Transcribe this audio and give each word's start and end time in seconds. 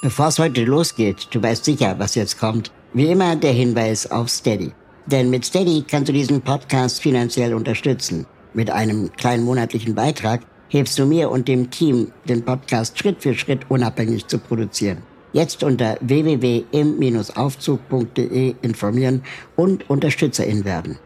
Bevor 0.00 0.28
es 0.28 0.38
heute 0.38 0.64
losgeht, 0.64 1.26
du 1.32 1.42
weißt 1.42 1.64
sicher, 1.64 1.96
was 1.98 2.14
jetzt 2.14 2.38
kommt, 2.38 2.70
wie 2.94 3.10
immer 3.10 3.34
der 3.34 3.50
Hinweis 3.50 4.08
auf 4.08 4.28
Steady. 4.28 4.70
Denn 5.06 5.28
mit 5.28 5.44
Steady 5.44 5.84
kannst 5.88 6.08
du 6.08 6.12
diesen 6.12 6.40
Podcast 6.40 7.02
finanziell 7.02 7.52
unterstützen. 7.52 8.24
Mit 8.54 8.70
einem 8.70 9.10
kleinen 9.16 9.42
monatlichen 9.42 9.96
Beitrag 9.96 10.42
hilfst 10.68 11.00
du 11.00 11.04
mir 11.04 11.32
und 11.32 11.48
dem 11.48 11.72
Team, 11.72 12.12
den 12.28 12.44
Podcast 12.44 12.96
Schritt 12.96 13.22
für 13.22 13.34
Schritt 13.34 13.68
unabhängig 13.70 14.28
zu 14.28 14.38
produzieren. 14.38 15.02
Jetzt 15.32 15.64
unter 15.64 15.98
www.im-aufzug.de 16.00 18.54
informieren 18.62 19.24
und 19.56 19.90
Unterstützerin 19.90 20.64
werden. 20.64 20.96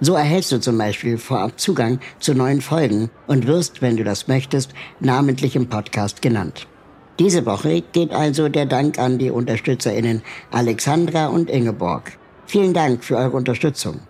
So 0.00 0.14
erhältst 0.14 0.52
du 0.52 0.60
zum 0.60 0.76
Beispiel 0.76 1.16
vorab 1.16 1.58
Zugang 1.58 2.00
zu 2.18 2.34
neuen 2.34 2.60
Folgen 2.60 3.08
und 3.26 3.46
wirst, 3.46 3.80
wenn 3.80 3.96
du 3.96 4.04
das 4.04 4.28
möchtest, 4.28 4.74
namentlich 5.00 5.56
im 5.56 5.70
Podcast 5.70 6.20
genannt. 6.20 6.66
Diese 7.22 7.46
Woche 7.46 7.82
geht 7.92 8.10
also 8.10 8.48
der 8.48 8.66
Dank 8.66 8.98
an 8.98 9.16
die 9.16 9.30
UnterstützerInnen 9.30 10.22
Alexandra 10.50 11.28
und 11.28 11.48
Ingeborg. 11.50 12.18
Vielen 12.46 12.74
Dank 12.74 13.04
für 13.04 13.16
eure 13.16 13.36
Unterstützung. 13.36 14.00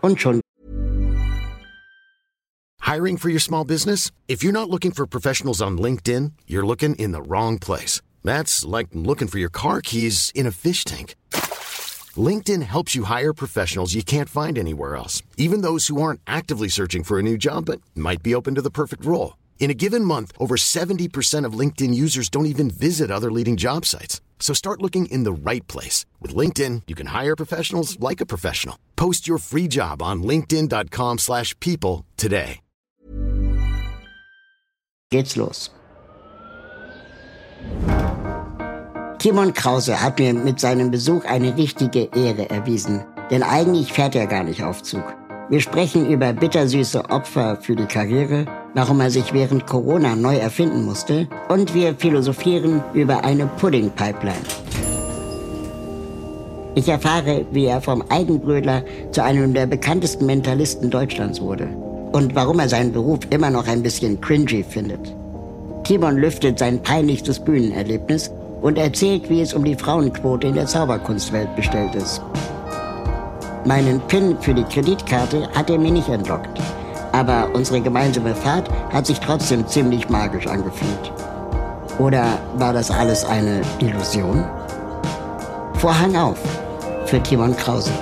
Und 0.00 0.18
schon. 0.18 0.40
Hiring 2.80 3.18
for 3.18 3.28
your 3.28 3.38
small 3.38 3.66
business? 3.66 4.10
If 4.28 4.42
you're 4.42 4.58
not 4.60 4.70
looking 4.70 4.92
for 4.92 5.06
professionals 5.06 5.60
on 5.60 5.76
LinkedIn, 5.76 6.32
you're 6.46 6.64
looking 6.64 6.94
in 6.94 7.12
the 7.12 7.20
wrong 7.20 7.58
place. 7.58 8.00
That's 8.22 8.64
like 8.64 8.88
looking 8.94 9.28
for 9.28 9.38
your 9.38 9.52
car 9.52 9.82
keys 9.82 10.32
in 10.34 10.46
a 10.46 10.50
fish 10.50 10.86
tank. 10.86 11.16
LinkedIn 12.16 12.62
helps 12.62 12.94
you 12.94 13.04
hire 13.04 13.34
professionals 13.34 13.92
you 13.92 14.02
can't 14.02 14.30
find 14.30 14.56
anywhere 14.56 14.96
else, 14.96 15.22
even 15.36 15.60
those 15.60 15.88
who 15.88 16.00
aren't 16.00 16.22
actively 16.26 16.70
searching 16.70 17.04
for 17.04 17.18
a 17.18 17.22
new 17.22 17.36
job 17.36 17.66
but 17.66 17.82
might 17.94 18.22
be 18.22 18.34
open 18.34 18.54
to 18.54 18.62
the 18.62 18.70
perfect 18.70 19.04
role. 19.04 19.34
In 19.58 19.70
a 19.70 19.74
given 19.74 20.04
month, 20.04 20.30
over 20.38 20.56
70% 20.56 21.46
of 21.46 21.58
LinkedIn 21.58 21.94
users 21.94 22.28
don't 22.28 22.46
even 22.52 22.70
visit 22.70 23.10
other 23.10 23.32
leading 23.32 23.56
job 23.56 23.86
sites. 23.86 24.20
So 24.38 24.52
start 24.52 24.82
looking 24.82 25.06
in 25.06 25.24
the 25.24 25.32
right 25.32 25.66
place. 25.66 26.04
With 26.20 26.34
LinkedIn, 26.36 26.82
you 26.86 26.94
can 26.94 27.06
hire 27.06 27.34
professionals 27.34 27.98
like 27.98 28.20
a 28.20 28.26
professional. 28.26 28.76
Post 28.94 29.26
your 29.26 29.38
free 29.38 29.66
job 29.68 30.02
on 30.02 30.22
linkedin.com 30.22 31.18
slash 31.18 31.58
people 31.60 32.04
today. 32.16 32.60
Geht's 35.10 35.36
los. 35.36 35.70
Timon 39.18 39.52
Krause 39.54 40.02
hat 40.02 40.18
mir 40.18 40.34
mit 40.34 40.58
seinem 40.58 40.90
Besuch 40.90 41.24
eine 41.24 41.56
richtige 41.56 42.10
Ehre 42.14 42.50
erwiesen. 42.50 43.04
Denn 43.30 43.42
eigentlich 43.42 43.92
fährt 43.92 44.14
er 44.16 44.26
gar 44.26 44.44
nicht 44.44 44.62
auf 44.62 44.82
Zug. 44.82 45.04
Wir 45.48 45.60
sprechen 45.60 46.10
über 46.10 46.32
bittersüße 46.32 47.10
Opfer 47.10 47.56
für 47.56 47.76
die 47.76 47.86
Karriere, 47.86 48.46
warum 48.74 49.00
er 49.00 49.10
sich 49.10 49.32
während 49.32 49.66
Corona 49.66 50.16
neu 50.16 50.36
erfinden 50.36 50.84
musste 50.84 51.28
und 51.48 51.74
wir 51.74 51.94
philosophieren 51.94 52.82
über 52.92 53.24
eine 53.24 53.46
Pudding-Pipeline. 53.46 54.36
Ich 56.74 56.88
erfahre, 56.88 57.46
wie 57.52 57.66
er 57.66 57.80
vom 57.80 58.02
Eigenbrödler 58.08 58.82
zu 59.12 59.22
einem 59.22 59.54
der 59.54 59.66
bekanntesten 59.66 60.26
Mentalisten 60.26 60.90
Deutschlands 60.90 61.40
wurde 61.40 61.68
und 62.12 62.34
warum 62.34 62.58
er 62.58 62.68
seinen 62.68 62.92
Beruf 62.92 63.20
immer 63.30 63.50
noch 63.50 63.68
ein 63.68 63.82
bisschen 63.82 64.20
cringy 64.20 64.64
findet. 64.64 65.14
Timon 65.84 66.16
lüftet 66.16 66.58
sein 66.58 66.82
peinlichstes 66.82 67.38
Bühnenerlebnis 67.38 68.30
und 68.62 68.78
erzählt, 68.78 69.28
wie 69.30 69.42
es 69.42 69.54
um 69.54 69.62
die 69.62 69.76
Frauenquote 69.76 70.48
in 70.48 70.54
der 70.54 70.66
Zauberkunstwelt 70.66 71.54
bestellt 71.54 71.94
ist. 71.94 72.22
Meinen 73.66 74.00
PIN 74.08 74.36
für 74.40 74.54
die 74.54 74.64
Kreditkarte 74.64 75.48
hat 75.54 75.70
er 75.70 75.78
mir 75.78 75.90
nicht 75.92 76.08
entlockt. 76.08 76.60
Aber 77.14 77.48
unsere 77.54 77.80
gemeinsame 77.80 78.34
Fahrt 78.34 78.68
hat 78.92 79.06
sich 79.06 79.20
trotzdem 79.20 79.68
ziemlich 79.68 80.08
magisch 80.08 80.48
angefühlt. 80.48 81.12
Oder 82.00 82.38
war 82.56 82.72
das 82.72 82.90
alles 82.90 83.24
eine 83.24 83.62
Illusion? 83.78 84.44
Vorhang 85.74 86.16
auf 86.16 86.38
für 87.06 87.22
Timon 87.22 87.56
Krause. 87.56 87.92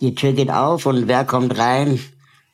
Die 0.00 0.14
Tür 0.14 0.34
geht 0.34 0.52
auf 0.52 0.86
und 0.86 1.08
wer 1.08 1.24
kommt 1.24 1.58
rein? 1.58 1.98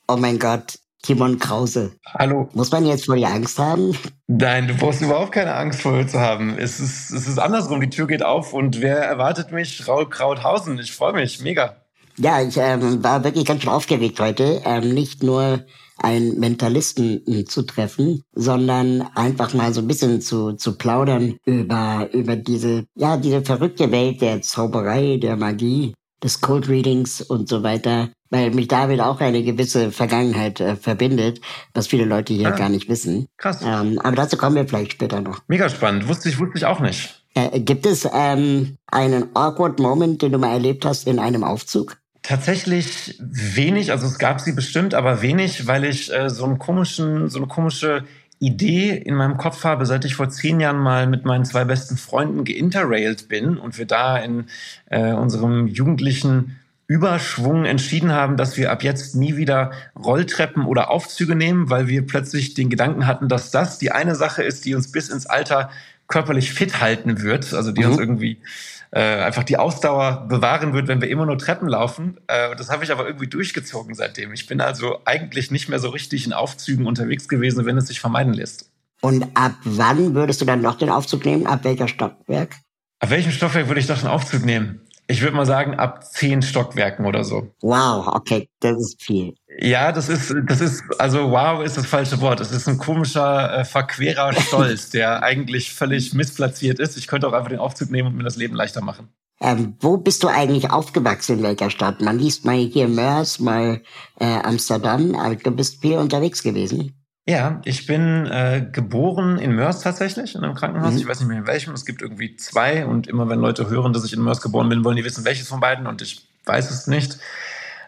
Oh 0.08 0.16
mein 0.16 0.38
Gott, 0.38 0.78
Timon 1.02 1.38
Krause. 1.38 1.92
Hallo. 2.06 2.48
Muss 2.54 2.70
man 2.70 2.86
jetzt 2.86 3.06
vor 3.06 3.16
dir 3.16 3.28
Angst 3.28 3.58
haben? 3.58 3.96
Nein, 4.28 4.68
du 4.68 4.74
brauchst 4.74 5.02
überhaupt 5.02 5.32
keine 5.32 5.54
Angst 5.54 5.82
vor 5.82 5.92
mir 5.92 6.06
zu 6.06 6.20
haben. 6.20 6.56
Es 6.56 6.78
ist, 6.78 7.10
es 7.10 7.26
ist 7.26 7.38
andersrum. 7.38 7.80
Die 7.80 7.90
Tür 7.90 8.06
geht 8.06 8.22
auf 8.22 8.52
und 8.52 8.80
wer 8.80 8.98
erwartet 8.98 9.50
mich? 9.50 9.86
Raul 9.88 10.08
Krauthausen. 10.08 10.78
Ich 10.78 10.92
freue 10.92 11.12
mich. 11.12 11.40
Mega. 11.40 11.76
Ja, 12.18 12.40
ich 12.40 12.56
ähm, 12.56 13.02
war 13.02 13.24
wirklich 13.24 13.44
ganz 13.44 13.62
schön 13.62 13.72
aufgeregt 13.72 14.20
heute. 14.20 14.62
Ähm, 14.64 14.94
nicht 14.94 15.24
nur 15.24 15.64
einen 15.98 16.38
Mentalisten 16.38 17.26
äh, 17.26 17.44
zu 17.44 17.62
treffen, 17.62 18.22
sondern 18.32 19.02
einfach 19.14 19.54
mal 19.54 19.74
so 19.74 19.80
ein 19.80 19.88
bisschen 19.88 20.20
zu, 20.20 20.52
zu 20.52 20.76
plaudern 20.76 21.36
über, 21.44 22.08
über 22.12 22.36
diese, 22.36 22.84
ja, 22.94 23.16
diese 23.16 23.42
verrückte 23.42 23.90
Welt 23.90 24.20
der 24.20 24.42
Zauberei, 24.42 25.16
der 25.16 25.36
Magie, 25.36 25.94
des 26.22 26.40
Cold 26.40 26.68
Readings 26.68 27.20
und 27.22 27.48
so 27.48 27.62
weiter 27.62 28.10
weil 28.32 28.50
mich 28.50 28.66
damit 28.66 29.00
auch 29.00 29.20
eine 29.20 29.42
gewisse 29.42 29.92
Vergangenheit 29.92 30.58
äh, 30.58 30.74
verbindet, 30.74 31.40
was 31.74 31.86
viele 31.86 32.06
Leute 32.06 32.32
hier 32.32 32.48
ah, 32.48 32.56
gar 32.56 32.70
nicht 32.70 32.88
wissen. 32.88 33.28
Krass. 33.36 33.60
Ähm, 33.62 33.98
aber 34.02 34.16
dazu 34.16 34.38
kommen 34.38 34.56
wir 34.56 34.66
vielleicht 34.66 34.92
später 34.92 35.20
noch. 35.20 35.42
Mega 35.48 35.68
spannend. 35.68 36.08
Wusste 36.08 36.30
ich, 36.30 36.38
wusste 36.38 36.56
ich 36.56 36.64
auch 36.64 36.80
nicht. 36.80 37.22
Äh, 37.34 37.60
gibt 37.60 37.84
es 37.84 38.08
ähm, 38.10 38.78
einen 38.86 39.36
awkward 39.36 39.78
Moment, 39.78 40.22
den 40.22 40.32
du 40.32 40.38
mal 40.38 40.52
erlebt 40.54 40.86
hast 40.86 41.06
in 41.06 41.18
einem 41.18 41.44
Aufzug? 41.44 41.98
Tatsächlich 42.22 43.18
wenig, 43.20 43.90
also 43.92 44.06
es 44.06 44.18
gab 44.18 44.40
sie 44.40 44.52
bestimmt, 44.52 44.94
aber 44.94 45.20
wenig, 45.20 45.66
weil 45.66 45.84
ich 45.84 46.10
äh, 46.10 46.30
so 46.30 46.44
einen 46.44 46.58
komischen, 46.58 47.28
so 47.28 47.38
eine 47.38 47.48
komische 47.48 48.04
Idee 48.38 48.96
in 48.96 49.14
meinem 49.14 49.36
Kopf 49.36 49.62
habe, 49.64 49.84
seit 49.84 50.06
ich 50.06 50.14
vor 50.14 50.30
zehn 50.30 50.58
Jahren 50.58 50.78
mal 50.78 51.06
mit 51.06 51.26
meinen 51.26 51.44
zwei 51.44 51.64
besten 51.64 51.98
Freunden 51.98 52.44
geinterrailed 52.44 53.28
bin 53.28 53.58
und 53.58 53.76
wir 53.76 53.86
da 53.86 54.16
in 54.16 54.46
äh, 54.86 55.12
unserem 55.12 55.66
jugendlichen 55.66 56.58
Überschwung 56.92 57.64
entschieden 57.64 58.12
haben, 58.12 58.36
dass 58.36 58.58
wir 58.58 58.70
ab 58.70 58.82
jetzt 58.82 59.16
nie 59.16 59.36
wieder 59.36 59.72
Rolltreppen 59.96 60.66
oder 60.66 60.90
Aufzüge 60.90 61.34
nehmen, 61.34 61.70
weil 61.70 61.88
wir 61.88 62.06
plötzlich 62.06 62.52
den 62.52 62.68
Gedanken 62.68 63.06
hatten, 63.06 63.28
dass 63.28 63.50
das 63.50 63.78
die 63.78 63.92
eine 63.92 64.14
Sache 64.14 64.42
ist, 64.42 64.66
die 64.66 64.74
uns 64.74 64.92
bis 64.92 65.08
ins 65.08 65.24
Alter 65.24 65.70
körperlich 66.06 66.52
fit 66.52 66.80
halten 66.82 67.22
wird, 67.22 67.54
also 67.54 67.72
die 67.72 67.82
mhm. 67.82 67.90
uns 67.90 67.98
irgendwie 67.98 68.42
äh, 68.90 69.00
einfach 69.00 69.42
die 69.42 69.56
Ausdauer 69.56 70.26
bewahren 70.28 70.74
wird, 70.74 70.86
wenn 70.86 71.00
wir 71.00 71.08
immer 71.08 71.24
nur 71.24 71.38
Treppen 71.38 71.66
laufen. 71.66 72.18
Äh, 72.26 72.54
das 72.56 72.68
habe 72.68 72.84
ich 72.84 72.92
aber 72.92 73.06
irgendwie 73.06 73.28
durchgezogen 73.28 73.94
seitdem. 73.94 74.34
Ich 74.34 74.46
bin 74.46 74.60
also 74.60 74.98
eigentlich 75.06 75.50
nicht 75.50 75.70
mehr 75.70 75.78
so 75.78 75.88
richtig 75.88 76.26
in 76.26 76.34
Aufzügen 76.34 76.84
unterwegs 76.84 77.26
gewesen, 77.26 77.64
wenn 77.64 77.78
es 77.78 77.86
sich 77.86 78.00
vermeiden 78.00 78.34
lässt. 78.34 78.70
Und 79.00 79.26
ab 79.34 79.54
wann 79.64 80.14
würdest 80.14 80.42
du 80.42 80.44
dann 80.44 80.60
noch 80.60 80.76
den 80.76 80.90
Aufzug 80.90 81.24
nehmen? 81.24 81.46
Ab 81.46 81.60
welcher 81.62 81.88
Stockwerk? 81.88 82.56
Ab 83.00 83.08
welchem 83.08 83.32
Stockwerk 83.32 83.68
würde 83.68 83.80
ich 83.80 83.86
doch 83.86 83.98
den 83.98 84.08
Aufzug 84.08 84.44
nehmen? 84.44 84.82
Ich 85.12 85.20
würde 85.20 85.36
mal 85.36 85.44
sagen, 85.44 85.74
ab 85.74 86.10
zehn 86.10 86.40
Stockwerken 86.40 87.04
oder 87.04 87.22
so. 87.22 87.52
Wow, 87.60 88.06
okay, 88.14 88.48
das 88.60 88.78
ist 88.78 89.02
viel. 89.02 89.34
Ja, 89.58 89.92
das 89.92 90.08
ist, 90.08 90.34
das 90.46 90.62
ist, 90.62 90.82
also 90.98 91.30
wow 91.30 91.62
ist 91.62 91.76
das 91.76 91.84
falsche 91.84 92.18
Wort. 92.22 92.40
Es 92.40 92.50
ist 92.50 92.66
ein 92.66 92.78
komischer, 92.78 93.58
äh, 93.58 93.64
verquerer 93.66 94.32
Stolz, 94.40 94.88
der 94.88 95.22
eigentlich 95.22 95.74
völlig 95.74 96.14
missplatziert 96.14 96.78
ist. 96.78 96.96
Ich 96.96 97.08
könnte 97.08 97.28
auch 97.28 97.34
einfach 97.34 97.50
den 97.50 97.58
Aufzug 97.58 97.90
nehmen 97.90 98.08
und 98.08 98.16
mir 98.16 98.24
das 98.24 98.36
Leben 98.36 98.54
leichter 98.54 98.80
machen. 98.80 99.10
Ähm, 99.42 99.74
wo 99.80 99.98
bist 99.98 100.22
du 100.22 100.28
eigentlich 100.28 100.70
aufgewachsen, 100.70 101.40
in 101.40 101.42
welcher 101.42 101.68
Stadt? 101.68 102.00
Man 102.00 102.18
liest 102.18 102.46
mal 102.46 102.56
hier 102.56 102.88
Mörs, 102.88 103.38
mal 103.38 103.82
äh, 104.18 104.24
Amsterdam, 104.24 105.14
aber 105.14 105.36
du 105.36 105.50
bist 105.50 105.82
viel 105.82 105.98
unterwegs 105.98 106.42
gewesen. 106.42 107.01
Ja, 107.26 107.60
ich 107.64 107.86
bin 107.86 108.26
äh, 108.26 108.66
geboren 108.72 109.38
in 109.38 109.52
Mörs 109.52 109.80
tatsächlich, 109.80 110.34
in 110.34 110.42
einem 110.42 110.54
Krankenhaus. 110.54 110.94
Mhm. 110.94 110.98
Ich 110.98 111.06
weiß 111.06 111.20
nicht 111.20 111.28
mehr 111.28 111.38
in 111.38 111.46
welchem. 111.46 111.72
Es 111.72 111.84
gibt 111.84 112.02
irgendwie 112.02 112.36
zwei 112.36 112.84
und 112.84 113.06
immer 113.06 113.28
wenn 113.28 113.38
Leute 113.38 113.70
hören, 113.70 113.92
dass 113.92 114.04
ich 114.04 114.12
in 114.12 114.22
Mörs 114.22 114.40
geboren 114.40 114.68
bin, 114.68 114.84
wollen 114.84 114.96
die 114.96 115.04
wissen, 115.04 115.24
welches 115.24 115.48
von 115.48 115.60
beiden 115.60 115.86
und 115.86 116.02
ich 116.02 116.26
weiß 116.46 116.70
es 116.70 116.88
nicht. 116.88 117.18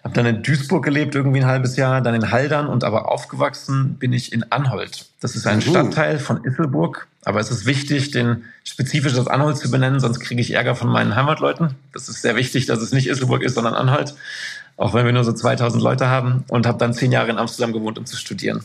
Hab 0.04 0.14
dann 0.14 0.26
in 0.26 0.42
Duisburg 0.42 0.84
gelebt, 0.84 1.14
irgendwie 1.14 1.40
ein 1.40 1.46
halbes 1.46 1.76
Jahr, 1.76 2.00
dann 2.02 2.14
in 2.14 2.30
Haldern 2.30 2.68
und 2.68 2.84
aber 2.84 3.10
aufgewachsen 3.10 3.94
bin 3.94 4.12
ich 4.12 4.32
in 4.32 4.52
Anholt. 4.52 5.06
Das 5.20 5.34
ist 5.34 5.46
ein 5.46 5.56
mhm. 5.56 5.62
Stadtteil 5.62 6.18
von 6.18 6.44
Isselburg, 6.44 7.08
aber 7.24 7.40
es 7.40 7.50
ist 7.50 7.66
wichtig, 7.66 8.10
den 8.10 8.44
spezifisch 8.62 9.14
das 9.14 9.26
Anholt 9.26 9.56
zu 9.56 9.70
benennen, 9.70 9.98
sonst 9.98 10.20
kriege 10.20 10.42
ich 10.42 10.52
Ärger 10.52 10.76
von 10.76 10.88
meinen 10.88 11.16
Heimatleuten. 11.16 11.74
Das 11.92 12.08
ist 12.08 12.22
sehr 12.22 12.36
wichtig, 12.36 12.66
dass 12.66 12.80
es 12.80 12.92
nicht 12.92 13.08
Isselburg 13.08 13.42
ist, 13.42 13.54
sondern 13.54 13.74
Anholt, 13.74 14.14
auch 14.76 14.94
wenn 14.94 15.06
wir 15.06 15.12
nur 15.12 15.24
so 15.24 15.32
2000 15.32 15.82
Leute 15.82 16.06
haben 16.06 16.44
und 16.48 16.66
habe 16.66 16.78
dann 16.78 16.92
zehn 16.92 17.10
Jahre 17.10 17.30
in 17.30 17.38
Amsterdam 17.38 17.72
gewohnt, 17.72 17.98
um 17.98 18.04
zu 18.04 18.16
studieren. 18.16 18.62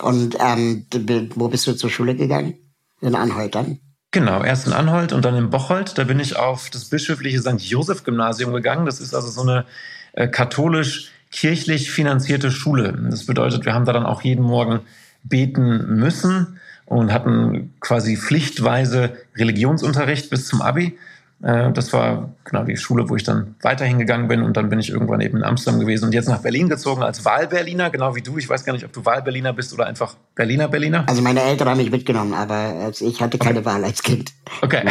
Und 0.00 0.36
ähm, 0.40 0.86
wo 1.34 1.48
bist 1.48 1.66
du 1.66 1.72
zur 1.74 1.90
Schule 1.90 2.14
gegangen? 2.14 2.54
In 3.00 3.14
Anholt 3.14 3.54
dann? 3.54 3.78
Genau, 4.10 4.42
erst 4.42 4.66
in 4.66 4.72
Anholt 4.72 5.12
und 5.12 5.24
dann 5.24 5.34
in 5.34 5.50
Bocholt. 5.50 5.98
Da 5.98 6.04
bin 6.04 6.20
ich 6.20 6.36
auf 6.36 6.70
das 6.70 6.86
bischöfliche 6.86 7.40
St. 7.40 7.60
Joseph 7.60 8.04
Gymnasium 8.04 8.52
gegangen. 8.52 8.86
Das 8.86 9.00
ist 9.00 9.14
also 9.14 9.28
so 9.28 9.42
eine 9.42 9.66
äh, 10.12 10.28
katholisch-kirchlich 10.28 11.90
finanzierte 11.90 12.50
Schule. 12.50 12.96
Das 13.10 13.26
bedeutet, 13.26 13.64
wir 13.64 13.74
haben 13.74 13.84
da 13.84 13.92
dann 13.92 14.06
auch 14.06 14.22
jeden 14.22 14.44
Morgen 14.44 14.80
beten 15.22 15.96
müssen 15.96 16.58
und 16.86 17.12
hatten 17.12 17.74
quasi 17.80 18.16
pflichtweise 18.16 19.16
Religionsunterricht 19.36 20.30
bis 20.30 20.46
zum 20.46 20.62
Abi. 20.62 20.96
Äh, 21.42 21.72
das 21.72 21.92
war 21.92 22.30
genau 22.44 22.64
die 22.64 22.76
Schule, 22.76 23.08
wo 23.08 23.16
ich 23.16 23.24
dann 23.24 23.56
weiterhin 23.60 23.98
gegangen 23.98 24.28
bin 24.28 24.42
und 24.42 24.56
dann 24.56 24.68
bin 24.68 24.78
ich 24.78 24.90
irgendwann 24.90 25.20
eben 25.20 25.38
in 25.38 25.44
Amsterdam 25.44 25.80
gewesen 25.80 26.06
und 26.06 26.14
jetzt 26.14 26.28
nach 26.28 26.40
Berlin 26.40 26.68
gezogen 26.68 27.02
als 27.02 27.24
Wahlberliner, 27.24 27.90
genau 27.90 28.14
wie 28.14 28.22
du. 28.22 28.38
Ich 28.38 28.48
weiß 28.48 28.64
gar 28.64 28.72
nicht, 28.72 28.84
ob 28.84 28.92
du 28.92 29.04
Wahlberliner 29.04 29.52
bist 29.52 29.72
oder 29.72 29.86
einfach 29.86 30.16
Berliner 30.34 30.68
Berliner. 30.68 31.04
Also 31.08 31.22
meine 31.22 31.42
Eltern 31.42 31.68
haben 31.68 31.78
mich 31.78 31.90
mitgenommen, 31.90 32.32
aber 32.34 32.90
ich 32.98 33.20
hatte 33.20 33.38
keine 33.38 33.58
okay. 33.58 33.66
Wahl 33.66 33.84
als 33.84 34.02
Kind. 34.02 34.32
Okay. 34.62 34.82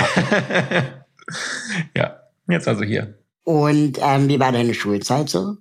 Ja. 1.96 2.20
jetzt 2.48 2.68
also 2.68 2.84
hier. 2.84 3.18
Und 3.44 3.98
ähm, 4.00 4.28
wie 4.28 4.40
war 4.40 4.52
deine 4.52 4.76
Schulzeit 4.76 5.30
so? 5.30 5.58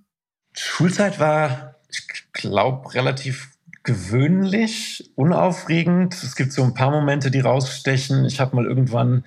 Schulzeit 0.52 1.18
war, 1.18 1.76
ich 1.88 2.06
glaube, 2.32 2.94
relativ 2.94 3.50
gewöhnlich, 3.82 5.10
unaufregend. 5.14 6.14
Es 6.14 6.36
gibt 6.36 6.52
so 6.52 6.62
ein 6.62 6.74
paar 6.74 6.90
Momente, 6.90 7.30
die 7.30 7.40
rausstechen. 7.40 8.24
Ich 8.24 8.40
habe 8.40 8.56
mal 8.56 8.66
irgendwann 8.66 9.24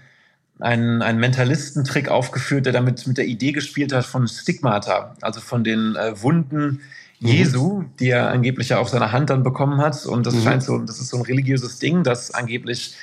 einen, 0.59 1.01
einen 1.01 1.19
Mentalistentrick 1.19 2.09
aufgeführt, 2.09 2.65
der 2.65 2.74
damit 2.74 3.06
mit 3.07 3.18
der 3.18 3.25
Idee 3.25 3.51
gespielt 3.51 3.94
hat 3.94 4.06
von 4.06 4.27
Stigmata, 4.27 5.15
also 5.21 5.39
von 5.39 5.63
den 5.63 5.95
äh, 5.95 6.21
Wunden 6.21 6.81
mhm. 7.19 7.27
Jesu, 7.27 7.83
die 8.00 8.09
er 8.09 8.30
angeblich 8.30 8.69
ja 8.69 8.80
auf 8.80 8.89
seiner 8.89 9.12
Hand 9.12 9.30
dann 9.30 9.44
bekommen 9.44 9.80
hat. 9.80 10.06
Und 10.06 10.25
das 10.25 10.36
mhm. 10.36 10.44
scheint 10.44 10.63
so, 10.63 10.77
das 10.80 11.00
ist 11.00 11.09
so 11.09 11.18
ein 11.18 11.24
religiöses 11.24 11.80
Ding, 11.80 12.04
dass 12.04 12.33
angeblich 12.33 12.95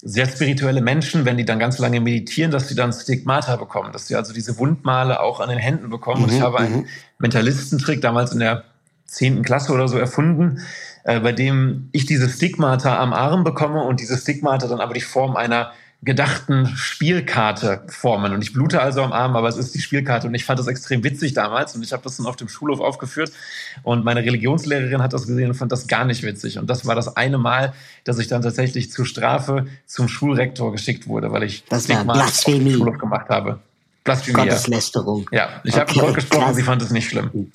sehr 0.00 0.28
spirituelle 0.28 0.80
Menschen, 0.80 1.24
wenn 1.24 1.36
die 1.36 1.44
dann 1.44 1.58
ganz 1.58 1.78
lange 1.78 2.00
meditieren, 2.00 2.52
dass 2.52 2.68
sie 2.68 2.76
dann 2.76 2.92
Stigmata 2.92 3.56
bekommen, 3.56 3.92
dass 3.92 4.06
sie 4.06 4.14
also 4.14 4.32
diese 4.32 4.56
Wundmale 4.58 5.20
auch 5.20 5.40
an 5.40 5.48
den 5.48 5.58
Händen 5.58 5.90
bekommen. 5.90 6.20
Mhm. 6.20 6.28
Und 6.28 6.34
ich 6.34 6.40
habe 6.40 6.58
einen 6.58 6.76
mhm. 6.76 6.86
Mentalistentrick 7.18 8.00
damals 8.00 8.32
in 8.32 8.38
der 8.38 8.64
zehnten 9.06 9.42
Klasse 9.42 9.72
oder 9.72 9.88
so 9.88 9.98
erfunden, 9.98 10.60
äh, 11.04 11.18
bei 11.18 11.32
dem 11.32 11.88
ich 11.92 12.06
diese 12.06 12.28
Stigmata 12.28 13.00
am 13.00 13.12
Arm 13.12 13.42
bekomme 13.42 13.82
und 13.82 14.00
diese 14.00 14.16
Stigmata 14.16 14.68
dann 14.68 14.80
aber 14.80 14.94
die 14.94 15.00
Form 15.00 15.34
einer 15.34 15.72
gedachten 16.02 16.66
Spielkarte 16.76 17.82
formen. 17.88 18.32
Und 18.32 18.42
ich 18.42 18.52
blute 18.52 18.80
also 18.80 19.02
am 19.02 19.12
Arm, 19.12 19.34
aber 19.34 19.48
es 19.48 19.56
ist 19.56 19.74
die 19.74 19.80
Spielkarte. 19.80 20.28
Und 20.28 20.34
ich 20.34 20.44
fand 20.44 20.58
das 20.58 20.68
extrem 20.68 21.02
witzig 21.02 21.34
damals. 21.34 21.74
Und 21.74 21.82
ich 21.82 21.92
habe 21.92 22.04
das 22.04 22.16
dann 22.16 22.26
auf 22.26 22.36
dem 22.36 22.48
Schulhof 22.48 22.80
aufgeführt. 22.80 23.32
Und 23.82 24.04
meine 24.04 24.20
Religionslehrerin 24.20 25.02
hat 25.02 25.12
das 25.12 25.26
gesehen 25.26 25.48
und 25.48 25.54
fand 25.54 25.72
das 25.72 25.88
gar 25.88 26.04
nicht 26.04 26.22
witzig. 26.22 26.58
Und 26.58 26.70
das 26.70 26.86
war 26.86 26.94
das 26.94 27.16
eine 27.16 27.38
Mal, 27.38 27.74
dass 28.04 28.18
ich 28.18 28.28
dann 28.28 28.42
tatsächlich 28.42 28.92
zur 28.92 29.06
Strafe 29.06 29.66
zum 29.86 30.08
Schulrektor 30.08 30.70
geschickt 30.70 31.08
wurde, 31.08 31.32
weil 31.32 31.42
ich 31.42 31.64
das 31.68 31.88
war 31.88 32.04
Blasphemie. 32.04 32.74
Schulhof 32.74 32.98
gemacht 32.98 33.28
habe. 33.28 33.58
Blasphemie. 34.04 34.36
Gotteslästerung. 34.36 35.28
Ja, 35.32 35.60
ich 35.64 35.74
okay, 35.74 35.80
habe 35.80 35.92
mit 35.92 36.00
Gott 36.00 36.14
gesprochen, 36.14 36.44
krass. 36.44 36.56
sie 36.56 36.62
fand 36.62 36.82
es 36.82 36.90
nicht 36.90 37.08
schlimm. 37.08 37.50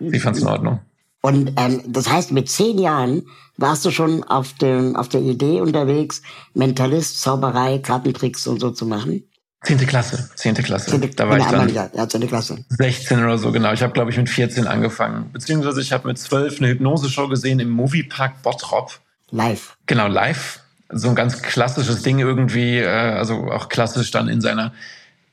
Sie 0.00 0.18
fand 0.18 0.36
es 0.36 0.42
in 0.42 0.48
Ordnung. 0.48 0.80
Und 1.26 1.54
ähm, 1.56 1.82
das 1.88 2.08
heißt, 2.08 2.30
mit 2.30 2.48
zehn 2.48 2.78
Jahren 2.78 3.26
warst 3.56 3.84
du 3.84 3.90
schon 3.90 4.22
auf, 4.22 4.52
dem, 4.52 4.94
auf 4.94 5.08
der 5.08 5.22
Idee 5.22 5.60
unterwegs, 5.60 6.22
Mentalist, 6.54 7.20
Zauberei, 7.20 7.80
Kartentricks 7.80 8.46
und 8.46 8.60
so 8.60 8.70
zu 8.70 8.86
machen? 8.86 9.24
Zehnte 9.64 9.86
Klasse, 9.86 10.30
zehnte 10.36 10.62
Klasse. 10.62 10.92
Zehnte, 10.92 11.08
da 11.08 11.28
war 11.28 11.38
ich 11.38 11.44
dann 11.46 11.74
ja, 11.74 12.08
zehnte 12.08 12.28
Klasse. 12.28 12.64
16 12.68 13.24
oder 13.24 13.38
so, 13.38 13.50
genau. 13.50 13.72
Ich 13.72 13.82
habe, 13.82 13.92
glaube 13.92 14.12
ich, 14.12 14.16
mit 14.16 14.28
14 14.28 14.68
angefangen. 14.68 15.32
Beziehungsweise 15.32 15.80
ich 15.80 15.92
habe 15.92 16.06
mit 16.06 16.16
12 16.16 16.60
eine 16.60 16.68
Hypnose-Show 16.68 17.26
gesehen 17.26 17.58
im 17.58 17.70
Moviepark 17.70 18.40
Bottrop. 18.44 19.00
Live. 19.32 19.76
Genau, 19.86 20.06
live. 20.06 20.60
So 20.90 21.08
ein 21.08 21.16
ganz 21.16 21.42
klassisches 21.42 22.02
Ding 22.02 22.20
irgendwie, 22.20 22.78
äh, 22.78 22.86
also 22.86 23.50
auch 23.50 23.68
klassisch 23.68 24.12
dann 24.12 24.28
in 24.28 24.40
seiner 24.40 24.72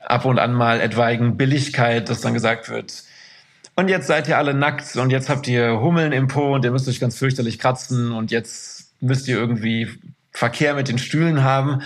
ab 0.00 0.24
und 0.24 0.40
an 0.40 0.54
mal 0.54 0.80
etwaigen 0.80 1.36
Billigkeit, 1.36 2.08
dass 2.08 2.20
dann 2.20 2.34
gesagt 2.34 2.68
wird, 2.68 3.04
und 3.76 3.88
jetzt 3.88 4.06
seid 4.06 4.28
ihr 4.28 4.38
alle 4.38 4.54
nackt 4.54 4.96
und 4.96 5.10
jetzt 5.10 5.28
habt 5.28 5.48
ihr 5.48 5.80
Hummeln 5.80 6.12
im 6.12 6.28
Po 6.28 6.54
und 6.54 6.64
ihr 6.64 6.70
müsst 6.70 6.88
euch 6.88 7.00
ganz 7.00 7.16
fürchterlich 7.16 7.58
kratzen 7.58 8.12
und 8.12 8.30
jetzt 8.30 8.92
müsst 9.00 9.28
ihr 9.28 9.36
irgendwie 9.36 9.88
Verkehr 10.30 10.74
mit 10.74 10.88
den 10.88 10.98
Stühlen 10.98 11.44
haben. 11.44 11.82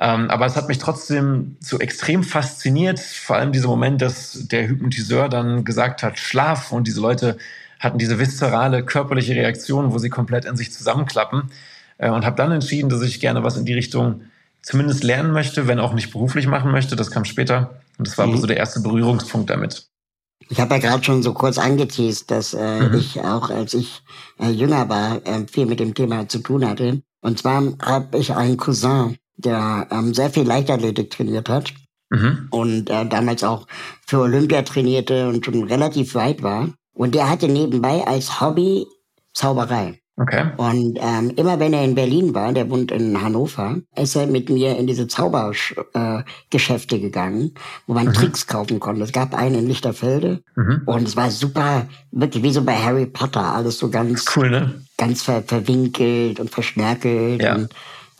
Ähm, 0.00 0.30
aber 0.30 0.46
es 0.46 0.56
hat 0.56 0.68
mich 0.68 0.78
trotzdem 0.78 1.56
so 1.60 1.78
extrem 1.78 2.24
fasziniert, 2.24 2.98
vor 2.98 3.36
allem 3.36 3.52
dieser 3.52 3.68
Moment, 3.68 4.00
dass 4.00 4.48
der 4.48 4.68
Hypnotiseur 4.68 5.28
dann 5.28 5.64
gesagt 5.64 6.02
hat, 6.02 6.18
Schlaf 6.18 6.72
und 6.72 6.86
diese 6.86 7.00
Leute 7.00 7.36
hatten 7.78 7.98
diese 7.98 8.18
viszerale 8.18 8.84
körperliche 8.84 9.34
Reaktion, 9.34 9.92
wo 9.92 9.98
sie 9.98 10.08
komplett 10.08 10.46
in 10.46 10.56
sich 10.56 10.72
zusammenklappen 10.72 11.50
äh, 11.98 12.10
und 12.10 12.24
habe 12.24 12.36
dann 12.36 12.52
entschieden, 12.52 12.88
dass 12.88 13.02
ich 13.02 13.20
gerne 13.20 13.42
was 13.42 13.56
in 13.56 13.66
die 13.66 13.74
Richtung 13.74 14.22
zumindest 14.62 15.04
lernen 15.04 15.32
möchte, 15.32 15.66
wenn 15.66 15.78
auch 15.78 15.92
nicht 15.92 16.10
beruflich 16.10 16.46
machen 16.46 16.70
möchte. 16.70 16.96
Das 16.96 17.10
kam 17.10 17.26
später 17.26 17.80
und 17.98 18.06
das 18.06 18.16
war 18.16 18.26
mhm. 18.26 18.38
so 18.38 18.46
der 18.46 18.56
erste 18.56 18.80
Berührungspunkt 18.80 19.50
damit. 19.50 19.89
Ich 20.48 20.58
habe 20.58 20.74
ja 20.74 20.80
gerade 20.80 21.04
schon 21.04 21.22
so 21.22 21.32
kurz 21.32 21.58
angeteased, 21.58 22.30
dass 22.30 22.54
äh, 22.54 22.80
mhm. 22.80 22.98
ich 22.98 23.20
auch, 23.20 23.50
als 23.50 23.74
ich 23.74 24.02
äh, 24.38 24.50
jünger 24.50 24.88
war, 24.88 25.24
äh, 25.26 25.46
viel 25.46 25.66
mit 25.66 25.80
dem 25.80 25.94
Thema 25.94 26.28
zu 26.28 26.38
tun 26.38 26.66
hatte. 26.66 27.02
Und 27.20 27.38
zwar 27.38 27.62
habe 27.82 28.18
ich 28.18 28.34
einen 28.34 28.56
Cousin, 28.56 29.16
der 29.36 29.86
ähm, 29.90 30.14
sehr 30.14 30.30
viel 30.30 30.44
Leichtathletik 30.44 31.10
trainiert 31.10 31.48
hat 31.48 31.72
mhm. 32.10 32.48
und 32.50 32.90
äh, 32.90 33.06
damals 33.06 33.44
auch 33.44 33.66
für 34.06 34.20
Olympia 34.20 34.62
trainierte 34.62 35.28
und 35.28 35.44
schon 35.44 35.62
relativ 35.64 36.14
weit 36.14 36.42
war. 36.42 36.70
Und 36.94 37.14
der 37.14 37.28
hatte 37.28 37.48
nebenbei 37.48 38.06
als 38.06 38.40
Hobby 38.40 38.86
Zauberei. 39.32 39.99
Okay. 40.20 40.44
Und 40.58 40.98
ähm, 41.00 41.32
immer 41.36 41.58
wenn 41.60 41.72
er 41.72 41.82
in 41.82 41.94
Berlin 41.94 42.34
war, 42.34 42.52
der 42.52 42.68
wohnt 42.68 42.90
in 42.92 43.22
Hannover, 43.22 43.76
ist 43.96 44.16
er 44.16 44.26
mit 44.26 44.50
mir 44.50 44.76
in 44.76 44.86
diese 44.86 45.08
Zaubergeschäfte 45.08 46.96
äh, 46.96 47.00
gegangen, 47.00 47.54
wo 47.86 47.94
man 47.94 48.08
mhm. 48.08 48.12
Tricks 48.12 48.46
kaufen 48.46 48.80
konnte. 48.80 49.02
Es 49.02 49.12
gab 49.12 49.34
einen 49.34 49.54
in 49.54 49.66
Lichterfelde 49.66 50.42
mhm. 50.56 50.82
und 50.84 51.08
es 51.08 51.16
war 51.16 51.30
super, 51.30 51.86
wirklich 52.10 52.42
wie 52.42 52.52
so 52.52 52.62
bei 52.62 52.74
Harry 52.74 53.06
Potter, 53.06 53.42
alles 53.42 53.78
so 53.78 53.88
ganz, 53.88 54.26
cool, 54.36 54.50
ne? 54.50 54.82
ganz 54.98 55.22
ver 55.22 55.42
verwinkelt 55.42 56.38
und 56.38 56.50
verschnörkelt. 56.50 57.42
Ja. 57.42 57.54
Und, 57.54 57.70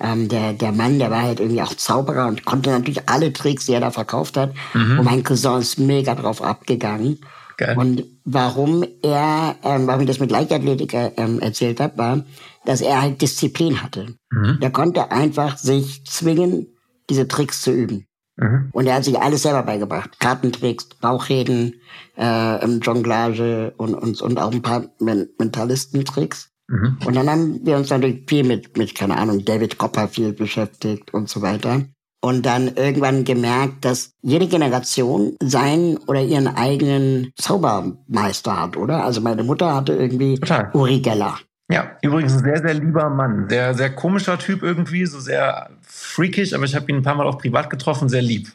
ähm, 0.02 0.30
der, 0.30 0.54
der 0.54 0.72
Mann, 0.72 0.98
der 0.98 1.10
war 1.10 1.20
halt 1.20 1.40
irgendwie 1.40 1.60
auch 1.60 1.74
Zauberer 1.74 2.28
und 2.28 2.46
konnte 2.46 2.70
natürlich 2.70 3.06
alle 3.10 3.34
Tricks, 3.34 3.66
die 3.66 3.74
er 3.74 3.80
da 3.80 3.90
verkauft 3.90 4.38
hat. 4.38 4.54
Mhm. 4.72 5.00
Und 5.00 5.04
mein 5.04 5.22
Cousin 5.22 5.60
ist 5.60 5.78
mega 5.78 6.14
drauf 6.14 6.42
abgegangen. 6.42 7.18
Geil. 7.60 7.76
Und 7.76 8.04
warum 8.24 8.86
er, 9.02 9.54
ähm, 9.62 9.86
warum 9.86 10.00
ich 10.00 10.06
das 10.06 10.18
mit 10.18 10.30
Leichtathletik 10.30 10.94
ähm, 10.94 11.40
erzählt 11.40 11.78
habe, 11.78 11.98
war, 11.98 12.24
dass 12.64 12.80
er 12.80 13.02
halt 13.02 13.20
Disziplin 13.20 13.82
hatte. 13.82 14.14
Mhm. 14.30 14.60
Der 14.62 14.70
konnte 14.70 15.12
einfach 15.12 15.58
sich 15.58 16.06
zwingen, 16.06 16.68
diese 17.10 17.28
Tricks 17.28 17.60
zu 17.60 17.70
üben. 17.70 18.06
Mhm. 18.36 18.70
Und 18.72 18.86
er 18.86 18.94
hat 18.94 19.04
sich 19.04 19.18
alles 19.18 19.42
selber 19.42 19.62
beigebracht. 19.62 20.18
Kartentricks, 20.20 20.86
Bauchreden, 21.02 21.74
äh, 22.16 22.66
Jonglage 22.78 23.74
und, 23.76 23.94
und, 23.94 24.22
und 24.22 24.38
auch 24.38 24.52
ein 24.52 24.62
paar 24.62 24.86
Men 24.98 25.28
Mentalistentricks. 25.38 26.52
Mhm. 26.66 26.96
Und 27.04 27.14
dann 27.14 27.28
haben 27.28 27.60
wir 27.62 27.76
uns 27.76 27.90
natürlich 27.90 28.24
viel 28.26 28.44
mit, 28.44 28.78
mit, 28.78 28.94
keine 28.94 29.18
Ahnung, 29.18 29.44
David 29.44 29.76
Copperfield 29.76 30.38
beschäftigt 30.38 31.12
und 31.12 31.28
so 31.28 31.42
weiter 31.42 31.82
und 32.20 32.44
dann 32.44 32.74
irgendwann 32.76 33.24
gemerkt, 33.24 33.84
dass 33.84 34.12
jede 34.22 34.46
Generation 34.46 35.36
seinen 35.42 35.96
oder 35.98 36.20
ihren 36.20 36.48
eigenen 36.48 37.32
Zaubermeister 37.36 38.60
hat, 38.60 38.76
oder? 38.76 39.04
Also 39.04 39.20
meine 39.20 39.42
Mutter 39.42 39.74
hatte 39.74 39.94
irgendwie 39.94 40.38
Total. 40.38 40.70
Uri 40.74 41.00
Geller. 41.00 41.38
Ja, 41.70 41.92
übrigens 42.02 42.32
ein 42.32 42.44
sehr, 42.44 42.58
sehr 42.58 42.74
lieber 42.74 43.08
Mann. 43.08 43.48
Sehr, 43.48 43.74
sehr 43.74 43.90
komischer 43.94 44.38
Typ 44.38 44.62
irgendwie, 44.62 45.06
so 45.06 45.20
sehr 45.20 45.70
freakig, 45.82 46.54
aber 46.54 46.64
ich 46.64 46.74
habe 46.74 46.90
ihn 46.90 46.96
ein 46.96 47.02
paar 47.02 47.14
Mal 47.14 47.26
auch 47.26 47.38
privat 47.38 47.70
getroffen, 47.70 48.08
sehr 48.08 48.22
lieb. 48.22 48.48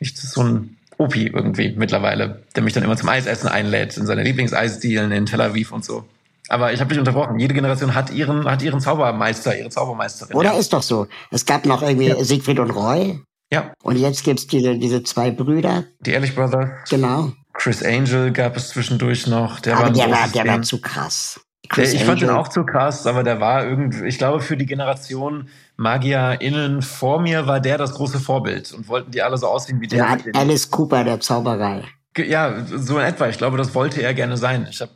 Ich, 0.00 0.14
das 0.14 0.24
ist 0.24 0.32
so 0.32 0.42
ein 0.42 0.76
Opi 0.98 1.28
irgendwie 1.28 1.74
mittlerweile, 1.76 2.42
der 2.56 2.62
mich 2.62 2.74
dann 2.74 2.82
immer 2.82 2.96
zum 2.96 3.08
Eisessen 3.08 3.48
einlädt, 3.48 3.96
in 3.96 4.04
seine 4.04 4.22
Lieblingseisdielen 4.22 5.12
in 5.12 5.26
Tel 5.26 5.40
Aviv 5.40 5.72
und 5.72 5.84
so. 5.84 6.04
Aber 6.50 6.72
ich 6.72 6.80
habe 6.80 6.90
dich 6.90 6.98
unterbrochen. 6.98 7.38
Jede 7.38 7.54
Generation 7.54 7.94
hat 7.94 8.10
ihren, 8.10 8.44
hat 8.44 8.60
ihren 8.60 8.80
Zaubermeister, 8.80 9.56
ihre 9.56 9.70
Zaubermeisterin. 9.70 10.36
Oder 10.36 10.52
ja. 10.52 10.58
ist 10.58 10.72
doch 10.72 10.82
so. 10.82 11.06
Es 11.30 11.46
gab 11.46 11.64
noch 11.64 11.80
irgendwie 11.80 12.08
ja. 12.08 12.24
Siegfried 12.24 12.58
und 12.58 12.70
Roy. 12.70 13.20
Ja. 13.52 13.72
Und 13.82 13.96
jetzt 13.96 14.24
gibt's 14.24 14.48
diese, 14.48 14.76
diese 14.76 15.02
zwei 15.04 15.30
Brüder. 15.30 15.84
Die 16.00 16.10
Ehrlich 16.10 16.34
Brothers. 16.34 16.70
Genau. 16.90 17.32
Chris 17.52 17.84
Angel 17.84 18.32
gab 18.32 18.56
es 18.56 18.70
zwischendurch 18.70 19.28
noch. 19.28 19.60
Der 19.60 19.76
aber 19.76 19.86
war 19.86 19.92
der, 19.92 20.10
war, 20.10 20.28
der 20.28 20.46
war 20.46 20.62
zu 20.62 20.80
krass. 20.80 21.40
Chris 21.68 21.92
ich 21.92 22.00
Angel. 22.00 22.06
fand 22.08 22.22
den 22.22 22.30
auch 22.30 22.48
zu 22.48 22.64
krass, 22.64 23.06
aber 23.06 23.22
der 23.22 23.40
war 23.40 23.64
irgendwie, 23.64 24.06
ich 24.06 24.18
glaube, 24.18 24.40
für 24.40 24.56
die 24.56 24.66
Generation 24.66 25.48
MagierInnen 25.76 26.82
vor 26.82 27.20
mir 27.20 27.46
war 27.46 27.60
der 27.60 27.78
das 27.78 27.94
große 27.94 28.18
Vorbild 28.18 28.72
und 28.72 28.88
wollten 28.88 29.12
die 29.12 29.22
alle 29.22 29.38
so 29.38 29.46
aussehen 29.46 29.80
wie 29.80 29.86
der. 29.86 29.98
Ja, 29.98 30.16
Alice 30.34 30.68
Cooper 30.70 31.04
der 31.04 31.20
Zauberei. 31.20 31.84
Ja, 32.16 32.64
so 32.66 32.98
in 32.98 33.04
etwa. 33.04 33.28
Ich 33.28 33.38
glaube, 33.38 33.56
das 33.56 33.72
wollte 33.74 34.02
er 34.02 34.14
gerne 34.14 34.36
sein. 34.36 34.66
Ich 34.68 34.80
habe 34.80 34.90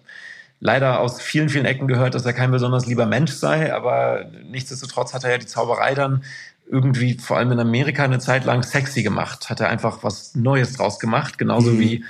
leider 0.64 0.98
aus 0.98 1.20
vielen, 1.20 1.50
vielen 1.50 1.66
Ecken 1.66 1.86
gehört, 1.86 2.14
dass 2.14 2.24
er 2.24 2.32
kein 2.32 2.50
besonders 2.50 2.86
lieber 2.86 3.04
Mensch 3.04 3.32
sei, 3.32 3.72
aber 3.72 4.24
nichtsdestotrotz 4.50 5.12
hat 5.12 5.22
er 5.22 5.32
ja 5.32 5.38
die 5.38 5.46
Zauberei 5.46 5.94
dann 5.94 6.24
irgendwie 6.68 7.18
vor 7.18 7.36
allem 7.36 7.52
in 7.52 7.60
Amerika 7.60 8.02
eine 8.02 8.18
Zeit 8.18 8.46
lang 8.46 8.62
sexy 8.62 9.02
gemacht, 9.02 9.50
hat 9.50 9.60
er 9.60 9.68
einfach 9.68 9.98
was 10.02 10.34
Neues 10.34 10.72
draus 10.72 10.98
gemacht, 10.98 11.36
genauso 11.36 11.72
mhm. 11.72 11.80
wie 11.80 12.04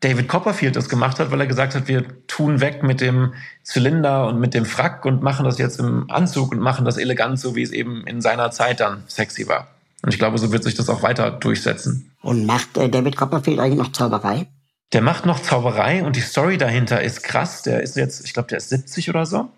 David 0.00 0.28
Copperfield 0.28 0.76
das 0.76 0.88
gemacht 0.88 1.18
hat, 1.18 1.30
weil 1.30 1.40
er 1.40 1.46
gesagt 1.46 1.74
hat, 1.74 1.86
wir 1.86 2.26
tun 2.26 2.62
weg 2.62 2.82
mit 2.82 3.02
dem 3.02 3.34
Zylinder 3.62 4.28
und 4.28 4.40
mit 4.40 4.54
dem 4.54 4.64
Frack 4.64 5.04
und 5.04 5.22
machen 5.22 5.44
das 5.44 5.58
jetzt 5.58 5.78
im 5.78 6.10
Anzug 6.10 6.52
und 6.52 6.60
machen 6.60 6.86
das 6.86 6.96
elegant, 6.96 7.38
so 7.38 7.54
wie 7.54 7.62
es 7.62 7.70
eben 7.70 8.06
in 8.06 8.22
seiner 8.22 8.50
Zeit 8.50 8.80
dann 8.80 9.02
sexy 9.08 9.46
war. 9.46 9.68
Und 10.02 10.12
ich 10.12 10.18
glaube, 10.18 10.38
so 10.38 10.52
wird 10.52 10.64
sich 10.64 10.74
das 10.74 10.88
auch 10.88 11.02
weiter 11.02 11.30
durchsetzen. 11.30 12.10
Und 12.22 12.46
macht 12.46 12.78
äh, 12.78 12.88
David 12.88 13.16
Copperfield 13.16 13.60
eigentlich 13.60 13.78
noch 13.78 13.92
Zauberei? 13.92 14.46
Der 14.94 15.02
macht 15.02 15.26
noch 15.26 15.40
Zauberei 15.40 16.04
und 16.04 16.14
die 16.14 16.20
Story 16.20 16.56
dahinter 16.56 17.02
ist 17.02 17.24
krass. 17.24 17.62
Der 17.62 17.82
ist 17.82 17.96
jetzt, 17.96 18.24
ich 18.24 18.32
glaube, 18.32 18.48
der 18.48 18.58
ist 18.58 18.68
70 18.68 19.10
oder 19.10 19.26
so. 19.26 19.50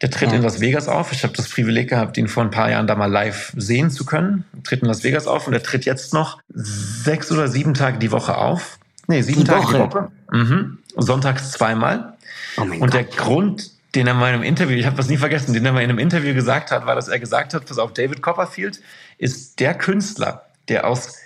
Der 0.00 0.10
tritt 0.10 0.30
ja. 0.30 0.36
in 0.36 0.42
Las 0.42 0.60
Vegas 0.60 0.86
auf. 0.86 1.10
Ich 1.10 1.24
habe 1.24 1.34
das 1.34 1.48
Privileg 1.48 1.88
gehabt, 1.88 2.16
ihn 2.16 2.28
vor 2.28 2.44
ein 2.44 2.50
paar 2.50 2.70
Jahren 2.70 2.86
da 2.86 2.94
mal 2.94 3.10
live 3.10 3.52
sehen 3.56 3.90
zu 3.90 4.04
können. 4.04 4.44
Tritt 4.62 4.82
in 4.82 4.88
Las 4.88 5.02
Vegas 5.02 5.26
auf 5.26 5.48
und 5.48 5.52
er 5.52 5.62
tritt 5.62 5.84
jetzt 5.84 6.14
noch 6.14 6.40
sechs 6.48 7.32
oder 7.32 7.48
sieben 7.48 7.74
Tage 7.74 7.98
die 7.98 8.12
Woche 8.12 8.38
auf. 8.38 8.78
Nee, 9.08 9.22
sieben 9.22 9.40
die 9.40 9.46
Tage 9.46 9.64
Woche. 9.64 9.72
die 9.72 9.80
Woche. 9.80 10.08
Mhm. 10.30 10.78
Sonntags 10.96 11.50
zweimal. 11.50 12.14
Oh 12.56 12.62
und 12.62 12.78
Gott. 12.78 12.94
der 12.94 13.04
Grund, 13.04 13.70
den 13.96 14.06
er 14.06 14.14
mal 14.14 14.28
in 14.28 14.34
einem 14.34 14.42
Interview, 14.44 14.76
ich 14.76 14.86
habe 14.86 14.96
das 14.96 15.08
nie 15.08 15.16
vergessen, 15.16 15.54
den 15.54 15.66
er 15.66 15.72
mal 15.72 15.82
in 15.82 15.90
einem 15.90 15.98
Interview 15.98 16.34
gesagt 16.34 16.70
hat, 16.70 16.86
war, 16.86 16.94
dass 16.94 17.08
er 17.08 17.18
gesagt 17.18 17.52
hat, 17.52 17.66
pass 17.66 17.78
auf, 17.78 17.92
David 17.92 18.22
Copperfield 18.22 18.80
ist 19.18 19.58
der 19.58 19.74
Künstler, 19.74 20.46
der 20.68 20.86
aus 20.86 21.16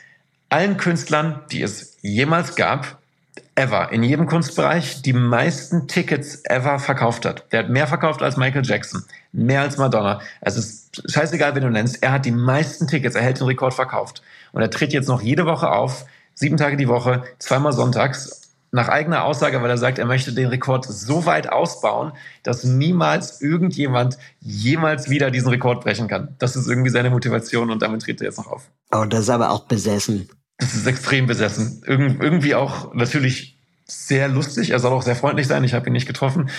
allen 0.48 0.78
Künstlern, 0.78 1.40
die 1.52 1.60
es 1.60 1.98
jemals 2.00 2.56
gab, 2.56 2.98
ever, 3.58 3.90
in 3.90 4.04
jedem 4.04 4.26
Kunstbereich, 4.26 5.02
die 5.02 5.12
meisten 5.12 5.88
Tickets 5.88 6.42
ever 6.44 6.78
verkauft 6.78 7.26
hat. 7.26 7.52
Der 7.52 7.64
hat 7.64 7.70
mehr 7.70 7.88
verkauft 7.88 8.22
als 8.22 8.36
Michael 8.36 8.64
Jackson, 8.64 9.02
mehr 9.32 9.62
als 9.62 9.76
Madonna. 9.76 10.20
Es 10.40 10.56
ist 10.56 11.02
scheißegal, 11.10 11.56
wen 11.56 11.64
du 11.64 11.70
nennst. 11.70 12.00
Er 12.02 12.12
hat 12.12 12.24
die 12.24 12.30
meisten 12.30 12.86
Tickets, 12.86 13.16
er 13.16 13.22
hält 13.22 13.40
den 13.40 13.48
Rekord 13.48 13.74
verkauft. 13.74 14.22
Und 14.52 14.62
er 14.62 14.70
tritt 14.70 14.92
jetzt 14.92 15.08
noch 15.08 15.20
jede 15.20 15.44
Woche 15.44 15.72
auf, 15.72 16.06
sieben 16.34 16.56
Tage 16.56 16.76
die 16.76 16.86
Woche, 16.86 17.24
zweimal 17.40 17.72
sonntags 17.72 18.42
nach 18.70 18.88
eigener 18.88 19.24
Aussage, 19.24 19.60
weil 19.60 19.70
er 19.70 19.78
sagt, 19.78 19.98
er 19.98 20.06
möchte 20.06 20.32
den 20.32 20.48
Rekord 20.48 20.84
so 20.84 21.26
weit 21.26 21.50
ausbauen, 21.50 22.12
dass 22.44 22.62
niemals 22.62 23.40
irgendjemand 23.40 24.18
jemals 24.40 25.10
wieder 25.10 25.32
diesen 25.32 25.48
Rekord 25.48 25.82
brechen 25.82 26.06
kann. 26.06 26.36
Das 26.38 26.54
ist 26.54 26.68
irgendwie 26.68 26.90
seine 26.90 27.10
Motivation 27.10 27.70
und 27.70 27.82
damit 27.82 28.02
tritt 28.02 28.20
er 28.20 28.26
jetzt 28.26 28.38
noch 28.38 28.46
auf. 28.46 28.70
Oh, 28.92 29.04
das 29.04 29.20
ist 29.20 29.30
aber 29.30 29.50
auch 29.50 29.64
besessen. 29.64 30.28
Das 30.58 30.74
ist 30.74 30.86
extrem 30.86 31.26
besessen. 31.26 31.82
Irg 31.86 32.20
irgendwie 32.20 32.54
auch 32.54 32.92
natürlich 32.94 33.58
sehr 33.84 34.28
lustig. 34.28 34.70
Er 34.70 34.80
soll 34.80 34.92
auch 34.92 35.02
sehr 35.02 35.16
freundlich 35.16 35.46
sein. 35.46 35.64
Ich 35.64 35.72
habe 35.72 35.86
ihn 35.86 35.92
nicht 35.92 36.06
getroffen. 36.06 36.50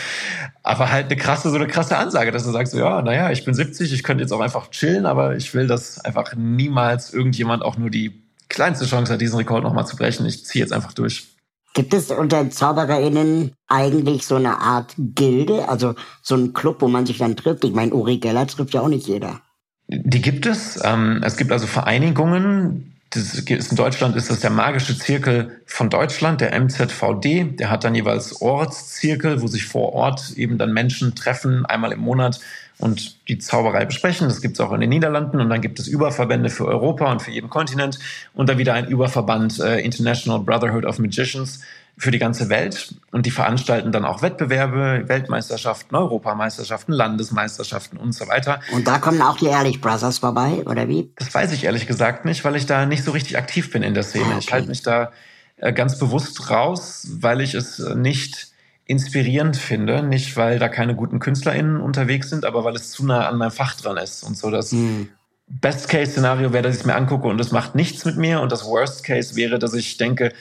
Aber 0.64 0.92
halt 0.92 1.08
eine 1.08 1.18
krasse, 1.18 1.50
so 1.50 1.56
eine 1.56 1.68
krasse 1.68 1.98
Ansage, 1.98 2.32
dass 2.32 2.44
sagt 2.44 2.70
so, 2.70 2.80
ja, 2.80 3.02
naja, 3.02 3.30
ich 3.30 3.46
bin 3.46 3.54
70, 3.54 3.94
ich 3.94 4.04
könnte 4.04 4.24
jetzt 4.24 4.32
auch 4.32 4.40
einfach 4.40 4.72
chillen, 4.72 5.06
aber 5.06 5.36
ich 5.36 5.54
will, 5.54 5.68
dass 5.68 6.00
einfach 6.04 6.34
niemals 6.36 7.14
irgendjemand 7.14 7.62
auch 7.62 7.78
nur 7.78 7.92
die 7.92 8.24
kleinste 8.48 8.86
Chance 8.86 9.14
hat, 9.14 9.22
diesen 9.22 9.38
Rekord 9.38 9.64
nochmal 9.64 9.86
zu 9.86 9.96
brechen. 9.96 10.26
Ich 10.26 10.46
ziehe 10.46 10.64
jetzt 10.64 10.74
einfach 10.74 10.94
durch. 10.94 11.28
Gibt 11.76 11.94
es 11.94 12.10
unter 12.10 12.50
ZaubererInnen 12.50 13.54
eigentlich 13.68 14.26
so 14.26 14.36
eine 14.36 14.58
Art 14.58 14.96
Gilde, 14.98 15.70
also 15.70 15.94
so 16.24 16.36
ein 16.36 16.54
Club, 16.54 16.82
wo 16.82 16.88
man 16.88 17.06
sich 17.06 17.20
dann 17.20 17.36
trifft? 17.36 17.64
Ich 17.64 17.74
meine, 17.74 17.94
Uri 17.94 18.18
Geller 18.18 18.48
trifft 18.48 18.74
ja 18.74 18.82
auch 18.82 18.88
nicht 18.88 19.08
jeder. 19.08 19.42
Die 19.88 20.22
gibt 20.22 20.48
es. 20.48 20.80
Ähm, 20.84 21.22
es 21.24 21.38
gibt 21.38 21.52
also 21.52 21.68
Vereinigungen. 21.68 22.99
In 23.16 23.76
Deutschland 23.76 24.16
ist 24.16 24.30
das 24.30 24.40
der 24.40 24.52
magische 24.52 24.98
Zirkel 24.98 25.62
von 25.66 25.90
Deutschland, 25.90 26.42
der 26.42 26.54
MZVD. 26.60 27.56
Der 27.58 27.72
hat 27.72 27.84
dann 27.84 27.96
jeweils 27.96 28.40
Ortszirkel, 28.42 29.42
wo 29.42 29.48
sich 29.48 29.66
vor 29.66 29.94
Ort 29.94 30.34
eben 30.36 30.60
dann 30.60 30.74
Menschen 30.74 31.16
treffen, 31.16 31.66
einmal 31.66 31.92
im 31.92 32.00
Monat 32.00 32.40
und 32.78 33.18
die 33.28 33.40
Zauberei 33.40 33.86
besprechen. 33.86 34.28
Das 34.28 34.42
gibt 34.42 34.56
es 34.56 34.60
auch 34.60 34.72
in 34.74 34.82
den 34.82 34.90
Niederlanden 34.90 35.40
und 35.42 35.50
dann 35.50 35.62
gibt 35.62 35.80
es 35.80 35.88
Überverbände 35.88 36.50
für 36.50 36.66
Europa 36.66 37.12
und 37.12 37.22
für 37.22 37.32
jeden 37.32 37.50
Kontinent 37.50 38.00
und 38.34 38.48
dann 38.48 38.58
wieder 38.58 38.74
ein 38.74 38.88
Überverband 38.88 39.60
äh, 39.60 39.80
International 39.80 40.40
Brotherhood 40.40 40.86
of 40.86 41.00
Magicians 41.00 41.62
für 42.00 42.12
die 42.12 42.18
ganze 42.18 42.48
Welt 42.48 42.96
und 43.12 43.26
die 43.26 43.32
veranstalten 43.32 43.92
dann 43.92 44.06
auch 44.06 44.22
Wettbewerbe, 44.22 45.04
Weltmeisterschaften, 45.08 45.98
Europameisterschaften, 45.98 46.94
Landesmeisterschaften 46.94 47.98
und 47.98 48.14
so 48.14 48.26
weiter. 48.30 48.62
Und 48.72 48.88
da 48.88 49.00
kommen 49.00 49.22
auch 49.22 49.36
die 49.36 49.48
Ehrlich 49.48 49.82
Brothers 49.82 50.20
vorbei, 50.20 50.64
oder 50.66 50.88
wie? 50.88 51.12
Das 51.18 51.34
weiß 51.34 51.52
ich 51.52 51.66
ehrlich 51.66 51.88
gesagt 51.88 52.24
nicht, 52.24 52.46
weil 52.46 52.56
ich 52.56 52.66
da 52.66 52.86
nicht 52.86 53.04
so 53.04 53.12
richtig 53.12 53.38
aktiv 53.38 53.70
bin 53.72 53.84
in 53.84 53.94
der 53.94 54.04
Szene. 54.04 54.26
Ah, 54.26 54.30
okay. 54.30 54.40
Ich 54.40 54.54
halte 54.54 54.70
mich 54.70 54.82
da 54.82 55.12
äh, 55.58 55.74
ganz 55.74 56.00
bewusst 56.00 56.50
raus, 56.50 57.06
weil 57.20 57.42
ich 57.42 57.54
es 57.54 57.80
nicht 57.80 58.48
inspirierend 58.86 59.58
finde. 59.58 60.02
Nicht, 60.02 60.38
weil 60.38 60.58
da 60.58 60.70
keine 60.70 60.96
guten 60.96 61.20
KünstlerInnen 61.20 61.82
unterwegs 61.82 62.30
sind, 62.30 62.46
aber 62.46 62.64
weil 62.64 62.76
es 62.76 62.92
zu 62.92 63.06
nah 63.06 63.28
an 63.28 63.38
meinem 63.38 63.52
Fach 63.52 63.76
dran 63.76 63.98
ist. 63.98 64.24
Und 64.24 64.38
so 64.38 64.50
das 64.50 64.72
mhm. 64.72 65.10
Best-Case-Szenario 65.48 66.54
wäre, 66.54 66.64
dass 66.64 66.76
ich 66.76 66.82
es 66.82 66.86
mir 66.86 66.96
angucke 66.96 67.28
und 67.28 67.42
es 67.42 67.52
macht 67.52 67.76
nichts 67.76 68.06
mit 68.06 68.16
mir. 68.16 68.40
Und 68.40 68.54
das 68.54 68.64
Worst-Case 68.64 69.36
wäre, 69.36 69.60
dass 69.60 69.74
ich 69.74 69.98
denke, 69.98 70.32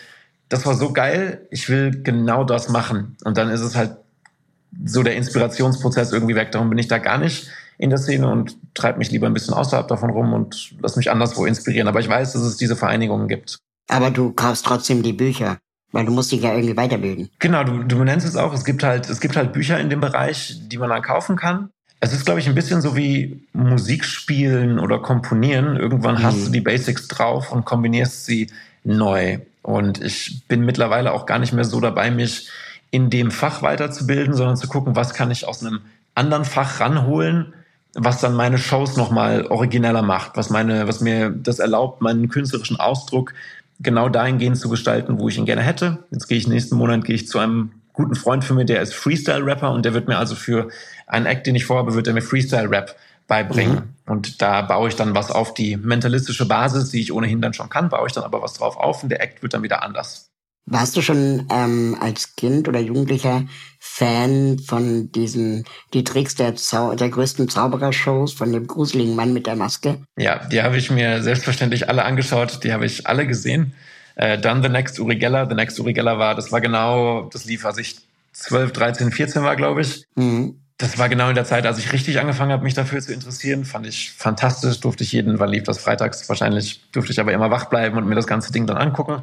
das 0.49 0.67
war 0.67 0.75
so 0.75 0.93
geil, 0.93 1.47
ich 1.51 1.69
will 1.69 2.03
genau 2.03 2.45
das 2.45 2.69
machen. 2.69 3.17
Und 3.25 3.37
dann 3.37 3.51
ist 3.51 3.61
es 3.61 3.77
halt 3.77 3.97
so 4.85 5.03
der 5.03 5.17
Inspirationsprozess 5.17 6.13
irgendwie 6.13 6.35
weg. 6.35 6.53
Darum 6.53 6.71
bin 6.71 6.79
ich 6.79 6.89
da 6.89 6.99
gar 6.99 7.19
nicht 7.19 7.49
in 7.79 7.91
der 7.91 7.99
Szene 7.99 8.29
und 8.29 8.57
treibe 8.75 8.99
mich 8.99 9.11
lieber 9.11 9.27
ein 9.27 9.35
bisschen 9.35 9.55
außerhalb 9.55 9.87
davon 9.89 10.11
rum 10.11 10.33
und 10.33 10.75
lass 10.81 10.97
mich 10.97 11.11
anderswo 11.11 11.47
inspirieren. 11.47 11.89
Aber 11.89 12.01
ich 12.01 12.09
weiß, 12.09 12.33
dass 12.33 12.43
es 12.43 12.57
diese 12.57 12.77
Vereinigungen 12.77 13.29
gibt. 13.29 13.59
Aber 13.89 14.11
du 14.11 14.33
kaufst 14.33 14.67
trotzdem 14.67 15.03
die 15.03 15.13
Bücher. 15.13 15.59
Weil 15.91 16.05
du 16.05 16.13
musst 16.13 16.31
dich 16.33 16.43
ja 16.43 16.53
irgendwie 16.53 16.77
weiterbilden. 16.77 17.31
Genau, 17.39 17.65
du, 17.65 17.83
du 17.83 18.05
nennst 18.05 18.27
es 18.27 18.37
auch, 18.37 18.53
es 18.53 18.67
gibt 18.67 18.83
halt, 18.83 19.09
es 19.09 19.21
gibt 19.21 19.37
halt 19.37 19.55
Bücher 19.55 19.81
in 19.81 19.89
dem 19.89 20.01
Bereich, 20.01 20.61
die 20.69 20.77
man 20.77 20.91
dann 20.91 21.01
kaufen 21.01 21.37
kann. 21.37 21.71
Es 22.01 22.13
ist, 22.13 22.27
glaube 22.27 22.41
ich, 22.41 22.47
ein 22.49 22.55
bisschen 22.55 22.83
so 22.83 22.95
wie 22.95 23.49
Musik 23.55 24.05
spielen 24.05 24.79
oder 24.79 25.01
komponieren. 25.01 25.77
Irgendwann 25.77 26.17
mhm. 26.17 26.23
hast 26.23 26.47
du 26.47 26.51
die 26.51 26.61
Basics 26.61 27.09
drauf 27.09 27.51
und 27.51 27.65
kombinierst 27.65 28.27
sie 28.27 28.51
neu. 28.89 29.39
Und 29.63 30.03
ich 30.03 30.43
bin 30.49 30.65
mittlerweile 30.65 31.13
auch 31.13 31.27
gar 31.27 31.39
nicht 31.39 31.53
mehr 31.53 31.65
so 31.65 31.81
dabei, 31.81 32.11
mich 32.11 32.49
in 32.91 33.11
dem 33.11 33.31
Fach 33.31 33.63
weiterzubilden, 33.63 34.35
sondern 34.35 34.57
zu 34.57 34.67
gucken, 34.67 34.97
was 34.97 35.13
kann 35.13 35.31
ich 35.31 35.47
aus 35.47 35.65
einem 35.65 35.81
anderen 36.15 36.45
Fach 36.45 36.81
ranholen, 36.81 37.53
was 37.95 38.21
dann 38.21 38.35
meine 38.35 38.59
Shows 38.59 38.97
nochmal 38.97 39.47
origineller 39.47 40.03
macht, 40.03 40.37
was 40.37 40.51
meine, 40.51 40.89
was 40.89 41.01
mir 41.01 41.31
das 41.31 41.59
erlaubt, 41.59 42.01
meinen 42.01 42.29
künstlerischen 42.29 42.81
Ausdruck 42.81 43.35
genau 43.81 44.09
dahingehend 44.09 44.57
zu 44.57 44.69
gestalten, 44.69 45.19
wo 45.19 45.29
ich 45.29 45.39
ihn 45.39 45.47
gerne 45.47 45.63
hätte. 45.63 46.05
Jetzt 46.11 46.27
gehe 46.27 46.39
ich 46.39 46.49
nächsten 46.49 46.77
Monat 46.77 47.05
gehe 47.05 47.15
ich 47.15 47.29
zu 47.29 47.39
einem 47.39 47.73
guten 47.93 48.15
Freund 48.15 48.45
von 48.45 48.57
mir, 48.57 48.65
der 48.65 48.81
ist 48.81 48.95
Freestyle-Rapper 48.95 49.71
und 49.71 49.85
der 49.85 49.93
wird 49.93 50.09
mir 50.09 50.19
also 50.19 50.35
für 50.35 50.69
einen 51.07 51.27
Act, 51.27 51.47
den 51.47 51.55
ich 51.55 51.65
vorhabe, 51.65 51.95
wird 51.95 52.07
er 52.07 52.15
mir 52.15 52.23
Freestyle-Rap 52.23 52.97
beibringen. 53.29 53.75
Mhm. 53.75 54.13
Und 54.13 54.43
da 54.43 54.63
baue 54.63 54.89
ich 54.89 54.97
dann 54.97 55.15
was 55.15 55.31
auf 55.31 55.55
die 55.55 55.77
mentalistische 55.77 56.47
Basis, 56.47 56.91
die 56.91 57.01
ich 57.01 57.13
ohnehin 57.13 57.41
dann 57.41 57.55
schon 57.55 57.69
kann, 57.69 57.91
baue 57.91 58.09
ich 58.09 58.13
dann 58.13 58.25
aber 58.25 58.43
was 58.43 58.55
drauf 58.55 58.77
auf 58.77 59.05
und 59.05 59.11
der 59.11 59.23
Act 59.23 59.43
wird 59.43 59.55
dann 59.55 59.63
wieder 59.63 59.83
anders. 59.83 60.31
Warst 60.71 60.97
du 60.97 61.03
schon 61.03 61.47
ähm, 61.51 61.97
als 61.99 62.37
Kind 62.37 62.69
oder 62.69 62.79
Jugendlicher 62.79 63.45
Fan 63.79 64.59
von 64.59 65.11
diesen, 65.13 65.65
die 65.95 66.05
Tricks 66.05 66.35
der, 66.35 66.57
Zau 66.57 66.95
der 66.95 67.09
größten 67.09 67.49
Zauberershows, 67.49 68.35
von 68.35 68.53
dem 68.53 68.67
gruseligen 68.67 69.17
Mann 69.17 69.33
mit 69.33 69.47
der 69.47 69.57
Maske? 69.57 70.03
Ja, 70.19 70.47
die 70.47 70.63
habe 70.63 70.77
ich 70.77 70.91
mir 70.91 71.23
selbstverständlich 71.23 71.89
alle 71.89 72.05
angeschaut, 72.05 72.65
die 72.65 72.73
habe 72.73 72.85
ich 72.85 73.07
alle 73.07 73.27
gesehen. 73.27 73.73
Äh, 74.17 74.39
dann 74.39 74.63
The 74.63 74.69
Next 74.69 74.99
Uri 74.99 75.17
Geller. 75.17 75.49
The 75.49 75.55
Next 75.55 75.79
Uri 75.81 75.95
Geller 75.95 76.19
war, 76.19 76.35
das 76.35 76.53
war 76.53 76.61
genau, 76.61 77.31
das 77.33 77.47
lief, 77.47 77.65
als 77.65 77.79
ich 77.79 77.97
12, 78.33 78.73
13, 78.73 79.11
14 79.11 79.43
war, 79.43 79.57
glaube 79.57 79.81
ich. 79.81 80.05
Mhm. 80.17 80.61
Das 80.79 80.97
war 80.97 81.09
genau 81.09 81.29
in 81.29 81.35
der 81.35 81.45
Zeit, 81.45 81.67
als 81.67 81.79
ich 81.79 81.93
richtig 81.93 82.21
angefangen 82.21 82.53
habe, 82.53 82.63
mich 82.63 82.75
dafür 82.75 83.01
zu 83.01 83.13
interessieren. 83.13 83.65
Fand 83.65 83.85
ich 83.87 84.13
fantastisch. 84.13 84.79
Durfte 84.79 85.03
ich 85.03 85.11
jeden, 85.11 85.41
weil 85.41 85.51
lief 85.51 85.65
das 85.65 85.79
freitags 85.79 86.29
wahrscheinlich, 86.29 86.81
durfte 86.93 87.11
ich 87.11 87.19
aber 87.19 87.33
immer 87.33 87.51
wach 87.51 87.65
bleiben 87.65 87.99
und 87.99 88.09
mir 88.09 88.15
das 88.15 88.29
ganze 88.29 88.53
Ding 88.53 88.67
dann 88.67 88.77
angucken. 88.77 89.23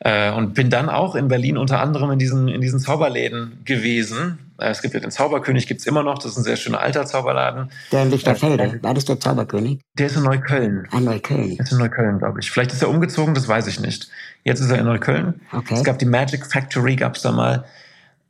Äh, 0.00 0.32
und 0.32 0.54
bin 0.54 0.68
dann 0.68 0.88
auch 0.88 1.14
in 1.14 1.28
Berlin 1.28 1.56
unter 1.56 1.80
anderem 1.80 2.10
in 2.10 2.18
diesen, 2.18 2.48
in 2.48 2.60
diesen 2.60 2.80
Zauberläden 2.80 3.62
gewesen. 3.64 4.40
Äh, 4.58 4.70
es 4.70 4.82
gibt 4.82 4.94
ja 4.94 4.98
den 4.98 5.12
Zauberkönig, 5.12 5.68
gibt's 5.68 5.86
immer 5.86 6.02
noch. 6.02 6.18
Das 6.18 6.32
ist 6.32 6.38
ein 6.38 6.42
sehr 6.42 6.56
schöner 6.56 6.80
alter 6.80 7.06
Zauberladen. 7.06 7.70
Der 7.92 8.02
in 8.02 8.10
Lichterfelde. 8.10 8.64
Äh, 8.64 8.82
War 8.82 8.94
das 8.94 9.04
der 9.04 9.20
Zauberkönig? 9.20 9.78
Der 9.96 10.06
ist 10.06 10.16
in 10.16 10.24
Neukölln. 10.24 10.88
Ah, 10.90 10.98
Neukölln. 10.98 11.56
Der 11.56 11.64
ist 11.64 11.70
in 11.70 11.78
Neukölln, 11.78 12.18
glaube 12.18 12.40
ich. 12.40 12.50
Vielleicht 12.50 12.72
ist 12.72 12.82
er 12.82 12.88
umgezogen, 12.88 13.34
das 13.34 13.46
weiß 13.46 13.68
ich 13.68 13.78
nicht. 13.78 14.08
Jetzt 14.42 14.58
ist 14.58 14.70
er 14.72 14.78
in 14.78 14.86
Neukölln. 14.86 15.40
Okay. 15.52 15.74
Es 15.74 15.84
gab 15.84 16.00
die 16.00 16.06
Magic 16.06 16.44
Factory, 16.44 16.96
gab's 16.96 17.22
da 17.22 17.30
mal. 17.30 17.64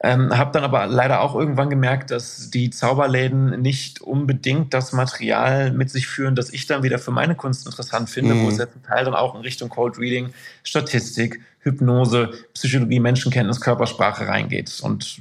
Ähm, 0.04 0.36
habe 0.36 0.50
dann 0.50 0.64
aber 0.64 0.86
leider 0.86 1.20
auch 1.20 1.36
irgendwann 1.36 1.70
gemerkt, 1.70 2.10
dass 2.10 2.50
die 2.50 2.70
Zauberläden 2.70 3.62
nicht 3.62 4.00
unbedingt 4.00 4.74
das 4.74 4.92
Material 4.92 5.70
mit 5.70 5.90
sich 5.90 6.08
führen, 6.08 6.34
das 6.34 6.50
ich 6.50 6.66
dann 6.66 6.82
wieder 6.82 6.98
für 6.98 7.12
meine 7.12 7.36
Kunst 7.36 7.66
interessant 7.66 8.10
finde, 8.10 8.34
mhm. 8.34 8.44
wo 8.44 8.48
es 8.48 8.58
ja 8.58 8.68
zum 8.68 8.82
Teil 8.82 9.04
dann 9.04 9.14
auch 9.14 9.36
in 9.36 9.42
Richtung 9.42 9.68
Cold 9.68 9.98
Reading, 9.98 10.30
Statistik, 10.64 11.40
Hypnose, 11.60 12.30
Psychologie, 12.52 12.98
Menschenkenntnis, 12.98 13.60
Körpersprache 13.60 14.26
reingeht 14.26 14.80
und 14.82 15.20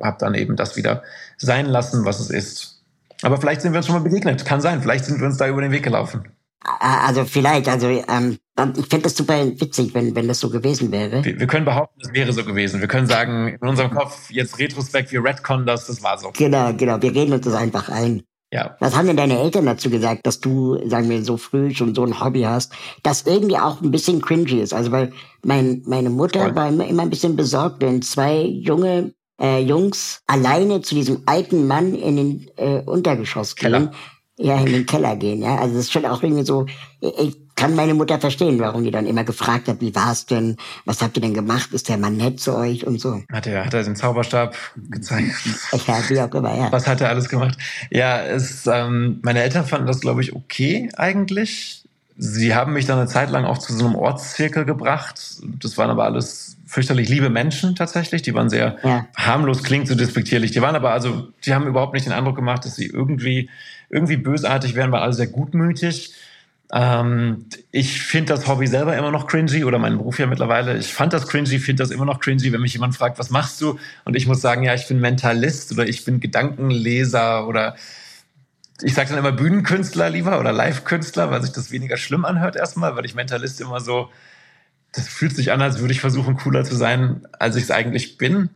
habe 0.00 0.16
dann 0.18 0.34
eben 0.34 0.56
das 0.56 0.76
wieder 0.76 1.02
sein 1.36 1.66
lassen, 1.66 2.06
was 2.06 2.18
es 2.18 2.30
ist. 2.30 2.82
Aber 3.20 3.36
vielleicht 3.38 3.60
sind 3.60 3.72
wir 3.72 3.78
uns 3.78 3.86
schon 3.86 3.96
mal 3.96 4.02
begegnet. 4.02 4.44
Kann 4.46 4.62
sein. 4.62 4.80
Vielleicht 4.80 5.04
sind 5.04 5.20
wir 5.20 5.26
uns 5.26 5.36
da 5.36 5.46
über 5.46 5.60
den 5.60 5.72
Weg 5.72 5.82
gelaufen. 5.82 6.24
Also 6.64 7.24
vielleicht, 7.24 7.68
also 7.68 7.88
ähm, 7.88 8.38
ich 8.76 8.86
fände 8.86 9.04
das 9.04 9.16
super 9.16 9.34
witzig, 9.60 9.94
wenn, 9.94 10.14
wenn 10.14 10.28
das 10.28 10.40
so 10.40 10.50
gewesen 10.50 10.92
wäre. 10.92 11.24
Wir, 11.24 11.40
wir, 11.40 11.46
können 11.46 11.64
behaupten, 11.64 12.00
es 12.02 12.12
wäre 12.12 12.32
so 12.32 12.44
gewesen. 12.44 12.80
Wir 12.80 12.88
können 12.88 13.06
sagen, 13.06 13.48
in 13.60 13.68
unserem 13.68 13.90
Kopf 13.90 14.30
jetzt 14.30 14.58
retrospekt, 14.58 15.10
wir 15.10 15.24
retconnen 15.24 15.66
das, 15.66 15.86
das 15.86 16.02
war 16.02 16.18
so. 16.18 16.30
Genau, 16.36 16.72
genau, 16.74 17.00
wir 17.02 17.14
reden 17.14 17.32
uns 17.32 17.44
das 17.44 17.54
einfach 17.54 17.88
ein. 17.88 18.22
Ja. 18.52 18.76
Was 18.80 18.94
haben 18.94 19.06
denn 19.06 19.16
deine 19.16 19.38
Eltern 19.38 19.64
dazu 19.64 19.88
gesagt, 19.88 20.26
dass 20.26 20.40
du, 20.40 20.78
sagen 20.86 21.08
wir, 21.08 21.24
so 21.24 21.38
früh 21.38 21.74
schon 21.74 21.94
so 21.94 22.04
ein 22.04 22.20
Hobby 22.20 22.42
hast, 22.42 22.72
das 23.02 23.22
irgendwie 23.22 23.56
auch 23.56 23.80
ein 23.80 23.90
bisschen 23.90 24.20
cringy 24.20 24.60
ist? 24.60 24.74
Also 24.74 24.92
weil 24.92 25.12
mein, 25.42 25.82
meine 25.86 26.10
Mutter 26.10 26.40
Voll. 26.40 26.54
war 26.54 26.68
immer, 26.68 26.86
immer 26.86 27.02
ein 27.02 27.10
bisschen 27.10 27.34
besorgt, 27.34 27.80
wenn 27.80 28.02
zwei 28.02 28.42
junge 28.42 29.14
äh, 29.40 29.60
Jungs 29.60 30.20
alleine 30.26 30.82
zu 30.82 30.94
diesem 30.94 31.22
alten 31.24 31.66
Mann 31.66 31.94
in 31.94 32.16
den 32.16 32.50
äh, 32.56 32.82
Untergeschoss 32.82 33.56
gehen. 33.56 33.72
Keller 33.72 33.92
ja, 34.38 34.58
in 34.58 34.66
den 34.66 34.86
Keller 34.86 35.16
gehen, 35.16 35.42
ja. 35.42 35.56
Also 35.56 35.74
das 35.74 35.84
ist 35.84 35.92
schon 35.92 36.06
auch 36.06 36.22
irgendwie 36.22 36.44
so, 36.44 36.66
ich 37.00 37.36
kann 37.54 37.76
meine 37.76 37.94
Mutter 37.94 38.18
verstehen, 38.18 38.58
warum 38.58 38.82
die 38.82 38.90
dann 38.90 39.06
immer 39.06 39.24
gefragt 39.24 39.68
hat, 39.68 39.80
wie 39.80 39.94
war 39.94 40.10
es 40.12 40.26
denn, 40.26 40.56
was 40.84 41.02
habt 41.02 41.16
ihr 41.16 41.20
denn 41.20 41.34
gemacht, 41.34 41.72
ist 41.72 41.88
der 41.88 41.98
Mann 41.98 42.16
nett 42.16 42.40
zu 42.40 42.56
euch 42.56 42.86
und 42.86 43.00
so. 43.00 43.22
Hat 43.30 43.46
er, 43.46 43.66
hat 43.66 43.74
er 43.74 43.84
den 43.84 43.94
Zauberstab 43.94 44.56
gezeigt? 44.90 45.32
Ja, 45.86 45.98
wie 46.08 46.20
auch 46.20 46.34
immer, 46.34 46.56
ja. 46.56 46.72
Was 46.72 46.86
hat 46.86 47.00
er 47.00 47.10
alles 47.10 47.28
gemacht? 47.28 47.58
Ja, 47.90 48.22
es, 48.22 48.66
ähm, 48.66 49.20
meine 49.22 49.42
Eltern 49.42 49.66
fanden 49.66 49.86
das, 49.86 50.00
glaube 50.00 50.22
ich, 50.22 50.34
okay 50.34 50.90
eigentlich. 50.96 51.84
Sie 52.16 52.54
haben 52.54 52.72
mich 52.72 52.86
dann 52.86 52.98
eine 52.98 53.08
Zeit 53.08 53.30
lang 53.30 53.44
auch 53.44 53.58
zu 53.58 53.74
so 53.74 53.86
einem 53.86 53.96
Ortszirkel 53.96 54.64
gebracht. 54.64 55.20
Das 55.60 55.76
waren 55.78 55.90
aber 55.90 56.04
alles 56.04 56.56
fürchterlich 56.66 57.08
liebe 57.08 57.30
Menschen 57.30 57.74
tatsächlich. 57.74 58.22
Die 58.22 58.34
waren 58.34 58.48
sehr 58.48 58.76
ja. 58.82 59.06
harmlos, 59.16 59.62
klingt 59.62 59.88
so 59.88 59.94
despektierlich. 59.94 60.52
Die 60.52 60.62
waren 60.62 60.76
aber 60.76 60.92
also, 60.92 61.28
die 61.44 61.54
haben 61.54 61.66
überhaupt 61.66 61.94
nicht 61.94 62.06
den 62.06 62.12
Eindruck 62.12 62.36
gemacht, 62.36 62.64
dass 62.64 62.76
sie 62.76 62.86
irgendwie, 62.86 63.50
irgendwie 63.92 64.16
bösartig 64.16 64.74
wären, 64.74 64.90
waren 64.90 65.02
alle 65.02 65.12
sehr 65.12 65.28
gutmütig. 65.28 66.12
Ähm, 66.72 67.44
ich 67.70 68.02
finde 68.02 68.32
das 68.32 68.48
Hobby 68.48 68.66
selber 68.66 68.96
immer 68.96 69.10
noch 69.10 69.26
cringy 69.26 69.64
oder 69.64 69.78
meinen 69.78 69.98
Beruf 69.98 70.18
ja 70.18 70.26
mittlerweile. 70.26 70.78
Ich 70.78 70.92
fand 70.92 71.12
das 71.12 71.28
cringy, 71.28 71.58
finde 71.58 71.82
das 71.82 71.90
immer 71.90 72.06
noch 72.06 72.18
cringy, 72.18 72.50
wenn 72.52 72.62
mich 72.62 72.72
jemand 72.72 72.96
fragt, 72.96 73.18
was 73.18 73.30
machst 73.30 73.60
du? 73.60 73.78
Und 74.04 74.16
ich 74.16 74.26
muss 74.26 74.40
sagen, 74.40 74.62
ja, 74.62 74.74
ich 74.74 74.88
bin 74.88 74.98
Mentalist 74.98 75.70
oder 75.72 75.86
ich 75.86 76.04
bin 76.04 76.18
Gedankenleser 76.18 77.46
oder 77.46 77.76
ich 78.80 78.94
sage 78.94 79.10
dann 79.10 79.18
immer 79.18 79.32
Bühnenkünstler 79.32 80.08
lieber 80.08 80.40
oder 80.40 80.52
Live-Künstler, 80.52 81.30
weil 81.30 81.42
sich 81.42 81.52
das 81.52 81.70
weniger 81.70 81.98
schlimm 81.98 82.24
anhört 82.24 82.56
erstmal, 82.56 82.96
weil 82.96 83.04
ich 83.04 83.14
Mentalist 83.14 83.60
immer 83.60 83.80
so, 83.80 84.08
das 84.92 85.06
fühlt 85.06 85.36
sich 85.36 85.52
an, 85.52 85.60
als 85.60 85.78
würde 85.78 85.92
ich 85.92 86.00
versuchen, 86.00 86.36
cooler 86.36 86.64
zu 86.64 86.74
sein, 86.74 87.26
als 87.38 87.56
ich 87.56 87.64
es 87.64 87.70
eigentlich 87.70 88.16
bin. 88.16 88.48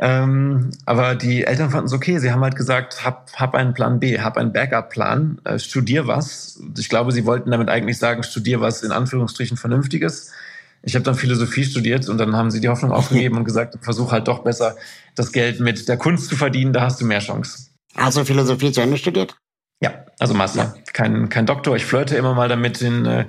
Ähm, 0.00 0.70
aber 0.86 1.16
die 1.16 1.44
Eltern 1.44 1.70
fanden 1.70 1.86
es 1.86 1.92
okay. 1.92 2.18
Sie 2.18 2.30
haben 2.30 2.42
halt 2.42 2.54
gesagt, 2.54 3.04
hab, 3.04 3.32
hab 3.34 3.54
einen 3.54 3.74
Plan 3.74 3.98
B, 3.98 4.20
hab 4.20 4.36
einen 4.36 4.52
Backup-Plan, 4.52 5.40
äh, 5.44 5.58
studier 5.58 6.06
was. 6.06 6.60
Ich 6.78 6.88
glaube, 6.88 7.10
sie 7.10 7.26
wollten 7.26 7.50
damit 7.50 7.68
eigentlich 7.68 7.98
sagen, 7.98 8.22
studier 8.22 8.60
was 8.60 8.82
in 8.82 8.92
Anführungsstrichen 8.92 9.56
Vernünftiges. 9.56 10.30
Ich 10.82 10.94
habe 10.94 11.04
dann 11.04 11.16
Philosophie 11.16 11.64
studiert 11.64 12.08
und 12.08 12.18
dann 12.18 12.36
haben 12.36 12.52
sie 12.52 12.60
die 12.60 12.68
Hoffnung 12.68 12.92
aufgegeben 12.92 13.36
und 13.36 13.44
gesagt, 13.44 13.76
versuch 13.80 14.12
halt 14.12 14.28
doch 14.28 14.44
besser, 14.44 14.76
das 15.16 15.32
Geld 15.32 15.58
mit 15.58 15.88
der 15.88 15.96
Kunst 15.96 16.28
zu 16.28 16.36
verdienen, 16.36 16.72
da 16.72 16.82
hast 16.82 17.00
du 17.00 17.04
mehr 17.04 17.18
Chance. 17.18 17.70
Also 17.96 18.24
Philosophie 18.24 18.70
zu 18.70 18.80
Ende 18.80 18.96
studiert? 18.96 19.36
Ja, 19.80 20.04
also 20.20 20.34
Master. 20.34 20.74
Ja. 20.76 20.82
Kein, 20.92 21.28
kein 21.28 21.46
Doktor. 21.46 21.74
Ich 21.74 21.84
flirte 21.84 22.16
immer 22.16 22.34
mal 22.34 22.48
damit, 22.48 22.80
in 22.80 23.06
äh, 23.06 23.24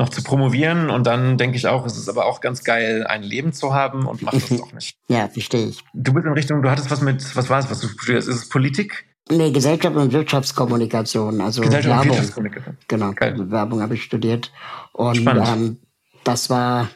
noch 0.00 0.08
zu 0.08 0.22
promovieren. 0.22 0.90
Und 0.90 1.06
dann 1.06 1.38
denke 1.38 1.56
ich 1.56 1.68
auch, 1.68 1.86
es 1.86 1.96
ist 1.96 2.08
aber 2.08 2.26
auch 2.26 2.40
ganz 2.40 2.64
geil, 2.64 3.06
ein 3.06 3.22
Leben 3.22 3.52
zu 3.52 3.72
haben 3.72 4.06
und 4.06 4.22
mach 4.22 4.32
das 4.32 4.48
doch 4.48 4.72
nicht. 4.72 4.96
Ja, 5.08 5.28
verstehe 5.28 5.66
ich. 5.66 5.84
Du 5.94 6.12
bist 6.12 6.26
in 6.26 6.32
Richtung, 6.32 6.62
du 6.62 6.70
hattest 6.70 6.90
was 6.90 7.02
mit, 7.02 7.36
was 7.36 7.48
war 7.48 7.60
es, 7.60 7.70
was 7.70 7.80
du 7.80 7.88
studierst? 7.88 8.26
Ist 8.26 8.36
es 8.36 8.48
Politik? 8.48 9.04
Nee, 9.30 9.52
Gesellschaft 9.52 9.94
und 9.94 10.12
Wirtschaftskommunikation. 10.12 11.40
Also 11.40 11.60
Gesellschaft 11.60 11.86
Werbung. 11.86 12.02
und 12.02 12.08
Wirtschaftskommunikation. 12.08 12.76
Genau, 12.88 13.12
geil. 13.12 13.50
Werbung 13.50 13.82
habe 13.82 13.94
ich 13.94 14.02
studiert. 14.02 14.50
Und 14.92 15.24
ähm, 15.26 15.78
das 16.24 16.50
war, 16.50 16.88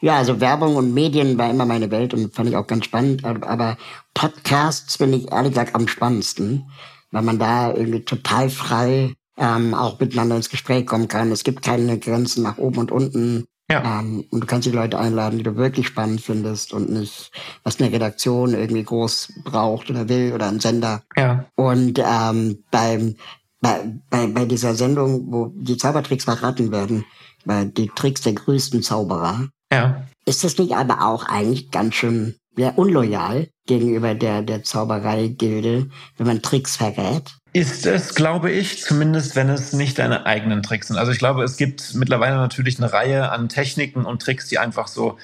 ja, 0.00 0.16
also 0.16 0.40
Werbung 0.40 0.76
und 0.76 0.94
Medien 0.94 1.36
war 1.36 1.50
immer 1.50 1.66
meine 1.66 1.90
Welt 1.90 2.14
und 2.14 2.34
fand 2.34 2.48
ich 2.48 2.56
auch 2.56 2.66
ganz 2.66 2.84
spannend. 2.84 3.24
Aber 3.24 3.76
Podcasts 4.14 4.96
finde 4.96 5.18
ich 5.18 5.32
ehrlich 5.32 5.52
gesagt 5.52 5.74
am 5.74 5.88
spannendsten, 5.88 6.70
weil 7.10 7.22
man 7.22 7.38
da 7.38 7.74
irgendwie 7.74 8.04
total 8.04 8.48
frei 8.48 9.14
ähm, 9.36 9.74
auch 9.74 9.98
miteinander 9.98 10.36
ins 10.36 10.50
Gespräch 10.50 10.86
kommen 10.86 11.08
kann. 11.08 11.32
Es 11.32 11.44
gibt 11.44 11.62
keine 11.62 11.98
Grenzen 11.98 12.42
nach 12.42 12.58
oben 12.58 12.78
und 12.78 12.92
unten. 12.92 13.46
Ja. 13.70 14.00
Ähm, 14.00 14.24
und 14.30 14.40
du 14.40 14.46
kannst 14.46 14.66
die 14.66 14.72
Leute 14.72 14.98
einladen, 14.98 15.38
die 15.38 15.44
du 15.44 15.56
wirklich 15.56 15.86
spannend 15.86 16.20
findest 16.20 16.72
und 16.72 16.90
nicht, 16.90 17.30
was 17.62 17.80
eine 17.80 17.90
Redaktion 17.90 18.54
irgendwie 18.54 18.84
groß 18.84 19.32
braucht 19.44 19.88
oder 19.88 20.08
will 20.08 20.32
oder 20.34 20.48
ein 20.48 20.60
Sender. 20.60 21.02
Ja. 21.16 21.46
Und 21.54 21.98
ähm, 21.98 22.64
beim, 22.70 23.16
bei, 23.60 23.94
bei, 24.10 24.26
bei 24.26 24.44
dieser 24.44 24.74
Sendung, 24.74 25.32
wo 25.32 25.52
die 25.54 25.76
Zaubertricks 25.76 26.24
verraten 26.24 26.70
werden, 26.70 27.04
bei 27.44 27.64
die 27.64 27.88
Tricks 27.88 28.20
der 28.20 28.34
größten 28.34 28.82
Zauberer, 28.82 29.48
ja. 29.72 30.04
ist 30.26 30.44
das 30.44 30.58
nicht 30.58 30.74
aber 30.74 31.06
auch 31.06 31.24
eigentlich 31.24 31.70
ganz 31.70 31.94
schön 31.94 32.36
ja, 32.56 32.70
unloyal 32.70 33.48
gegenüber 33.66 34.14
der, 34.14 34.42
der 34.42 34.62
Zauberei-Gilde, 34.62 35.88
wenn 36.18 36.26
man 36.26 36.42
Tricks 36.42 36.76
verrät? 36.76 37.38
Ist 37.54 37.84
es, 37.84 38.14
glaube 38.14 38.50
ich, 38.50 38.82
zumindest 38.82 39.36
wenn 39.36 39.50
es 39.50 39.74
nicht 39.74 39.98
deine 39.98 40.24
eigenen 40.24 40.62
Tricks 40.62 40.88
sind. 40.88 40.96
Also 40.96 41.12
ich 41.12 41.18
glaube, 41.18 41.44
es 41.44 41.58
gibt 41.58 41.94
mittlerweile 41.94 42.36
natürlich 42.36 42.78
eine 42.78 42.92
Reihe 42.92 43.30
an 43.30 43.50
Techniken 43.50 44.06
und 44.06 44.22
Tricks, 44.22 44.48
die 44.48 44.58
einfach 44.58 44.88
so 44.88 45.18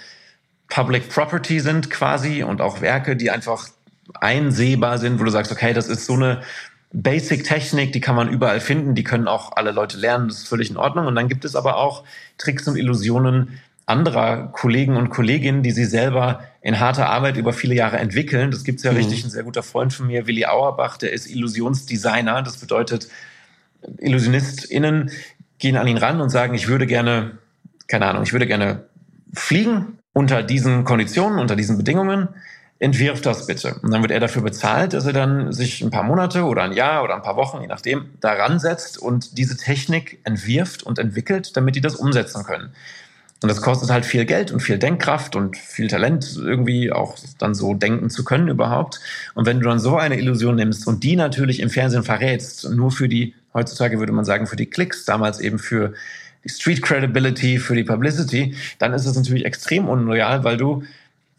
Public 0.68 1.08
Property 1.08 1.60
sind 1.60 1.88
quasi 1.90 2.42
und 2.42 2.60
auch 2.60 2.82
Werke, 2.82 3.16
die 3.16 3.30
einfach 3.30 3.68
einsehbar 4.20 4.98
sind, 4.98 5.18
wo 5.18 5.24
du 5.24 5.30
sagst, 5.30 5.52
okay, 5.52 5.72
das 5.72 5.88
ist 5.88 6.04
so 6.04 6.14
eine 6.14 6.42
Basic-Technik, 6.92 7.92
die 7.92 8.00
kann 8.00 8.14
man 8.14 8.28
überall 8.28 8.60
finden, 8.60 8.94
die 8.94 9.04
können 9.04 9.28
auch 9.28 9.56
alle 9.56 9.72
Leute 9.72 9.98
lernen, 9.98 10.28
das 10.28 10.38
ist 10.38 10.48
völlig 10.48 10.70
in 10.70 10.76
Ordnung. 10.76 11.06
Und 11.06 11.14
dann 11.14 11.28
gibt 11.28 11.44
es 11.44 11.56
aber 11.56 11.76
auch 11.76 12.04
Tricks 12.38 12.66
und 12.68 12.76
Illusionen, 12.76 13.58
anderer 13.88 14.48
Kollegen 14.52 14.96
und 14.96 15.08
Kolleginnen, 15.08 15.62
die 15.62 15.70
sie 15.70 15.86
selber 15.86 16.42
in 16.60 16.78
harter 16.78 17.08
Arbeit 17.08 17.36
über 17.36 17.52
viele 17.52 17.74
Jahre 17.74 17.98
entwickeln. 17.98 18.50
Das 18.50 18.64
gibt's 18.64 18.82
ja 18.82 18.92
mhm. 18.92 18.98
richtig. 18.98 19.24
Ein 19.24 19.30
sehr 19.30 19.44
guter 19.44 19.62
Freund 19.62 19.92
von 19.92 20.06
mir, 20.06 20.26
Willi 20.26 20.44
Auerbach, 20.44 20.98
der 20.98 21.12
ist 21.12 21.26
Illusionsdesigner. 21.26 22.42
Das 22.42 22.58
bedeutet, 22.58 23.08
IllusionistInnen 23.98 25.10
gehen 25.58 25.76
an 25.76 25.86
ihn 25.86 25.96
ran 25.96 26.20
und 26.20 26.28
sagen, 26.28 26.54
ich 26.54 26.68
würde 26.68 26.86
gerne, 26.86 27.38
keine 27.86 28.06
Ahnung, 28.06 28.22
ich 28.22 28.32
würde 28.32 28.46
gerne 28.46 28.84
fliegen 29.32 29.98
unter 30.12 30.42
diesen 30.42 30.84
Konditionen, 30.84 31.38
unter 31.38 31.56
diesen 31.56 31.78
Bedingungen. 31.78 32.28
Entwirf 32.80 33.22
das 33.22 33.46
bitte. 33.46 33.80
Und 33.82 33.90
dann 33.90 34.02
wird 34.02 34.12
er 34.12 34.20
dafür 34.20 34.42
bezahlt, 34.42 34.92
dass 34.92 35.06
er 35.06 35.12
dann 35.12 35.52
sich 35.52 35.82
ein 35.82 35.90
paar 35.90 36.04
Monate 36.04 36.44
oder 36.44 36.62
ein 36.62 36.72
Jahr 36.72 37.02
oder 37.02 37.16
ein 37.16 37.22
paar 37.22 37.36
Wochen, 37.36 37.60
je 37.60 37.66
nachdem, 37.66 38.10
daran 38.20 38.60
setzt 38.60 38.98
und 38.98 39.36
diese 39.36 39.56
Technik 39.56 40.20
entwirft 40.24 40.84
und 40.84 40.98
entwickelt, 40.98 41.56
damit 41.56 41.74
die 41.74 41.80
das 41.80 41.96
umsetzen 41.96 42.44
können. 42.44 42.72
Und 43.40 43.48
das 43.48 43.62
kostet 43.62 43.90
halt 43.90 44.04
viel 44.04 44.24
Geld 44.24 44.50
und 44.50 44.60
viel 44.60 44.78
Denkkraft 44.78 45.36
und 45.36 45.56
viel 45.56 45.86
Talent, 45.86 46.36
irgendwie 46.36 46.90
auch 46.90 47.16
dann 47.38 47.54
so 47.54 47.72
denken 47.72 48.10
zu 48.10 48.24
können 48.24 48.48
überhaupt. 48.48 49.00
Und 49.34 49.46
wenn 49.46 49.60
du 49.60 49.68
dann 49.68 49.78
so 49.78 49.96
eine 49.96 50.18
Illusion 50.18 50.56
nimmst 50.56 50.88
und 50.88 51.04
die 51.04 51.14
natürlich 51.14 51.60
im 51.60 51.70
Fernsehen 51.70 52.02
verrätst, 52.02 52.68
nur 52.68 52.90
für 52.90 53.08
die, 53.08 53.34
heutzutage 53.54 54.00
würde 54.00 54.12
man 54.12 54.24
sagen, 54.24 54.48
für 54.48 54.56
die 54.56 54.66
Klicks, 54.66 55.04
damals 55.04 55.38
eben 55.38 55.60
für 55.60 55.94
die 56.42 56.48
Street 56.48 56.82
Credibility, 56.82 57.58
für 57.58 57.76
die 57.76 57.84
Publicity, 57.84 58.56
dann 58.80 58.92
ist 58.92 59.06
es 59.06 59.14
natürlich 59.14 59.44
extrem 59.44 59.88
unloyal, 59.88 60.42
weil 60.42 60.56
du 60.56 60.82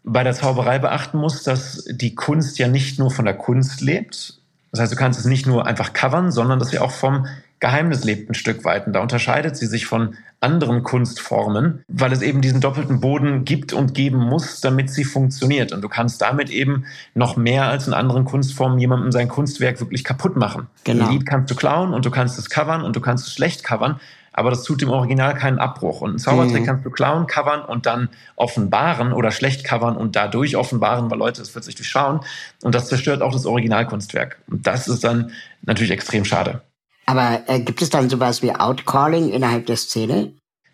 bei 0.02 0.24
der 0.24 0.32
Zauberei 0.32 0.78
beachten 0.78 1.18
musst, 1.18 1.46
dass 1.46 1.84
die 1.90 2.14
Kunst 2.14 2.58
ja 2.58 2.68
nicht 2.68 2.98
nur 2.98 3.10
von 3.10 3.26
der 3.26 3.34
Kunst 3.34 3.82
lebt. 3.82 4.38
Das 4.70 4.80
heißt, 4.80 4.92
du 4.92 4.96
kannst 4.96 5.20
es 5.20 5.26
nicht 5.26 5.46
nur 5.46 5.66
einfach 5.66 5.92
covern, 5.92 6.32
sondern 6.32 6.58
dass 6.58 6.70
sie 6.70 6.78
auch 6.78 6.92
vom 6.92 7.26
Geheimnis 7.60 8.04
lebt 8.04 8.30
ein 8.30 8.34
Stück 8.34 8.64
weit. 8.64 8.86
Und 8.86 8.94
da 8.94 9.00
unterscheidet 9.00 9.56
sie 9.56 9.66
sich 9.66 9.86
von 9.86 10.16
anderen 10.40 10.82
Kunstformen, 10.82 11.84
weil 11.88 12.12
es 12.12 12.22
eben 12.22 12.40
diesen 12.40 12.62
doppelten 12.62 13.00
Boden 13.00 13.44
gibt 13.44 13.74
und 13.74 13.94
geben 13.94 14.18
muss, 14.18 14.62
damit 14.62 14.90
sie 14.90 15.04
funktioniert. 15.04 15.72
Und 15.72 15.82
du 15.82 15.88
kannst 15.88 16.22
damit 16.22 16.48
eben 16.48 16.86
noch 17.14 17.36
mehr 17.36 17.64
als 17.66 17.86
in 17.86 17.92
anderen 17.92 18.24
Kunstformen 18.24 18.78
jemandem 18.78 19.12
sein 19.12 19.28
Kunstwerk 19.28 19.78
wirklich 19.80 20.02
kaputt 20.02 20.36
machen. 20.36 20.68
Genau. 20.84 21.06
Ein 21.06 21.12
Lied 21.12 21.26
kannst 21.26 21.50
du 21.50 21.54
klauen 21.54 21.92
und 21.92 22.06
du 22.06 22.10
kannst 22.10 22.38
es 22.38 22.48
covern 22.48 22.82
und 22.82 22.96
du 22.96 23.00
kannst 23.00 23.26
es 23.26 23.34
schlecht 23.34 23.62
covern, 23.62 24.00
aber 24.32 24.48
das 24.48 24.62
tut 24.62 24.80
dem 24.80 24.88
Original 24.88 25.34
keinen 25.34 25.58
Abbruch. 25.58 26.00
Und 26.00 26.10
einen 26.10 26.18
Zaubertrick 26.18 26.62
mhm. 26.62 26.66
kannst 26.66 26.86
du 26.86 26.90
klauen, 26.90 27.26
covern 27.26 27.60
und 27.60 27.84
dann 27.84 28.08
offenbaren 28.36 29.12
oder 29.12 29.32
schlecht 29.32 29.64
covern 29.64 29.96
und 29.96 30.16
dadurch 30.16 30.56
offenbaren, 30.56 31.10
weil 31.10 31.18
Leute 31.18 31.42
es 31.42 31.50
plötzlich 31.50 31.74
durchschauen. 31.74 32.20
Und 32.62 32.74
das 32.74 32.88
zerstört 32.88 33.20
auch 33.20 33.32
das 33.32 33.44
Originalkunstwerk. 33.44 34.38
Und 34.46 34.66
das 34.66 34.88
ist 34.88 35.04
dann 35.04 35.32
natürlich 35.66 35.90
extrem 35.90 36.24
schade. 36.24 36.62
Aber 37.06 37.42
äh, 37.46 37.60
gibt 37.60 37.82
es 37.82 37.90
dann 37.90 38.08
sowas 38.08 38.42
wie 38.42 38.52
Outcalling 38.52 39.30
innerhalb 39.30 39.66
der 39.66 39.76
Szene? 39.76 40.32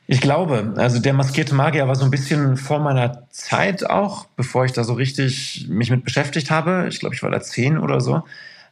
Ich 0.08 0.20
glaube, 0.20 0.74
also 0.76 1.00
der 1.00 1.14
maskierte 1.14 1.54
Magier 1.54 1.88
war 1.88 1.96
so 1.96 2.04
ein 2.04 2.10
bisschen 2.10 2.56
vor 2.56 2.78
meiner 2.78 3.28
Zeit 3.30 3.88
auch, 3.88 4.26
bevor 4.36 4.64
ich 4.64 4.72
da 4.72 4.84
so 4.84 4.92
richtig 4.92 5.66
mich 5.68 5.90
mit 5.90 6.04
beschäftigt 6.04 6.50
habe. 6.50 6.86
Ich 6.88 7.00
glaube, 7.00 7.14
ich 7.14 7.22
war 7.22 7.30
da 7.30 7.40
zehn 7.40 7.76
oder 7.78 8.00
so. 8.00 8.22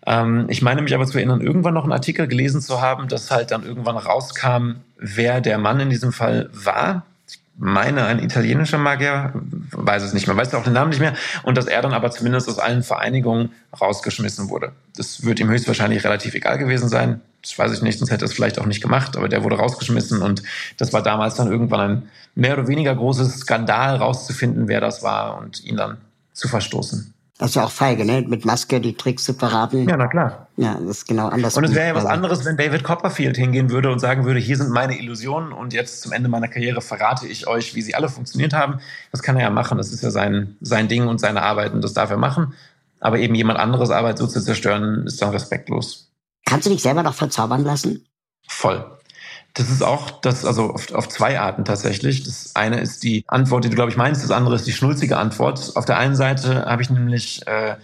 Ähm, 0.07 0.47
ich 0.49 0.63
meine 0.63 0.83
mich 0.83 0.95
aber 0.95 1.07
zu 1.07 1.19
erinnern, 1.19 1.41
irgendwann 1.41 1.75
noch 1.75 1.83
einen 1.83 1.93
Artikel 1.93 2.29
gelesen 2.29 2.61
zu 2.61 2.81
haben, 2.81 3.09
dass 3.09 3.31
halt 3.31 3.51
dann 3.51 3.65
irgendwann 3.65 3.97
rauskam, 3.97 4.77
wer 4.97 5.41
der 5.41 5.59
Mann 5.59 5.81
in 5.81 5.91
diesem 5.91 6.13
Fall 6.13 6.51
war 6.53 7.05
meine, 7.57 8.05
ein 8.07 8.19
italienischer 8.19 8.79
Magier, 8.79 9.33
weiß 9.71 10.03
es 10.03 10.13
nicht 10.13 10.27
mehr, 10.27 10.37
weiß 10.37 10.55
auch 10.55 10.65
den 10.65 10.73
Namen 10.73 10.91
nicht 10.91 11.01
mehr, 11.01 11.15
und 11.45 11.57
dass 11.57 11.67
er 11.67 11.83
dann 11.83 11.93
aber 11.93 12.11
zumindest 12.11 12.49
aus 12.49 12.59
allen 12.59 12.83
Vereinigungen 12.83 13.53
rausgeschmissen 13.81 14.49
wurde. 14.49 14.73
Das 14.97 15.25
wird 15.25 15.41
ihm 15.41 15.49
höchstwahrscheinlich 15.49 16.05
relativ 16.05 16.35
egal 16.35 16.59
gewesen 16.59 16.89
sein. 16.89 17.21
Das 17.43 17.57
weiß 17.59 17.73
ich 17.73 17.83
nicht, 17.83 17.99
sonst 17.99 18.11
hätte 18.11 18.25
er 18.25 18.29
es 18.29 18.33
vielleicht 18.33 18.59
auch 18.59 18.67
nicht 18.67 18.83
gemacht, 18.83 19.17
aber 19.17 19.29
der 19.29 19.45
wurde 19.45 19.57
rausgeschmissen 19.57 20.23
und 20.23 20.43
das 20.79 20.93
war 20.93 21.03
damals 21.03 21.35
dann 21.37 21.51
irgendwann 21.51 21.81
ein 21.81 22.03
mehr 22.35 22.59
oder 22.59 22.67
weniger 22.67 22.95
großes 22.95 23.41
Skandal 23.41 23.97
rauszufinden, 23.97 24.67
wer 24.67 24.81
das 24.81 25.03
war 25.03 25.39
und 25.39 25.63
ihn 25.65 25.77
dann 25.77 25.99
zu 26.33 26.49
verstoßen. 26.49 27.14
Das 27.45 27.51
ist 27.51 27.57
ja 27.57 27.65
auch 27.65 27.71
feige, 27.71 28.07
ne? 28.07 28.25
Mit 28.27 28.47
Maske 28.47 28.81
die 28.81 28.95
Tricks 28.97 29.25
zu 29.25 29.35
verraten. 29.35 29.87
Ja, 29.87 29.99
na 29.99 30.09
klar. 30.09 30.49
Ja, 30.57 30.79
das 30.81 31.01
ist 31.01 31.07
genau 31.07 31.29
anders. 31.29 31.55
Und 31.59 31.65
es 31.65 31.75
wäre 31.75 31.89
ja 31.89 31.95
was 31.95 32.07
anderes, 32.07 32.43
wenn 32.47 32.57
David 32.57 32.83
Copperfield 32.85 33.37
hingehen 33.37 33.69
würde 33.69 33.93
und 33.93 33.99
sagen 33.99 34.25
würde, 34.25 34.41
hier 34.41 34.57
sind 34.57 34.71
meine 34.71 34.99
Illusionen 34.99 35.53
und 35.53 35.75
jetzt 35.75 36.01
zum 36.01 36.13
Ende 36.13 36.31
meiner 36.31 36.49
Karriere 36.49 36.81
verrate 36.81 37.29
ich 37.29 37.47
euch, 37.47 37.75
wie 37.75 37.83
sie 37.83 37.95
alle 37.95 38.09
funktioniert 38.09 38.55
haben. 38.55 38.79
Das 39.13 39.23
kann 39.23 39.37
er 39.37 39.43
ja 39.43 39.51
machen. 39.51 39.77
Das 39.77 39.93
ist 39.93 40.03
ja 40.03 40.11
sein, 40.11 40.57
sein 40.63 40.89
Ding 40.89 41.07
und 41.07 41.21
seine 41.21 41.43
Arbeit 41.43 41.75
und 41.75 41.85
das 41.85 41.93
darf 41.93 42.09
er 42.09 42.17
machen. 42.17 42.55
Aber 43.01 43.19
eben 43.19 43.35
jemand 43.35 43.59
anderes 43.59 43.91
Arbeit 43.91 44.17
so 44.17 44.27
zu 44.27 44.41
zerstören, 44.41 45.07
ist 45.07 45.21
dann 45.21 45.29
respektlos. 45.29 46.11
Kannst 46.47 46.65
du 46.65 46.71
dich 46.71 46.81
selber 46.81 47.03
noch 47.03 47.13
verzaubern 47.13 47.63
lassen? 47.63 48.07
Voll. 48.49 48.87
Das 49.55 49.71
ist 49.71 49.83
auch 49.83 50.11
das, 50.21 50.45
also 50.45 50.71
auf, 50.71 50.93
auf 50.93 51.09
zwei 51.09 51.39
Arten 51.39 51.65
tatsächlich. 51.65 52.25
Das 52.25 52.51
eine 52.55 52.81
ist 52.81 53.05
die 53.05 53.25
Antwort, 53.29 53.65
die 53.65 53.71
du, 53.71 53.77
glaube 53.77 53.91
ich, 53.91 53.97
meinst. 53.97 54.23
Das 54.23 54.33
andere 54.33 54.57
ist 54.57 54.67
die 54.67 54.73
schnulzige 54.73 55.17
Antwort. 55.17 55.77
Auf 55.77 55.85
der 55.85 55.97
einen 55.97 56.17
Seite 56.17 56.67
habe 56.67 56.83
ich 56.83 56.91
nämlich 56.91 57.47
äh, 57.47 57.77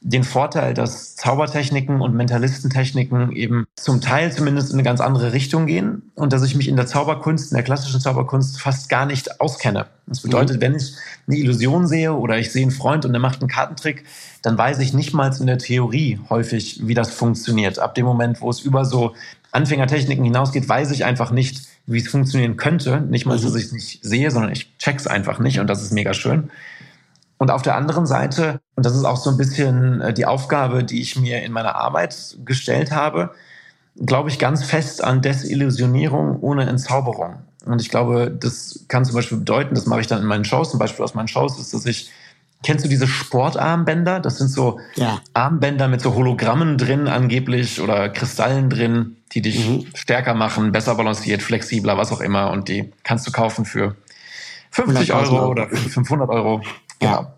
den 0.00 0.22
Vorteil, 0.22 0.72
dass 0.72 1.16
Zaubertechniken 1.16 2.00
und 2.00 2.14
Mentalistentechniken 2.14 3.32
eben 3.32 3.66
zum 3.74 4.00
Teil 4.00 4.30
zumindest 4.30 4.70
in 4.70 4.76
eine 4.76 4.84
ganz 4.84 5.00
andere 5.00 5.32
Richtung 5.32 5.66
gehen 5.66 6.12
und 6.14 6.32
dass 6.32 6.44
ich 6.44 6.54
mich 6.54 6.68
in 6.68 6.76
der 6.76 6.86
Zauberkunst, 6.86 7.50
in 7.50 7.56
der 7.56 7.64
klassischen 7.64 8.00
Zauberkunst 8.00 8.60
fast 8.60 8.88
gar 8.88 9.04
nicht 9.04 9.40
auskenne. 9.40 9.86
Das 10.06 10.20
bedeutet, 10.20 10.58
mhm. 10.58 10.60
wenn 10.60 10.74
ich 10.76 10.92
eine 11.26 11.38
Illusion 11.38 11.88
sehe 11.88 12.12
oder 12.12 12.38
ich 12.38 12.52
sehe 12.52 12.62
einen 12.62 12.70
Freund 12.70 13.04
und 13.04 13.12
der 13.12 13.20
macht 13.20 13.40
einen 13.40 13.48
Kartentrick, 13.48 14.04
dann 14.42 14.56
weiß 14.56 14.78
ich 14.78 14.92
nicht 14.92 15.12
mal 15.12 15.34
in 15.40 15.46
der 15.46 15.58
Theorie 15.58 16.20
häufig, 16.30 16.86
wie 16.86 16.94
das 16.94 17.10
funktioniert. 17.10 17.80
Ab 17.80 17.96
dem 17.96 18.06
Moment, 18.06 18.40
wo 18.40 18.50
es 18.50 18.60
über 18.60 18.84
so 18.84 19.14
Anfängertechniken 19.56 20.24
hinausgeht, 20.24 20.68
weiß 20.68 20.90
ich 20.90 21.04
einfach 21.04 21.30
nicht, 21.30 21.62
wie 21.86 21.98
es 21.98 22.08
funktionieren 22.08 22.56
könnte. 22.56 23.00
Nicht 23.00 23.26
mal, 23.26 23.38
dass 23.38 23.50
mhm. 23.50 23.58
ich 23.58 23.64
es 23.64 23.72
nicht 23.72 24.04
sehe, 24.04 24.30
sondern 24.30 24.52
ich 24.52 24.76
check's 24.78 25.06
einfach 25.06 25.38
nicht 25.38 25.58
und 25.58 25.66
das 25.66 25.82
ist 25.82 25.92
mega 25.92 26.14
schön. 26.14 26.50
Und 27.38 27.50
auf 27.50 27.62
der 27.62 27.76
anderen 27.76 28.06
Seite, 28.06 28.60
und 28.76 28.86
das 28.86 28.94
ist 28.94 29.04
auch 29.04 29.16
so 29.16 29.30
ein 29.30 29.36
bisschen 29.36 30.00
äh, 30.00 30.14
die 30.14 30.26
Aufgabe, 30.26 30.84
die 30.84 31.00
ich 31.00 31.16
mir 31.16 31.42
in 31.42 31.52
meiner 31.52 31.76
Arbeit 31.76 32.36
gestellt 32.44 32.92
habe, 32.92 33.30
glaube 34.04 34.28
ich 34.28 34.38
ganz 34.38 34.64
fest 34.64 35.02
an 35.02 35.22
Desillusionierung 35.22 36.40
ohne 36.40 36.66
Entzauberung. 36.66 37.36
Und 37.64 37.80
ich 37.80 37.88
glaube, 37.88 38.30
das 38.30 38.84
kann 38.88 39.04
zum 39.04 39.14
Beispiel 39.14 39.38
bedeuten, 39.38 39.74
das 39.74 39.86
mache 39.86 40.00
ich 40.00 40.06
dann 40.06 40.20
in 40.20 40.26
meinen 40.26 40.44
Shows, 40.44 40.70
zum 40.70 40.78
Beispiel 40.78 41.04
aus 41.04 41.14
meinen 41.14 41.28
Shows, 41.28 41.58
ist, 41.58 41.74
dass 41.74 41.84
ich, 41.84 42.10
kennst 42.66 42.84
du 42.84 42.88
diese 42.88 43.06
Sportarmbänder? 43.06 44.18
Das 44.18 44.38
sind 44.38 44.48
so 44.48 44.80
ja. 44.96 45.20
Armbänder 45.34 45.86
mit 45.86 46.00
so 46.00 46.14
Hologrammen 46.16 46.76
drin 46.76 47.06
angeblich 47.06 47.80
oder 47.80 48.08
Kristallen 48.08 48.70
drin, 48.70 49.18
die 49.32 49.40
dich 49.40 49.68
mhm. 49.68 49.86
stärker 49.94 50.34
machen, 50.34 50.72
besser 50.72 50.96
balanciert, 50.96 51.42
flexibler, 51.42 51.96
was 51.96 52.10
auch 52.10 52.20
immer. 52.20 52.50
Und 52.50 52.68
die 52.68 52.92
kannst 53.04 53.24
du 53.24 53.30
kaufen 53.30 53.64
für 53.64 53.94
50 54.72 55.12
Euro 55.12 55.48
oder 55.48 55.68
500 55.68 56.28
Euro. 56.28 56.60
Ja. 57.00 57.34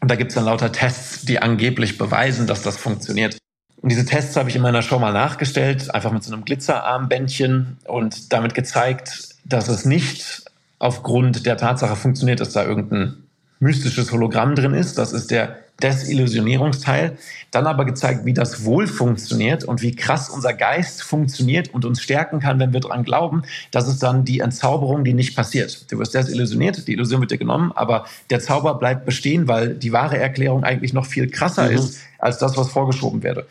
Und 0.00 0.10
da 0.10 0.16
gibt's 0.16 0.34
dann 0.34 0.44
lauter 0.44 0.72
Tests, 0.72 1.24
die 1.24 1.38
angeblich 1.38 1.96
beweisen, 1.96 2.48
dass 2.48 2.62
das 2.62 2.76
funktioniert. 2.76 3.38
Und 3.80 3.92
diese 3.92 4.06
Tests 4.06 4.34
habe 4.34 4.50
ich 4.50 4.56
in 4.56 4.62
meiner 4.62 4.82
Show 4.82 4.98
mal 4.98 5.12
nachgestellt, 5.12 5.94
einfach 5.94 6.10
mit 6.10 6.24
so 6.24 6.32
einem 6.32 6.44
Glitzerarmbändchen 6.44 7.78
und 7.86 8.32
damit 8.32 8.54
gezeigt, 8.54 9.36
dass 9.44 9.68
es 9.68 9.84
nicht 9.84 10.42
aufgrund 10.80 11.46
der 11.46 11.56
Tatsache 11.56 11.94
funktioniert, 11.94 12.40
dass 12.40 12.52
da 12.52 12.64
irgendein 12.64 13.27
mystisches 13.60 14.12
Hologramm 14.12 14.54
drin 14.54 14.74
ist. 14.74 14.98
Das 14.98 15.12
ist 15.12 15.30
der 15.30 15.56
Desillusionierungsteil. 15.82 17.16
Dann 17.50 17.66
aber 17.66 17.84
gezeigt, 17.84 18.24
wie 18.24 18.34
das 18.34 18.64
wohl 18.64 18.86
funktioniert 18.86 19.64
und 19.64 19.80
wie 19.80 19.94
krass 19.94 20.28
unser 20.28 20.52
Geist 20.52 21.02
funktioniert 21.02 21.72
und 21.72 21.84
uns 21.84 22.02
stärken 22.02 22.40
kann, 22.40 22.58
wenn 22.58 22.72
wir 22.72 22.80
dran 22.80 23.04
glauben. 23.04 23.42
Das 23.70 23.88
ist 23.88 24.02
dann 24.02 24.24
die 24.24 24.40
Entzauberung, 24.40 25.04
die 25.04 25.14
nicht 25.14 25.36
passiert. 25.36 25.90
Du 25.90 25.98
wirst 25.98 26.14
desillusioniert, 26.14 26.86
die 26.86 26.92
Illusion 26.92 27.20
wird 27.20 27.30
dir 27.30 27.38
genommen, 27.38 27.72
aber 27.74 28.06
der 28.30 28.40
Zauber 28.40 28.74
bleibt 28.74 29.06
bestehen, 29.06 29.46
weil 29.48 29.74
die 29.74 29.92
wahre 29.92 30.18
Erklärung 30.18 30.64
eigentlich 30.64 30.92
noch 30.92 31.06
viel 31.06 31.30
krasser 31.30 31.70
mhm. 31.70 31.76
ist 31.76 32.00
als 32.18 32.38
das, 32.38 32.56
was 32.56 32.68
vorgeschoben 32.68 33.22
werde. 33.22 33.46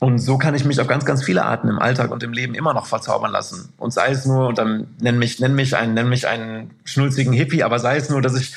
Und 0.00 0.20
so 0.20 0.38
kann 0.38 0.54
ich 0.54 0.64
mich 0.64 0.80
auf 0.80 0.86
ganz, 0.86 1.04
ganz 1.04 1.24
viele 1.24 1.44
Arten 1.44 1.68
im 1.68 1.80
Alltag 1.80 2.12
und 2.12 2.22
im 2.22 2.32
Leben 2.32 2.54
immer 2.54 2.72
noch 2.72 2.86
verzaubern 2.86 3.32
lassen. 3.32 3.72
Und 3.78 3.92
sei 3.92 4.10
es 4.10 4.26
nur, 4.26 4.46
und 4.46 4.56
dann 4.56 4.86
nenn 5.00 5.18
mich, 5.18 5.40
nenn 5.40 5.56
mich 5.56 5.76
einen, 5.76 5.94
nenn 5.94 6.08
mich 6.08 6.28
einen 6.28 6.70
schnulzigen 6.84 7.32
Hippie, 7.32 7.64
aber 7.64 7.80
sei 7.80 7.96
es 7.96 8.08
nur, 8.08 8.22
dass 8.22 8.38
ich 8.38 8.54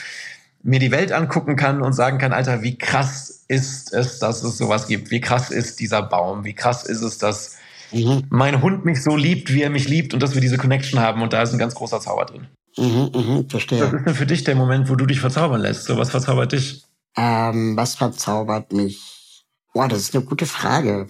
mir 0.63 0.79
die 0.79 0.91
Welt 0.91 1.11
angucken 1.11 1.55
kann 1.55 1.81
und 1.81 1.93
sagen 1.93 2.17
kann, 2.17 2.33
Alter, 2.33 2.61
wie 2.61 2.77
krass 2.77 3.45
ist 3.47 3.93
es, 3.93 4.19
dass 4.19 4.43
es 4.43 4.57
sowas 4.57 4.87
gibt? 4.87 5.11
Wie 5.11 5.21
krass 5.21 5.49
ist 5.49 5.79
dieser 5.79 6.01
Baum? 6.01 6.43
Wie 6.43 6.53
krass 6.53 6.83
ist 6.83 7.01
es, 7.01 7.17
dass 7.17 7.57
mhm. 7.91 8.23
mein 8.29 8.61
Hund 8.61 8.85
mich 8.85 9.03
so 9.03 9.15
liebt, 9.15 9.53
wie 9.53 9.61
er 9.61 9.69
mich 9.69 9.87
liebt 9.87 10.13
und 10.13 10.21
dass 10.21 10.33
wir 10.33 10.41
diese 10.41 10.57
Connection 10.57 10.99
haben 10.99 11.21
und 11.21 11.33
da 11.33 11.41
ist 11.41 11.53
ein 11.53 11.59
ganz 11.59 11.75
großer 11.75 11.99
Zauber 11.99 12.25
drin. 12.25 12.47
Mhm, 12.77 13.11
mhm, 13.13 13.49
verstehe. 13.49 13.81
Was 13.81 13.93
ist 13.93 14.05
denn 14.05 14.15
für 14.15 14.25
dich 14.25 14.43
der 14.43 14.55
Moment, 14.55 14.89
wo 14.89 14.95
du 14.95 15.05
dich 15.05 15.19
verzaubern 15.19 15.61
lässt? 15.61 15.85
So, 15.85 15.97
was 15.97 16.09
verzaubert 16.09 16.53
dich? 16.53 16.83
Ähm, 17.17 17.75
was 17.75 17.95
verzaubert 17.95 18.71
mich? 18.71 19.43
Boah, 19.73 19.87
das 19.87 19.99
ist 19.99 20.15
eine 20.15 20.23
gute 20.23 20.45
Frage. 20.45 21.07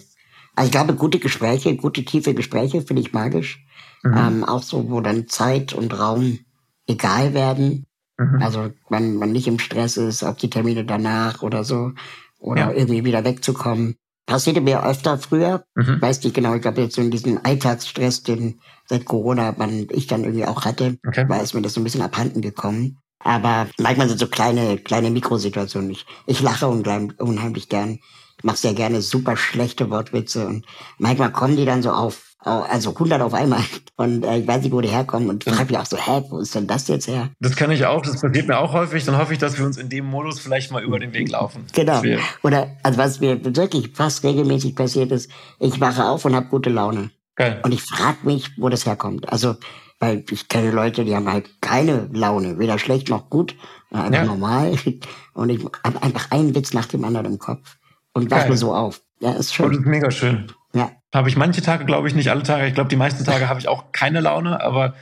Also 0.56 0.66
ich 0.66 0.72
glaube, 0.72 0.94
gute 0.94 1.18
Gespräche, 1.18 1.76
gute 1.76 2.04
tiefe 2.04 2.34
Gespräche 2.34 2.82
finde 2.82 3.02
ich 3.02 3.12
magisch. 3.12 3.64
Mhm. 4.02 4.16
Ähm, 4.16 4.44
auch 4.44 4.62
so, 4.62 4.90
wo 4.90 5.00
dann 5.00 5.28
Zeit 5.28 5.72
und 5.72 5.98
Raum 5.98 6.40
egal 6.86 7.34
werden. 7.34 7.86
Mhm. 8.18 8.42
Also 8.42 8.70
man, 8.88 9.16
man 9.16 9.32
nicht 9.32 9.46
im 9.46 9.58
Stress 9.58 9.96
ist, 9.96 10.22
auf 10.22 10.36
die 10.36 10.50
Termine 10.50 10.84
danach 10.84 11.42
oder 11.42 11.64
so. 11.64 11.92
Oder 12.38 12.70
ja. 12.70 12.72
irgendwie 12.72 13.04
wieder 13.04 13.24
wegzukommen. 13.24 13.96
Passierte 14.26 14.60
mir 14.60 14.84
öfter 14.84 15.18
früher. 15.18 15.64
Mhm. 15.74 16.00
Weiß 16.00 16.22
nicht 16.22 16.34
genau, 16.34 16.54
ich 16.54 16.62
glaube 16.62 16.80
jetzt 16.80 16.96
so 16.96 17.02
in 17.02 17.10
diesem 17.10 17.40
Alltagsstress, 17.42 18.22
den 18.22 18.60
seit 18.86 19.04
Corona 19.04 19.54
man, 19.56 19.86
ich 19.90 20.06
dann 20.06 20.24
irgendwie 20.24 20.46
auch 20.46 20.64
hatte, 20.64 20.98
okay. 21.06 21.28
war 21.28 21.42
es 21.42 21.54
mir 21.54 21.62
das 21.62 21.74
so 21.74 21.80
ein 21.80 21.84
bisschen 21.84 22.02
abhanden 22.02 22.40
gekommen. 22.40 22.98
Aber 23.20 23.68
manchmal 23.78 24.08
sind 24.08 24.18
so 24.18 24.26
kleine, 24.26 24.78
kleine 24.78 25.10
Mikrosituationen. 25.10 25.90
Ich, 25.90 26.06
ich 26.26 26.40
lache 26.42 26.68
unheimlich 26.68 27.68
gern. 27.68 28.00
Ich 28.38 28.44
mache 28.44 28.56
sehr 28.56 28.74
gerne 28.74 29.02
super 29.02 29.36
schlechte 29.36 29.90
Wortwitze 29.90 30.48
und 30.48 30.66
manchmal 30.98 31.30
kommen 31.30 31.56
die 31.56 31.64
dann 31.64 31.82
so 31.82 31.92
auf 31.92 32.31
also 32.44 32.90
100 32.90 33.20
auf 33.20 33.34
einmal. 33.34 33.62
Und 33.96 34.24
äh, 34.24 34.38
ich 34.38 34.46
weiß 34.46 34.62
nicht, 34.62 34.72
wo 34.72 34.80
die 34.80 34.88
herkommen 34.88 35.28
und 35.28 35.44
frage 35.44 35.66
mich 35.66 35.78
auch 35.78 35.86
so, 35.86 35.96
hä, 35.96 36.22
wo 36.28 36.38
ist 36.38 36.54
denn 36.54 36.66
das 36.66 36.88
jetzt 36.88 37.06
her? 37.06 37.28
Das 37.40 37.54
kann 37.54 37.70
ich 37.70 37.84
auch, 37.84 38.02
das 38.02 38.20
passiert 38.20 38.48
mir 38.48 38.58
auch 38.58 38.72
häufig. 38.72 39.04
Dann 39.04 39.16
hoffe 39.16 39.34
ich, 39.34 39.38
dass 39.38 39.58
wir 39.58 39.66
uns 39.66 39.76
in 39.76 39.90
dem 39.90 40.06
Modus 40.06 40.40
vielleicht 40.40 40.72
mal 40.72 40.82
über 40.82 40.98
den 40.98 41.12
Weg 41.12 41.28
laufen. 41.28 41.66
Genau. 41.72 42.02
Oder, 42.42 42.74
also 42.82 42.98
was 42.98 43.20
mir 43.20 43.44
wirklich 43.44 43.90
fast 43.94 44.24
regelmäßig 44.24 44.74
passiert 44.74 45.12
ist, 45.12 45.30
ich 45.60 45.78
wache 45.80 46.06
auf 46.06 46.24
und 46.24 46.34
habe 46.34 46.46
gute 46.46 46.70
Laune. 46.70 47.10
Geil. 47.36 47.60
Und 47.62 47.72
ich 47.72 47.82
frage 47.82 48.18
mich, 48.24 48.50
wo 48.56 48.68
das 48.68 48.86
herkommt. 48.86 49.30
Also, 49.30 49.56
weil 50.00 50.24
ich 50.30 50.48
kenne 50.48 50.70
Leute, 50.70 51.04
die 51.04 51.14
haben 51.14 51.30
halt 51.30 51.60
keine 51.60 52.08
Laune, 52.12 52.58
weder 52.58 52.78
schlecht 52.78 53.08
noch 53.08 53.30
gut, 53.30 53.54
äh, 53.92 53.96
einfach 53.98 54.12
ja. 54.12 54.24
normal. 54.24 54.74
Und 55.34 55.50
ich 55.50 55.64
habe 55.84 56.02
einfach 56.02 56.30
einen 56.30 56.54
Witz 56.54 56.72
nach 56.72 56.86
dem 56.86 57.04
anderen 57.04 57.26
im 57.26 57.38
Kopf 57.38 57.76
und 58.12 58.30
wache 58.30 58.56
so 58.56 58.74
auf. 58.74 59.00
Ja, 59.20 59.32
ist 59.32 59.54
schön. 59.54 59.66
Und 59.66 59.72
das 59.72 59.80
ist 59.80 59.86
mega 59.86 60.10
schön. 60.10 60.52
Ja. 60.74 60.90
Habe 61.14 61.28
ich 61.28 61.36
manche 61.36 61.62
Tage, 61.62 61.84
glaube 61.84 62.08
ich, 62.08 62.14
nicht 62.14 62.30
alle 62.30 62.42
Tage. 62.42 62.66
Ich 62.66 62.74
glaube, 62.74 62.88
die 62.88 62.96
meisten 62.96 63.24
Tage 63.24 63.48
habe 63.48 63.60
ich 63.60 63.68
auch 63.68 63.92
keine 63.92 64.20
Laune, 64.20 64.62
aber 64.62 64.94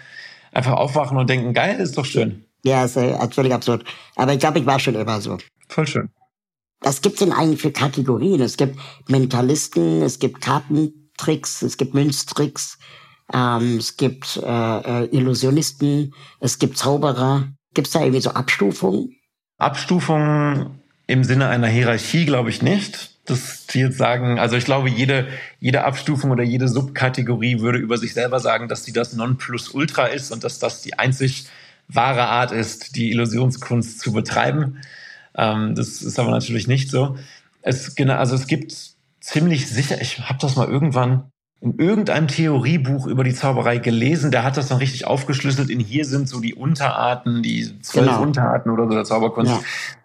einfach 0.52 0.72
aufwachen 0.72 1.16
und 1.16 1.30
denken, 1.30 1.54
geil, 1.54 1.78
ist 1.78 1.96
doch 1.96 2.04
schön. 2.04 2.44
Ja, 2.64 2.84
ist 2.84 2.96
äh, 2.96 3.16
völlig 3.30 3.52
absurd. 3.52 3.84
Aber 4.16 4.32
ich 4.32 4.40
glaube, 4.40 4.58
ich 4.58 4.66
war 4.66 4.80
schon 4.80 4.94
immer 4.94 5.20
so. 5.20 5.38
Voll 5.68 5.86
schön. 5.86 6.10
Was 6.80 7.02
gibt's 7.02 7.20
denn 7.20 7.32
eigentlich 7.32 7.60
für 7.60 7.72
Kategorien? 7.72 8.40
Es 8.40 8.56
gibt 8.56 8.78
Mentalisten, 9.08 10.02
es 10.02 10.18
gibt 10.18 10.40
Kartentricks, 10.40 11.62
es 11.62 11.76
gibt 11.76 11.94
Münztricks, 11.94 12.78
ähm, 13.32 13.76
es 13.78 13.96
gibt 13.96 14.38
äh, 14.42 15.04
äh, 15.04 15.16
Illusionisten, 15.16 16.14
es 16.40 16.58
gibt 16.58 16.78
Zauberer. 16.78 17.48
Gibt's 17.74 17.92
da 17.92 18.00
irgendwie 18.00 18.20
so 18.20 18.30
Abstufungen? 18.30 19.16
Abstufungen 19.58 20.80
im 21.06 21.22
Sinne 21.22 21.48
einer 21.48 21.68
Hierarchie 21.68 22.24
glaube 22.24 22.50
ich 22.50 22.62
nicht 22.62 23.09
das 23.24 23.66
jetzt 23.72 23.98
sagen, 23.98 24.38
also 24.38 24.56
ich 24.56 24.64
glaube, 24.64 24.88
jede, 24.88 25.28
jede 25.60 25.84
Abstufung 25.84 26.30
oder 26.30 26.42
jede 26.42 26.68
Subkategorie 26.68 27.60
würde 27.60 27.78
über 27.78 27.96
sich 27.96 28.14
selber 28.14 28.40
sagen, 28.40 28.68
dass 28.68 28.84
sie 28.84 28.92
das 28.92 29.12
Nonplusultra 29.12 30.06
ist 30.06 30.32
und 30.32 30.42
dass 30.42 30.58
das 30.58 30.82
die 30.82 30.98
einzig 30.98 31.46
wahre 31.88 32.26
Art 32.26 32.52
ist, 32.52 32.96
die 32.96 33.10
Illusionskunst 33.10 34.00
zu 34.00 34.12
betreiben. 34.12 34.80
Ähm, 35.34 35.74
das 35.74 36.02
ist 36.02 36.18
aber 36.18 36.30
natürlich 36.30 36.66
nicht 36.66 36.90
so. 36.90 37.16
Es, 37.62 37.94
genau, 37.94 38.14
also 38.14 38.34
es 38.34 38.46
gibt 38.46 38.74
ziemlich 39.20 39.68
sicher, 39.68 40.00
ich 40.00 40.18
habe 40.20 40.38
das 40.40 40.56
mal 40.56 40.68
irgendwann 40.68 41.30
in 41.60 41.78
irgendeinem 41.78 42.26
Theoriebuch 42.26 43.06
über 43.06 43.22
die 43.22 43.34
Zauberei 43.34 43.78
gelesen, 43.78 44.30
der 44.30 44.44
hat 44.44 44.56
das 44.56 44.68
dann 44.68 44.78
richtig 44.78 45.06
aufgeschlüsselt 45.06 45.68
in 45.68 45.78
hier 45.78 46.06
sind 46.06 46.26
so 46.26 46.40
die 46.40 46.54
Unterarten, 46.54 47.42
die 47.42 47.78
zwölf 47.82 48.06
genau. 48.06 48.22
Unterarten 48.22 48.72
oder 48.72 48.84
so 48.84 48.94
der 48.94 49.04
Zauberkunst. 49.04 49.52
Ja. 49.52 49.60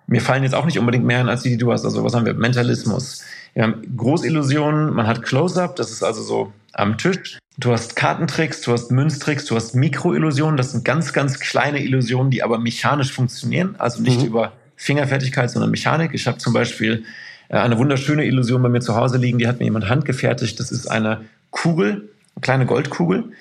Mir 0.07 0.21
fallen 0.21 0.43
jetzt 0.43 0.53
auch 0.53 0.65
nicht 0.65 0.79
unbedingt 0.79 1.05
mehr 1.05 1.19
an 1.19 1.29
als 1.29 1.43
die, 1.43 1.49
die 1.49 1.57
du 1.57 1.71
hast. 1.71 1.85
Also 1.85 2.03
was 2.03 2.13
haben 2.13 2.25
wir? 2.25 2.33
Mentalismus. 2.33 3.23
Wir 3.53 3.63
haben 3.63 3.81
Großillusionen, 3.95 4.93
man 4.93 5.07
hat 5.07 5.23
Close-Up, 5.23 5.75
das 5.75 5.91
ist 5.91 6.03
also 6.03 6.21
so 6.21 6.53
am 6.73 6.97
Tisch. 6.97 7.39
Du 7.57 7.71
hast 7.71 7.95
Kartentricks, 7.95 8.61
du 8.61 8.73
hast 8.73 8.91
Münztricks, 8.91 9.45
du 9.45 9.55
hast 9.55 9.75
Mikroillusionen, 9.75 10.57
das 10.57 10.71
sind 10.71 10.83
ganz, 10.83 11.13
ganz 11.13 11.39
kleine 11.39 11.81
Illusionen, 11.81 12.29
die 12.29 12.43
aber 12.43 12.59
mechanisch 12.59 13.13
funktionieren, 13.13 13.75
also 13.77 14.01
nicht 14.01 14.19
mhm. 14.19 14.27
über 14.27 14.51
Fingerfertigkeit, 14.75 15.49
sondern 15.49 15.71
Mechanik. 15.71 16.11
Ich 16.13 16.27
habe 16.27 16.37
zum 16.37 16.51
Beispiel 16.51 17.05
äh, 17.47 17.57
eine 17.57 17.77
wunderschöne 17.77 18.25
Illusion 18.25 18.61
bei 18.61 18.67
mir 18.67 18.81
zu 18.81 18.95
Hause 18.95 19.17
liegen, 19.17 19.37
die 19.37 19.47
hat 19.47 19.59
mir 19.59 19.65
jemand 19.65 19.87
handgefertigt. 19.87 20.59
Das 20.59 20.71
ist 20.71 20.87
eine 20.87 21.21
Kugel, 21.49 22.09
eine 22.35 22.41
kleine 22.41 22.65
Goldkugel, 22.65 23.31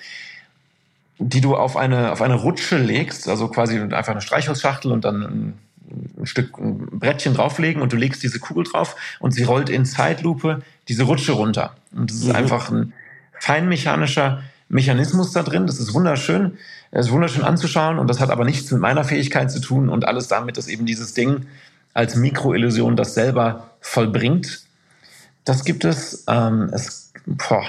die 1.19 1.41
du 1.41 1.55
auf 1.55 1.75
eine, 1.75 2.13
auf 2.13 2.21
eine 2.21 2.35
Rutsche 2.35 2.77
legst, 2.77 3.27
also 3.27 3.49
quasi 3.49 3.77
einfach 3.79 4.13
eine 4.13 4.21
Streichholzschachtel 4.21 4.93
und 4.93 5.03
dann 5.03 5.55
ein, 6.19 6.25
Stück 6.25 6.57
ein 6.57 6.87
Brettchen 6.99 7.33
drauflegen 7.33 7.81
und 7.81 7.93
du 7.93 7.97
legst 7.97 8.23
diese 8.23 8.39
Kugel 8.39 8.63
drauf 8.63 8.95
und 9.19 9.31
sie 9.31 9.43
rollt 9.43 9.69
in 9.69 9.85
Zeitlupe 9.85 10.61
diese 10.87 11.03
Rutsche 11.03 11.33
runter. 11.33 11.75
Und 11.95 12.11
das 12.11 12.17
ist 12.17 12.27
mhm. 12.27 12.35
einfach 12.35 12.69
ein 12.69 12.93
feinmechanischer 13.39 14.43
Mechanismus 14.69 15.31
da 15.31 15.43
drin. 15.43 15.67
Das 15.67 15.79
ist 15.79 15.93
wunderschön. 15.93 16.57
Das 16.91 17.07
ist 17.07 17.11
wunderschön 17.11 17.43
anzuschauen 17.43 17.99
und 17.99 18.07
das 18.07 18.19
hat 18.19 18.29
aber 18.29 18.45
nichts 18.45 18.71
mit 18.71 18.79
meiner 18.79 19.03
Fähigkeit 19.03 19.51
zu 19.51 19.59
tun 19.59 19.89
und 19.89 20.07
alles 20.07 20.27
damit, 20.27 20.57
dass 20.57 20.67
eben 20.67 20.85
dieses 20.85 21.13
Ding 21.13 21.45
als 21.93 22.15
Mikroillusion 22.15 22.95
das 22.95 23.13
selber 23.13 23.71
vollbringt. 23.81 24.61
Das 25.43 25.65
gibt 25.65 25.85
es. 25.85 26.23
Ähm, 26.27 26.69
es 26.71 27.11
boah, 27.25 27.63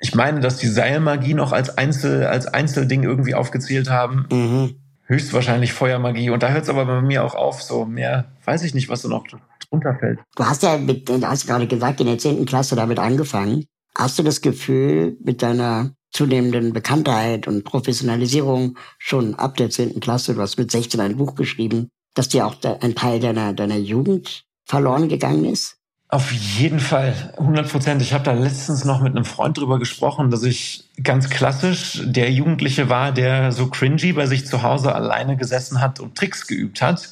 Ich 0.00 0.14
meine, 0.14 0.40
dass 0.40 0.56
die 0.56 0.68
Seilmagie 0.68 1.34
noch 1.34 1.52
als 1.52 1.76
Einzel, 1.76 2.26
als 2.26 2.46
Einzelding 2.46 3.02
irgendwie 3.02 3.34
aufgezählt 3.34 3.90
haben. 3.90 4.26
Mhm. 4.30 4.74
Höchstwahrscheinlich 5.06 5.72
Feuermagie. 5.72 6.30
Und 6.30 6.42
da 6.42 6.50
hört 6.50 6.64
es 6.64 6.68
aber 6.68 6.86
bei 6.86 7.02
mir 7.02 7.24
auch 7.24 7.34
auf. 7.34 7.62
So 7.62 7.84
mehr 7.84 8.32
weiß 8.44 8.62
ich 8.64 8.74
nicht, 8.74 8.88
was 8.88 9.02
da 9.02 9.08
noch 9.08 9.26
drunter 9.68 9.96
fällt. 9.98 10.20
Du 10.36 10.44
hast 10.44 10.62
ja 10.62 10.78
mit, 10.78 11.08
du 11.08 11.20
hast 11.22 11.46
gerade 11.46 11.66
gesagt, 11.66 12.00
in 12.00 12.06
der 12.06 12.18
10. 12.18 12.46
Klasse 12.46 12.76
damit 12.76 12.98
angefangen. 12.98 13.66
Hast 13.96 14.18
du 14.18 14.22
das 14.22 14.40
Gefühl, 14.40 15.16
mit 15.22 15.42
deiner 15.42 15.94
zunehmenden 16.10 16.72
Bekanntheit 16.72 17.46
und 17.46 17.64
Professionalisierung 17.64 18.78
schon 18.98 19.34
ab 19.34 19.56
der 19.56 19.70
10. 19.70 20.00
Klasse, 20.00 20.34
du 20.34 20.40
hast 20.40 20.56
mit 20.56 20.70
16 20.70 21.00
ein 21.00 21.16
Buch 21.16 21.34
geschrieben, 21.34 21.88
dass 22.14 22.28
dir 22.28 22.46
auch 22.46 22.56
ein 22.62 22.94
Teil 22.94 23.20
deiner, 23.20 23.52
deiner 23.52 23.76
Jugend 23.76 24.44
verloren 24.64 25.08
gegangen 25.08 25.44
ist? 25.44 25.76
Auf 26.14 26.30
jeden 26.30 26.78
Fall, 26.78 27.12
100 27.38 27.68
Prozent. 27.68 28.00
Ich 28.00 28.12
habe 28.12 28.22
da 28.22 28.34
letztens 28.34 28.84
noch 28.84 29.00
mit 29.00 29.16
einem 29.16 29.24
Freund 29.24 29.58
drüber 29.58 29.80
gesprochen, 29.80 30.30
dass 30.30 30.44
ich 30.44 30.84
ganz 31.02 31.28
klassisch 31.28 32.02
der 32.04 32.30
Jugendliche 32.30 32.88
war, 32.88 33.10
der 33.10 33.50
so 33.50 33.66
cringy 33.66 34.12
bei 34.12 34.26
sich 34.26 34.46
zu 34.46 34.62
Hause 34.62 34.94
alleine 34.94 35.36
gesessen 35.36 35.80
hat 35.80 35.98
und 35.98 36.14
Tricks 36.14 36.46
geübt 36.46 36.82
hat 36.82 37.08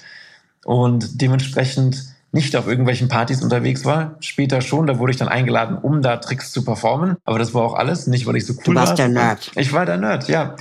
und 0.64 1.20
dementsprechend 1.20 2.14
nicht 2.30 2.54
auf 2.54 2.68
irgendwelchen 2.68 3.08
Partys 3.08 3.42
unterwegs 3.42 3.84
war. 3.84 4.14
Später 4.20 4.60
schon, 4.60 4.86
da 4.86 5.00
wurde 5.00 5.10
ich 5.10 5.18
dann 5.18 5.26
eingeladen, 5.26 5.78
um 5.78 6.00
da 6.00 6.18
Tricks 6.18 6.52
zu 6.52 6.64
performen. 6.64 7.16
Aber 7.24 7.40
das 7.40 7.54
war 7.54 7.62
auch 7.64 7.74
alles, 7.74 8.06
nicht 8.06 8.26
weil 8.26 8.36
ich 8.36 8.46
so 8.46 8.52
cool 8.52 8.76
war. 8.76 8.84
Du 8.84 8.90
warst 8.90 8.90
war. 8.90 8.96
der 8.98 9.08
Nerd. 9.08 9.50
Ich 9.56 9.72
war 9.72 9.84
der 9.84 9.96
Nerd, 9.96 10.28
ja. 10.28 10.54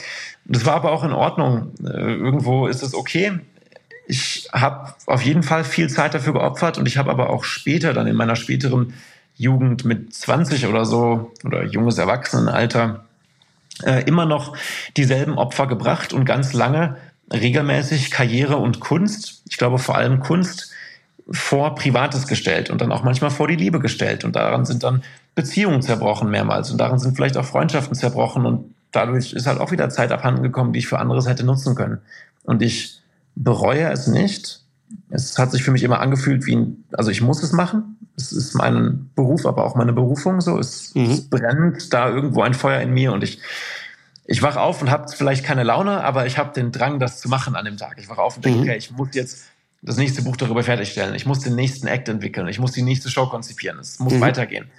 Das 0.45 0.65
war 0.65 0.73
aber 0.73 0.93
auch 0.93 1.03
in 1.03 1.13
Ordnung. 1.13 1.73
Äh, 1.83 2.15
irgendwo 2.15 2.65
ist 2.65 2.81
es 2.81 2.95
okay 2.95 3.39
ich 4.07 4.49
habe 4.51 4.93
auf 5.05 5.21
jeden 5.21 5.43
Fall 5.43 5.63
viel 5.63 5.89
Zeit 5.89 6.13
dafür 6.13 6.33
geopfert 6.33 6.77
und 6.77 6.87
ich 6.87 6.97
habe 6.97 7.11
aber 7.11 7.29
auch 7.29 7.43
später, 7.43 7.93
dann 7.93 8.07
in 8.07 8.15
meiner 8.15 8.35
späteren 8.35 8.93
Jugend 9.35 9.85
mit 9.85 10.13
20 10.13 10.67
oder 10.67 10.85
so 10.85 11.31
oder 11.45 11.63
junges 11.63 11.97
Erwachsenenalter, 11.97 13.05
äh, 13.83 14.03
immer 14.03 14.25
noch 14.25 14.55
dieselben 14.97 15.37
Opfer 15.37 15.67
gebracht 15.67 16.13
und 16.13 16.25
ganz 16.25 16.53
lange 16.53 16.97
regelmäßig 17.31 18.11
Karriere 18.11 18.57
und 18.57 18.79
Kunst, 18.79 19.43
ich 19.49 19.57
glaube 19.57 19.79
vor 19.79 19.95
allem 19.95 20.19
Kunst, 20.19 20.71
vor 21.29 21.75
Privates 21.75 22.27
gestellt 22.27 22.69
und 22.69 22.81
dann 22.81 22.91
auch 22.91 23.03
manchmal 23.03 23.31
vor 23.31 23.47
die 23.47 23.55
Liebe 23.55 23.79
gestellt. 23.79 24.25
Und 24.25 24.35
daran 24.35 24.65
sind 24.65 24.83
dann 24.83 25.03
Beziehungen 25.33 25.81
zerbrochen 25.81 26.29
mehrmals 26.29 26.71
und 26.71 26.77
daran 26.77 26.99
sind 26.99 27.15
vielleicht 27.15 27.37
auch 27.37 27.45
Freundschaften 27.45 27.95
zerbrochen 27.95 28.45
und 28.45 28.75
dadurch 28.91 29.33
ist 29.33 29.47
halt 29.47 29.59
auch 29.59 29.71
wieder 29.71 29.89
Zeit 29.89 30.11
abhanden 30.11 30.43
gekommen, 30.43 30.73
die 30.73 30.79
ich 30.79 30.87
für 30.87 30.99
anderes 30.99 31.27
hätte 31.27 31.45
nutzen 31.45 31.75
können. 31.75 31.99
Und 32.43 32.61
ich 32.61 33.00
bereue 33.43 33.89
es 33.91 34.07
nicht. 34.07 34.61
Es 35.09 35.37
hat 35.37 35.51
sich 35.51 35.63
für 35.63 35.71
mich 35.71 35.83
immer 35.83 35.99
angefühlt 35.99 36.45
wie 36.45 36.55
ein, 36.55 36.83
also 36.93 37.11
ich 37.11 37.21
muss 37.21 37.43
es 37.43 37.51
machen. 37.51 37.97
Es 38.17 38.31
ist 38.31 38.55
mein 38.55 39.09
Beruf, 39.15 39.45
aber 39.45 39.65
auch 39.65 39.75
meine 39.75 39.93
Berufung 39.93 40.41
so. 40.41 40.59
Es, 40.59 40.93
mhm. 40.95 41.11
es 41.11 41.29
brennt 41.29 41.93
da 41.93 42.09
irgendwo 42.09 42.41
ein 42.41 42.53
Feuer 42.53 42.81
in 42.81 42.93
mir 42.93 43.13
und 43.13 43.23
ich, 43.23 43.39
ich 44.25 44.41
wach 44.41 44.57
auf 44.57 44.81
und 44.81 44.89
habe 44.89 45.11
vielleicht 45.11 45.43
keine 45.43 45.63
Laune, 45.63 46.03
aber 46.03 46.25
ich 46.25 46.37
habe 46.37 46.53
den 46.53 46.71
Drang, 46.71 46.99
das 46.99 47.19
zu 47.19 47.29
machen 47.29 47.55
an 47.55 47.65
dem 47.65 47.77
Tag. 47.77 47.97
Ich 47.99 48.09
wach 48.09 48.17
auf 48.17 48.35
und 48.35 48.45
denke, 48.45 48.59
mhm. 48.59 48.63
okay, 48.65 48.77
ich 48.77 48.91
muss 48.91 49.09
jetzt 49.13 49.45
das 49.81 49.97
nächste 49.97 50.21
Buch 50.21 50.37
darüber 50.37 50.63
fertigstellen. 50.63 51.15
Ich 51.15 51.25
muss 51.25 51.39
den 51.39 51.55
nächsten 51.55 51.87
Act 51.87 52.07
entwickeln. 52.07 52.47
Ich 52.47 52.59
muss 52.59 52.71
die 52.71 52.83
nächste 52.83 53.09
Show 53.09 53.27
konzipieren. 53.27 53.79
Es 53.79 53.99
muss 53.99 54.13
mhm. 54.13 54.21
weitergehen. 54.21 54.69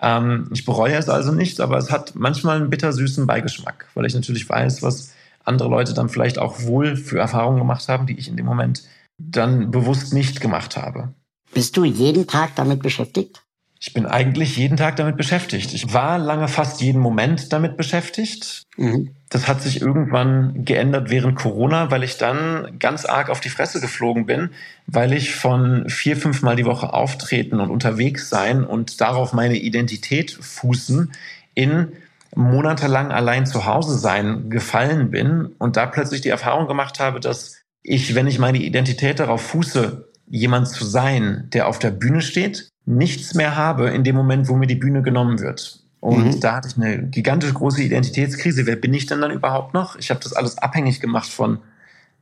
Ähm, 0.00 0.48
ich 0.52 0.64
bereue 0.64 0.94
es 0.94 1.08
also 1.08 1.32
nicht, 1.32 1.60
aber 1.60 1.76
es 1.76 1.90
hat 1.90 2.14
manchmal 2.14 2.56
einen 2.56 2.70
bittersüßen 2.70 3.26
Beigeschmack, 3.26 3.86
weil 3.94 4.06
ich 4.06 4.14
natürlich 4.14 4.48
weiß, 4.48 4.82
was 4.82 5.12
andere 5.44 5.68
Leute 5.68 5.94
dann 5.94 6.08
vielleicht 6.08 6.38
auch 6.38 6.62
wohl 6.62 6.96
für 6.96 7.18
Erfahrungen 7.18 7.58
gemacht 7.58 7.88
haben, 7.88 8.06
die 8.06 8.18
ich 8.18 8.28
in 8.28 8.36
dem 8.36 8.46
Moment 8.46 8.84
dann 9.18 9.70
bewusst 9.70 10.12
nicht 10.12 10.40
gemacht 10.40 10.76
habe. 10.76 11.14
Bist 11.52 11.76
du 11.76 11.84
jeden 11.84 12.26
Tag 12.26 12.54
damit 12.56 12.82
beschäftigt? 12.82 13.42
Ich 13.82 13.94
bin 13.94 14.04
eigentlich 14.04 14.58
jeden 14.58 14.76
Tag 14.76 14.96
damit 14.96 15.16
beschäftigt. 15.16 15.72
Ich 15.72 15.94
war 15.94 16.18
lange 16.18 16.48
fast 16.48 16.82
jeden 16.82 17.00
Moment 17.00 17.50
damit 17.50 17.78
beschäftigt. 17.78 18.64
Mhm. 18.76 19.14
Das 19.30 19.48
hat 19.48 19.62
sich 19.62 19.80
irgendwann 19.80 20.66
geändert 20.66 21.08
während 21.08 21.36
Corona, 21.36 21.90
weil 21.90 22.02
ich 22.02 22.18
dann 22.18 22.78
ganz 22.78 23.06
arg 23.06 23.30
auf 23.30 23.40
die 23.40 23.48
Fresse 23.48 23.80
geflogen 23.80 24.26
bin, 24.26 24.50
weil 24.86 25.14
ich 25.14 25.34
von 25.34 25.88
vier, 25.88 26.18
fünf 26.18 26.42
Mal 26.42 26.56
die 26.56 26.66
Woche 26.66 26.92
auftreten 26.92 27.58
und 27.58 27.70
unterwegs 27.70 28.28
sein 28.28 28.64
und 28.64 29.00
darauf 29.00 29.32
meine 29.32 29.56
Identität 29.56 30.30
fußen 30.32 31.10
in 31.54 31.92
monatelang 32.34 33.10
allein 33.10 33.46
zu 33.46 33.66
Hause 33.66 33.98
sein 33.98 34.50
gefallen 34.50 35.10
bin 35.10 35.46
und 35.58 35.76
da 35.76 35.86
plötzlich 35.86 36.20
die 36.20 36.28
Erfahrung 36.28 36.68
gemacht 36.68 37.00
habe, 37.00 37.20
dass 37.20 37.56
ich, 37.82 38.14
wenn 38.14 38.26
ich 38.26 38.38
meine 38.38 38.58
Identität 38.58 39.20
darauf 39.20 39.42
fuße, 39.42 40.08
jemand 40.28 40.68
zu 40.68 40.84
sein, 40.84 41.48
der 41.52 41.66
auf 41.66 41.78
der 41.78 41.90
Bühne 41.90 42.20
steht, 42.20 42.68
nichts 42.86 43.34
mehr 43.34 43.56
habe 43.56 43.90
in 43.90 44.04
dem 44.04 44.16
Moment, 44.16 44.48
wo 44.48 44.56
mir 44.56 44.66
die 44.66 44.76
Bühne 44.76 45.02
genommen 45.02 45.40
wird. 45.40 45.80
Und 46.00 46.36
mhm. 46.36 46.40
da 46.40 46.56
hatte 46.56 46.68
ich 46.68 46.76
eine 46.76 47.08
gigantisch 47.08 47.52
große 47.52 47.82
Identitätskrise. 47.82 48.64
Wer 48.66 48.76
bin 48.76 48.94
ich 48.94 49.06
denn 49.06 49.20
dann 49.20 49.30
überhaupt 49.30 49.74
noch? 49.74 49.96
Ich 49.96 50.10
habe 50.10 50.20
das 50.20 50.32
alles 50.32 50.56
abhängig 50.58 51.00
gemacht 51.00 51.28
von 51.28 51.58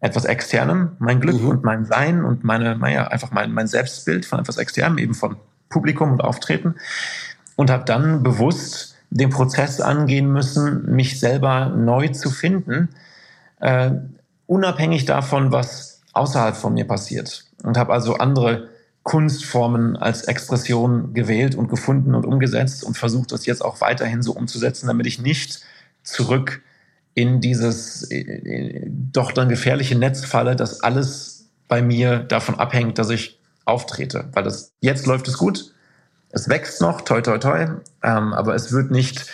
etwas 0.00 0.24
Externem, 0.24 0.92
mein 0.98 1.20
Glück 1.20 1.40
mhm. 1.40 1.48
und 1.48 1.64
mein 1.64 1.84
Sein 1.84 2.24
und 2.24 2.44
meine, 2.44 2.76
naja, 2.76 3.08
einfach 3.08 3.30
mein, 3.30 3.52
mein 3.52 3.66
Selbstbild 3.66 4.26
von 4.26 4.40
etwas 4.40 4.56
Externem, 4.56 4.98
eben 4.98 5.14
von 5.14 5.36
Publikum 5.68 6.12
und 6.12 6.22
Auftreten. 6.22 6.76
Und 7.56 7.70
habe 7.70 7.84
dann 7.84 8.22
bewusst 8.22 8.97
den 9.10 9.30
Prozess 9.30 9.80
angehen 9.80 10.30
müssen, 10.30 10.94
mich 10.94 11.18
selber 11.18 11.70
neu 11.70 12.08
zu 12.08 12.30
finden, 12.30 12.90
äh, 13.60 13.90
unabhängig 14.46 15.04
davon, 15.04 15.52
was 15.52 16.02
außerhalb 16.12 16.56
von 16.56 16.74
mir 16.74 16.86
passiert. 16.86 17.44
Und 17.62 17.76
habe 17.76 17.92
also 17.92 18.14
andere 18.14 18.68
Kunstformen 19.02 19.96
als 19.96 20.24
Expression 20.24 21.14
gewählt 21.14 21.54
und 21.54 21.68
gefunden 21.68 22.14
und 22.14 22.26
umgesetzt 22.26 22.84
und 22.84 22.98
versucht 22.98 23.32
das 23.32 23.46
jetzt 23.46 23.64
auch 23.64 23.80
weiterhin 23.80 24.22
so 24.22 24.32
umzusetzen, 24.32 24.86
damit 24.86 25.06
ich 25.06 25.18
nicht 25.18 25.60
zurück 26.02 26.62
in 27.14 27.40
dieses 27.40 28.10
äh, 28.10 28.20
äh, 28.20 28.86
doch 28.86 29.32
dann 29.32 29.48
gefährliche 29.48 29.96
Netz 29.96 30.24
falle, 30.24 30.56
dass 30.56 30.82
alles 30.82 31.48
bei 31.68 31.82
mir 31.82 32.18
davon 32.18 32.56
abhängt, 32.56 32.98
dass 32.98 33.10
ich 33.10 33.40
auftrete. 33.64 34.28
Weil 34.32 34.44
das 34.44 34.72
jetzt 34.80 35.06
läuft 35.06 35.26
es 35.28 35.38
gut, 35.38 35.72
es 36.30 36.48
wächst 36.48 36.80
noch, 36.80 37.00
toi, 37.02 37.20
toi, 37.20 37.38
toi, 37.38 37.66
ähm, 38.02 38.32
aber 38.32 38.54
es 38.54 38.72
wird 38.72 38.90
nicht 38.90 39.26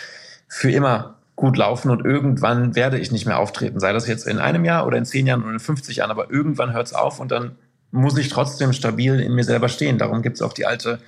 für 0.47 0.71
immer 0.71 1.15
gut 1.35 1.57
laufen 1.57 1.91
und 1.91 2.05
irgendwann 2.05 2.75
werde 2.75 2.97
ich 2.97 3.11
nicht 3.11 3.25
mehr 3.25 3.39
auftreten, 3.39 3.79
sei 3.79 3.91
das 3.91 4.07
jetzt 4.07 4.25
in 4.25 4.39
einem 4.39 4.63
Jahr 4.63 4.87
oder 4.87 4.97
in 4.97 5.05
zehn 5.05 5.27
Jahren 5.27 5.43
oder 5.43 5.53
in 5.53 5.59
50 5.59 5.97
Jahren, 5.97 6.11
aber 6.11 6.31
irgendwann 6.31 6.73
hört 6.73 6.87
es 6.87 6.93
auf 6.93 7.19
und 7.19 7.31
dann 7.31 7.57
muss 7.91 8.17
ich 8.17 8.29
trotzdem 8.29 8.73
stabil 8.73 9.19
in 9.19 9.33
mir 9.33 9.43
selber 9.43 9.69
stehen. 9.69 9.97
Darum 9.97 10.21
gibt 10.21 10.35
es 10.35 10.41
auch 10.41 10.53
die 10.53 10.65
alte 10.65 10.99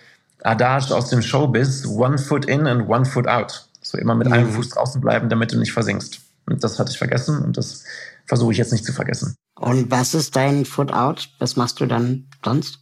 Adage 0.44 0.96
aus 0.96 1.10
dem 1.10 1.22
Showbiz, 1.22 1.86
one 1.86 2.18
foot 2.18 2.46
in 2.46 2.68
and 2.68 2.88
one 2.90 3.06
foot 3.06 3.28
out. 3.28 3.68
So 3.82 3.98
immer 3.98 4.16
mit 4.16 4.28
mhm. 4.28 4.34
einem 4.34 4.52
Fuß 4.52 4.70
draußen 4.70 5.02
bleiben, 5.02 5.30
damit 5.30 5.52
du 5.52 5.58
nicht 5.58 5.74
versinkst. 5.74 6.20
Und 6.46 6.64
das 6.64 6.80
hatte 6.80 6.92
ich 6.92 6.98
vergessen 6.98 7.42
und 7.44 7.58
das 7.58 7.84
versuche 8.26 8.52
ich 8.52 8.58
jetzt 8.58 8.72
nicht 8.72 8.86
zu 8.86 8.94
vergessen. 8.94 9.36
Und 9.60 9.92
was 9.92 10.14
ist 10.14 10.36
dein 10.36 10.66
Foot 10.66 10.94
out? 10.94 11.30
Was 11.40 11.56
machst 11.56 11.80
du 11.80 11.86
dann 11.86 12.30
sonst? 12.44 12.80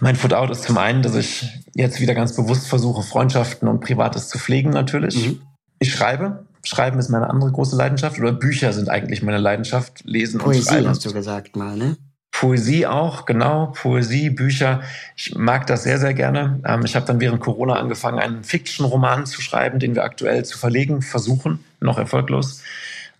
Mein 0.00 0.16
Foot-out 0.16 0.50
ist 0.50 0.62
zum 0.62 0.78
einen, 0.78 1.02
dass 1.02 1.14
ich 1.14 1.48
jetzt 1.74 2.00
wieder 2.00 2.14
ganz 2.14 2.34
bewusst 2.34 2.66
versuche, 2.68 3.02
Freundschaften 3.02 3.68
und 3.68 3.80
Privates 3.80 4.28
zu 4.28 4.38
pflegen 4.38 4.70
natürlich. 4.70 5.28
Mhm. 5.28 5.40
Ich 5.78 5.92
schreibe. 5.92 6.46
Schreiben 6.62 6.98
ist 6.98 7.10
meine 7.10 7.28
andere 7.28 7.52
große 7.52 7.76
Leidenschaft 7.76 8.18
oder 8.18 8.32
Bücher 8.32 8.72
sind 8.72 8.88
eigentlich 8.88 9.22
meine 9.22 9.38
Leidenschaft. 9.38 10.02
Lesen 10.04 10.40
Poesie 10.40 10.60
und 10.60 10.66
Schreiben. 10.66 10.88
hast 10.88 11.04
du 11.04 11.12
gesagt 11.12 11.56
mal, 11.56 11.76
ne? 11.76 11.96
Poesie 12.30 12.86
auch, 12.86 13.26
genau. 13.26 13.72
Poesie, 13.80 14.28
Bücher. 14.30 14.82
Ich 15.14 15.36
mag 15.36 15.66
das 15.66 15.84
sehr, 15.84 15.98
sehr 15.98 16.14
gerne. 16.14 16.60
Ähm, 16.66 16.84
ich 16.84 16.96
habe 16.96 17.06
dann 17.06 17.20
während 17.20 17.40
Corona 17.40 17.74
angefangen, 17.74 18.18
einen 18.18 18.42
Fiction-Roman 18.42 19.24
zu 19.26 19.40
schreiben, 19.40 19.78
den 19.78 19.94
wir 19.94 20.02
aktuell 20.02 20.44
zu 20.44 20.58
verlegen 20.58 21.00
versuchen, 21.00 21.60
noch 21.80 21.96
erfolglos, 21.96 22.62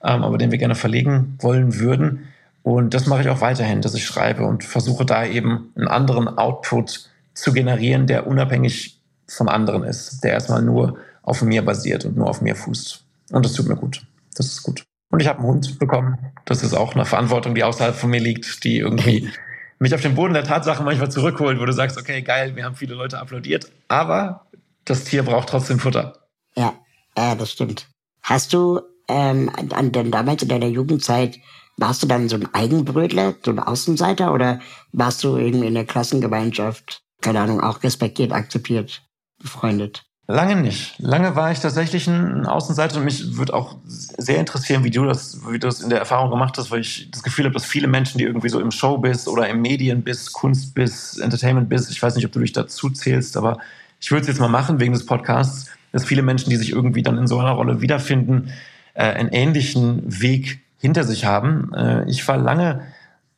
ähm, 0.03 0.25
aber 0.25 0.37
den 0.37 0.51
wir 0.51 0.59
gerne 0.59 0.75
verlegen 0.75 1.39
wollen 1.41 1.79
würden. 1.79 2.29
Und 2.64 2.94
das 2.94 3.05
mache 3.05 3.20
ich 3.20 3.29
auch 3.29 3.42
weiterhin, 3.42 3.83
dass 3.83 3.92
ich 3.92 4.07
schreibe 4.07 4.46
und 4.46 4.64
versuche 4.64 5.05
da 5.05 5.27
eben 5.27 5.70
einen 5.77 5.87
anderen 5.87 6.29
Output 6.38 7.11
zu 7.35 7.53
generieren, 7.53 8.07
der 8.07 8.27
unabhängig 8.27 8.98
von 9.29 9.50
anderen 9.50 9.85
ist, 9.85 10.24
der 10.24 10.33
erstmal 10.33 10.62
nur 10.62 10.96
auf 11.22 11.42
mir 11.42 11.62
basiert 11.62 12.07
und 12.07 12.16
nur 12.16 12.27
auf 12.27 12.40
mir 12.40 12.57
fußt. 12.57 13.05
Und 13.33 13.44
das 13.44 13.53
tut 13.53 13.68
mir 13.68 13.77
gut. 13.77 14.07
Das 14.35 14.46
ist 14.46 14.62
gut. 14.62 14.83
Und 15.11 15.20
ich 15.20 15.29
habe 15.29 15.40
einen 15.40 15.48
Hund 15.48 15.79
bekommen. 15.79 16.16
Das 16.46 16.62
ist 16.62 16.72
auch 16.72 16.94
eine 16.94 17.05
Verantwortung, 17.05 17.55
die 17.55 17.62
außerhalb 17.62 17.94
von 17.94 18.09
mir 18.09 18.20
liegt, 18.20 18.64
die 18.64 18.79
irgendwie 18.79 19.29
mich 19.79 19.94
auf 19.94 20.00
den 20.00 20.14
Boden 20.14 20.33
der 20.33 20.44
Tatsache 20.44 20.83
manchmal 20.83 21.11
zurückholt, 21.11 21.61
wo 21.61 21.66
du 21.66 21.72
sagst, 21.74 21.98
okay, 21.98 22.22
geil, 22.22 22.57
wir 22.57 22.64
haben 22.64 22.77
viele 22.77 22.94
Leute 22.94 23.18
applaudiert, 23.18 23.70
aber 23.88 24.46
das 24.87 25.05
Tier 25.05 25.22
braucht 25.22 25.50
trotzdem 25.50 25.79
Futter. 25.79 26.14
Ja, 26.57 26.72
ja 27.16 27.35
das 27.35 27.53
stimmt. 27.53 27.88
Hast 28.22 28.55
du 28.55 28.81
ähm, 29.09 29.50
an, 29.55 29.92
an 29.92 30.11
damals 30.11 30.42
in 30.42 30.48
deiner 30.48 30.68
Jugendzeit 30.68 31.38
warst 31.77 32.03
du 32.03 32.07
dann 32.07 32.29
so 32.29 32.37
ein 32.37 32.53
Eigenbrötler, 32.55 33.35
so 33.45 33.51
ein 33.51 33.59
Außenseiter 33.59 34.33
oder 34.33 34.61
warst 34.93 35.25
du 35.25 35.37
irgendwie 35.37 35.67
in 35.67 35.75
der 35.75 35.87
Klassengemeinschaft, 35.87 37.03
keine 37.21 37.41
Ahnung, 37.41 37.61
auch 37.61 37.83
respektiert, 37.83 38.33
akzeptiert, 38.33 39.03
befreundet? 39.41 40.05
Lange 40.27 40.57
nicht. 40.57 40.95
Lange 40.99 41.37
war 41.37 41.53
ich 41.53 41.61
tatsächlich 41.61 42.07
ein 42.09 42.47
Außenseiter 42.47 42.97
und 42.97 43.05
mich 43.05 43.37
würde 43.37 43.53
auch 43.53 43.77
sehr 43.85 44.39
interessieren, 44.39 44.83
wie 44.83 44.91
du 44.91 45.05
das, 45.05 45.43
wie 45.47 45.59
du 45.59 45.67
das 45.67 45.81
in 45.81 45.91
der 45.91 45.99
Erfahrung 45.99 46.31
gemacht 46.31 46.57
hast, 46.57 46.71
weil 46.71 46.81
ich 46.81 47.11
das 47.11 47.23
Gefühl 47.23 47.45
habe, 47.45 47.53
dass 47.53 47.67
viele 47.67 47.89
Menschen, 47.89 48.17
die 48.17 48.25
irgendwie 48.25 48.49
so 48.49 48.59
im 48.59 48.71
Showbiz 48.71 49.27
oder 49.27 49.49
im 49.51 49.61
Medienbiz, 49.61 50.33
Kunstbiz, 50.33 51.19
Entertainmentbiz, 51.19 51.91
ich 51.91 52.03
weiß 52.03 52.17
nicht, 52.17 52.25
ob 52.25 52.33
du 52.33 52.41
dich 52.41 52.53
dazu 52.53 52.89
zählst, 52.89 53.37
aber 53.37 53.59
ich 54.01 54.11
würde 54.11 54.23
es 54.23 54.29
jetzt 54.29 54.41
mal 54.41 54.49
machen 54.49 54.81
wegen 54.81 54.95
des 54.95 55.05
Podcasts, 55.05 55.71
dass 55.93 56.07
viele 56.07 56.23
Menschen, 56.23 56.49
die 56.49 56.57
sich 56.57 56.71
irgendwie 56.71 57.03
dann 57.03 57.19
in 57.19 57.27
so 57.27 57.39
einer 57.39 57.53
Rolle 57.53 57.83
wiederfinden, 57.83 58.51
äh, 58.95 59.03
einen 59.03 59.29
ähnlichen 59.29 60.03
Weg 60.23 60.61
hinter 60.85 61.05
sich 61.05 61.25
haben. 61.25 61.73
Äh, 61.73 62.05
ich 62.11 62.29
war 62.29 62.37
lange 62.37 62.83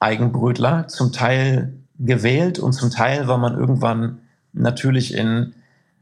Eigenbrötler, 0.01 0.89
zum 0.89 1.13
Teil 1.13 1.75
gewählt 1.97 2.59
und 2.59 2.73
zum 2.73 2.91
Teil 2.91 3.29
war 3.29 3.39
man 3.39 3.57
irgendwann 3.57 4.19
natürlich 4.53 5.15
in 5.15 5.55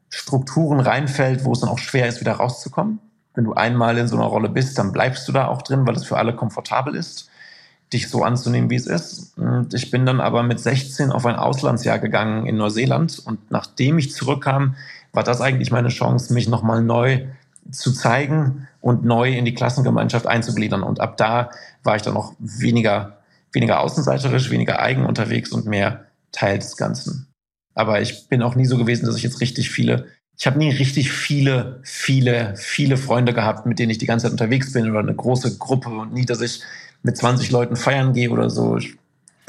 Strukturen 0.08 0.80
reinfällt, 0.80 1.44
wo 1.44 1.52
es 1.52 1.60
dann 1.60 1.68
auch 1.68 1.78
schwer 1.78 2.08
ist, 2.08 2.22
wieder 2.22 2.32
rauszukommen. 2.32 2.98
Wenn 3.34 3.44
du 3.44 3.52
einmal 3.52 3.98
in 3.98 4.08
so 4.08 4.16
einer 4.16 4.24
Rolle 4.24 4.48
bist, 4.48 4.78
dann 4.78 4.92
bleibst 4.92 5.28
du 5.28 5.32
da 5.32 5.48
auch 5.48 5.60
drin, 5.60 5.86
weil 5.86 5.96
es 5.96 6.06
für 6.06 6.16
alle 6.16 6.34
komfortabel 6.34 6.94
ist, 6.94 7.28
dich 7.92 8.08
so 8.08 8.24
anzunehmen, 8.24 8.70
wie 8.70 8.76
es 8.76 8.86
ist. 8.86 9.36
Und 9.36 9.74
ich 9.74 9.90
bin 9.90 10.06
dann 10.06 10.22
aber 10.22 10.44
mit 10.44 10.60
16 10.60 11.12
auf 11.12 11.26
ein 11.26 11.36
Auslandsjahr 11.36 11.98
gegangen 11.98 12.46
in 12.46 12.56
Neuseeland 12.56 13.18
und 13.22 13.50
nachdem 13.50 13.98
ich 13.98 14.14
zurückkam, 14.14 14.76
war 15.12 15.24
das 15.24 15.42
eigentlich 15.42 15.70
meine 15.70 15.90
Chance, 15.90 16.32
mich 16.32 16.48
nochmal 16.48 16.82
neu 16.82 17.26
zu 17.70 17.92
zeigen 17.92 18.66
und 18.84 19.02
neu 19.02 19.34
in 19.34 19.46
die 19.46 19.54
Klassengemeinschaft 19.54 20.26
einzugliedern. 20.26 20.82
Und 20.82 21.00
ab 21.00 21.16
da 21.16 21.50
war 21.84 21.96
ich 21.96 22.02
dann 22.02 22.12
noch 22.12 22.34
weniger, 22.38 23.16
weniger 23.50 23.80
außenseiterisch, 23.80 24.50
weniger 24.50 24.78
eigen 24.78 25.06
unterwegs 25.06 25.52
und 25.52 25.64
mehr 25.64 26.04
Teil 26.32 26.58
des 26.58 26.76
Ganzen. 26.76 27.32
Aber 27.74 28.02
ich 28.02 28.28
bin 28.28 28.42
auch 28.42 28.56
nie 28.56 28.66
so 28.66 28.76
gewesen, 28.76 29.06
dass 29.06 29.16
ich 29.16 29.22
jetzt 29.22 29.40
richtig 29.40 29.70
viele, 29.70 30.08
ich 30.36 30.46
habe 30.46 30.58
nie 30.58 30.68
richtig 30.68 31.10
viele, 31.10 31.80
viele, 31.82 32.56
viele 32.58 32.98
Freunde 32.98 33.32
gehabt, 33.32 33.64
mit 33.64 33.78
denen 33.78 33.88
ich 33.88 33.96
die 33.96 34.06
ganze 34.06 34.24
Zeit 34.24 34.32
unterwegs 34.32 34.74
bin 34.74 34.90
oder 34.90 34.98
eine 34.98 35.14
große 35.14 35.56
Gruppe 35.56 35.88
und 35.88 36.12
nie, 36.12 36.26
dass 36.26 36.42
ich 36.42 36.60
mit 37.02 37.16
20 37.16 37.50
Leuten 37.50 37.76
feiern 37.76 38.12
gehe 38.12 38.28
oder 38.28 38.50
so. 38.50 38.76
Ich 38.76 38.98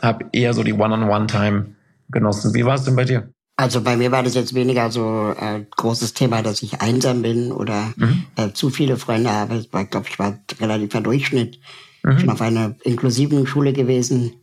habe 0.02 0.28
eher 0.32 0.54
so 0.54 0.64
die 0.64 0.74
One-on-One-Time 0.74 1.76
genossen. 2.10 2.54
Wie 2.54 2.66
war 2.66 2.76
es 2.76 2.86
denn 2.86 2.96
bei 2.96 3.04
dir? 3.04 3.30
Also 3.58 3.82
bei 3.82 3.96
mir 3.96 4.12
war 4.12 4.22
das 4.22 4.36
jetzt 4.36 4.54
weniger 4.54 4.92
so 4.92 5.34
ein 5.40 5.62
äh, 5.62 5.66
großes 5.78 6.14
Thema, 6.14 6.42
dass 6.42 6.62
ich 6.62 6.82
einsam 6.82 7.22
bin 7.22 7.52
oder 7.52 7.94
mhm. 7.96 8.26
äh, 8.36 8.52
zu 8.52 8.70
viele 8.70 8.98
Freunde 8.98 9.32
habe. 9.32 9.58
Ich 9.58 9.72
glaube, 9.72 10.08
ich 10.10 10.20
war 10.20 10.40
relativer 10.60 11.02
Durchschnitt. 11.02 11.60
Mhm. 12.04 12.12
Ich 12.12 12.18
bin 12.18 12.30
auf 12.30 12.42
einer 12.42 12.76
inklusiven 12.84 13.48
Schule 13.48 13.72
gewesen 13.72 14.34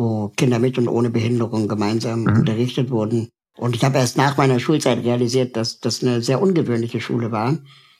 wo 0.00 0.32
Kinder 0.36 0.58
mit 0.58 0.78
und 0.78 0.88
ohne 0.88 1.10
Behinderung 1.10 1.68
gemeinsam 1.68 2.22
mhm. 2.22 2.38
unterrichtet 2.38 2.90
wurden. 2.90 3.28
Und 3.56 3.76
ich 3.76 3.84
habe 3.84 3.98
erst 3.98 4.16
nach 4.16 4.36
meiner 4.38 4.58
Schulzeit 4.58 5.04
realisiert, 5.04 5.56
dass 5.56 5.80
das 5.80 6.02
eine 6.02 6.22
sehr 6.22 6.40
ungewöhnliche 6.40 7.00
Schule 7.00 7.30
war 7.30 7.58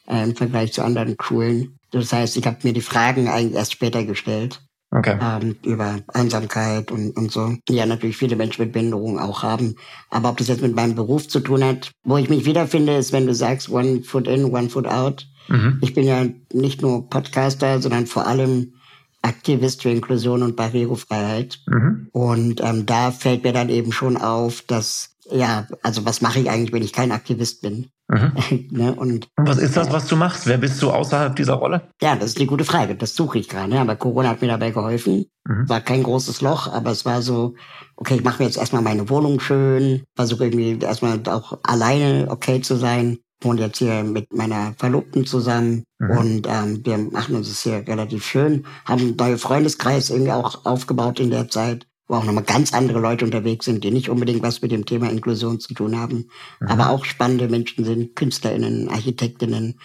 äh, 0.08 0.24
im 0.24 0.34
Vergleich 0.34 0.72
zu 0.72 0.82
anderen 0.82 1.16
Schulen. 1.20 1.76
Das 1.90 2.12
heißt, 2.12 2.36
ich 2.38 2.46
habe 2.46 2.58
mir 2.62 2.72
die 2.72 2.80
Fragen 2.80 3.28
eigentlich 3.28 3.54
erst 3.54 3.72
später 3.72 4.04
gestellt. 4.04 4.62
Okay. 4.92 5.16
Ähm, 5.22 5.56
über 5.64 6.00
Einsamkeit 6.08 6.90
und, 6.90 7.16
und 7.16 7.30
so. 7.30 7.54
Ja, 7.68 7.86
natürlich 7.86 8.16
viele 8.16 8.34
Menschen 8.34 8.64
mit 8.64 8.72
Behinderung 8.72 9.20
auch 9.20 9.42
haben. 9.44 9.76
Aber 10.10 10.30
ob 10.30 10.38
das 10.38 10.48
jetzt 10.48 10.62
mit 10.62 10.74
meinem 10.74 10.96
Beruf 10.96 11.28
zu 11.28 11.40
tun 11.40 11.62
hat, 11.62 11.92
wo 12.02 12.16
ich 12.16 12.28
mich 12.28 12.44
wiederfinde, 12.44 12.96
ist, 12.96 13.12
wenn 13.12 13.26
du 13.26 13.34
sagst, 13.34 13.70
one 13.70 14.02
foot 14.02 14.26
in, 14.26 14.46
one 14.46 14.68
foot 14.68 14.86
out. 14.86 15.28
Mhm. 15.48 15.78
Ich 15.80 15.94
bin 15.94 16.04
ja 16.04 16.24
nicht 16.52 16.82
nur 16.82 17.08
Podcaster, 17.08 17.80
sondern 17.80 18.06
vor 18.06 18.26
allem 18.26 18.74
Aktivist 19.22 19.82
für 19.82 19.90
Inklusion 19.90 20.42
und 20.42 20.56
Barrierefreiheit. 20.56 21.60
Mhm. 21.66 22.08
Und 22.12 22.60
ähm, 22.62 22.86
da 22.86 23.12
fällt 23.12 23.44
mir 23.44 23.52
dann 23.52 23.68
eben 23.68 23.92
schon 23.92 24.16
auf, 24.16 24.62
dass, 24.62 25.16
ja, 25.30 25.68
also 25.82 26.04
was 26.04 26.20
mache 26.20 26.40
ich 26.40 26.50
eigentlich, 26.50 26.72
wenn 26.72 26.82
ich 26.82 26.92
kein 26.92 27.12
Aktivist 27.12 27.62
bin? 27.62 27.90
Mhm. 28.10 28.68
ne? 28.70 28.94
und, 28.94 29.28
und, 29.36 29.48
was 29.48 29.58
ist 29.58 29.76
das, 29.76 29.92
was 29.92 30.06
du 30.06 30.16
machst? 30.16 30.46
Wer 30.46 30.58
bist 30.58 30.82
du 30.82 30.90
außerhalb 30.90 31.36
dieser 31.36 31.54
Rolle? 31.54 31.88
Ja, 32.02 32.16
das 32.16 32.30
ist 32.30 32.38
eine 32.38 32.46
gute 32.46 32.64
Frage. 32.64 32.96
Das 32.96 33.14
suche 33.14 33.38
ich 33.38 33.48
gerade. 33.48 33.78
Aber 33.78 33.96
Corona 33.96 34.30
hat 34.30 34.40
mir 34.42 34.48
dabei 34.48 34.70
geholfen. 34.70 35.26
Mhm. 35.46 35.68
War 35.68 35.80
kein 35.80 36.02
großes 36.02 36.40
Loch, 36.40 36.66
aber 36.72 36.90
es 36.90 37.04
war 37.04 37.22
so, 37.22 37.54
okay, 37.96 38.16
ich 38.16 38.24
mache 38.24 38.42
mir 38.42 38.46
jetzt 38.46 38.58
erstmal 38.58 38.82
meine 38.82 39.08
Wohnung 39.08 39.40
schön, 39.40 40.02
versuche 40.16 40.46
irgendwie 40.46 40.84
erstmal 40.84 41.20
auch 41.28 41.58
alleine 41.62 42.26
okay 42.30 42.60
zu 42.60 42.76
sein 42.76 43.18
wohne 43.42 43.62
jetzt 43.62 43.78
hier 43.78 44.02
mit 44.02 44.32
meiner 44.32 44.74
Verlobten 44.76 45.26
zusammen 45.26 45.84
mhm. 45.98 46.10
und 46.10 46.46
ähm, 46.46 46.80
wir 46.84 46.98
machen 46.98 47.36
uns 47.36 47.48
das 47.48 47.62
hier 47.62 47.86
relativ 47.86 48.24
schön, 48.24 48.64
haben 48.84 49.00
einen 49.00 49.16
neuen 49.16 49.38
Freundeskreis 49.38 50.10
irgendwie 50.10 50.32
auch 50.32 50.64
aufgebaut 50.64 51.20
in 51.20 51.30
der 51.30 51.48
Zeit, 51.48 51.86
wo 52.10 52.16
auch 52.16 52.24
nochmal 52.24 52.42
ganz 52.42 52.74
andere 52.74 52.98
Leute 52.98 53.24
unterwegs 53.24 53.66
sind, 53.66 53.84
die 53.84 53.92
nicht 53.92 54.08
unbedingt 54.08 54.42
was 54.42 54.60
mit 54.62 54.72
dem 54.72 54.84
Thema 54.84 55.08
Inklusion 55.08 55.60
zu 55.60 55.74
tun 55.74 55.96
haben, 55.96 56.28
mhm. 56.58 56.66
aber 56.66 56.90
auch 56.90 57.04
spannende 57.04 57.48
Menschen 57.48 57.84
sind, 57.84 58.16
KünstlerInnen, 58.16 58.88
Architektinnen 58.88 59.78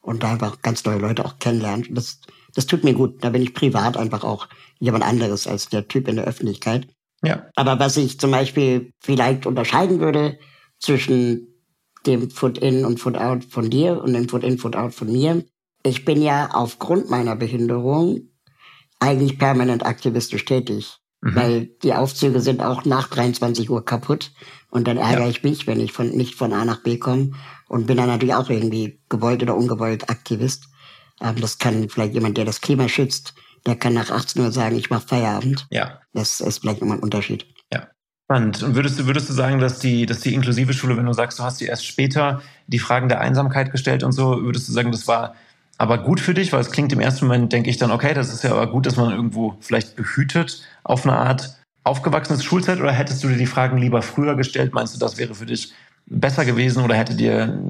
und 0.00 0.22
da 0.22 0.32
einfach 0.32 0.62
ganz 0.62 0.84
neue 0.84 0.98
Leute 0.98 1.24
auch 1.24 1.40
kennenlernen. 1.40 1.88
Das, 1.90 2.20
das 2.54 2.66
tut 2.66 2.84
mir 2.84 2.94
gut. 2.94 3.24
Da 3.24 3.30
bin 3.30 3.42
ich 3.42 3.52
privat 3.52 3.96
einfach 3.96 4.22
auch 4.22 4.48
jemand 4.78 5.02
anderes 5.02 5.48
als 5.48 5.70
der 5.70 5.88
Typ 5.88 6.06
in 6.06 6.14
der 6.14 6.24
Öffentlichkeit. 6.24 6.86
Ja. 7.24 7.46
Aber 7.56 7.80
was 7.80 7.96
ich 7.96 8.20
zum 8.20 8.30
Beispiel 8.30 8.92
vielleicht 9.00 9.44
unterscheiden 9.44 9.98
würde 9.98 10.38
zwischen 10.78 11.48
dem 12.06 12.30
Foot-In 12.30 12.84
und 12.84 13.00
Foot-Out 13.00 13.44
von 13.44 13.70
dir 13.70 14.00
und 14.00 14.12
dem 14.12 14.28
Foot-In, 14.28 14.58
Foot-Out 14.58 14.94
von 14.94 15.10
mir. 15.10 15.44
Ich 15.82 16.04
bin 16.04 16.22
ja 16.22 16.50
aufgrund 16.52 17.10
meiner 17.10 17.34
Behinderung 17.34 18.28
eigentlich 19.00 19.36
permanent 19.36 19.84
aktivistisch 19.84 20.44
tätig. 20.44 21.01
Mhm. 21.22 21.34
Weil 21.34 21.66
die 21.82 21.94
Aufzüge 21.94 22.40
sind 22.40 22.62
auch 22.62 22.84
nach 22.84 23.08
23 23.08 23.70
Uhr 23.70 23.84
kaputt. 23.84 24.32
Und 24.70 24.86
dann 24.86 24.98
ärgere 24.98 25.24
ja. 25.24 25.30
ich 25.30 25.42
mich, 25.42 25.66
wenn 25.66 25.80
ich 25.80 25.92
von, 25.92 26.10
nicht 26.10 26.34
von 26.34 26.52
A 26.52 26.64
nach 26.64 26.82
B 26.82 26.98
komme. 26.98 27.32
Und 27.68 27.86
bin 27.86 27.96
dann 27.96 28.08
natürlich 28.08 28.34
auch 28.34 28.50
irgendwie 28.50 29.00
gewollt 29.08 29.42
oder 29.42 29.56
ungewollt 29.56 30.10
Aktivist. 30.10 30.68
Ähm, 31.20 31.40
das 31.40 31.58
kann 31.58 31.88
vielleicht 31.88 32.12
jemand, 32.14 32.36
der 32.36 32.44
das 32.44 32.60
Klima 32.60 32.88
schützt, 32.88 33.34
der 33.64 33.76
kann 33.76 33.94
nach 33.94 34.10
18 34.10 34.42
Uhr 34.42 34.52
sagen, 34.52 34.76
ich 34.76 34.90
mache 34.90 35.08
Feierabend. 35.08 35.66
Ja. 35.70 36.00
Das 36.12 36.40
ist 36.40 36.58
vielleicht 36.58 36.80
nochmal 36.80 36.98
ein 36.98 37.02
Unterschied. 37.02 37.46
Spannend. 38.32 38.62
Und 38.62 38.74
würdest 38.74 38.98
du, 38.98 39.06
würdest 39.06 39.28
du 39.28 39.34
sagen, 39.34 39.58
dass 39.58 39.78
die, 39.78 40.06
dass 40.06 40.20
die 40.20 40.32
inklusive 40.32 40.72
Schule, 40.72 40.96
wenn 40.96 41.04
du 41.04 41.12
sagst, 41.12 41.38
du 41.38 41.42
hast 41.42 41.60
dir 41.60 41.68
erst 41.68 41.84
später 41.84 42.40
die 42.66 42.78
Fragen 42.78 43.08
der 43.10 43.20
Einsamkeit 43.20 43.70
gestellt 43.70 44.04
und 44.04 44.12
so, 44.12 44.42
würdest 44.42 44.68
du 44.68 44.72
sagen, 44.72 44.90
das 44.90 45.06
war 45.06 45.34
aber 45.78 45.98
gut 45.98 46.20
für 46.20 46.34
dich? 46.34 46.52
Weil 46.52 46.60
es 46.60 46.70
klingt 46.70 46.92
im 46.92 47.00
ersten 47.00 47.26
Moment, 47.26 47.52
denke 47.52 47.70
ich 47.70 47.76
dann, 47.76 47.90
okay, 47.90 48.14
das 48.14 48.32
ist 48.32 48.44
ja 48.44 48.52
aber 48.52 48.66
gut, 48.68 48.86
dass 48.86 48.96
man 48.96 49.10
irgendwo 49.10 49.56
vielleicht 49.60 49.96
behütet 49.96 50.62
auf 50.84 51.04
eine 51.04 51.16
Art 51.16 51.56
aufgewachsenes 51.84 52.44
Schulzeit 52.44 52.80
oder 52.80 52.92
hättest 52.92 53.24
du 53.24 53.28
dir 53.28 53.36
die 53.36 53.46
Fragen 53.46 53.78
lieber 53.78 54.02
früher 54.02 54.36
gestellt? 54.36 54.72
Meinst 54.72 54.94
du, 54.94 54.98
das 54.98 55.18
wäre 55.18 55.34
für 55.34 55.46
dich 55.46 55.72
besser 56.06 56.44
gewesen 56.44 56.82
oder 56.82 56.94
hätte 56.94 57.14
dir 57.16 57.60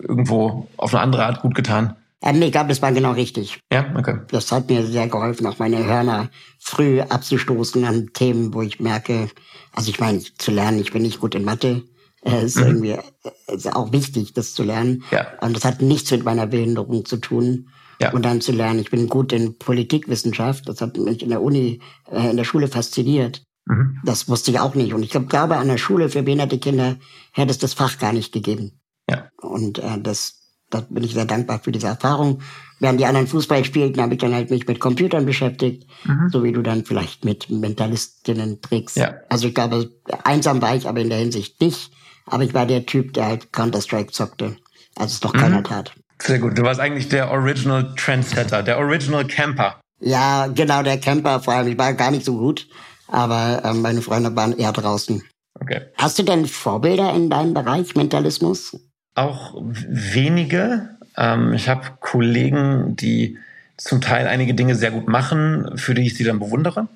irgendwo 0.00 0.68
auf 0.76 0.94
eine 0.94 1.02
andere 1.02 1.26
Art 1.26 1.42
gut 1.42 1.54
getan? 1.54 1.96
Ähm, 2.22 2.38
nee, 2.38 2.46
ich 2.46 2.52
glaube, 2.52 2.68
das 2.68 2.80
war 2.82 2.92
genau 2.92 3.12
richtig. 3.12 3.58
Ja, 3.72 3.86
okay. 3.96 4.18
Das 4.28 4.50
hat 4.52 4.70
mir 4.70 4.86
sehr 4.86 5.08
geholfen, 5.08 5.46
auch 5.46 5.58
meine 5.58 5.84
Hörner 5.84 6.30
früh 6.60 7.00
abzustoßen 7.00 7.84
an 7.84 8.10
Themen, 8.12 8.54
wo 8.54 8.62
ich 8.62 8.78
merke, 8.78 9.28
also 9.72 9.90
ich 9.90 9.98
meine, 9.98 10.20
zu 10.20 10.52
lernen, 10.52 10.80
ich 10.80 10.92
bin 10.92 11.02
nicht 11.02 11.20
gut 11.20 11.34
in 11.34 11.44
Mathe. 11.44 11.82
Es 12.24 12.44
ist 12.44 12.56
mhm. 12.56 12.66
irgendwie 12.66 12.90
äh, 12.90 13.54
ist 13.54 13.74
auch 13.74 13.92
wichtig, 13.92 14.32
das 14.32 14.54
zu 14.54 14.62
lernen. 14.62 15.04
Ja. 15.10 15.26
Und 15.40 15.56
das 15.56 15.64
hat 15.64 15.82
nichts 15.82 16.10
mit 16.10 16.24
meiner 16.24 16.46
Behinderung 16.46 17.04
zu 17.04 17.16
tun. 17.16 17.68
Ja. 18.00 18.12
Und 18.12 18.24
dann 18.24 18.40
zu 18.40 18.52
lernen, 18.52 18.80
ich 18.80 18.90
bin 18.90 19.08
gut 19.08 19.32
in 19.32 19.58
Politikwissenschaft. 19.58 20.68
Das 20.68 20.80
hat 20.80 20.96
mich 20.96 21.22
in 21.22 21.30
der 21.30 21.42
Uni, 21.42 21.80
äh, 22.10 22.30
in 22.30 22.36
der 22.36 22.44
Schule 22.44 22.68
fasziniert. 22.68 23.42
Mhm. 23.66 23.98
Das 24.04 24.28
wusste 24.28 24.50
ich 24.50 24.60
auch 24.60 24.74
nicht. 24.74 24.94
Und 24.94 25.02
ich 25.02 25.10
glaube, 25.10 25.56
an 25.56 25.68
der 25.68 25.78
Schule 25.78 26.08
für 26.08 26.22
behinderte 26.22 26.58
Kinder 26.58 26.96
hätte 27.32 27.50
es 27.50 27.58
das 27.58 27.74
Fach 27.74 27.98
gar 27.98 28.12
nicht 28.12 28.32
gegeben. 28.32 28.80
Ja. 29.08 29.28
Und 29.40 29.78
äh, 29.78 30.00
das, 30.00 30.40
da 30.70 30.80
bin 30.80 31.04
ich 31.04 31.14
sehr 31.14 31.26
dankbar 31.26 31.60
für 31.60 31.72
diese 31.72 31.88
Erfahrung. 31.88 32.40
Während 32.80 32.98
die 32.98 33.06
anderen 33.06 33.28
Fußball 33.28 33.64
spielten, 33.64 34.00
habe 34.00 34.14
ich 34.14 34.20
dann 34.20 34.34
halt 34.34 34.50
mich 34.50 34.66
mit 34.66 34.80
Computern 34.80 35.26
beschäftigt, 35.26 35.86
mhm. 36.04 36.28
so 36.30 36.42
wie 36.42 36.52
du 36.52 36.62
dann 36.62 36.84
vielleicht 36.84 37.24
mit 37.24 37.50
Mentalistinnen-Tricks. 37.50 38.96
Ja. 38.96 39.14
Also 39.28 39.48
ich 39.48 39.54
glaube, 39.54 39.90
einsam 40.24 40.60
war 40.62 40.74
ich 40.74 40.88
aber 40.88 41.00
in 41.00 41.08
der 41.08 41.18
Hinsicht 41.18 41.60
nicht. 41.60 41.92
Aber 42.26 42.42
ich 42.44 42.54
war 42.54 42.66
der 42.66 42.86
Typ, 42.86 43.14
der 43.14 43.26
halt 43.26 43.52
Counter-Strike 43.52 44.12
zockte, 44.12 44.56
als 44.96 45.12
es 45.12 45.20
doch 45.20 45.34
mhm. 45.34 45.38
keiner 45.38 45.62
tat. 45.62 45.92
Sehr 46.20 46.38
gut. 46.38 46.56
Du 46.56 46.62
warst 46.62 46.80
eigentlich 46.80 47.08
der 47.08 47.30
Original 47.30 47.94
Trendsetter, 47.96 48.62
der 48.62 48.78
Original 48.78 49.26
Camper. 49.26 49.80
Ja, 50.00 50.46
genau, 50.48 50.82
der 50.82 50.98
Camper 50.98 51.40
vor 51.40 51.54
allem. 51.54 51.68
Ich 51.68 51.78
war 51.78 51.94
gar 51.94 52.10
nicht 52.10 52.24
so 52.24 52.36
gut, 52.38 52.68
aber 53.08 53.62
ähm, 53.64 53.82
meine 53.82 54.02
Freunde 54.02 54.34
waren 54.34 54.56
eher 54.56 54.72
draußen. 54.72 55.22
Okay. 55.60 55.82
Hast 55.96 56.18
du 56.18 56.22
denn 56.22 56.46
Vorbilder 56.46 57.12
in 57.14 57.30
deinem 57.30 57.54
Bereich 57.54 57.94
Mentalismus? 57.94 58.78
Auch 59.14 59.54
wenige. 59.56 60.88
Ähm, 61.16 61.52
ich 61.52 61.68
habe 61.68 61.82
Kollegen, 62.00 62.96
die 62.96 63.38
zum 63.76 64.00
Teil 64.00 64.26
einige 64.26 64.54
Dinge 64.54 64.74
sehr 64.74 64.90
gut 64.90 65.08
machen, 65.08 65.76
für 65.76 65.94
die 65.94 66.02
ich 66.02 66.14
sie 66.14 66.24
dann 66.24 66.38
bewundere, 66.38 66.88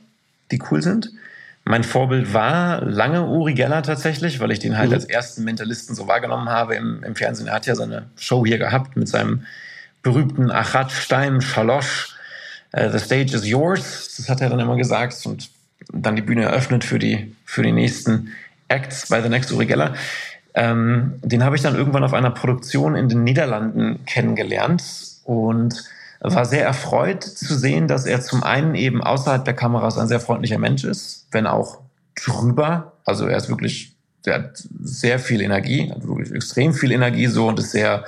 die 0.50 0.62
cool 0.70 0.82
sind. 0.82 1.10
Mein 1.68 1.82
Vorbild 1.82 2.32
war 2.32 2.80
lange 2.82 3.26
Uri 3.26 3.52
Geller 3.54 3.82
tatsächlich, 3.82 4.38
weil 4.38 4.52
ich 4.52 4.60
den 4.60 4.78
halt 4.78 4.90
mhm. 4.90 4.94
als 4.94 5.04
ersten 5.04 5.42
Mentalisten 5.42 5.96
so 5.96 6.06
wahrgenommen 6.06 6.48
habe 6.48 6.76
im, 6.76 7.02
im, 7.02 7.16
Fernsehen. 7.16 7.48
Er 7.48 7.54
hat 7.54 7.66
ja 7.66 7.74
seine 7.74 8.06
Show 8.16 8.46
hier 8.46 8.58
gehabt 8.58 8.96
mit 8.96 9.08
seinem 9.08 9.44
berühmten 10.00 10.52
Achat 10.52 10.92
Stein 10.92 11.40
Schalosch. 11.40 12.14
Uh, 12.72 12.88
the 12.92 13.00
stage 13.00 13.34
is 13.34 13.44
yours. 13.44 14.14
Das 14.16 14.28
hat 14.28 14.40
er 14.40 14.50
dann 14.50 14.60
immer 14.60 14.76
gesagt 14.76 15.26
und 15.26 15.50
dann 15.92 16.14
die 16.14 16.22
Bühne 16.22 16.44
eröffnet 16.44 16.84
für 16.84 17.00
die, 17.00 17.34
für 17.44 17.64
die 17.64 17.72
nächsten 17.72 18.32
Acts 18.68 19.08
bei 19.08 19.20
The 19.20 19.28
Next 19.28 19.50
Uri 19.50 19.66
Geller. 19.66 19.94
Ähm, 20.54 21.14
den 21.22 21.42
habe 21.42 21.56
ich 21.56 21.62
dann 21.62 21.74
irgendwann 21.74 22.04
auf 22.04 22.14
einer 22.14 22.30
Produktion 22.30 22.94
in 22.94 23.08
den 23.08 23.24
Niederlanden 23.24 24.04
kennengelernt 24.06 24.84
und 25.24 25.82
war 26.20 26.44
sehr 26.44 26.64
erfreut 26.64 27.22
zu 27.22 27.56
sehen, 27.56 27.88
dass 27.88 28.06
er 28.06 28.20
zum 28.20 28.42
einen 28.42 28.74
eben 28.74 29.02
außerhalb 29.02 29.44
der 29.44 29.54
Kameras 29.54 29.98
ein 29.98 30.08
sehr 30.08 30.20
freundlicher 30.20 30.58
Mensch 30.58 30.84
ist, 30.84 31.28
wenn 31.30 31.46
auch 31.46 31.80
drüber. 32.14 32.94
Also 33.04 33.26
er 33.26 33.36
ist 33.36 33.48
wirklich, 33.48 33.96
der 34.24 34.34
hat 34.34 34.68
sehr 34.80 35.18
viel 35.18 35.40
Energie, 35.40 35.92
also 35.94 36.08
wirklich 36.08 36.32
extrem 36.32 36.72
viel 36.72 36.92
Energie 36.92 37.26
so 37.26 37.48
und 37.48 37.58
ist 37.58 37.72
sehr, 37.72 38.04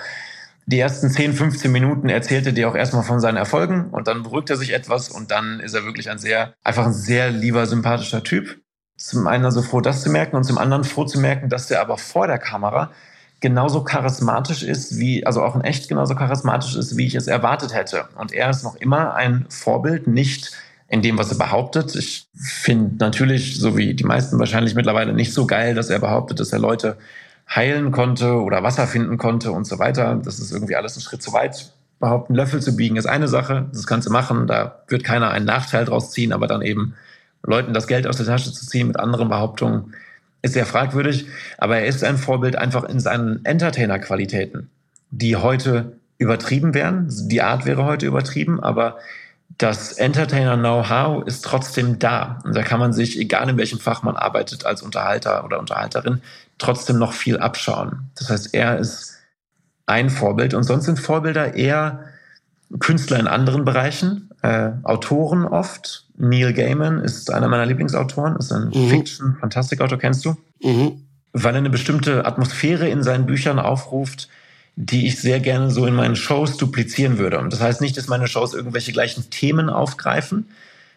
die 0.67 0.79
ersten 0.79 1.11
10, 1.11 1.33
15 1.33 1.71
Minuten 1.71 2.09
erzählt 2.09 2.47
er 2.47 2.53
dir 2.53 2.69
auch 2.69 2.75
erstmal 2.75 3.03
von 3.03 3.21
seinen 3.21 3.37
Erfolgen 3.37 3.91
und 3.91 4.09
dann 4.09 4.23
beruhigt 4.23 4.51
er 4.51 4.57
sich 4.57 4.75
etwas 4.75 5.09
und 5.09 5.31
dann 5.31 5.61
ist 5.61 5.75
er 5.75 5.85
wirklich 5.85 6.11
ein 6.11 6.19
sehr, 6.19 6.55
einfach 6.63 6.87
ein 6.87 6.93
sehr 6.93 7.31
lieber, 7.31 7.67
sympathischer 7.67 8.23
Typ. 8.23 8.61
Zum 8.97 9.27
einen 9.29 9.45
also 9.45 9.63
froh, 9.63 9.81
das 9.81 10.03
zu 10.03 10.11
merken 10.11 10.37
und 10.37 10.45
zum 10.45 10.59
anderen 10.59 10.85
froh 10.85 11.05
zu 11.05 11.21
merken, 11.21 11.49
dass 11.49 11.69
der 11.69 11.81
aber 11.81 11.99
vor 11.99 12.27
der 12.27 12.39
Kamera 12.39 12.91
genauso 13.41 13.85
charismatisch 13.85 14.63
ist, 14.63 14.99
wie, 14.99 15.25
also 15.25 15.43
auch 15.43 15.55
in 15.55 15.63
echt 15.63 15.89
genauso 15.89 16.15
charismatisch 16.15 16.75
ist, 16.75 16.97
wie 16.97 17.07
ich 17.07 17.15
es 17.15 17.27
erwartet 17.27 17.75
hätte. 17.75 18.09
Und 18.17 18.33
er 18.33 18.51
ist 18.51 18.65
noch 18.65 18.77
immer 18.77 19.15
ein 19.15 19.47
Vorbild, 19.49 20.07
nicht 20.07 20.53
in 20.89 21.03
dem, 21.03 21.19
was 21.19 21.31
er 21.31 21.39
behauptet. 21.39 21.95
Ich 21.95 22.29
finde 22.35 22.97
natürlich, 22.99 23.61
so 23.61 23.77
wie 23.77 23.95
die 23.95 24.05
meisten 24.05 24.39
wahrscheinlich 24.39 24.75
mittlerweile, 24.75 25.13
nicht 25.13 25.35
so 25.35 25.47
geil, 25.47 25.75
dass 25.75 25.91
er 25.91 25.99
behauptet, 25.99 26.41
dass 26.41 26.53
er 26.53 26.59
Leute 26.59 26.97
heilen 27.55 27.93
konnte 27.93 28.41
oder 28.41 28.63
Wasser 28.63 28.87
finden 28.87 29.19
konnte 29.19 29.53
und 29.53 29.67
so 29.67 29.79
weiter. 29.79 30.21
Das 30.23 30.39
ist 30.39 30.53
irgendwie 30.53 30.77
alles 30.77 30.97
ein 30.97 31.01
Schritt 31.01 31.23
zu 31.23 31.33
weit. 31.33 31.73
Behaupten, 32.01 32.35
Löffel 32.35 32.63
zu 32.63 32.77
biegen 32.77 32.97
ist 32.97 33.07
eine 33.07 33.27
Sache, 33.27 33.67
das 33.73 33.87
kannst 33.87 34.07
du 34.07 34.13
machen, 34.13 34.47
da 34.47 34.83
wird 34.87 35.03
keiner 35.03 35.31
einen 35.31 35.47
Nachteil 35.47 35.85
draus 35.85 36.13
ziehen, 36.13 36.33
aber 36.33 36.47
dann 36.47 36.63
eben 36.63 36.95
Leuten 37.43 37.75
das 37.75 37.89
Geld 37.89 38.07
aus 38.07 38.19
der 38.19 38.27
Tasche 38.27 38.53
zu 38.53 38.67
ziehen 38.67 38.87
mit 38.87 39.01
anderen 39.01 39.29
Behauptungen 39.29 39.95
ist 40.43 40.55
sehr 40.55 40.67
fragwürdig. 40.67 41.27
Aber 41.59 41.79
er 41.79 41.87
ist 41.87 42.05
ein 42.05 42.19
Vorbild 42.19 42.57
einfach 42.57 42.85
in 42.85 43.01
seinen 43.01 43.45
Entertainer-Qualitäten, 43.45 44.71
die 45.11 45.37
heute 45.37 45.93
übertrieben 46.19 46.75
wären. 46.75 47.09
Die 47.29 47.43
Art 47.43 47.65
wäre 47.65 47.85
heute 47.85 48.07
übertrieben, 48.07 48.61
aber 48.61 48.99
das 49.57 49.93
Entertainer-Know-how 49.93 51.27
ist 51.27 51.45
trotzdem 51.45 51.99
da. 51.99 52.39
Und 52.45 52.55
da 52.55 52.63
kann 52.63 52.81
man 52.81 52.93
sich, 52.93 53.19
egal 53.19 53.49
in 53.49 53.57
welchem 53.57 53.79
Fach 53.79 54.03
man 54.03 54.17
arbeitet, 54.17 54.67
als 54.67 54.83
Unterhalter 54.83 55.45
oder 55.45 55.59
Unterhalterin, 55.59 56.21
trotzdem 56.59 56.99
noch 56.99 57.13
viel 57.13 57.39
abschauen. 57.39 58.11
Das 58.17 58.31
heißt, 58.31 58.55
er 58.55 58.79
ist 58.79 59.17
ein 59.87 60.11
Vorbild 60.11 60.55
und 60.55 60.65
sonst 60.65 60.85
sind 60.85 61.01
Vorbilder 61.01 61.55
eher 61.55 62.05
Künstler 62.79 63.19
in 63.19 63.27
anderen 63.27 63.65
Bereichen, 63.65 64.28
äh, 64.43 64.71
Autoren 64.83 65.45
oft. 65.45 66.07
Neil 66.17 66.53
Gaiman 66.53 67.01
ist 67.01 67.31
einer 67.33 67.49
meiner 67.49 67.67
Lieblingsautoren, 67.67 68.37
ist 68.37 68.53
ein 68.53 68.71
mhm. 68.75 68.89
Fiction-Fantastikautor, 68.89 69.99
kennst 69.99 70.25
du? 70.25 70.37
Mhm. 70.63 71.03
Weil 71.33 71.55
er 71.55 71.59
eine 71.59 71.71
bestimmte 71.71 72.25
Atmosphäre 72.27 72.89
in 72.89 73.03
seinen 73.03 73.27
Büchern 73.27 73.59
aufruft, 73.59 74.29
die 74.77 75.07
ich 75.07 75.21
sehr 75.21 75.41
gerne 75.41 75.71
so 75.71 75.87
in 75.87 75.95
meinen 75.95 76.17
Shows 76.17 76.57
duplizieren 76.57 77.19
würde. 77.19 77.39
Und 77.39 77.53
das 77.53 77.61
heißt 77.61 77.81
nicht, 77.81 77.97
dass 77.97 78.09
meine 78.09 78.29
Shows 78.29 78.55
irgendwelche 78.55 78.93
gleichen 78.93 79.31
Themen 79.31 79.71
aufgreifen, 79.71 80.47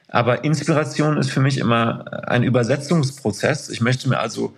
aber 0.08 0.44
Inspiration 0.44 1.18
ist 1.18 1.32
für 1.32 1.39
mich 1.39 1.58
immer 1.58 2.28
ein 2.28 2.44
Übersetzungsprozess. 2.44 3.70
Ich 3.70 3.80
möchte 3.80 4.10
mir 4.10 4.20
also 4.20 4.54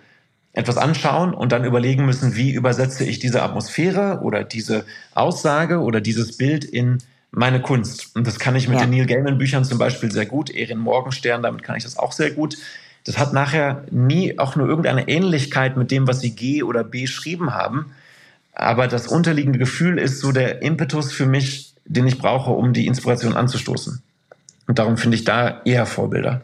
etwas 0.52 0.78
anschauen 0.78 1.34
und 1.34 1.52
dann 1.52 1.64
überlegen 1.64 2.06
müssen, 2.06 2.36
wie 2.36 2.52
übersetze 2.52 3.06
ich 3.06 3.20
diese 3.20 3.44
Atmosphäre 3.44 4.22
oder 4.24 4.44
diese 4.44 4.84
Aussage 5.14 5.80
oder 5.80 6.02
dieses 6.02 6.38
Bild 6.38 6.66
in 6.66 6.98
meine 7.36 7.62
Kunst. 7.62 8.16
Und 8.16 8.28
das 8.28 8.38
kann 8.38 8.56
ich 8.56 8.68
mit 8.68 8.80
ja. 8.80 8.86
den 8.86 8.92
Neil 8.92 9.08
Gaiman 9.08 9.40
Büchern 9.40 9.66
zum 9.66 9.80
Beispiel 9.80 10.12
sehr 10.12 10.28
gut. 10.28 10.52
Erin 10.52 10.78
Morgenstern, 10.78 11.42
damit 11.42 11.64
kann 11.64 11.76
ich 11.76 11.84
das 11.84 11.98
auch 11.98 12.12
sehr 12.12 12.32
gut. 12.32 12.58
Das 13.06 13.18
hat 13.18 13.34
nachher 13.34 13.84
nie 13.90 14.38
auch 14.38 14.56
nur 14.56 14.68
irgendeine 14.68 15.08
Ähnlichkeit 15.08 15.76
mit 15.76 15.90
dem, 15.90 16.08
was 16.08 16.22
sie 16.22 16.36
G 16.36 16.64
oder 16.64 16.84
B 16.84 17.02
geschrieben 17.02 17.54
haben. 17.54 17.92
Aber 18.54 18.88
das 18.88 19.08
unterliegende 19.08 19.58
Gefühl 19.58 19.98
ist 19.98 20.20
so 20.20 20.32
der 20.32 20.62
Impetus 20.62 21.12
für 21.12 21.26
mich, 21.26 21.74
den 21.86 22.08
ich 22.08 22.20
brauche, 22.20 22.52
um 22.52 22.72
die 22.72 22.86
Inspiration 22.86 23.36
anzustoßen. 23.36 24.02
Und 24.68 24.80
darum 24.80 24.98
finde 24.98 25.18
ich 25.18 25.24
da 25.24 25.62
eher 25.66 25.88
Vorbilder. 25.88 26.44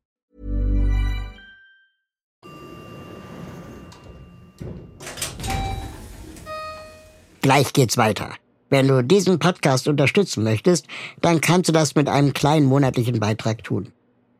Gleich 7.41 7.73
geht's 7.73 7.97
weiter. 7.97 8.29
Wenn 8.69 8.87
du 8.87 9.03
diesen 9.03 9.39
Podcast 9.39 9.87
unterstützen 9.87 10.43
möchtest, 10.43 10.85
dann 11.21 11.41
kannst 11.41 11.69
du 11.69 11.73
das 11.73 11.95
mit 11.95 12.07
einem 12.07 12.33
kleinen 12.33 12.67
monatlichen 12.67 13.19
Beitrag 13.19 13.63
tun. 13.63 13.91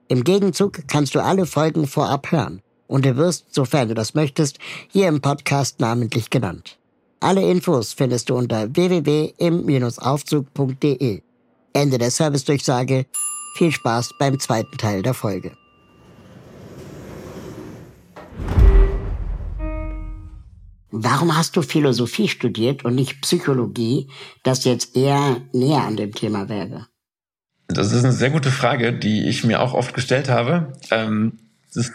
Im 0.08 0.24
Gegenzug 0.24 0.88
kannst 0.88 1.16
du 1.16 1.20
alle 1.20 1.48
Folgen 1.48 1.88
vorab 1.88 2.32
hören 2.32 2.62
und 2.88 3.06
du 3.06 3.18
wirst, 3.18 3.54
sofern 3.54 3.88
du 3.88 3.96
das 3.96 4.14
möchtest, 4.14 4.60
hier 4.88 5.08
im 5.08 5.20
Podcast 5.20 5.80
namentlich 5.80 6.30
genannt. 6.30 6.78
Alle 7.20 7.42
Infos 7.50 7.94
findest 7.94 8.30
du 8.30 8.36
unter 8.36 8.76
www.im-aufzug.de. 8.76 11.22
Ende 11.74 11.98
der 11.98 12.12
Servicedurchsage. 12.12 13.06
Viel 13.56 13.72
Spaß 13.72 14.12
beim 14.20 14.38
zweiten 14.40 14.78
Teil 14.78 15.02
der 15.02 15.14
Folge. 15.14 15.54
Warum 20.92 21.38
hast 21.38 21.56
du 21.56 21.62
Philosophie 21.62 22.28
studiert 22.28 22.84
und 22.84 22.96
nicht 22.96 23.22
Psychologie, 23.22 24.10
das 24.44 24.66
jetzt 24.66 24.96
eher 24.96 25.38
näher 25.54 25.84
an 25.84 25.96
dem 25.96 26.14
Thema 26.14 26.50
wäre? 26.50 26.88
Das 27.68 27.94
ist 27.94 28.04
eine 28.04 28.14
sehr 28.14 28.30
gute 28.30 28.52
Frage, 28.52 28.94
die 28.94 29.28
ich 29.28 29.46
mir 29.46 29.62
auch 29.62 29.74
oft 29.74 29.94
gestellt 29.94 30.30
habe. 30.30 30.74
Ähm, 30.92 31.40
ist, 31.74 31.94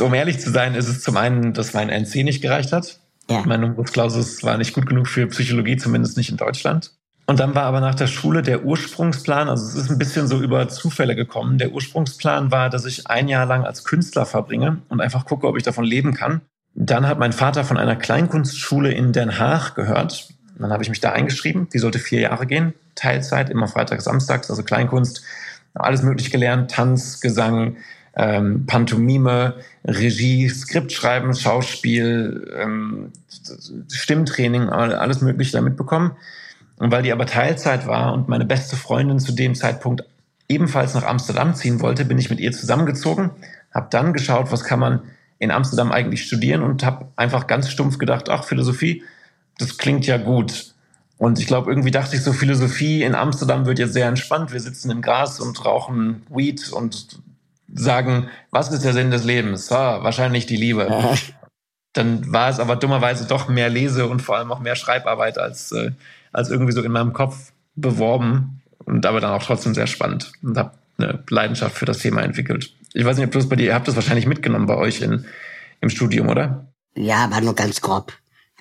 um 0.00 0.14
ehrlich 0.14 0.40
zu 0.40 0.50
sein, 0.50 0.74
ist 0.74 0.88
es 0.88 1.02
zum 1.02 1.18
einen, 1.18 1.52
dass 1.52 1.74
mein 1.74 1.90
NC 1.90 2.24
nicht 2.24 2.40
gereicht 2.40 2.72
hat. 2.72 2.98
Ja. 3.28 3.42
Mein 3.46 3.60
Numerus 3.60 3.92
Clausus 3.92 4.42
war 4.42 4.56
nicht 4.56 4.74
gut 4.74 4.86
genug 4.86 5.06
für 5.06 5.26
Psychologie, 5.26 5.76
zumindest 5.76 6.16
nicht 6.16 6.30
in 6.30 6.38
Deutschland. 6.38 6.92
Und 7.26 7.38
dann 7.38 7.54
war 7.54 7.64
aber 7.64 7.80
nach 7.80 7.94
der 7.94 8.08
Schule 8.08 8.42
der 8.42 8.64
Ursprungsplan, 8.64 9.48
also 9.48 9.64
es 9.64 9.74
ist 9.84 9.90
ein 9.90 9.98
bisschen 9.98 10.26
so 10.26 10.40
über 10.40 10.68
Zufälle 10.68 11.14
gekommen. 11.14 11.56
Der 11.56 11.72
Ursprungsplan 11.72 12.50
war, 12.50 12.68
dass 12.68 12.84
ich 12.84 13.06
ein 13.06 13.28
Jahr 13.28 13.46
lang 13.46 13.64
als 13.64 13.84
Künstler 13.84 14.26
verbringe 14.26 14.82
und 14.88 15.00
einfach 15.00 15.24
gucke, 15.24 15.46
ob 15.46 15.56
ich 15.56 15.62
davon 15.62 15.84
leben 15.84 16.14
kann. 16.14 16.40
Dann 16.74 17.06
hat 17.06 17.18
mein 17.18 17.32
Vater 17.32 17.64
von 17.64 17.76
einer 17.76 17.96
Kleinkunstschule 17.96 18.92
in 18.92 19.12
Den 19.12 19.38
Haag 19.38 19.74
gehört. 19.74 20.28
Dann 20.58 20.72
habe 20.72 20.82
ich 20.82 20.88
mich 20.88 21.00
da 21.00 21.12
eingeschrieben. 21.12 21.68
Die 21.72 21.78
sollte 21.78 21.98
vier 21.98 22.20
Jahre 22.20 22.46
gehen, 22.46 22.74
Teilzeit, 22.94 23.50
immer 23.50 23.68
Freitags, 23.68 24.04
Samstags, 24.04 24.50
also 24.50 24.62
Kleinkunst. 24.62 25.22
Alles 25.74 26.02
möglich 26.02 26.30
gelernt, 26.30 26.70
Tanz, 26.70 27.20
Gesang, 27.20 27.76
ähm, 28.14 28.66
Pantomime, 28.66 29.54
Regie, 29.84 30.48
Skriptschreiben, 30.48 31.34
Schauspiel, 31.34 32.50
ähm, 32.58 33.12
Stimmtraining, 33.90 34.68
alles 34.68 35.22
Mögliche 35.22 35.52
da 35.52 35.60
mitbekommen. 35.62 36.12
Und 36.76 36.90
weil 36.90 37.02
die 37.02 37.12
aber 37.12 37.26
Teilzeit 37.26 37.86
war 37.86 38.12
und 38.12 38.28
meine 38.28 38.44
beste 38.44 38.76
Freundin 38.76 39.18
zu 39.18 39.32
dem 39.32 39.54
Zeitpunkt 39.54 40.04
ebenfalls 40.48 40.94
nach 40.94 41.04
Amsterdam 41.04 41.54
ziehen 41.54 41.80
wollte, 41.80 42.04
bin 42.04 42.18
ich 42.18 42.28
mit 42.28 42.40
ihr 42.40 42.52
zusammengezogen, 42.52 43.30
habe 43.72 43.88
dann 43.90 44.12
geschaut, 44.12 44.52
was 44.52 44.64
kann 44.64 44.80
man 44.80 45.00
in 45.42 45.50
Amsterdam 45.50 45.90
eigentlich 45.90 46.24
studieren 46.24 46.62
und 46.62 46.84
habe 46.84 47.08
einfach 47.16 47.48
ganz 47.48 47.68
stumpf 47.68 47.98
gedacht, 47.98 48.28
ach, 48.28 48.44
Philosophie, 48.44 49.02
das 49.58 49.76
klingt 49.76 50.06
ja 50.06 50.16
gut. 50.16 50.72
Und 51.18 51.40
ich 51.40 51.48
glaube, 51.48 51.68
irgendwie 51.68 51.90
dachte 51.90 52.14
ich 52.14 52.22
so, 52.22 52.32
Philosophie 52.32 53.02
in 53.02 53.16
Amsterdam 53.16 53.66
wird 53.66 53.80
jetzt 53.80 53.92
sehr 53.92 54.06
entspannt. 54.06 54.52
Wir 54.52 54.60
sitzen 54.60 54.92
im 54.92 55.02
Gras 55.02 55.40
und 55.40 55.64
rauchen 55.64 56.22
Weed 56.30 56.72
und 56.72 57.20
sagen, 57.74 58.28
was 58.52 58.70
ist 58.70 58.84
der 58.84 58.92
Sinn 58.92 59.10
des 59.10 59.24
Lebens? 59.24 59.72
Ah, 59.72 60.04
wahrscheinlich 60.04 60.46
die 60.46 60.56
Liebe. 60.56 60.88
Dann 61.92 62.32
war 62.32 62.48
es 62.48 62.60
aber 62.60 62.76
dummerweise 62.76 63.26
doch 63.26 63.48
mehr 63.48 63.68
Lese 63.68 64.06
und 64.06 64.22
vor 64.22 64.36
allem 64.36 64.52
auch 64.52 64.60
mehr 64.60 64.76
Schreibarbeit 64.76 65.38
als, 65.38 65.72
äh, 65.72 65.90
als 66.32 66.50
irgendwie 66.50 66.72
so 66.72 66.82
in 66.82 66.92
meinem 66.92 67.12
Kopf 67.12 67.52
beworben. 67.74 68.62
Und 68.84 69.06
aber 69.06 69.20
dann 69.20 69.32
auch 69.32 69.42
trotzdem 69.42 69.74
sehr 69.74 69.86
spannend 69.88 70.32
und 70.42 70.56
habe 70.56 70.72
eine 70.98 71.22
Leidenschaft 71.28 71.76
für 71.76 71.86
das 71.86 71.98
Thema 71.98 72.22
entwickelt. 72.22 72.74
Ich 72.94 73.04
weiß 73.04 73.16
nicht, 73.16 73.26
ob 73.26 73.32
du 73.32 73.38
das 73.38 73.48
bei 73.48 73.56
dir, 73.56 73.66
ihr 73.66 73.74
habt 73.74 73.88
das 73.88 73.96
wahrscheinlich 73.96 74.26
mitgenommen 74.26 74.66
bei 74.66 74.76
euch 74.76 75.00
in, 75.00 75.24
im 75.80 75.90
Studium, 75.90 76.28
oder? 76.28 76.72
Ja, 76.94 77.24
aber 77.24 77.40
nur 77.40 77.54
ganz 77.54 77.80
grob. 77.80 78.12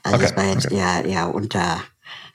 Also 0.04 0.18
okay, 0.18 0.26
es 0.26 0.36
war 0.36 0.46
jetzt 0.46 0.68
okay. 0.68 0.78
eher, 0.78 1.06
eher 1.06 1.36
unter, 1.36 1.82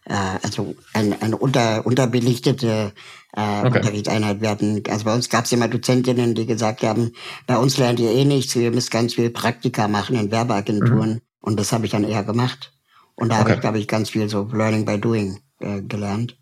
äh, 0.05 0.39
also 0.43 0.75
ein, 0.93 1.21
eine 1.21 1.37
unter, 1.37 1.85
unterbelichtete 1.87 2.93
äh, 3.33 3.41
okay. 3.41 3.79
Unterrichtseinheit. 3.79 4.41
Wir 4.41 4.51
hatten, 4.51 4.83
also 4.89 5.05
bei 5.05 5.15
uns 5.15 5.29
gab 5.29 5.47
es 5.47 5.53
immer 5.53 5.69
Dozentinnen, 5.69 6.35
die 6.35 6.47
gesagt 6.47 6.83
haben, 6.83 7.13
bei 7.47 7.57
uns 7.57 7.79
lernt 7.79 7.99
ihr 8.01 8.13
eh 8.13 8.25
nichts, 8.25 8.55
wir 8.57 8.71
müssen 8.71 8.91
ganz 8.91 9.15
viel 9.15 9.31
Praktika 9.31 9.89
machen 9.89 10.17
in 10.17 10.31
Werbeagenturen. 10.31 11.11
Mhm. 11.15 11.21
Und 11.41 11.61
das 11.61 11.73
habe 11.73 11.87
ich 11.87 11.93
dann 11.93 12.05
eher 12.05 12.25
gemacht. 12.25 12.73
Und 13.15 13.31
da 13.31 13.37
okay. 13.37 13.43
habe 13.43 13.55
ich, 13.55 13.61
glaube 13.61 13.79
ich, 13.79 13.89
ganz 13.89 14.11
viel 14.11 14.29
so 14.29 14.49
Learning 14.53 14.85
by 14.85 14.99
Doing 14.99 15.41
äh, 15.61 15.81
gelernt. 15.83 16.37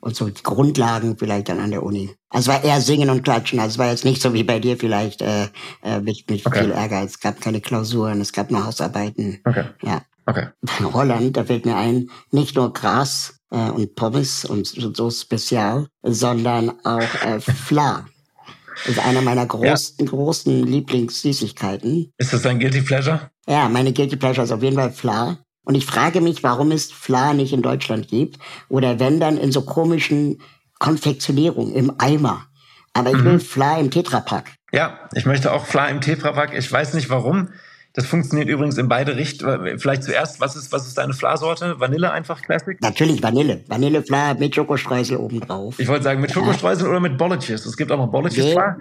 Und 0.00 0.16
so 0.16 0.28
die 0.28 0.42
Grundlagen 0.42 1.16
vielleicht 1.18 1.48
dann 1.48 1.60
an 1.60 1.70
der 1.70 1.82
Uni. 1.82 2.10
Also 2.30 2.50
es 2.50 2.56
war 2.56 2.64
eher 2.64 2.80
Singen 2.80 3.10
und 3.10 3.22
Klatschen. 3.22 3.58
Also 3.58 3.74
es 3.74 3.78
war 3.78 3.90
jetzt 3.90 4.04
nicht 4.04 4.22
so 4.22 4.32
wie 4.32 4.44
bei 4.44 4.58
dir 4.58 4.76
vielleicht 4.76 5.22
äh, 5.22 5.48
äh, 5.82 6.00
mit, 6.00 6.28
mit 6.30 6.44
okay. 6.46 6.60
viel 6.60 6.70
Ärger. 6.72 7.02
Es 7.02 7.20
gab 7.20 7.40
keine 7.40 7.60
Klausuren, 7.60 8.20
es 8.20 8.32
gab 8.32 8.50
nur 8.50 8.64
Hausarbeiten. 8.64 9.40
Okay. 9.44 9.64
Ja. 9.82 10.02
Okay. 10.26 10.46
In 10.78 10.92
Holland, 10.92 11.36
da 11.36 11.44
fällt 11.44 11.66
mir 11.66 11.76
ein, 11.76 12.08
nicht 12.30 12.54
nur 12.54 12.72
Gras 12.72 13.40
äh, 13.50 13.70
und 13.70 13.94
Pommes 13.96 14.44
und 14.44 14.66
so, 14.66 14.94
so 14.94 15.10
spezial, 15.10 15.88
sondern 16.02 16.70
auch 16.84 17.14
äh, 17.24 17.40
Fla. 17.40 18.06
Das 18.86 18.96
ist 18.96 19.04
einer 19.04 19.20
meiner 19.20 19.44
großen, 19.44 19.96
ja. 19.98 20.06
großen 20.06 20.66
Lieblingssüßigkeiten. 20.66 22.12
Ist 22.16 22.32
das 22.32 22.42
dein 22.42 22.58
Guilty 22.60 22.82
Pleasure? 22.82 23.30
Ja, 23.46 23.68
meine 23.68 23.92
Guilty 23.92 24.16
Pleasure 24.16 24.44
ist 24.44 24.52
auf 24.52 24.62
jeden 24.62 24.76
Fall 24.76 24.92
Fla. 24.92 25.38
Und 25.70 25.76
ich 25.76 25.86
frage 25.86 26.20
mich, 26.20 26.42
warum 26.42 26.72
es 26.72 26.90
Fla 26.90 27.32
nicht 27.32 27.52
in 27.52 27.62
Deutschland 27.62 28.08
gibt. 28.08 28.40
Oder 28.68 28.98
wenn 28.98 29.20
dann 29.20 29.38
in 29.38 29.52
so 29.52 29.62
komischen 29.62 30.40
Konfektionierungen 30.80 31.72
im 31.76 31.92
Eimer. 31.98 32.44
Aber 32.92 33.10
ich 33.10 33.18
mhm. 33.18 33.24
will 33.24 33.38
Fla 33.38 33.78
im 33.78 33.92
Tetrapack. 33.92 34.50
Ja, 34.72 34.98
ich 35.14 35.26
möchte 35.26 35.52
auch 35.52 35.66
Fla 35.66 35.86
im 35.86 36.00
Tetrapack. 36.00 36.54
Ich 36.58 36.72
weiß 36.72 36.94
nicht 36.94 37.08
warum. 37.08 37.50
Das 37.92 38.04
funktioniert 38.04 38.48
übrigens 38.48 38.78
in 38.78 38.88
beide 38.88 39.14
Richtungen. 39.14 39.78
Vielleicht 39.78 40.02
zuerst, 40.02 40.40
was 40.40 40.56
ist, 40.56 40.72
was 40.72 40.88
ist 40.88 40.98
deine 40.98 41.12
Fla-Sorte? 41.12 41.78
Vanille 41.78 42.10
einfach 42.10 42.42
Classic? 42.42 42.76
Natürlich 42.80 43.22
Vanille. 43.22 43.62
Vanille-Fla 43.68 44.34
mit 44.34 44.56
Schokostreusel 44.56 45.18
obendrauf. 45.18 45.78
Ich 45.78 45.86
wollte 45.86 46.02
sagen, 46.02 46.20
mit 46.20 46.32
Schokostreusel 46.32 46.86
ja. 46.86 46.90
oder 46.90 46.98
mit 46.98 47.16
Bolletjes. 47.16 47.64
Es 47.64 47.76
gibt 47.76 47.92
auch 47.92 47.98
noch 47.98 48.10
Bolletjes-Fla. 48.10 48.78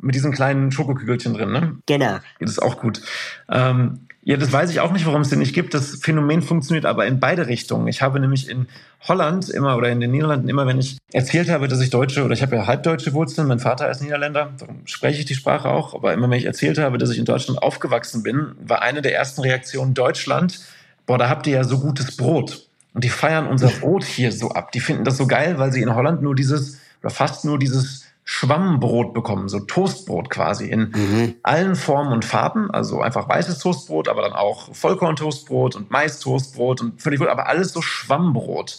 Mit 0.00 0.14
diesen 0.14 0.32
kleinen 0.32 0.72
Schokokügelchen 0.72 1.34
drin, 1.34 1.52
ne? 1.52 1.76
Genau. 1.84 2.20
Das 2.38 2.52
ist 2.52 2.62
auch 2.62 2.78
gut. 2.78 3.02
Ähm, 3.50 4.06
ja, 4.22 4.36
das 4.36 4.52
weiß 4.52 4.70
ich 4.70 4.80
auch 4.80 4.92
nicht, 4.92 5.06
warum 5.06 5.22
es 5.22 5.30
den 5.30 5.38
nicht 5.38 5.54
gibt. 5.54 5.72
Das 5.72 5.96
Phänomen 6.02 6.42
funktioniert 6.42 6.84
aber 6.84 7.06
in 7.06 7.20
beide 7.20 7.46
Richtungen. 7.46 7.88
Ich 7.88 8.02
habe 8.02 8.20
nämlich 8.20 8.50
in 8.50 8.68
Holland 9.08 9.48
immer 9.48 9.76
oder 9.76 9.88
in 9.88 10.00
den 10.00 10.10
Niederlanden 10.10 10.48
immer, 10.48 10.66
wenn 10.66 10.78
ich 10.78 10.98
erzählt 11.10 11.48
habe, 11.48 11.68
dass 11.68 11.80
ich 11.80 11.88
Deutsche 11.88 12.22
oder 12.22 12.34
ich 12.34 12.42
habe 12.42 12.54
ja 12.54 12.66
halbdeutsche 12.66 13.14
Wurzeln, 13.14 13.48
mein 13.48 13.60
Vater 13.60 13.90
ist 13.90 14.02
Niederländer, 14.02 14.52
darum 14.58 14.82
spreche 14.84 15.20
ich 15.20 15.24
die 15.24 15.34
Sprache 15.34 15.70
auch, 15.70 15.94
aber 15.94 16.12
immer 16.12 16.28
wenn 16.28 16.38
ich 16.38 16.44
erzählt 16.44 16.76
habe, 16.78 16.98
dass 16.98 17.10
ich 17.10 17.18
in 17.18 17.24
Deutschland 17.24 17.62
aufgewachsen 17.62 18.22
bin, 18.22 18.52
war 18.62 18.82
eine 18.82 19.00
der 19.00 19.14
ersten 19.14 19.40
Reaktionen 19.40 19.94
Deutschland, 19.94 20.60
boah, 21.06 21.16
da 21.16 21.30
habt 21.30 21.46
ihr 21.46 21.54
ja 21.54 21.64
so 21.64 21.80
gutes 21.80 22.16
Brot. 22.16 22.66
Und 22.92 23.04
die 23.04 23.08
feiern 23.08 23.46
unser 23.46 23.68
Brot 23.68 24.04
hier 24.04 24.32
so 24.32 24.50
ab. 24.50 24.72
Die 24.72 24.80
finden 24.80 25.04
das 25.04 25.16
so 25.16 25.26
geil, 25.26 25.58
weil 25.58 25.72
sie 25.72 25.80
in 25.80 25.94
Holland 25.94 26.22
nur 26.22 26.34
dieses 26.34 26.78
oder 27.00 27.10
fast 27.10 27.44
nur 27.44 27.58
dieses 27.58 28.04
Schwammbrot 28.24 29.12
bekommen, 29.12 29.48
so 29.48 29.60
Toastbrot 29.60 30.30
quasi 30.30 30.68
in 30.68 30.92
mhm. 30.94 31.34
allen 31.42 31.74
Formen 31.74 32.12
und 32.12 32.24
Farben, 32.24 32.70
also 32.70 33.00
einfach 33.00 33.28
weißes 33.28 33.58
Toastbrot, 33.58 34.08
aber 34.08 34.22
dann 34.22 34.32
auch 34.32 34.74
Vollkorn-Toastbrot 34.74 35.74
und 35.74 35.90
Mais-Toastbrot 35.90 36.80
und 36.80 37.02
völlig 37.02 37.18
gut, 37.18 37.28
aber 37.28 37.48
alles 37.48 37.72
so 37.72 37.82
Schwammbrot. 37.82 38.78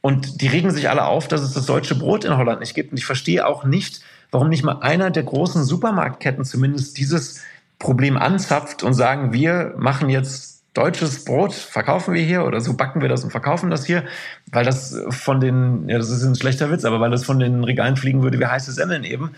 Und 0.00 0.40
die 0.40 0.46
regen 0.46 0.70
sich 0.70 0.88
alle 0.88 1.04
auf, 1.04 1.28
dass 1.28 1.42
es 1.42 1.52
das 1.52 1.66
deutsche 1.66 1.94
Brot 1.94 2.24
in 2.24 2.36
Holland 2.36 2.60
nicht 2.60 2.74
gibt. 2.74 2.92
Und 2.92 2.98
ich 2.98 3.04
verstehe 3.04 3.46
auch 3.46 3.64
nicht, 3.64 4.00
warum 4.30 4.48
nicht 4.48 4.62
mal 4.62 4.80
einer 4.80 5.10
der 5.10 5.24
großen 5.24 5.64
Supermarktketten 5.64 6.44
zumindest 6.44 6.96
dieses 6.96 7.42
Problem 7.78 8.16
anzapft 8.16 8.82
und 8.82 8.94
sagen, 8.94 9.32
wir 9.32 9.74
machen 9.76 10.08
jetzt 10.08 10.59
deutsches 10.74 11.24
Brot 11.24 11.52
verkaufen 11.52 12.14
wir 12.14 12.22
hier 12.22 12.44
oder 12.44 12.60
so 12.60 12.74
backen 12.74 13.02
wir 13.02 13.08
das 13.08 13.24
und 13.24 13.30
verkaufen 13.30 13.70
das 13.70 13.84
hier, 13.84 14.04
weil 14.52 14.64
das 14.64 14.96
von 15.10 15.40
den, 15.40 15.88
ja, 15.88 15.98
das 15.98 16.10
ist 16.10 16.22
ein 16.22 16.36
schlechter 16.36 16.70
Witz, 16.70 16.84
aber 16.84 17.00
weil 17.00 17.10
das 17.10 17.24
von 17.24 17.38
den 17.38 17.64
Regalen 17.64 17.96
fliegen 17.96 18.22
würde 18.22 18.38
wie 18.38 18.46
heiße 18.46 18.72
Semmeln 18.72 19.04
eben. 19.04 19.32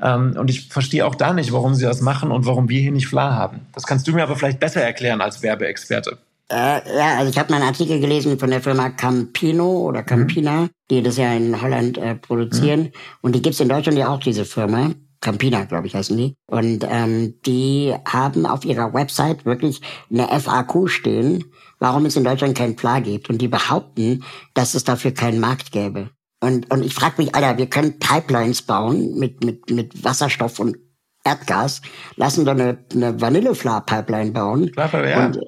Ähm, 0.00 0.34
und 0.38 0.48
ich 0.48 0.68
verstehe 0.68 1.06
auch 1.06 1.14
da 1.14 1.32
nicht, 1.32 1.52
warum 1.52 1.74
sie 1.74 1.84
das 1.84 2.00
machen 2.00 2.30
und 2.30 2.46
warum 2.46 2.68
wir 2.68 2.80
hier 2.80 2.92
nicht 2.92 3.08
Fla 3.08 3.34
haben. 3.34 3.66
Das 3.74 3.86
kannst 3.86 4.06
du 4.06 4.12
mir 4.12 4.22
aber 4.22 4.36
vielleicht 4.36 4.60
besser 4.60 4.82
erklären 4.82 5.20
als 5.20 5.42
Werbeexperte. 5.42 6.18
Äh, 6.50 6.96
ja, 6.96 7.18
also 7.18 7.30
ich 7.30 7.38
habe 7.38 7.50
mal 7.50 7.58
einen 7.58 7.68
Artikel 7.68 8.00
gelesen 8.00 8.38
von 8.38 8.50
der 8.50 8.62
Firma 8.62 8.88
Campino 8.90 9.80
oder 9.80 10.02
Campina, 10.02 10.62
mhm. 10.62 10.70
die 10.90 11.02
das 11.02 11.18
ja 11.18 11.32
in 11.34 11.60
Holland 11.60 11.98
äh, 11.98 12.14
produzieren. 12.14 12.80
Mhm. 12.80 12.92
Und 13.20 13.34
die 13.34 13.42
gibt's 13.42 13.60
in 13.60 13.68
Deutschland 13.68 13.98
ja 13.98 14.08
auch, 14.08 14.20
diese 14.20 14.46
Firma. 14.46 14.92
Campina, 15.20 15.64
glaube 15.64 15.86
ich, 15.86 15.94
heißen 15.94 16.16
die. 16.16 16.36
Und 16.46 16.86
ähm, 16.88 17.34
die 17.44 17.94
haben 18.04 18.46
auf 18.46 18.64
ihrer 18.64 18.94
Website 18.94 19.44
wirklich 19.44 19.80
eine 20.10 20.28
FAQ 20.28 20.88
stehen, 20.88 21.44
warum 21.78 22.06
es 22.06 22.16
in 22.16 22.24
Deutschland 22.24 22.56
kein 22.56 22.76
Pla 22.76 23.00
gibt. 23.00 23.28
Und 23.28 23.38
die 23.38 23.48
behaupten, 23.48 24.24
dass 24.54 24.74
es 24.74 24.84
dafür 24.84 25.12
keinen 25.12 25.40
Markt 25.40 25.72
gäbe. 25.72 26.10
Und, 26.40 26.70
und 26.70 26.84
ich 26.84 26.94
frage 26.94 27.14
mich, 27.18 27.34
Alter, 27.34 27.58
wir 27.58 27.66
können 27.66 27.98
Pipelines 27.98 28.62
bauen 28.62 29.18
mit, 29.18 29.44
mit, 29.44 29.70
mit 29.70 30.04
Wasserstoff 30.04 30.60
und 30.60 30.76
Erdgas, 31.24 31.82
lassen 32.16 32.44
doch 32.44 32.52
eine, 32.52 32.78
eine 32.94 33.20
Vanillefla-Pipeline 33.20 34.30
bauen. 34.30 34.72
Klar, 34.72 35.06
ja. 35.06 35.26
Und 35.26 35.38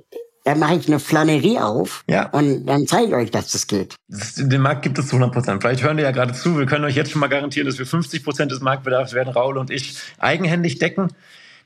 dann 0.51 0.59
mache 0.59 0.75
ich 0.75 0.89
eine 0.89 0.99
Flanerie 0.99 1.61
auf 1.61 2.03
ja. 2.09 2.29
und 2.31 2.67
dann 2.67 2.85
zeige 2.89 3.07
ich 3.07 3.15
euch, 3.15 3.31
dass 3.31 3.53
das 3.53 3.69
geht. 3.69 3.95
Den 4.09 4.61
Markt 4.61 4.83
gibt 4.83 4.99
es 4.99 5.07
zu 5.07 5.15
100 5.15 5.33
Prozent. 5.33 5.63
Vielleicht 5.63 5.85
hören 5.85 5.97
wir 5.97 6.03
ja 6.03 6.11
gerade 6.11 6.33
zu. 6.33 6.59
Wir 6.59 6.67
können 6.67 6.85
euch 6.85 6.97
jetzt 6.97 7.13
schon 7.13 7.21
mal 7.21 7.29
garantieren, 7.29 7.69
dass 7.69 7.79
wir 7.79 7.87
50 7.87 8.25
Prozent 8.25 8.51
des 8.51 8.61
Marktbedarfs 8.61 9.13
werden 9.13 9.33
Raul 9.33 9.59
und 9.59 9.71
ich 9.71 9.97
eigenhändig 10.19 10.81
decken. 10.81 11.13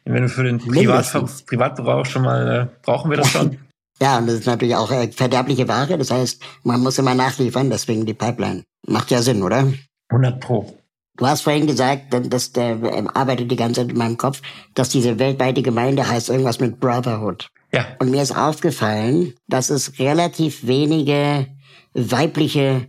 Wenn 0.04 0.24
wir 0.24 0.28
für 0.28 0.42
den 0.42 0.58
Privat 0.58 1.10
Privatgebrauch 1.46 2.04
schon 2.04 2.22
mal 2.22 2.68
äh, 2.68 2.76
brauchen 2.82 3.10
wir 3.10 3.16
das 3.16 3.30
schon. 3.30 3.58
Ja, 4.02 4.18
und 4.18 4.26
das 4.26 4.40
ist 4.40 4.46
natürlich 4.46 4.74
auch 4.74 4.90
äh, 4.90 5.06
verderbliche 5.12 5.68
Ware. 5.68 5.96
Das 5.96 6.10
heißt, 6.10 6.42
man 6.64 6.80
muss 6.80 6.98
immer 6.98 7.14
nachliefern, 7.14 7.70
deswegen 7.70 8.04
die 8.04 8.12
Pipeline. 8.12 8.64
Macht 8.88 9.12
ja 9.12 9.22
Sinn, 9.22 9.40
oder? 9.40 9.72
100 10.08 10.40
Pro. 10.40 10.76
Du 11.16 11.26
hast 11.26 11.42
vorhin 11.42 11.66
gesagt, 11.66 12.12
dass 12.12 12.52
der 12.52 12.82
ähm, 12.82 13.08
arbeitet 13.08 13.50
die 13.50 13.56
ganze 13.56 13.82
Zeit 13.82 13.90
in 13.92 13.98
meinem 13.98 14.16
Kopf, 14.16 14.42
dass 14.74 14.88
diese 14.88 15.18
weltweite 15.18 15.62
Gemeinde 15.62 16.08
heißt 16.08 16.28
irgendwas 16.28 16.58
mit 16.58 16.80
Brotherhood. 16.80 17.50
Ja. 17.72 17.86
Und 18.00 18.10
mir 18.10 18.22
ist 18.22 18.36
aufgefallen, 18.36 19.34
dass 19.46 19.70
es 19.70 19.98
relativ 19.98 20.66
wenige 20.66 21.46
weibliche 21.92 22.88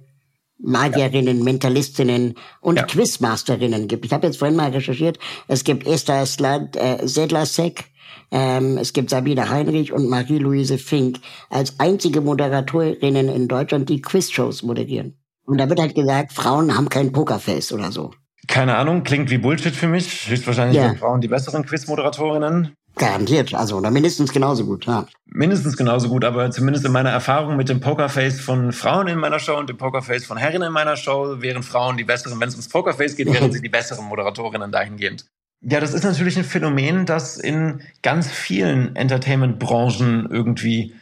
Magierinnen, 0.58 1.40
ja. 1.40 1.44
Mentalistinnen 1.44 2.36
und 2.62 2.78
ja. 2.78 2.84
Quizmasterinnen 2.84 3.88
gibt. 3.88 4.06
Ich 4.06 4.14
habe 4.14 4.26
jetzt 4.26 4.38
vorhin 4.38 4.56
mal 4.56 4.72
recherchiert, 4.72 5.20
es 5.48 5.64
gibt 5.64 5.86
Esther 5.86 6.26
Slad, 6.26 6.76
äh, 6.76 7.08
Sedlasek, 7.08 7.86
ähm, 8.32 8.78
es 8.78 8.94
gibt 8.94 9.12
Sabine 9.12 9.50
Heinrich 9.50 9.92
und 9.92 10.10
Marie-Louise 10.10 10.78
Fink 10.78 11.20
als 11.50 11.80
einzige 11.80 12.22
Moderatorinnen 12.22 13.30
in 13.30 13.48
Deutschland, 13.48 13.90
die 13.90 14.02
Quizshows 14.02 14.64
moderieren. 14.64 15.20
Und 15.46 15.58
da 15.60 15.70
wird 15.70 15.80
halt 15.80 15.96
gesagt, 15.96 16.34
Frauen 16.34 16.76
haben 16.76 16.90
kein 16.90 17.12
Pokerface 17.12 17.72
oder 17.72 17.92
so. 17.92 18.12
Keine 18.48 18.76
Ahnung, 18.76 19.04
klingt 19.04 19.30
wie 19.30 19.38
Bullshit 19.38 19.76
für 19.76 19.88
mich. 19.88 20.30
Höchstwahrscheinlich 20.30 20.78
ja. 20.78 20.90
sind 20.90 21.00
Frauen 21.00 21.22
die 21.22 21.28
besseren 21.28 21.66
Quizmoderatorinnen. 21.66 22.76
Garantiert, 22.98 23.54
also 23.54 23.78
oder 23.78 23.92
mindestens 23.92 24.32
genauso 24.32 24.66
gut, 24.66 24.86
ja. 24.86 25.06
Mindestens 25.26 25.76
genauso 25.76 26.08
gut, 26.08 26.24
aber 26.24 26.50
zumindest 26.52 26.86
in 26.86 26.94
meiner 26.94 27.10
Erfahrung 27.10 27.58
mit 27.58 27.68
dem 27.68 27.82
Pokerface 27.82 28.40
von 28.40 28.72
Frauen 28.72 29.08
in 29.08 29.20
meiner 29.20 29.40
Show 29.40 29.58
und 29.58 29.70
dem 29.70 29.76
Pokerface 29.76 30.24
von 30.24 30.38
Herren 30.38 30.62
in 30.62 30.72
meiner 30.72 30.96
Show 30.96 31.42
wären 31.42 31.62
Frauen 31.62 31.98
die 31.98 32.06
besseren, 32.06 32.40
wenn 32.40 32.48
es 32.48 32.54
ums 32.54 32.70
Pokerface 32.70 33.18
geht, 33.18 33.34
wären 33.34 33.52
sie 33.52 33.62
die 33.62 33.70
besseren 33.70 34.06
Moderatorinnen 34.06 34.72
dahingehend. 34.72 35.26
Ja, 35.60 35.82
das 35.82 35.94
ist 35.94 36.04
natürlich 36.04 36.38
ein 36.38 36.46
Phänomen, 36.46 37.06
das 37.06 37.38
in 37.38 37.82
ganz 38.02 38.32
vielen 38.32 38.96
Entertainment-Branchen 38.96 40.30
irgendwie 40.30 40.94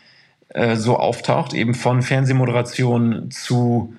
äh, 0.49 0.75
so 0.75 0.97
auftaucht, 0.97 1.53
eben 1.53 1.75
von 1.75 2.01
Fernsehmoderation 2.01 3.29
zu 3.29 3.93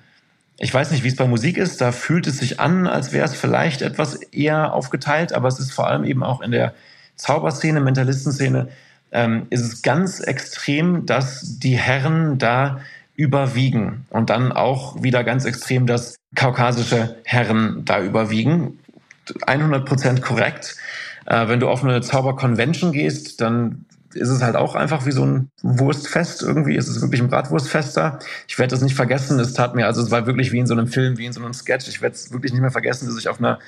ich 0.57 0.73
weiß 0.73 0.91
nicht, 0.91 1.03
wie 1.03 1.09
es 1.09 1.15
bei 1.15 1.27
Musik 1.27 1.57
ist, 1.57 1.81
da 1.81 1.91
fühlt 1.91 2.27
es 2.27 2.37
sich 2.37 2.59
an, 2.59 2.87
als 2.87 3.11
wäre 3.11 3.25
es 3.25 3.35
vielleicht 3.35 3.81
etwas 3.81 4.15
eher 4.15 4.73
aufgeteilt, 4.73 5.33
aber 5.33 5.47
es 5.47 5.59
ist 5.59 5.71
vor 5.71 5.87
allem 5.87 6.03
eben 6.05 6.23
auch 6.23 6.41
in 6.41 6.51
der 6.51 6.73
Zauberszene, 7.15 7.81
Mentalistenszene, 7.81 8.69
ähm, 9.11 9.47
ist 9.49 9.61
es 9.61 9.81
ganz 9.81 10.19
extrem, 10.19 11.05
dass 11.05 11.59
die 11.59 11.77
Herren 11.77 12.37
da 12.37 12.79
überwiegen 13.15 14.05
und 14.09 14.29
dann 14.29 14.51
auch 14.51 15.01
wieder 15.01 15.23
ganz 15.23 15.45
extrem, 15.45 15.87
dass 15.87 16.15
kaukasische 16.35 17.17
Herren 17.23 17.83
da 17.85 18.01
überwiegen. 18.01 18.79
100 19.47 19.85
Prozent 19.85 20.21
korrekt. 20.21 20.75
Äh, 21.25 21.47
wenn 21.47 21.59
du 21.59 21.69
auf 21.69 21.83
eine 21.83 22.01
Zauberconvention 22.01 22.91
gehst, 22.91 23.41
dann 23.41 23.85
ist 24.15 24.29
es 24.29 24.41
halt 24.41 24.55
auch 24.55 24.75
einfach 24.75 25.05
wie 25.05 25.11
so 25.11 25.25
ein 25.25 25.49
Wurstfest 25.61 26.41
irgendwie. 26.41 26.75
Es 26.75 26.87
ist 26.87 27.01
wirklich 27.01 27.21
ein 27.21 27.29
Bratwurstfest 27.29 27.95
da. 27.97 28.19
Ich 28.47 28.57
werde 28.57 28.71
das 28.71 28.81
nicht 28.81 28.95
vergessen. 28.95 29.39
Es 29.39 29.53
tat 29.53 29.75
mir, 29.75 29.85
also 29.85 30.01
es 30.01 30.11
war 30.11 30.25
wirklich 30.25 30.51
wie 30.51 30.59
in 30.59 30.67
so 30.67 30.73
einem 30.73 30.87
Film, 30.87 31.17
wie 31.17 31.25
in 31.25 31.33
so 31.33 31.41
einem 31.41 31.53
Sketch. 31.53 31.87
Ich 31.87 32.01
werde 32.01 32.15
es 32.15 32.31
wirklich 32.31 32.51
nicht 32.51 32.61
mehr 32.61 32.71
vergessen, 32.71 33.07
dass 33.07 33.17
ich 33.17 33.29
auf 33.29 33.39
einer 33.39 33.59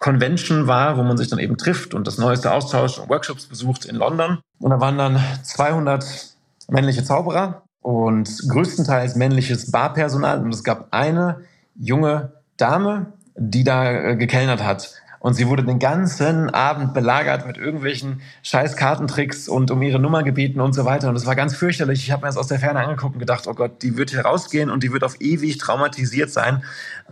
Convention 0.00 0.66
war, 0.66 0.96
wo 0.96 1.02
man 1.02 1.16
sich 1.16 1.28
dann 1.28 1.38
eben 1.38 1.56
trifft 1.56 1.94
und 1.94 2.06
das 2.06 2.18
Neueste 2.18 2.52
austauscht 2.52 2.98
und 2.98 3.08
Workshops 3.08 3.46
besucht 3.46 3.84
in 3.84 3.96
London. 3.96 4.38
Und 4.58 4.70
da 4.70 4.80
waren 4.80 4.98
dann 4.98 5.20
200 5.42 6.04
männliche 6.68 7.04
Zauberer 7.04 7.62
und 7.80 8.28
größtenteils 8.48 9.14
männliches 9.14 9.70
Barpersonal. 9.70 10.42
Und 10.42 10.52
es 10.52 10.64
gab 10.64 10.88
eine 10.90 11.42
junge 11.76 12.32
Dame, 12.56 13.12
die 13.36 13.64
da 13.64 13.90
äh, 13.90 14.16
gekellnert 14.16 14.64
hat. 14.64 14.92
Und 15.24 15.32
sie 15.32 15.48
wurde 15.48 15.64
den 15.64 15.78
ganzen 15.78 16.50
Abend 16.50 16.92
belagert 16.92 17.46
mit 17.46 17.56
irgendwelchen 17.56 18.20
scheiß 18.42 18.76
Kartentricks 18.76 19.48
und 19.48 19.70
um 19.70 19.80
ihre 19.80 19.98
Nummer 19.98 20.22
gebeten 20.22 20.60
und 20.60 20.74
so 20.74 20.84
weiter. 20.84 21.08
Und 21.08 21.16
es 21.16 21.24
war 21.24 21.34
ganz 21.34 21.56
fürchterlich. 21.56 22.00
Ich 22.00 22.10
habe 22.12 22.20
mir 22.20 22.28
das 22.28 22.36
aus 22.36 22.48
der 22.48 22.58
Ferne 22.58 22.80
angeguckt 22.80 23.14
und 23.14 23.20
gedacht, 23.20 23.46
oh 23.46 23.54
Gott, 23.54 23.82
die 23.82 23.96
wird 23.96 24.10
hier 24.10 24.20
rausgehen 24.20 24.68
und 24.68 24.82
die 24.82 24.92
wird 24.92 25.02
auf 25.02 25.18
ewig 25.22 25.56
traumatisiert 25.56 26.30
sein. 26.30 26.62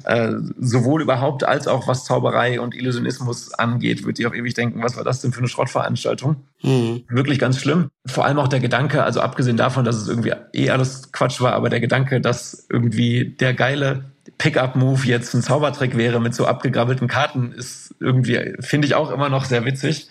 Äh, 0.05 0.33
sowohl 0.61 1.01
überhaupt 1.01 1.45
als 1.45 1.67
auch 1.67 1.89
was 1.89 2.05
Zauberei 2.05 2.61
und 2.61 2.75
Illusionismus 2.75 3.55
angeht, 3.55 4.05
wird 4.05 4.19
die 4.19 4.27
auf 4.27 4.35
ewig 4.35 4.53
denken, 4.53 4.83
was 4.83 4.95
war 4.99 5.05
das 5.05 5.23
denn 5.23 5.33
für 5.33 5.39
eine 5.39 5.49
Schrottveranstaltung? 5.49 6.37
Mhm. 6.61 7.05
Wirklich 7.09 7.39
ganz 7.39 7.59
schlimm. 7.59 7.89
Vor 8.05 8.27
allem 8.27 8.39
auch 8.39 8.49
der 8.49 8.61
Gedanke, 8.61 9.05
also 9.05 9.23
abgesehen 9.23 9.57
davon, 9.57 9.87
dass 9.87 9.97
es 9.97 10.09
irgendwie 10.09 10.35
eh 10.53 10.69
alles 10.69 11.13
Quatsch 11.13 11.41
war, 11.41 11.55
aber 11.55 11.71
der 11.71 11.81
Gedanke, 11.81 12.21
dass 12.21 12.67
irgendwie 12.69 13.35
der 13.41 13.55
geile 13.55 14.12
Pickup-Move 14.39 15.07
jetzt 15.07 15.35
ein 15.35 15.43
Zaubertrick 15.43 15.97
wäre 15.97 16.21
mit 16.21 16.35
so 16.35 16.47
abgegrabbelten 16.47 17.09
Karten, 17.09 17.53
ist 17.53 17.95
irgendwie, 18.01 18.55
finde 18.61 18.87
ich 18.87 18.95
auch 18.95 19.11
immer 19.11 19.29
noch 19.29 19.45
sehr 19.45 19.65
witzig, 19.65 20.09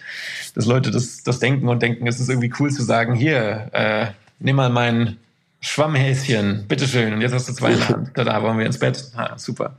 dass 0.56 0.66
Leute 0.66 0.92
das, 0.92 1.24
das 1.24 1.40
denken 1.40 1.68
und 1.68 1.82
denken, 1.82 2.08
es 2.08 2.20
ist 2.20 2.30
irgendwie 2.30 2.54
cool 2.60 2.72
zu 2.72 2.84
sagen, 2.84 3.14
hier, 3.14 3.70
äh, 3.74 4.08
nimm 4.40 4.56
mal 4.56 4.70
mein 4.70 5.18
Schwammhäschen, 5.62 6.66
bitteschön, 6.68 7.14
und 7.14 7.22
jetzt 7.22 7.34
hast 7.34 7.48
du 7.48 7.54
zwei 7.54 7.74
in 7.74 7.80
der 7.80 7.90
Hand. 7.90 8.12
Da 8.16 8.42
wollen 8.42 8.58
wir 8.58 8.66
ins 8.66 8.80
Bett. 8.80 9.12
Ha, 9.16 9.38
super. 9.38 9.76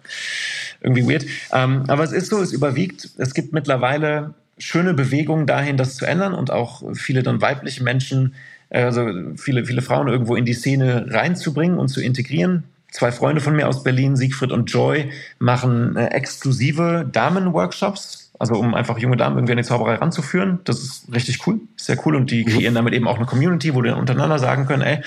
Irgendwie 0.81 1.09
weird. 1.09 1.27
Ähm, 1.53 1.85
aber 1.89 2.05
es 2.05 2.13
ist 2.13 2.29
so, 2.29 2.41
es 2.41 2.53
überwiegt. 2.53 3.11
Es 3.19 3.35
gibt 3.35 3.53
mittlerweile 3.53 4.35
schöne 4.59 4.95
Bewegungen 4.95 5.47
dahin, 5.47 5.77
das 5.77 5.97
zu 5.97 6.07
ändern 6.07 6.35
und 6.35 6.53
auch 6.53 6.83
viele 6.95 7.25
dann 7.25 7.41
weibliche 7.41 7.83
Menschen, 7.83 8.35
äh, 8.69 8.83
also 8.83 9.09
viele, 9.37 9.65
viele 9.65 9.83
Frauen 9.83 10.07
irgendwo 10.07 10.37
in 10.37 10.45
die 10.45 10.55
Szene 10.55 11.07
reinzubringen 11.09 11.79
und 11.79 11.89
zu 11.89 12.01
integrieren. 12.01 12.63
Zwei 12.93 13.11
Freunde 13.11 13.41
von 13.41 13.57
mir 13.57 13.69
aus 13.69 13.83
Berlin, 13.83 14.17
Siegfried 14.17 14.53
und 14.53 14.71
Joy, 14.71 15.11
machen 15.39 15.97
äh, 15.97 16.09
exklusive 16.09 17.09
Damen-Workshops, 17.11 18.31
also 18.39 18.55
um 18.55 18.75
einfach 18.75 18.99
junge 18.99 19.17
Damen 19.17 19.37
irgendwie 19.37 19.53
an 19.53 19.57
die 19.57 19.65
Zauberei 19.65 19.95
ranzuführen. 19.95 20.61
Das 20.65 20.81
ist 20.81 21.07
richtig 21.13 21.47
cool, 21.47 21.61
sehr 21.77 21.99
cool 22.05 22.15
und 22.15 22.31
die 22.31 22.45
mhm. 22.45 22.51
kreieren 22.51 22.75
damit 22.75 22.93
eben 22.93 23.09
auch 23.09 23.17
eine 23.17 23.25
Community, 23.25 23.75
wo 23.75 23.81
die 23.81 23.91
untereinander 23.91 24.39
sagen 24.39 24.67
können, 24.67 24.83
ey, 24.83 25.03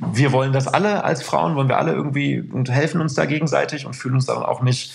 wir 0.00 0.30
wollen 0.30 0.52
das 0.52 0.68
alle 0.68 1.02
als 1.02 1.20
Frauen, 1.24 1.56
wollen 1.56 1.68
wir 1.68 1.78
alle 1.78 1.92
irgendwie 1.92 2.40
und 2.40 2.70
helfen 2.70 3.00
uns 3.00 3.14
da 3.14 3.24
gegenseitig 3.24 3.84
und 3.84 3.94
fühlen 3.94 4.14
uns 4.14 4.26
dann 4.26 4.38
auch 4.38 4.62
nicht 4.62 4.92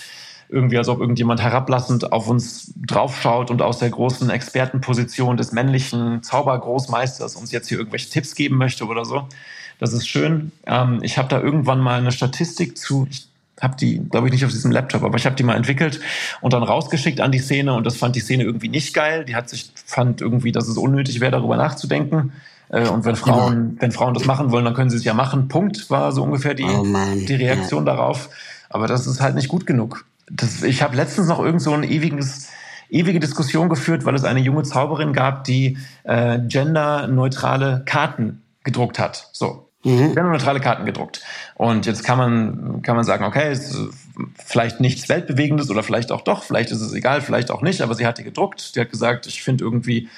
irgendwie, 0.48 0.78
als 0.78 0.88
ob 0.88 1.00
irgendjemand 1.00 1.42
herablassend 1.42 2.12
auf 2.12 2.28
uns 2.28 2.72
draufschaut 2.76 3.50
und 3.50 3.60
aus 3.60 3.78
der 3.78 3.90
großen 3.90 4.30
Expertenposition 4.30 5.36
des 5.36 5.52
männlichen 5.52 6.22
Zaubergroßmeisters 6.22 7.36
uns 7.36 7.52
jetzt 7.52 7.68
hier 7.68 7.78
irgendwelche 7.78 8.08
Tipps 8.08 8.34
geben 8.34 8.56
möchte 8.56 8.86
oder 8.86 9.04
so. 9.04 9.28
Das 9.78 9.92
ist 9.92 10.06
schön. 10.06 10.52
Ähm, 10.66 11.00
ich 11.02 11.18
habe 11.18 11.28
da 11.28 11.40
irgendwann 11.40 11.80
mal 11.80 11.98
eine 11.98 12.12
Statistik 12.12 12.78
zu, 12.78 13.06
ich 13.10 13.28
habe 13.60 13.76
die, 13.76 13.98
glaube 13.98 14.28
ich, 14.28 14.32
nicht 14.32 14.44
auf 14.44 14.50
diesem 14.50 14.70
Laptop, 14.70 15.02
aber 15.02 15.16
ich 15.16 15.26
habe 15.26 15.36
die 15.36 15.42
mal 15.42 15.56
entwickelt 15.56 16.00
und 16.40 16.52
dann 16.52 16.62
rausgeschickt 16.62 17.20
an 17.20 17.32
die 17.32 17.38
Szene 17.38 17.74
und 17.74 17.84
das 17.84 17.96
fand 17.96 18.16
die 18.16 18.20
Szene 18.20 18.44
irgendwie 18.44 18.68
nicht 18.68 18.94
geil. 18.94 19.24
Die 19.24 19.36
hat 19.36 19.48
sich, 19.48 19.70
fand 19.86 20.20
irgendwie, 20.20 20.52
dass 20.52 20.68
es 20.68 20.76
unnötig 20.76 21.20
wäre, 21.20 21.32
darüber 21.32 21.56
nachzudenken. 21.56 22.32
Äh, 22.68 22.88
und 22.88 23.04
wenn 23.04 23.16
Frauen, 23.16 23.76
wenn 23.80 23.92
Frauen 23.92 24.14
das 24.14 24.24
machen 24.24 24.50
wollen, 24.50 24.64
dann 24.64 24.74
können 24.74 24.90
sie 24.90 24.96
es 24.96 25.04
ja 25.04 25.14
machen. 25.14 25.48
Punkt 25.48 25.90
war 25.90 26.12
so 26.12 26.22
ungefähr 26.22 26.54
die, 26.54 26.64
oh 26.64 26.84
die 26.84 27.34
Reaktion 27.34 27.86
ja. 27.86 27.94
darauf. 27.94 28.30
Aber 28.68 28.86
das 28.86 29.06
ist 29.06 29.20
halt 29.20 29.34
nicht 29.34 29.48
gut 29.48 29.66
genug. 29.66 30.04
Das, 30.30 30.62
ich 30.62 30.82
habe 30.82 30.96
letztens 30.96 31.28
noch 31.28 31.38
irgend 31.38 31.62
so 31.62 31.72
ein 31.72 31.84
ewiges 31.84 32.48
ewige 32.90 33.18
Diskussion 33.18 33.68
geführt, 33.68 34.04
weil 34.04 34.14
es 34.14 34.24
eine 34.24 34.40
junge 34.40 34.62
Zauberin 34.62 35.12
gab, 35.12 35.44
die 35.44 35.78
äh, 36.04 36.38
genderneutrale 36.38 37.82
Karten 37.86 38.42
gedruckt 38.62 38.98
hat. 38.98 39.28
So, 39.32 39.63
mhm. 39.84 40.14
genderneutrale 40.14 40.60
Karten 40.60 40.84
gedruckt. 40.84 41.22
Und 41.54 41.86
jetzt 41.86 42.04
kann 42.04 42.18
man 42.18 42.82
kann 42.82 42.96
man 42.96 43.04
sagen, 43.04 43.24
okay, 43.24 43.52
ist 43.52 43.76
vielleicht 44.44 44.80
nichts 44.80 45.08
weltbewegendes 45.08 45.70
oder 45.70 45.82
vielleicht 45.82 46.12
auch 46.12 46.22
doch, 46.22 46.42
vielleicht 46.42 46.70
ist 46.70 46.80
es 46.80 46.92
egal, 46.92 47.20
vielleicht 47.20 47.50
auch 47.50 47.62
nicht. 47.62 47.80
Aber 47.80 47.94
sie 47.94 48.06
hat 48.06 48.18
die 48.18 48.24
gedruckt. 48.24 48.76
Die 48.76 48.80
hat 48.80 48.90
gesagt, 48.90 49.26
ich 49.26 49.42
finde 49.42 49.64
irgendwie 49.64 50.08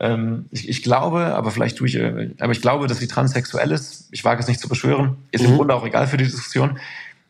ähm, 0.00 0.46
ich, 0.50 0.68
ich, 0.68 0.82
glaube, 0.82 1.34
aber 1.34 1.50
vielleicht 1.50 1.78
tue 1.78 1.86
ich, 1.86 1.94
äh, 1.94 2.30
aber 2.40 2.52
ich 2.52 2.60
glaube, 2.60 2.88
dass 2.88 2.98
sie 2.98 3.06
transsexuell 3.06 3.70
ist. 3.70 4.08
Ich 4.10 4.24
wage 4.24 4.40
es 4.40 4.48
nicht 4.48 4.60
zu 4.60 4.68
beschwören. 4.68 5.16
Ist 5.30 5.42
mhm. 5.42 5.50
im 5.50 5.56
Grunde 5.56 5.74
auch 5.74 5.86
egal 5.86 6.06
für 6.08 6.16
die 6.16 6.24
Diskussion. 6.24 6.78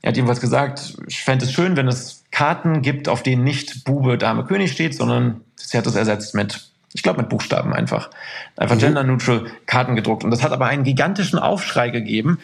Er 0.03 0.09
hat 0.09 0.17
jedenfalls 0.17 0.41
gesagt, 0.41 0.97
ich 1.07 1.23
fände 1.23 1.45
es 1.45 1.53
schön, 1.53 1.77
wenn 1.77 1.89
es 1.89 2.25
Karten 2.31 2.83
gibt, 2.83 3.09
auf 3.09 3.23
denen 3.23 3.45
nicht 3.45 3.85
Bube, 3.85 4.19
Dame, 4.19 4.45
König 4.45 4.73
steht, 4.73 4.95
sondern 4.95 5.41
sie 5.57 5.79
hat 5.79 5.87
das 5.87 5.95
ersetzt 5.95 6.35
mit, 6.35 6.69
ich 6.95 7.03
glaube, 7.03 7.21
mit 7.21 7.29
Buchstaben 7.29 7.75
einfach. 7.75 8.09
Einfach 8.57 8.77
mhm. 8.77 8.81
gender-neutral 8.81 9.47
Karten 9.67 9.97
gedruckt. 9.97 10.25
Und 10.25 10.31
das 10.31 10.43
hat 10.43 10.53
aber 10.53 10.67
einen 10.67 10.85
gigantischen 10.85 11.41
Aufschrei 11.41 11.91
gegeben, 11.91 12.39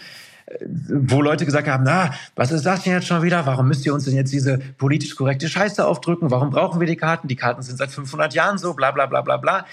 wo 0.88 1.22
Leute 1.22 1.46
gesagt 1.46 1.68
haben, 1.68 1.84
na, 1.84 2.12
was 2.34 2.50
ist 2.50 2.66
das 2.66 2.82
denn 2.82 2.92
jetzt 2.92 3.06
schon 3.06 3.22
wieder? 3.22 3.46
Warum 3.46 3.68
müsst 3.68 3.86
ihr 3.86 3.94
uns 3.94 4.04
denn 4.04 4.16
jetzt 4.16 4.32
diese 4.32 4.58
politisch 4.58 5.14
korrekte 5.14 5.48
Scheiße 5.48 5.86
aufdrücken? 5.86 6.32
Warum 6.32 6.50
brauchen 6.50 6.80
wir 6.80 6.88
die 6.88 6.96
Karten? 6.96 7.28
Die 7.28 7.36
Karten 7.36 7.62
sind 7.62 7.78
seit 7.78 7.92
500 7.92 8.34
Jahren 8.34 8.58
so, 8.58 8.74
bla 8.74 8.90
bla 8.90 9.06
bla 9.06 9.22
bla 9.22 9.36
bla. 9.36 9.66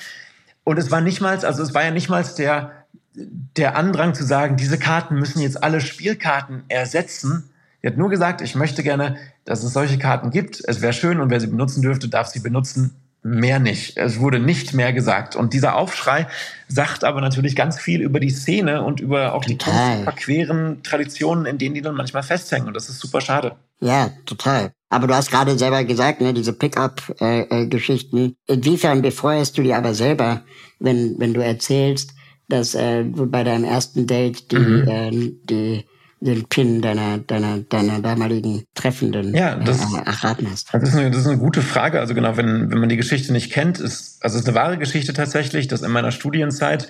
Und 0.64 0.78
es 0.78 0.92
war 0.92 1.02
nicht 1.02 1.22
mal, 1.22 1.44
also 1.44 1.64
es 1.64 1.74
war 1.74 1.84
ja 1.84 1.92
nicht 1.92 2.10
mal 2.10 2.24
der, 2.38 2.72
der 3.16 3.76
Andrang 3.76 4.14
zu 4.14 4.24
sagen, 4.24 4.58
diese 4.58 4.78
Karten 4.78 5.16
müssen 5.16 5.42
jetzt 5.42 5.64
alle 5.64 5.82
Spielkarten 5.82 6.66
ersetzen. 6.68 7.50
Er 7.82 7.92
hat 7.92 7.98
nur 7.98 8.10
gesagt, 8.10 8.42
ich 8.42 8.54
möchte 8.54 8.84
gerne, 8.84 9.18
dass 9.44 9.64
es 9.64 9.74
solche 9.74 9.98
Karten 9.98 10.30
gibt. 10.30 10.62
Es 10.68 10.82
wäre 10.82 10.94
schön 10.94 11.20
und 11.20 11.32
wer 11.32 11.40
sie 11.40 11.48
benutzen 11.48 11.82
dürfte, 11.82 12.10
darf 12.10 12.28
sie 12.28 12.42
benutzen. 12.42 12.96
Mehr 13.24 13.60
nicht. 13.60 13.98
Es 13.98 14.20
wurde 14.20 14.40
nicht 14.40 14.74
mehr 14.74 14.94
gesagt. 14.94 15.36
Und 15.36 15.54
dieser 15.54 15.76
Aufschrei 15.76 16.28
sagt 16.68 17.04
aber 17.04 17.20
natürlich 17.20 17.56
ganz 17.56 17.80
viel 17.80 18.02
über 18.02 18.20
die 18.20 18.30
Szene 18.30 18.84
und 18.84 19.00
über 19.00 19.34
auch 19.34 19.44
total. 19.44 19.98
die 19.98 20.04
verqueren 20.04 20.84
Traditionen, 20.84 21.46
in 21.46 21.58
denen 21.58 21.76
die 21.76 21.82
dann 21.82 21.96
manchmal 21.96 22.24
festhängen. 22.24 22.68
Und 22.68 22.76
das 22.76 22.90
ist 22.90 23.00
super 23.00 23.20
schade. 23.20 23.56
Ja, 23.80 24.12
total. 24.26 24.72
Aber 24.90 25.08
du 25.08 25.16
hast 25.16 25.30
gerade 25.30 25.58
selber 25.58 25.84
gesagt, 25.84 26.22
ne, 26.22 26.34
diese 26.34 26.54
Pickup-Geschichten. 26.54 28.36
Inwiefern 28.48 29.02
befeuerst 29.02 29.58
du 29.58 29.64
die 29.64 29.74
aber 29.74 29.94
selber, 29.94 30.44
wenn, 30.80 31.16
wenn 31.20 31.34
du 31.34 31.44
erzählst, 31.44 32.14
dass 32.48 32.76
äh, 32.76 33.04
du 33.04 33.26
bei 33.26 33.44
deinem 33.44 33.66
ersten 33.66 34.08
Date 34.08 34.52
die, 34.52 34.58
mhm. 34.58 34.88
äh, 34.88 35.12
die 35.12 35.86
den 36.20 36.46
Pin 36.46 36.82
deiner, 36.82 37.20
deiner, 37.20 37.60
deiner 37.60 38.00
damaligen 38.00 38.66
Treffenden 38.74 39.36
ja, 39.36 39.56
das, 39.56 39.94
äh, 39.94 39.98
erraten 40.06 40.48
hast? 40.52 40.74
Das 40.74 40.84
ist, 40.84 40.96
eine, 40.96 41.12
das 41.12 41.22
ist 41.22 41.28
eine 41.28 41.38
gute 41.38 41.62
Frage. 41.62 42.00
Also 42.00 42.14
genau, 42.14 42.38
wenn, 42.38 42.72
wenn 42.72 42.80
man 42.80 42.90
die 42.90 42.98
Geschichte 42.98 43.32
nicht 43.32 43.52
kennt, 43.52 43.80
ist, 43.80 44.24
also 44.24 44.36
es 44.36 44.44
ist 44.44 44.48
eine 44.48 44.56
wahre 44.56 44.78
Geschichte 44.78 45.14
tatsächlich, 45.14 45.68
dass 45.68 45.82
in 45.82 45.92
meiner 45.92 46.12
Studienzeit 46.12 46.88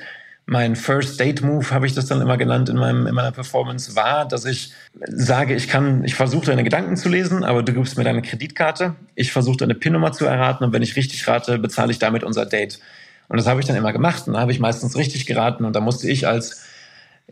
mein 0.49 0.77
First 0.77 1.19
Date 1.19 1.41
Move, 1.41 1.71
habe 1.71 1.85
ich 1.85 1.93
das 1.93 2.05
dann 2.05 2.21
immer 2.21 2.37
genannt 2.37 2.69
in, 2.69 2.77
meinem, 2.77 3.05
in 3.05 3.13
meiner 3.13 3.33
Performance, 3.33 3.97
war, 3.97 4.25
dass 4.25 4.45
ich 4.45 4.71
sage, 5.07 5.53
ich 5.53 5.67
kann, 5.67 6.05
ich 6.05 6.15
versuche 6.15 6.45
deine 6.45 6.63
Gedanken 6.63 6.95
zu 6.95 7.09
lesen, 7.09 7.43
aber 7.43 7.63
du 7.63 7.73
gibst 7.73 7.97
mir 7.97 8.05
deine 8.05 8.21
Kreditkarte. 8.21 8.95
Ich 9.15 9.33
versuche 9.33 9.57
deine 9.57 9.75
PIN-Nummer 9.75 10.13
zu 10.13 10.25
erraten 10.25 10.63
und 10.63 10.71
wenn 10.71 10.81
ich 10.81 10.95
richtig 10.95 11.27
rate, 11.27 11.59
bezahle 11.59 11.91
ich 11.91 11.99
damit 11.99 12.23
unser 12.23 12.45
Date. 12.45 12.79
Und 13.27 13.35
das 13.35 13.45
habe 13.45 13.59
ich 13.59 13.65
dann 13.65 13.75
immer 13.75 13.91
gemacht 13.91 14.25
und 14.27 14.35
da 14.35 14.39
habe 14.39 14.53
ich 14.53 14.61
meistens 14.61 14.95
richtig 14.95 15.25
geraten 15.25 15.65
und 15.65 15.75
da 15.75 15.81
musste 15.81 16.09
ich 16.09 16.27
als 16.29 16.63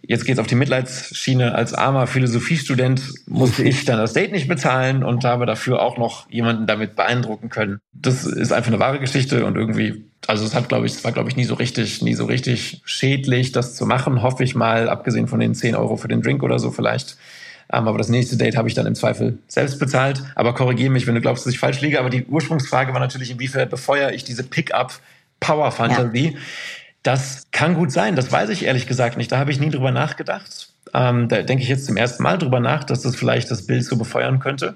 Jetzt 0.02 0.26
geht's 0.26 0.40
auf 0.40 0.48
die 0.48 0.56
Mitleidsschiene. 0.56 1.56
Als 1.56 1.74
armer 1.74 2.08
Philosophiestudent 2.08 3.02
musste 3.28 3.64
ich 3.64 3.86
dann 3.86 3.98
das 3.98 4.14
Date 4.14 4.32
nicht 4.32 4.48
bezahlen 4.48 5.04
und 5.04 5.24
habe 5.24 5.46
dafür 5.46 5.82
auch 5.82 5.98
noch 5.98 6.30
jemanden 6.30 6.68
damit 6.68 6.96
beeindrucken 6.96 7.50
können. 7.50 7.80
Das 7.94 8.26
ist 8.26 8.52
einfach 8.52 8.72
eine 8.72 8.80
wahre 8.80 9.00
Geschichte 9.00 9.46
und 9.46 9.56
irgendwie, 9.56 10.06
also 10.28 10.46
es 10.46 10.54
hat, 10.54 10.70
glaube 10.70 10.86
ich, 10.86 10.94
es 10.94 11.04
war, 11.04 11.12
glaube 11.12 11.30
ich, 11.30 11.38
nie 11.38 11.46
so 11.46 11.56
richtig, 11.56 12.02
nie 12.02 12.14
so 12.14 12.26
richtig 12.26 12.82
schädlich, 12.86 13.52
das 13.52 13.76
zu 13.76 13.86
machen, 13.86 14.22
hoffe 14.22 14.44
ich 14.44 14.54
mal, 14.54 14.90
abgesehen 14.90 15.28
von 15.28 15.40
den 15.40 15.56
10 15.56 15.76
Euro 15.76 15.98
für 15.98 16.08
den 16.08 16.22
Drink 16.22 16.44
oder 16.44 16.60
so 16.60 16.72
vielleicht. 16.72 17.18
Ähm, 17.74 17.88
aber 17.88 17.98
das 17.98 18.10
nächste 18.10 18.38
Date 18.38 18.58
habe 18.58 18.68
ich 18.68 18.76
dann 18.76 18.86
im 18.86 18.96
Zweifel 18.96 19.40
selbst 19.48 19.80
bezahlt. 19.80 20.22
Aber 20.36 20.54
korrigiere 20.54 20.92
mich, 20.92 21.08
wenn 21.08 21.16
du 21.16 21.22
glaubst, 21.22 21.46
dass 21.46 21.54
ich 21.54 21.60
falsch 21.60 21.82
liege. 21.82 22.00
Aber 22.00 22.10
die 22.10 22.26
Ursprungsfrage 22.26 22.94
war 22.94 23.00
natürlich, 23.00 23.32
inwiefern 23.32 23.70
befeuere 23.70 24.14
ich 24.14 24.24
diese 24.24 24.44
Pick-up-Power-Fantasie? 24.44 26.34
Ja 26.34 26.40
das 27.06 27.48
kann 27.52 27.76
gut 27.76 27.92
sein, 27.92 28.16
das 28.16 28.32
weiß 28.32 28.50
ich 28.50 28.66
ehrlich 28.66 28.88
gesagt 28.88 29.16
nicht. 29.18 29.32
Da 29.32 29.38
habe 29.38 29.52
ich 29.52 29.60
nie 29.60 29.70
drüber 29.70 29.92
nachgedacht. 29.92 30.70
Ähm, 30.94 31.28
da 31.28 31.44
denke 31.44 31.62
ich 31.62 31.70
jetzt 31.70 31.86
zum 31.86 31.98
ersten 31.98 32.24
Mal 32.24 32.40
drüber 32.40 32.60
nach, 32.60 32.84
dass 32.84 33.02
das 33.02 33.16
vielleicht 33.16 33.52
das 33.52 33.68
Bild 33.68 33.86
so 33.86 33.96
befeuern 33.96 34.40
könnte. 34.40 34.76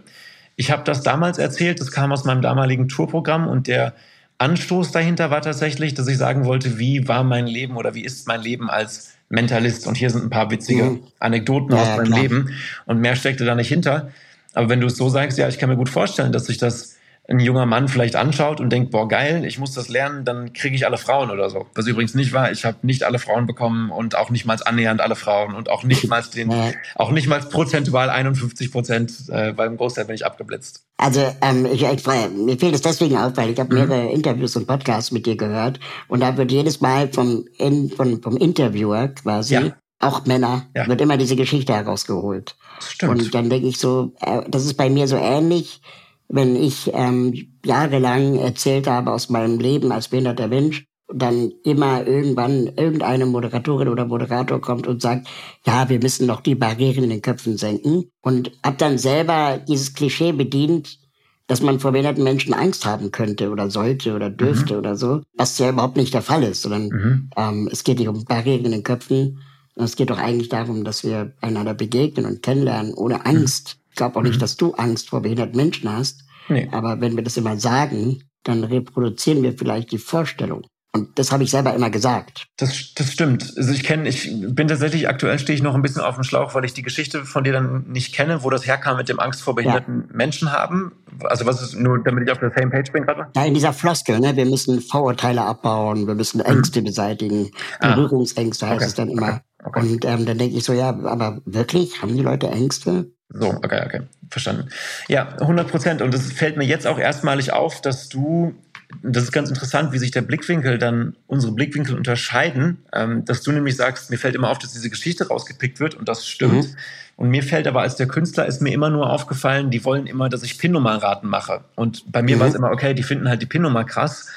Ich 0.55 0.69
habe 0.69 0.83
das 0.83 1.01
damals 1.01 1.39
erzählt, 1.39 1.79
das 1.79 1.91
kam 1.91 2.11
aus 2.11 2.25
meinem 2.25 2.43
damaligen 2.43 2.87
Tourprogramm 2.87 3.47
und 3.47 3.67
der 3.67 3.95
Anstoß 4.37 4.91
dahinter 4.91 5.31
war 5.31 5.41
tatsächlich, 5.41 5.95
dass 5.95 6.07
ich 6.07 6.17
sagen 6.17 6.45
wollte, 6.45 6.77
wie 6.77 7.07
war 7.07 7.23
mein 7.23 7.47
Leben 7.47 7.77
oder 7.77 7.95
wie 7.95 8.03
ist 8.03 8.27
mein 8.27 8.41
Leben 8.41 8.69
als 8.69 9.15
Mentalist? 9.29 9.87
Und 9.87 9.95
hier 9.95 10.11
sind 10.11 10.23
ein 10.23 10.29
paar 10.29 10.51
witzige 10.51 10.83
mhm. 10.83 11.03
Anekdoten 11.19 11.75
ja, 11.75 11.81
aus 11.81 11.97
meinem 11.97 12.07
klar. 12.07 12.21
Leben 12.21 12.49
und 12.85 12.99
mehr 12.99 13.15
steckte 13.15 13.43
da 13.43 13.55
nicht 13.55 13.69
hinter. 13.69 14.11
Aber 14.53 14.69
wenn 14.69 14.81
du 14.81 14.87
es 14.87 14.97
so 14.97 15.09
sagst, 15.09 15.39
ja, 15.39 15.47
ich 15.47 15.57
kann 15.57 15.69
mir 15.69 15.77
gut 15.77 15.89
vorstellen, 15.89 16.31
dass 16.31 16.45
sich 16.45 16.59
das 16.59 16.98
ein 17.29 17.39
junger 17.39 17.65
Mann 17.65 17.87
vielleicht 17.87 18.15
anschaut 18.15 18.59
und 18.59 18.71
denkt, 18.71 18.91
boah, 18.91 19.07
geil, 19.07 19.45
ich 19.45 19.59
muss 19.59 19.73
das 19.73 19.87
lernen, 19.87 20.25
dann 20.25 20.51
kriege 20.53 20.75
ich 20.75 20.85
alle 20.85 20.97
Frauen 20.97 21.29
oder 21.29 21.49
so. 21.49 21.67
Was 21.75 21.85
übrigens 21.85 22.15
nicht 22.15 22.33
war, 22.33 22.51
ich 22.51 22.65
habe 22.65 22.77
nicht 22.81 23.03
alle 23.03 23.19
Frauen 23.19 23.45
bekommen 23.45 23.91
und 23.91 24.17
auch 24.17 24.31
nicht 24.31 24.45
mal 24.45 24.57
annähernd 24.65 24.99
alle 24.99 25.15
Frauen 25.15 25.53
und 25.53 25.69
auch 25.69 25.83
nicht 25.83 26.07
mal 26.07 26.23
den, 26.35 26.51
auch 26.95 27.11
nicht 27.11 27.27
mal 27.27 27.39
prozentual 27.39 28.09
51 28.09 28.71
Prozent, 28.71 29.29
äh, 29.29 29.55
weil 29.55 29.67
im 29.67 29.77
Großteil 29.77 30.05
bin 30.05 30.15
ich 30.15 30.25
abgeblitzt. 30.25 30.85
Also 30.97 31.21
ähm, 31.41 31.67
ich, 31.71 31.83
ich, 31.83 32.05
mir 32.05 32.57
fehlt 32.57 32.73
es 32.73 32.81
deswegen 32.81 33.17
auf, 33.17 33.37
weil 33.37 33.51
ich 33.51 33.59
habe 33.59 33.73
mhm. 33.73 33.87
mehrere 33.87 34.11
Interviews 34.11 34.55
und 34.55 34.65
Podcasts 34.65 35.11
mit 35.11 35.25
dir 35.25 35.37
gehört 35.37 35.79
und 36.07 36.21
da 36.21 36.35
wird 36.35 36.51
jedes 36.51 36.81
Mal 36.81 37.09
vom, 37.13 37.45
in, 37.57 37.89
vom, 37.89 38.21
vom 38.23 38.37
Interviewer 38.37 39.09
quasi 39.09 39.53
ja. 39.53 39.75
auch 39.99 40.25
Männer, 40.25 40.65
ja. 40.75 40.87
wird 40.87 40.99
immer 41.01 41.17
diese 41.17 41.35
Geschichte 41.35 41.73
herausgeholt. 41.73 42.55
Stimmt. 42.79 43.11
Und 43.11 43.35
dann 43.35 43.49
denke 43.49 43.67
ich 43.67 43.77
so, 43.77 44.13
äh, 44.21 44.41
das 44.47 44.65
ist 44.65 44.75
bei 44.75 44.89
mir 44.89 45.07
so 45.07 45.17
ähnlich 45.17 45.81
wenn 46.29 46.55
ich 46.55 46.91
ähm, 46.93 47.33
jahrelang 47.65 48.37
erzählt 48.37 48.87
habe 48.87 49.11
aus 49.11 49.29
meinem 49.29 49.59
Leben 49.59 49.91
als 49.91 50.07
behinderter 50.07 50.47
Mensch, 50.47 50.85
dann 51.11 51.51
immer 51.63 52.05
irgendwann 52.05 52.67
irgendeine 52.67 53.25
Moderatorin 53.25 53.87
oder 53.87 54.05
Moderator 54.05 54.61
kommt 54.61 54.87
und 54.87 55.01
sagt, 55.01 55.27
ja, 55.65 55.89
wir 55.89 55.99
müssen 55.99 56.27
doch 56.27 56.41
die 56.41 56.53
Barrieren 56.53 57.03
in 57.03 57.09
den 57.09 57.23
Köpfen 57.23 57.57
senken. 57.57 58.11
Und 58.21 58.51
hab 58.63 58.77
dann 58.77 58.99
selber 58.99 59.57
dieses 59.57 59.95
Klischee 59.95 60.31
bedient, 60.31 60.99
dass 61.47 61.63
man 61.63 61.79
vor 61.79 61.93
behinderten 61.93 62.23
Menschen 62.23 62.53
Angst 62.53 62.85
haben 62.85 63.11
könnte 63.11 63.49
oder 63.49 63.71
sollte 63.71 64.13
oder 64.13 64.29
dürfte 64.29 64.73
mhm. 64.73 64.79
oder 64.79 64.95
so, 64.95 65.21
was 65.35 65.57
ja 65.57 65.69
überhaupt 65.69 65.97
nicht 65.97 66.13
der 66.13 66.21
Fall 66.21 66.43
ist, 66.43 66.61
sondern 66.61 66.89
mhm. 66.89 67.29
ähm, 67.35 67.69
es 67.71 67.83
geht 67.83 67.97
nicht 67.97 68.07
um 68.07 68.23
Barrieren 68.23 68.65
in 68.65 68.71
den 68.71 68.83
Köpfen, 68.83 69.39
sondern 69.73 69.85
es 69.85 69.95
geht 69.95 70.11
doch 70.11 70.19
eigentlich 70.19 70.49
darum, 70.49 70.83
dass 70.83 71.03
wir 71.03 71.33
einander 71.41 71.73
begegnen 71.73 72.27
und 72.27 72.43
kennenlernen 72.43 72.93
ohne 72.93 73.25
Angst. 73.25 73.77
Glaube 73.99 74.17
auch 74.17 74.23
nicht, 74.23 74.35
mhm. 74.35 74.39
dass 74.39 74.57
du 74.57 74.73
Angst 74.73 75.09
vor 75.09 75.21
behinderten 75.21 75.55
Menschen 75.55 75.91
hast. 75.91 76.23
Nee. 76.49 76.67
Aber 76.71 76.99
wenn 76.99 77.15
wir 77.15 77.23
das 77.23 77.37
immer 77.37 77.57
sagen, 77.57 78.23
dann 78.43 78.63
reproduzieren 78.63 79.43
wir 79.43 79.57
vielleicht 79.57 79.91
die 79.91 79.99
Vorstellung. 79.99 80.65
Und 80.91 81.19
das 81.19 81.31
habe 81.31 81.43
ich 81.43 81.51
selber 81.51 81.75
immer 81.75 81.91
gesagt. 81.91 82.47
Das, 82.57 82.95
das 82.95 83.11
stimmt. 83.11 83.53
Also 83.55 83.71
ich 83.73 83.83
kenne, 83.83 84.09
ich 84.09 84.27
bin 84.41 84.67
tatsächlich 84.67 85.07
aktuell 85.07 85.37
stehe 85.37 85.55
ich 85.55 85.61
noch 85.61 85.75
ein 85.75 85.83
bisschen 85.83 86.01
auf 86.01 86.15
dem 86.15 86.23
Schlauch, 86.23 86.55
weil 86.55 86.65
ich 86.65 86.73
die 86.73 86.81
Geschichte 86.81 87.25
von 87.25 87.43
dir 87.43 87.53
dann 87.53 87.87
nicht 87.89 88.15
kenne, 88.15 88.43
wo 88.43 88.49
das 88.49 88.65
herkam 88.65 88.97
mit 88.97 89.07
dem 89.07 89.19
Angst 89.19 89.43
vor 89.43 89.53
behinderten 89.53 90.05
ja. 90.09 90.15
Menschen 90.15 90.51
haben. 90.51 90.93
Also 91.25 91.45
was 91.45 91.61
ist 91.61 91.75
nur, 91.75 92.03
damit 92.03 92.23
ich 92.23 92.31
auf 92.31 92.39
der 92.39 92.51
same 92.57 92.71
page 92.71 92.91
bin 92.91 93.03
gerade? 93.03 93.27
Ja, 93.35 93.45
in 93.45 93.53
dieser 93.53 93.71
Floskel, 93.71 94.19
ne? 94.19 94.35
Wir 94.35 94.47
müssen 94.47 94.81
Vorurteile 94.81 95.43
abbauen, 95.43 96.07
wir 96.07 96.15
müssen 96.15 96.39
Ängste 96.41 96.81
mhm. 96.81 96.85
beseitigen, 96.85 97.51
ah. 97.81 97.93
Berührungsängste 97.93 98.67
heißt 98.67 98.77
okay. 98.77 98.85
es 98.85 98.95
dann 98.95 99.09
immer. 99.09 99.41
Okay. 99.63 99.79
Und 99.81 100.05
ähm, 100.05 100.25
dann 100.25 100.39
denke 100.39 100.57
ich 100.57 100.63
so, 100.63 100.73
ja, 100.73 100.89
aber 100.89 101.39
wirklich, 101.45 102.01
haben 102.01 102.15
die 102.15 102.23
Leute 102.23 102.47
Ängste? 102.47 103.11
So, 103.31 103.49
okay, 103.49 103.81
okay, 103.85 104.01
verstanden. 104.29 104.69
Ja, 105.07 105.35
100 105.39 105.67
Prozent. 105.67 106.01
Und 106.01 106.13
es 106.13 106.31
fällt 106.31 106.57
mir 106.57 106.65
jetzt 106.65 106.87
auch 106.87 106.97
erstmalig 106.97 107.53
auf, 107.53 107.81
dass 107.81 108.09
du 108.09 108.55
das 109.03 109.23
ist 109.23 109.31
ganz 109.31 109.49
interessant, 109.49 109.93
wie 109.93 109.99
sich 109.99 110.11
der 110.11 110.23
Blickwinkel 110.23 110.79
dann, 110.79 111.15
unsere 111.27 111.53
Blickwinkel 111.53 111.95
unterscheiden, 111.95 112.83
ähm, 112.91 113.23
dass 113.23 113.43
du 113.43 113.51
nämlich 113.51 113.75
sagst, 113.75 114.09
mir 114.09 114.17
fällt 114.17 114.35
immer 114.35 114.49
auf, 114.49 114.57
dass 114.57 114.73
diese 114.73 114.89
Geschichte 114.89 115.27
rausgepickt 115.27 115.79
wird 115.79 115.93
und 115.93 116.09
das 116.09 116.27
stimmt. 116.27 116.69
Mhm. 116.69 116.75
Und 117.15 117.29
mir 117.29 117.43
fällt 117.43 117.67
aber 117.67 117.81
als 117.81 117.97
der 117.97 118.07
Künstler 118.07 118.45
ist 118.45 118.61
mir 118.61 118.73
immer 118.73 118.89
nur 118.89 119.09
aufgefallen, 119.09 119.69
die 119.69 119.85
wollen 119.85 120.07
immer, 120.07 120.29
dass 120.29 120.41
ich 120.41 120.57
PIN-Nummer-Raten 120.57 121.27
mache. 121.27 121.61
Und 121.75 122.11
bei 122.11 122.23
mir 122.23 122.37
mhm. 122.37 122.39
war 122.39 122.47
es 122.47 122.55
immer, 122.55 122.71
okay, 122.71 122.93
die 122.93 123.03
finden 123.03 123.29
halt 123.29 123.41
die 123.41 123.45
PIN-Nummer 123.45 123.83
krass. 123.83 124.27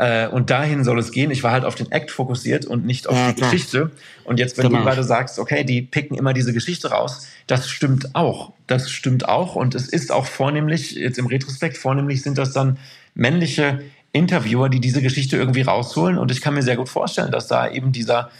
Äh, 0.00 0.28
und 0.28 0.48
dahin 0.48 0.82
soll 0.82 0.98
es 0.98 1.12
gehen. 1.12 1.30
Ich 1.30 1.42
war 1.42 1.52
halt 1.52 1.66
auf 1.66 1.74
den 1.74 1.92
Act 1.92 2.10
fokussiert 2.10 2.64
und 2.64 2.86
nicht 2.86 3.06
auf 3.06 3.14
ja, 3.14 3.28
die 3.28 3.34
klar. 3.34 3.50
Geschichte. 3.50 3.90
Und 4.24 4.38
jetzt, 4.38 4.56
wenn 4.56 4.68
genau. 4.68 4.78
du 4.78 4.84
gerade 4.84 5.04
sagst, 5.04 5.38
okay, 5.38 5.62
die 5.62 5.82
picken 5.82 6.16
immer 6.16 6.32
diese 6.32 6.54
Geschichte 6.54 6.90
raus, 6.90 7.28
das 7.46 7.68
stimmt 7.68 8.14
auch. 8.14 8.54
Das 8.66 8.90
stimmt 8.90 9.28
auch. 9.28 9.56
Und 9.56 9.74
es 9.74 9.88
ist 9.88 10.10
auch 10.10 10.24
vornehmlich, 10.24 10.92
jetzt 10.92 11.18
im 11.18 11.26
Retrospekt, 11.26 11.76
vornehmlich 11.76 12.22
sind 12.22 12.38
das 12.38 12.54
dann 12.54 12.78
männliche 13.14 13.82
Interviewer, 14.12 14.70
die 14.70 14.80
diese 14.80 15.02
Geschichte 15.02 15.36
irgendwie 15.36 15.60
rausholen. 15.60 16.16
Und 16.16 16.30
ich 16.30 16.40
kann 16.40 16.54
mir 16.54 16.62
sehr 16.62 16.76
gut 16.76 16.88
vorstellen, 16.88 17.30
dass 17.30 17.46
da 17.46 17.68
eben 17.68 17.92
dieser, 17.92 18.30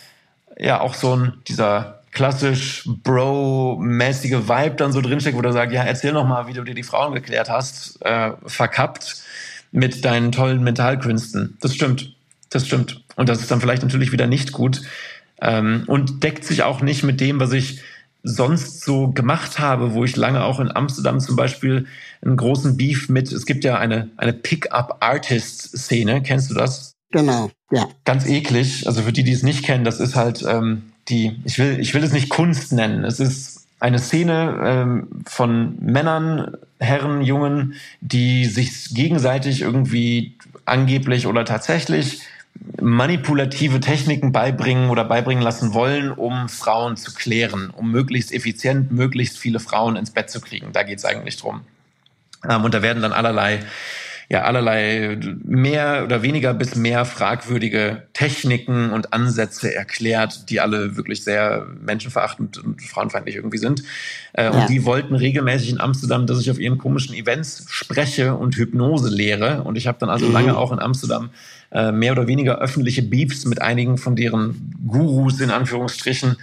ja, 0.59 0.81
auch 0.81 0.95
so 0.95 1.15
ein, 1.15 1.35
dieser 1.47 2.01
klassisch 2.11 2.89
Bro-mäßige 3.05 4.49
Vibe 4.49 4.77
dann 4.77 4.93
so 4.93 5.03
drinsteckt, 5.03 5.37
wo 5.37 5.43
du 5.43 5.53
sagst, 5.53 5.75
ja, 5.75 5.83
erzähl 5.83 6.15
noch 6.15 6.27
mal, 6.27 6.47
wie 6.47 6.55
du 6.55 6.65
dir 6.65 6.75
die 6.75 6.85
Frauen 6.85 7.13
geklärt 7.13 7.51
hast, 7.51 8.01
äh, 8.01 8.31
verkappt 8.47 9.23
mit 9.73 10.05
deinen 10.05 10.33
tollen 10.33 10.63
Mentalkünsten. 10.63 11.57
Das 11.61 11.75
stimmt. 11.75 12.15
Das 12.51 12.67
stimmt. 12.67 13.03
Und 13.17 13.29
das 13.29 13.41
ist 13.41 13.51
dann 13.51 13.61
vielleicht 13.61 13.83
natürlich 13.83 14.13
wieder 14.13 14.27
nicht 14.27 14.53
gut. 14.53 14.83
Ähm, 15.41 15.85
und 15.87 16.23
deckt 16.23 16.45
sich 16.45 16.63
auch 16.63 16.81
nicht 16.83 17.03
mit 17.03 17.21
dem, 17.21 17.41
was 17.41 17.53
ich 17.53 17.81
sonst 18.23 18.83
so 18.83 19.09
gemacht 19.09 19.59
habe, 19.59 19.95
wo 19.95 20.05
ich 20.05 20.17
lange 20.17 20.45
auch 20.45 20.61
in 20.61 20.75
Amsterdam 20.75 21.21
zum 21.21 21.37
Beispiel 21.37 21.87
einen 22.23 22.37
großen 22.37 22.77
Beef 22.77 23.09
mit, 23.09 23.33
es 23.33 23.47
gibt 23.47 23.65
ja 23.65 23.79
eine, 23.79 24.11
eine 24.17 24.33
Pick-up-Artist-Szene, 24.33 26.23
kennst 26.23 26.51
du 26.51 26.55
das? 26.55 26.93
Genau, 27.13 27.51
ja. 27.71 27.89
Ganz 28.05 28.27
eklig, 28.27 28.87
also 28.87 29.03
für 29.03 29.13
die, 29.13 29.25
die 29.25 29.33
es 29.33 29.43
nicht 29.43 29.65
kennen, 29.65 29.85
das 29.85 30.01
ist 30.01 30.17
halt 30.17 30.45
ähm, 30.47 30.93
die, 31.09 31.41
ich 31.45 31.59
will, 31.59 31.81
ich 31.81 31.95
will 31.95 32.05
es 32.05 32.13
nicht 32.13 32.29
Kunst 32.29 32.73
nennen, 32.73 33.05
es 33.05 33.21
ist 33.21 33.60
eine 33.81 33.99
Szene 33.99 34.61
ähm, 34.63 35.09
von 35.27 35.77
Männern, 35.81 36.57
Herren, 36.79 37.23
Jungen, 37.23 37.75
die 38.01 38.45
sich 38.45 38.95
gegenseitig 38.95 39.63
irgendwie 39.63 40.37
angeblich 40.65 41.27
oder 41.27 41.45
tatsächlich 41.45 42.21
manipulative 42.81 43.81
Techniken 43.81 44.33
beibringen 44.33 44.91
oder 44.91 45.05
beibringen 45.05 45.43
lassen 45.43 45.73
wollen, 45.73 46.13
um 46.13 46.49
Frauen 46.49 46.97
zu 46.97 47.15
klären, 47.15 47.71
um 47.71 47.91
möglichst 47.91 48.33
effizient 48.33 48.93
möglichst 48.93 49.39
viele 49.39 49.61
Frauen 49.61 49.97
ins 49.97 50.11
Bett 50.11 50.31
zu 50.31 50.41
kriegen. 50.41 50.73
Da 50.73 50.83
geht 50.83 50.99
es 50.99 51.05
eigentlich 51.05 51.37
drum. 51.37 51.63
Ähm, 52.49 52.65
und 52.65 52.75
da 52.75 52.83
werden 52.83 53.03
dann 53.03 53.13
allerlei 53.13 53.61
ja 54.31 54.45
allerlei 54.45 55.19
mehr 55.43 56.05
oder 56.05 56.23
weniger 56.23 56.55
bis 56.55 56.77
mehr 56.77 57.05
fragwürdige 57.05 58.05
Techniken 58.13 58.91
und 58.93 59.13
Ansätze 59.13 59.75
erklärt, 59.75 60.49
die 60.51 60.61
alle 60.61 60.97
wirklich 60.97 61.25
sehr 61.25 61.67
menschenverachtend 61.81 62.59
und 62.59 62.81
frauenfeindlich 62.81 63.35
irgendwie 63.35 63.59
sind. 63.59 63.83
Äh, 64.33 64.45
ja. 64.45 64.51
Und 64.51 64.71
die 64.71 64.85
wollten 64.85 65.17
regelmäßig 65.17 65.71
in 65.71 65.81
Amsterdam, 65.81 66.29
dass 66.29 66.41
ich 66.41 66.49
auf 66.49 66.61
ihren 66.61 66.79
komischen 66.79 67.13
Events 67.17 67.65
spreche 67.69 68.37
und 68.37 68.55
Hypnose 68.55 69.09
lehre. 69.09 69.65
Und 69.65 69.77
ich 69.77 69.89
habe 69.89 69.99
dann 69.99 70.11
also 70.11 70.27
mhm. 70.27 70.33
lange 70.33 70.57
auch 70.57 70.71
in 70.71 70.79
Amsterdam 70.79 71.31
äh, 71.73 71.91
mehr 71.91 72.13
oder 72.13 72.29
weniger 72.29 72.59
öffentliche 72.59 73.03
Beefs 73.03 73.45
mit 73.47 73.61
einigen 73.61 73.99
von 73.99 74.15
deren 74.15 74.77
Gurus 74.87 75.41
in 75.41 75.51
Anführungsstrichen 75.51 76.37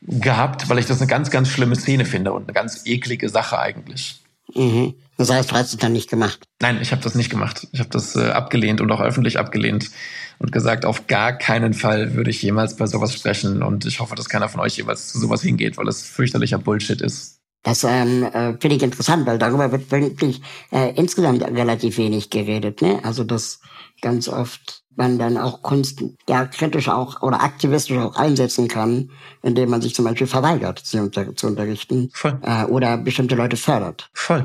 gehabt, 0.00 0.70
weil 0.70 0.78
ich 0.78 0.86
das 0.86 0.98
eine 1.00 1.08
ganz, 1.08 1.30
ganz 1.30 1.50
schlimme 1.50 1.76
Szene 1.76 2.06
finde 2.06 2.32
und 2.32 2.44
eine 2.44 2.54
ganz 2.54 2.86
eklige 2.86 3.28
Sache 3.28 3.58
eigentlich. 3.58 4.22
Mhm. 4.54 4.94
Das 5.16 5.30
heißt, 5.30 5.50
du 5.50 5.54
hast 5.54 5.72
es 5.72 5.78
dann 5.78 5.92
nicht 5.92 6.10
gemacht? 6.10 6.44
Nein, 6.60 6.78
ich 6.80 6.92
habe 6.92 7.02
das 7.02 7.14
nicht 7.14 7.30
gemacht. 7.30 7.68
Ich 7.72 7.80
habe 7.80 7.90
das 7.90 8.16
äh, 8.16 8.30
abgelehnt 8.30 8.80
und 8.80 8.90
auch 8.90 9.00
öffentlich 9.00 9.38
abgelehnt 9.38 9.90
und 10.38 10.52
gesagt, 10.52 10.84
auf 10.84 11.06
gar 11.06 11.32
keinen 11.32 11.74
Fall 11.74 12.14
würde 12.14 12.30
ich 12.30 12.42
jemals 12.42 12.76
bei 12.76 12.86
sowas 12.86 13.14
sprechen. 13.14 13.62
Und 13.62 13.86
ich 13.86 14.00
hoffe, 14.00 14.16
dass 14.16 14.28
keiner 14.28 14.48
von 14.48 14.60
euch 14.60 14.76
jeweils 14.76 15.08
zu 15.08 15.18
sowas 15.18 15.42
hingeht, 15.42 15.76
weil 15.76 15.88
es 15.88 16.02
fürchterlicher 16.02 16.58
Bullshit 16.58 17.00
ist. 17.00 17.40
Das 17.62 17.82
ähm, 17.84 18.24
äh, 18.24 18.52
finde 18.60 18.76
ich 18.76 18.82
interessant, 18.82 19.26
weil 19.26 19.38
darüber 19.38 19.72
wird 19.72 19.90
wirklich 19.90 20.42
äh, 20.70 20.92
insgesamt 20.96 21.42
relativ 21.42 21.96
wenig 21.96 22.28
geredet. 22.28 22.82
Ne? 22.82 23.00
Also 23.02 23.24
das 23.24 23.60
ganz 24.02 24.28
oft 24.28 24.83
man 24.96 25.18
dann 25.18 25.36
auch 25.36 25.62
Kunst 25.62 26.02
ja 26.28 26.46
kritisch 26.46 26.88
auch 26.88 27.22
oder 27.22 27.42
aktivistisch 27.42 27.98
auch 27.98 28.16
einsetzen 28.16 28.68
kann, 28.68 29.10
indem 29.42 29.70
man 29.70 29.82
sich 29.82 29.94
zum 29.94 30.04
Beispiel 30.04 30.26
verweigert, 30.26 30.80
sie 30.84 31.00
unter, 31.00 31.34
zu 31.36 31.46
unterrichten 31.46 32.10
Voll. 32.12 32.38
Äh, 32.42 32.64
oder 32.64 32.96
bestimmte 32.98 33.34
Leute 33.34 33.56
fördert. 33.56 34.10
Voll. 34.12 34.44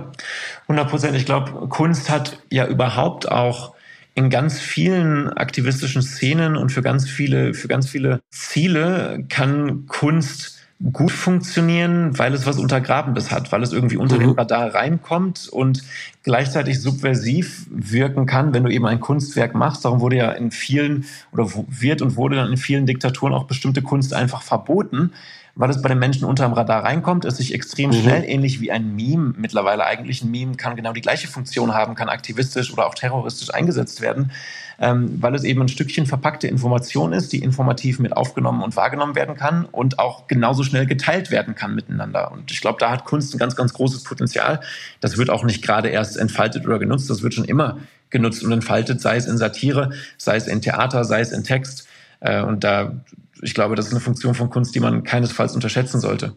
100 0.63 0.89
Prozent. 0.89 1.15
Ich 1.15 1.25
glaube, 1.25 1.67
Kunst 1.69 2.09
hat 2.09 2.39
ja 2.49 2.67
überhaupt 2.67 3.31
auch 3.31 3.73
in 4.15 4.29
ganz 4.29 4.59
vielen 4.59 5.29
aktivistischen 5.29 6.01
Szenen 6.01 6.57
und 6.57 6.71
für 6.71 6.81
ganz 6.81 7.09
viele, 7.09 7.53
für 7.53 7.67
ganz 7.67 7.87
viele 7.87 8.21
Ziele 8.31 9.23
kann 9.29 9.85
Kunst 9.87 10.58
gut 10.93 11.11
funktionieren, 11.11 12.17
weil 12.17 12.33
es 12.33 12.45
was 12.45 12.57
Untergrabendes 12.57 13.31
hat, 13.31 13.51
weil 13.51 13.63
es 13.63 13.73
irgendwie 13.73 13.97
unter 13.97 14.15
mhm. 14.15 14.19
den 14.19 14.29
Radar 14.31 14.73
reinkommt 14.73 15.49
und 15.49 15.83
gleichzeitig 16.23 16.81
subversiv 16.81 17.67
wirken 17.69 18.25
kann, 18.25 18.53
wenn 18.53 18.63
du 18.63 18.71
eben 18.71 18.85
ein 18.85 19.01
Kunstwerk 19.01 19.55
machst. 19.55 19.83
Darum 19.83 19.99
wurde 19.99 20.15
ja 20.15 20.31
in 20.31 20.51
vielen 20.51 21.05
oder 21.33 21.49
wird 21.67 22.01
und 22.01 22.15
wurde 22.15 22.37
dann 22.37 22.49
in 22.49 22.57
vielen 22.57 22.85
Diktaturen 22.85 23.33
auch 23.33 23.43
bestimmte 23.43 23.81
Kunst 23.81 24.13
einfach 24.13 24.41
verboten, 24.41 25.11
weil 25.55 25.69
es 25.69 25.81
bei 25.81 25.89
den 25.89 25.99
Menschen 25.99 26.23
unter 26.23 26.45
dem 26.45 26.53
Radar 26.53 26.85
reinkommt, 26.85 27.25
es 27.25 27.37
sich 27.37 27.53
extrem 27.53 27.89
mhm. 27.89 27.95
schnell, 27.95 28.23
ähnlich 28.23 28.61
wie 28.61 28.71
ein 28.71 28.95
Meme, 28.95 29.33
mittlerweile 29.37 29.85
eigentlich 29.85 30.23
ein 30.23 30.31
Meme 30.31 30.55
kann 30.55 30.77
genau 30.77 30.93
die 30.93 31.01
gleiche 31.01 31.27
Funktion 31.27 31.73
haben, 31.73 31.95
kann 31.95 32.07
aktivistisch 32.07 32.71
oder 32.71 32.87
auch 32.87 32.95
terroristisch 32.95 33.53
eingesetzt 33.53 33.99
werden 33.99 34.31
ähm, 34.79 35.21
weil 35.21 35.35
es 35.35 35.43
eben 35.43 35.61
ein 35.61 35.67
Stückchen 35.67 36.05
verpackte 36.05 36.47
Information 36.47 37.11
ist, 37.13 37.33
die 37.33 37.39
informativ 37.39 37.99
mit 37.99 38.15
aufgenommen 38.15 38.63
und 38.63 38.75
wahrgenommen 38.75 39.15
werden 39.15 39.35
kann 39.35 39.65
und 39.65 39.99
auch 39.99 40.27
genauso 40.27 40.63
schnell 40.63 40.85
geteilt 40.85 41.31
werden 41.31 41.55
kann 41.55 41.75
miteinander. 41.75 42.31
Und 42.31 42.51
ich 42.51 42.61
glaube, 42.61 42.77
da 42.79 42.89
hat 42.91 43.05
Kunst 43.05 43.33
ein 43.33 43.39
ganz, 43.39 43.55
ganz 43.55 43.73
großes 43.73 44.03
Potenzial. 44.03 44.61
Das 45.01 45.17
wird 45.17 45.29
auch 45.29 45.43
nicht 45.43 45.61
gerade 45.61 45.89
erst 45.89 46.17
entfaltet 46.17 46.65
oder 46.65 46.79
genutzt, 46.79 47.09
das 47.09 47.21
wird 47.21 47.33
schon 47.33 47.45
immer 47.45 47.77
genutzt 48.09 48.43
und 48.43 48.51
entfaltet, 48.51 49.01
sei 49.01 49.17
es 49.17 49.27
in 49.27 49.37
Satire, 49.37 49.91
sei 50.17 50.37
es 50.37 50.47
in 50.47 50.61
Theater, 50.61 51.03
sei 51.03 51.21
es 51.21 51.31
in 51.31 51.43
Text. 51.43 51.87
Äh, 52.21 52.41
und 52.41 52.63
da, 52.63 52.93
ich 53.41 53.53
glaube, 53.53 53.75
das 53.75 53.87
ist 53.87 53.91
eine 53.91 54.01
Funktion 54.01 54.33
von 54.33 54.49
Kunst, 54.49 54.73
die 54.75 54.79
man 54.79 55.03
keinesfalls 55.03 55.53
unterschätzen 55.53 55.99
sollte. 55.99 56.35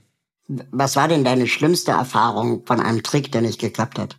Was 0.49 0.97
war 0.97 1.09
denn 1.09 1.25
deine 1.25 1.47
schlimmste 1.47 1.93
Erfahrung 1.93 2.67
von 2.67 2.81
einem 2.81 3.03
Trick, 3.03 3.31
der 3.33 3.43
nicht 3.43 3.61
geklappt 3.61 3.99
hat? 3.99 4.19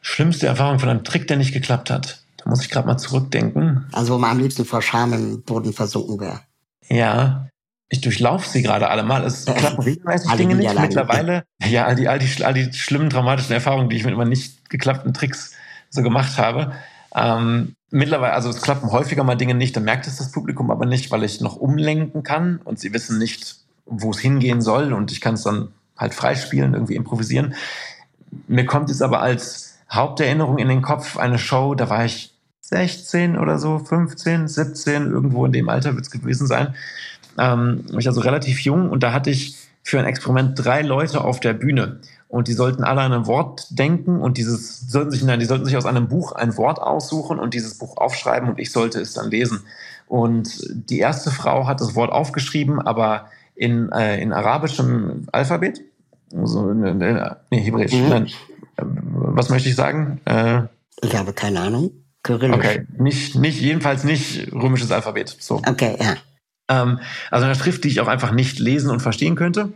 Schlimmste 0.00 0.46
Erfahrung 0.46 0.78
von 0.78 0.88
einem 0.88 1.04
Trick, 1.04 1.28
der 1.28 1.36
nicht 1.36 1.52
geklappt 1.52 1.90
hat? 1.90 2.22
Muss 2.48 2.62
ich 2.62 2.70
gerade 2.70 2.86
mal 2.86 2.96
zurückdenken. 2.96 3.86
Also 3.92 4.14
wo 4.14 4.18
man 4.18 4.30
am 4.30 4.38
liebsten 4.38 4.64
vor 4.64 4.80
Scham 4.80 5.12
im 5.12 5.42
Boden 5.42 5.74
versunken 5.74 6.18
wäre. 6.18 6.40
Ja, 6.88 7.48
ich 7.90 8.00
durchlaufe 8.00 8.48
sie 8.48 8.62
gerade 8.62 8.88
alle 8.88 9.02
mal. 9.02 9.22
Es 9.24 9.44
klappen 9.44 9.82
regelmäßig 9.82 10.30
Dinge 10.32 10.54
nicht. 10.54 10.78
Mittlerweile, 10.78 11.44
ja, 11.62 11.84
all 11.84 11.94
die, 11.94 12.08
all, 12.08 12.18
die, 12.18 12.44
all 12.44 12.54
die 12.54 12.72
schlimmen, 12.72 13.10
dramatischen 13.10 13.52
Erfahrungen, 13.52 13.90
die 13.90 13.96
ich 13.96 14.04
mit 14.04 14.14
immer 14.14 14.24
nicht 14.24 14.70
geklappten 14.70 15.12
Tricks 15.12 15.52
so 15.90 16.02
gemacht 16.02 16.38
habe. 16.38 16.72
Ähm, 17.14 17.74
mittlerweile, 17.90 18.32
also 18.32 18.48
es 18.48 18.62
klappen 18.62 18.92
häufiger 18.92 19.24
mal 19.24 19.36
Dinge 19.36 19.54
nicht, 19.54 19.76
dann 19.76 19.84
merkt 19.84 20.06
es 20.06 20.16
das 20.16 20.32
Publikum 20.32 20.70
aber 20.70 20.86
nicht, 20.86 21.10
weil 21.10 21.24
ich 21.24 21.40
noch 21.42 21.56
umlenken 21.56 22.22
kann 22.22 22.60
und 22.64 22.78
sie 22.78 22.94
wissen 22.94 23.18
nicht, 23.18 23.56
wo 23.84 24.10
es 24.10 24.18
hingehen 24.18 24.60
soll 24.62 24.92
und 24.94 25.12
ich 25.12 25.20
kann 25.20 25.34
es 25.34 25.42
dann 25.42 25.68
halt 25.96 26.14
freispielen, 26.14 26.74
irgendwie 26.74 26.94
improvisieren. 26.94 27.54
Mir 28.46 28.66
kommt 28.66 28.90
es 28.90 29.02
aber 29.02 29.20
als 29.20 29.78
Haupterinnerung 29.90 30.58
in 30.58 30.68
den 30.68 30.82
Kopf, 30.82 31.16
eine 31.16 31.38
Show, 31.38 31.74
da 31.74 31.88
war 31.88 32.04
ich 32.04 32.34
16 32.68 33.38
oder 33.38 33.58
so, 33.58 33.78
15, 33.78 34.46
17, 34.46 35.10
irgendwo 35.10 35.46
in 35.46 35.52
dem 35.52 35.68
Alter 35.68 35.94
wird 35.94 36.04
es 36.04 36.10
gewesen 36.10 36.46
sein. 36.46 36.74
Ähm, 37.38 37.84
ich 37.98 38.06
also 38.06 38.20
relativ 38.20 38.60
jung 38.60 38.90
und 38.90 39.02
da 39.02 39.12
hatte 39.12 39.30
ich 39.30 39.56
für 39.82 39.98
ein 39.98 40.04
Experiment 40.04 40.52
drei 40.62 40.82
Leute 40.82 41.24
auf 41.24 41.40
der 41.40 41.54
Bühne 41.54 42.00
und 42.28 42.46
die 42.46 42.52
sollten 42.52 42.84
alle 42.84 43.00
an 43.00 43.12
ein 43.12 43.26
Wort 43.26 43.66
denken 43.70 44.20
und 44.20 44.36
dieses 44.36 44.80
sollten 44.80 45.10
sich 45.10 45.24
nein, 45.24 45.40
die 45.40 45.46
sollten 45.46 45.64
sich 45.64 45.78
aus 45.78 45.86
einem 45.86 46.08
Buch 46.08 46.32
ein 46.32 46.58
Wort 46.58 46.78
aussuchen 46.78 47.38
und 47.38 47.54
dieses 47.54 47.78
Buch 47.78 47.96
aufschreiben 47.96 48.50
und 48.50 48.58
ich 48.58 48.70
sollte 48.70 49.00
es 49.00 49.14
dann 49.14 49.30
lesen. 49.30 49.60
Und 50.06 50.50
die 50.68 50.98
erste 50.98 51.30
Frau 51.30 51.66
hat 51.66 51.80
das 51.80 51.94
Wort 51.94 52.12
aufgeschrieben, 52.12 52.80
aber 52.80 53.26
in, 53.54 53.90
äh, 53.92 54.20
in 54.20 54.32
arabischem 54.32 55.26
Alphabet 55.32 55.80
So, 56.44 56.72
ne, 56.74 56.94
ne, 56.94 57.36
nee, 57.50 57.60
Hebräisch. 57.60 57.94
Mhm. 57.94 58.08
Nein. 58.08 58.30
Was 58.76 59.48
möchte 59.48 59.70
ich 59.70 59.74
sagen? 59.74 60.20
Äh, 60.26 60.62
ich 61.00 61.16
habe 61.16 61.32
keine 61.32 61.60
Ahnung. 61.60 61.90
Kyrillisch. 62.22 62.56
Okay, 62.56 62.86
nicht, 62.98 63.36
nicht, 63.36 63.60
jedenfalls 63.60 64.04
nicht 64.04 64.52
römisches 64.52 64.90
Alphabet. 64.90 65.36
So. 65.38 65.62
Okay, 65.66 65.96
ja. 66.00 66.16
Ähm, 66.68 67.00
also 67.30 67.46
eine 67.46 67.54
Schrift, 67.54 67.84
die 67.84 67.88
ich 67.88 68.00
auch 68.00 68.08
einfach 68.08 68.32
nicht 68.32 68.58
lesen 68.58 68.90
und 68.90 69.00
verstehen 69.00 69.36
könnte. 69.36 69.72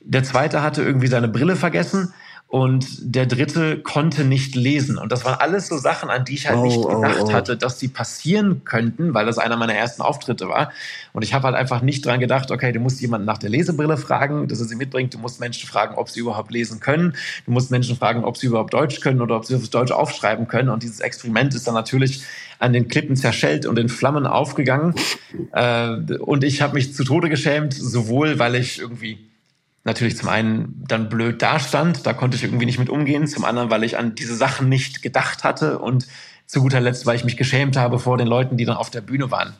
Der 0.00 0.24
zweite 0.24 0.62
hatte 0.62 0.82
irgendwie 0.82 1.06
seine 1.06 1.28
Brille 1.28 1.56
vergessen 1.56 2.12
und 2.48 2.86
der 3.02 3.26
dritte 3.26 3.78
konnte 3.82 4.24
nicht 4.24 4.54
lesen. 4.54 4.96
Und 4.96 5.12
das 5.12 5.26
waren 5.26 5.38
alles 5.38 5.68
so 5.68 5.76
Sachen, 5.76 6.08
an 6.08 6.24
die 6.24 6.32
ich 6.32 6.48
halt 6.48 6.58
oh, 6.58 6.64
nicht 6.64 6.80
gedacht 6.80 7.18
oh, 7.20 7.26
oh. 7.26 7.32
hatte, 7.34 7.58
dass 7.58 7.76
die 7.76 7.88
passieren 7.88 8.64
könnten, 8.64 9.12
weil 9.12 9.26
das 9.26 9.36
einer 9.36 9.58
meiner 9.58 9.74
ersten 9.74 10.00
Auftritte 10.00 10.48
war. 10.48 10.72
Und 11.12 11.22
ich 11.22 11.34
habe 11.34 11.44
halt 11.44 11.56
einfach 11.56 11.82
nicht 11.82 12.06
dran 12.06 12.20
gedacht, 12.20 12.50
okay, 12.50 12.72
du 12.72 12.80
musst 12.80 13.02
jemanden 13.02 13.26
nach 13.26 13.36
der 13.36 13.50
Lesebrille 13.50 13.98
fragen, 13.98 14.48
dass 14.48 14.60
er 14.60 14.64
sie 14.64 14.76
mitbringt. 14.76 15.12
Du 15.12 15.18
musst 15.18 15.40
Menschen 15.40 15.68
fragen, 15.68 15.96
ob 15.96 16.08
sie 16.08 16.20
überhaupt 16.20 16.50
lesen 16.50 16.80
können. 16.80 17.14
Du 17.44 17.52
musst 17.52 17.70
Menschen 17.70 17.96
fragen, 17.96 18.24
ob 18.24 18.38
sie 18.38 18.46
überhaupt 18.46 18.72
Deutsch 18.72 19.00
können 19.00 19.20
oder 19.20 19.36
ob 19.36 19.44
sie 19.44 19.54
auf 19.54 19.68
Deutsch 19.68 19.92
aufschreiben 19.92 20.48
können. 20.48 20.70
Und 20.70 20.82
dieses 20.82 21.00
Experiment 21.00 21.54
ist 21.54 21.66
dann 21.66 21.74
natürlich 21.74 22.22
an 22.58 22.72
den 22.72 22.88
Klippen 22.88 23.14
zerschellt 23.14 23.66
und 23.66 23.78
in 23.78 23.90
Flammen 23.90 24.26
aufgegangen. 24.26 24.94
Äh, 25.52 25.96
und 26.20 26.44
ich 26.44 26.62
habe 26.62 26.74
mich 26.74 26.94
zu 26.94 27.04
Tode 27.04 27.28
geschämt, 27.28 27.74
sowohl 27.74 28.38
weil 28.38 28.54
ich 28.54 28.80
irgendwie 28.80 29.27
natürlich 29.88 30.16
zum 30.16 30.28
einen 30.28 30.84
dann 30.86 31.08
blöd 31.08 31.42
dastand, 31.42 32.06
da 32.06 32.12
konnte 32.12 32.36
ich 32.36 32.44
irgendwie 32.44 32.66
nicht 32.66 32.78
mit 32.78 32.88
umgehen, 32.88 33.26
zum 33.26 33.44
anderen, 33.44 33.70
weil 33.70 33.82
ich 33.82 33.98
an 33.98 34.14
diese 34.14 34.36
Sachen 34.36 34.68
nicht 34.68 35.02
gedacht 35.02 35.42
hatte 35.42 35.80
und 35.80 36.06
zu 36.46 36.62
guter 36.62 36.80
Letzt, 36.80 37.04
weil 37.06 37.16
ich 37.16 37.24
mich 37.24 37.36
geschämt 37.36 37.76
habe 37.76 37.98
vor 37.98 38.16
den 38.16 38.28
Leuten, 38.28 38.56
die 38.56 38.64
dann 38.64 38.76
auf 38.76 38.90
der 38.90 39.00
Bühne 39.00 39.30
waren. 39.30 39.54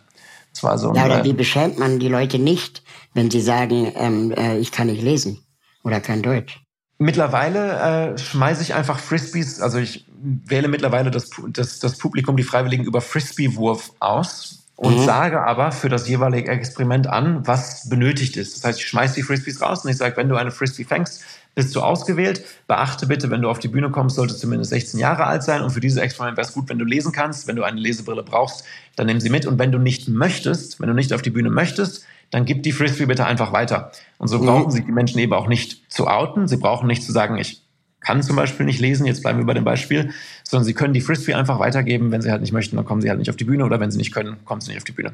Das 0.52 0.62
war 0.62 0.78
so. 0.78 0.94
Ja, 0.94 1.06
oder 1.06 1.24
wie 1.24 1.32
beschämt 1.32 1.78
man 1.78 1.98
die 1.98 2.08
Leute 2.08 2.38
nicht, 2.38 2.82
wenn 3.14 3.30
sie 3.30 3.40
sagen, 3.40 3.92
ähm, 3.96 4.32
äh, 4.32 4.58
ich 4.58 4.72
kann 4.72 4.86
nicht 4.86 5.02
lesen 5.02 5.40
oder 5.82 6.00
kein 6.00 6.22
Deutsch? 6.22 6.60
Mittlerweile 6.98 8.14
äh, 8.14 8.18
schmeiße 8.18 8.62
ich 8.62 8.74
einfach 8.74 8.98
Frisbees, 8.98 9.60
also 9.60 9.78
ich 9.78 10.06
wähle 10.20 10.68
mittlerweile 10.68 11.10
das, 11.10 11.30
das, 11.50 11.78
das 11.78 11.96
Publikum, 11.96 12.36
die 12.36 12.42
Freiwilligen 12.42 12.84
über 12.84 13.00
Frisbee-Wurf 13.00 13.92
aus, 14.00 14.57
und 14.78 14.96
mhm. 14.96 15.04
sage 15.04 15.42
aber 15.42 15.72
für 15.72 15.88
das 15.88 16.08
jeweilige 16.08 16.52
Experiment 16.52 17.08
an, 17.08 17.44
was 17.44 17.88
benötigt 17.88 18.36
ist. 18.36 18.56
Das 18.56 18.64
heißt, 18.64 18.78
ich 18.78 18.86
schmeiße 18.86 19.16
die 19.16 19.22
Frisbees 19.24 19.60
raus 19.60 19.84
und 19.84 19.90
ich 19.90 19.96
sage, 19.96 20.16
wenn 20.16 20.28
du 20.28 20.36
eine 20.36 20.52
Frisbee 20.52 20.84
fängst, 20.84 21.24
bist 21.56 21.74
du 21.74 21.80
ausgewählt. 21.80 22.44
Beachte 22.68 23.08
bitte, 23.08 23.28
wenn 23.28 23.42
du 23.42 23.50
auf 23.50 23.58
die 23.58 23.66
Bühne 23.66 23.90
kommst, 23.90 24.14
solltest 24.14 24.40
du 24.40 24.46
mindestens 24.46 24.82
16 24.82 25.00
Jahre 25.00 25.26
alt 25.26 25.42
sein. 25.42 25.62
Und 25.62 25.70
für 25.70 25.80
dieses 25.80 25.98
Experiment 25.98 26.36
wäre 26.36 26.46
es 26.46 26.52
gut, 26.52 26.68
wenn 26.68 26.78
du 26.78 26.84
lesen 26.84 27.10
kannst. 27.10 27.48
Wenn 27.48 27.56
du 27.56 27.64
eine 27.64 27.80
Lesebrille 27.80 28.22
brauchst, 28.22 28.62
dann 28.94 29.08
nimm 29.08 29.18
sie 29.18 29.30
mit. 29.30 29.46
Und 29.46 29.58
wenn 29.58 29.72
du 29.72 29.78
nicht 29.78 30.06
möchtest, 30.06 30.80
wenn 30.80 30.86
du 30.86 30.94
nicht 30.94 31.12
auf 31.12 31.22
die 31.22 31.30
Bühne 31.30 31.50
möchtest, 31.50 32.06
dann 32.30 32.44
gib 32.44 32.62
die 32.62 32.70
Frisbee 32.70 33.06
bitte 33.06 33.26
einfach 33.26 33.52
weiter. 33.52 33.90
Und 34.18 34.28
so 34.28 34.38
mhm. 34.38 34.46
brauchen 34.46 34.70
sich 34.70 34.84
die 34.84 34.92
Menschen 34.92 35.18
eben 35.18 35.32
auch 35.32 35.48
nicht 35.48 35.92
zu 35.92 36.06
outen. 36.06 36.46
Sie 36.46 36.56
brauchen 36.56 36.86
nicht 36.86 37.02
zu 37.02 37.10
sagen, 37.10 37.36
ich 37.36 37.62
kann 38.00 38.22
zum 38.22 38.36
Beispiel 38.36 38.66
nicht 38.66 38.80
lesen, 38.80 39.06
jetzt 39.06 39.22
bleiben 39.22 39.38
wir 39.38 39.46
bei 39.46 39.54
dem 39.54 39.64
Beispiel, 39.64 40.10
sondern 40.44 40.64
sie 40.64 40.74
können 40.74 40.94
die 40.94 41.00
Frisbee 41.00 41.34
einfach 41.34 41.58
weitergeben. 41.58 42.10
Wenn 42.10 42.22
sie 42.22 42.30
halt 42.30 42.40
nicht 42.40 42.52
möchten, 42.52 42.76
dann 42.76 42.84
kommen 42.84 43.02
sie 43.02 43.08
halt 43.08 43.18
nicht 43.18 43.30
auf 43.30 43.36
die 43.36 43.44
Bühne 43.44 43.64
oder 43.64 43.80
wenn 43.80 43.90
sie 43.90 43.98
nicht 43.98 44.12
können, 44.12 44.36
kommen 44.44 44.60
sie 44.60 44.70
nicht 44.70 44.78
auf 44.78 44.84
die 44.84 44.92
Bühne. 44.92 45.12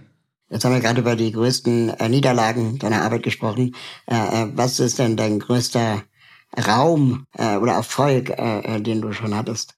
Jetzt 0.51 0.65
haben 0.65 0.73
wir 0.73 0.81
gerade 0.81 1.01
über 1.01 1.17
die 1.17 1.33
größten 1.33 1.91
äh, 1.91 2.09
Niederlagen 2.09 2.79
deiner 2.79 3.03
Arbeit 3.03 3.23
gesprochen. 3.23 3.75
Äh, 4.07 4.15
äh, 4.15 4.49
was 4.55 4.79
ist 4.79 4.99
denn 4.99 5.17
dein 5.17 5.39
größter 5.39 6.03
Raum 6.67 7.27
äh, 7.37 7.57
oder 7.57 7.73
Erfolg, 7.73 8.31
äh, 8.31 8.77
äh, 8.77 8.81
den 8.81 9.01
du 9.01 9.13
schon 9.13 9.35
hattest? 9.35 9.75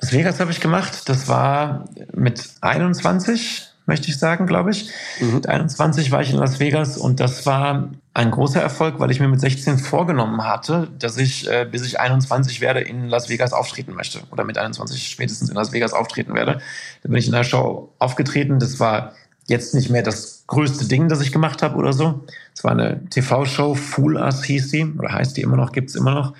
Las 0.00 0.12
Vegas 0.12 0.40
habe 0.40 0.50
ich 0.50 0.60
gemacht. 0.60 1.08
Das 1.08 1.28
war 1.28 1.86
mit 2.14 2.50
21 2.60 3.70
möchte 3.86 4.08
ich 4.08 4.18
sagen, 4.18 4.46
glaube 4.46 4.70
ich. 4.70 4.88
Mhm. 5.20 5.34
Mit 5.34 5.48
21 5.48 6.12
war 6.12 6.22
ich 6.22 6.30
in 6.30 6.36
Las 6.36 6.60
Vegas 6.60 6.96
und 6.96 7.18
das 7.18 7.44
war 7.44 7.90
ein 8.12 8.30
großer 8.30 8.60
Erfolg, 8.60 8.98
weil 8.98 9.10
ich 9.10 9.20
mir 9.20 9.28
mit 9.28 9.40
16 9.40 9.78
vorgenommen 9.78 10.44
hatte, 10.44 10.88
dass 10.98 11.16
ich, 11.16 11.48
äh, 11.48 11.66
bis 11.70 11.86
ich 11.86 12.00
21 12.00 12.60
werde, 12.60 12.80
in 12.80 13.08
Las 13.08 13.28
Vegas 13.28 13.52
auftreten 13.52 13.94
möchte. 13.94 14.20
Oder 14.30 14.44
mit 14.44 14.58
21 14.58 15.08
spätestens 15.08 15.48
in 15.48 15.54
Las 15.54 15.72
Vegas 15.72 15.92
auftreten 15.92 16.34
werde. 16.34 16.60
Da 17.02 17.08
bin 17.08 17.18
ich 17.18 17.26
in 17.26 17.32
der 17.32 17.44
Show 17.44 17.92
aufgetreten. 17.98 18.58
Das 18.58 18.80
war 18.80 19.14
jetzt 19.46 19.74
nicht 19.74 19.90
mehr 19.90 20.02
das 20.02 20.44
größte 20.48 20.86
Ding, 20.86 21.08
das 21.08 21.20
ich 21.20 21.30
gemacht 21.30 21.62
habe 21.62 21.76
oder 21.76 21.92
so. 21.92 22.24
Es 22.54 22.64
war 22.64 22.72
eine 22.72 23.04
TV-Show, 23.10 23.74
Fool 23.74 24.16
Us 24.16 24.42
hieß 24.44 24.70
die, 24.70 24.84
oder 24.84 25.12
heißt 25.12 25.36
die 25.36 25.42
immer 25.42 25.56
noch, 25.56 25.72
gibt 25.72 25.90
es 25.90 25.96
immer 25.96 26.14
noch. 26.14 26.34